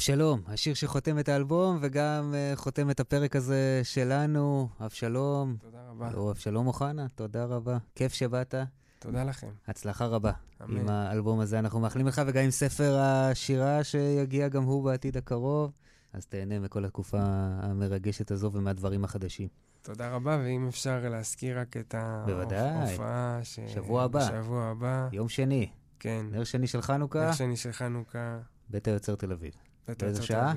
אבשלום. 0.00 0.42
השיר 0.46 0.74
שחותם 0.74 1.18
את 1.18 1.28
האלבום 1.28 1.78
וגם 1.80 2.34
uh, 2.34 2.56
חותם 2.56 2.90
את 2.90 3.00
הפרק 3.00 3.36
הזה 3.36 3.80
שלנו. 3.84 4.68
אבשלום. 4.80 5.56
תודה 5.60 5.78
רבה. 5.90 6.10
לא, 6.10 6.30
אבשלום 6.30 6.66
אוחנה, 6.66 7.06
תודה 7.14 7.44
רבה. 7.44 7.78
כיף 7.94 8.12
שבאת. 8.12 8.54
תודה 8.98 9.24
לכם. 9.24 9.48
הצלחה 9.68 10.06
רבה. 10.06 10.32
אמן. 10.62 10.76
עם 10.76 10.88
האלבום 10.88 11.40
הזה 11.40 11.58
אנחנו 11.58 11.80
מאחלים 11.80 12.06
לך, 12.06 12.22
וגם 12.26 12.44
עם 12.44 12.50
ספר 12.50 12.98
השירה 12.98 13.84
שיגיע 13.84 14.48
גם 14.48 14.62
הוא 14.62 14.84
בעתיד 14.84 15.16
הקרוב. 15.16 15.72
אז 16.12 16.26
תהנה 16.26 16.58
מכל 16.58 16.84
התקופה 16.84 17.20
המרגשת 17.62 18.30
הזו 18.30 18.50
ומהדברים 18.52 19.04
החדשים. 19.04 19.48
תודה 19.82 20.10
רבה, 20.10 20.38
ואם 20.44 20.68
אפשר 20.68 21.08
להזכיר 21.08 21.60
רק 21.60 21.76
את. 21.76 21.94
ההופעה 21.94 23.40
ש... 23.42 23.60
שבוע 23.66 24.02
הבא. 24.02 24.28
בשבוע 24.28 24.64
הבא. 24.64 25.08
יום 25.12 25.28
שני. 25.28 25.70
כן. 25.98 26.26
נר 26.30 26.44
שני 26.44 26.66
של 26.66 26.82
חנוכה. 26.82 27.26
נר 27.26 27.32
שני 27.32 27.56
של 27.56 27.72
חנוכה. 27.72 28.38
בית 28.68 28.88
היוצר 28.88 29.14
תל 29.14 29.32
אביב. 29.32 29.69
באיזה 29.88 30.22
שעה? 30.22 30.52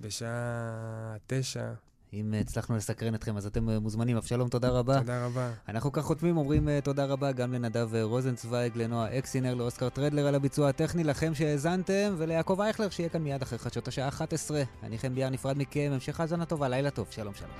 בשעה 0.00 1.16
תשע. 1.26 1.72
אם 2.14 2.34
הצלחנו 2.40 2.76
לסקרן 2.76 3.14
אתכם, 3.14 3.36
אז 3.36 3.46
אתם 3.46 3.68
אה, 3.70 3.80
מוזמנים. 3.80 4.16
אבשלום, 4.16 4.48
תודה 4.48 4.68
רבה. 4.68 4.98
תודה 4.98 5.26
רבה. 5.26 5.50
אנחנו 5.68 5.92
כך 5.92 6.02
חותמים, 6.02 6.36
אומרים 6.36 6.68
אה, 6.68 6.80
תודה 6.80 7.04
רבה 7.04 7.32
גם 7.32 7.52
לנדב 7.52 7.94
אה, 7.94 8.02
רוזנצוויג, 8.02 8.76
לנועה 8.76 9.18
אקסינר, 9.18 9.54
לאוסקר 9.54 9.88
טרדלר 9.88 10.26
על 10.26 10.34
הביצוע 10.34 10.68
הטכני, 10.68 11.04
לכם 11.04 11.34
שהאזנתם, 11.34 12.14
וליעקב 12.18 12.60
אייכלר 12.60 12.90
שיהיה 12.90 13.08
כאן 13.08 13.22
מיד 13.22 13.42
אחרי 13.42 13.58
חדשות 13.58 13.88
השעה 13.88 14.08
11. 14.08 14.62
אני 14.82 14.98
חן 14.98 15.14
ביאר 15.14 15.30
נפרד 15.30 15.58
מכם, 15.58 15.90
המשך 15.92 16.20
האזנה 16.20 16.44
טובה, 16.44 16.68
לילה 16.68 16.90
טוב, 16.90 17.06
שלום 17.10 17.34
שלום. 17.34 17.50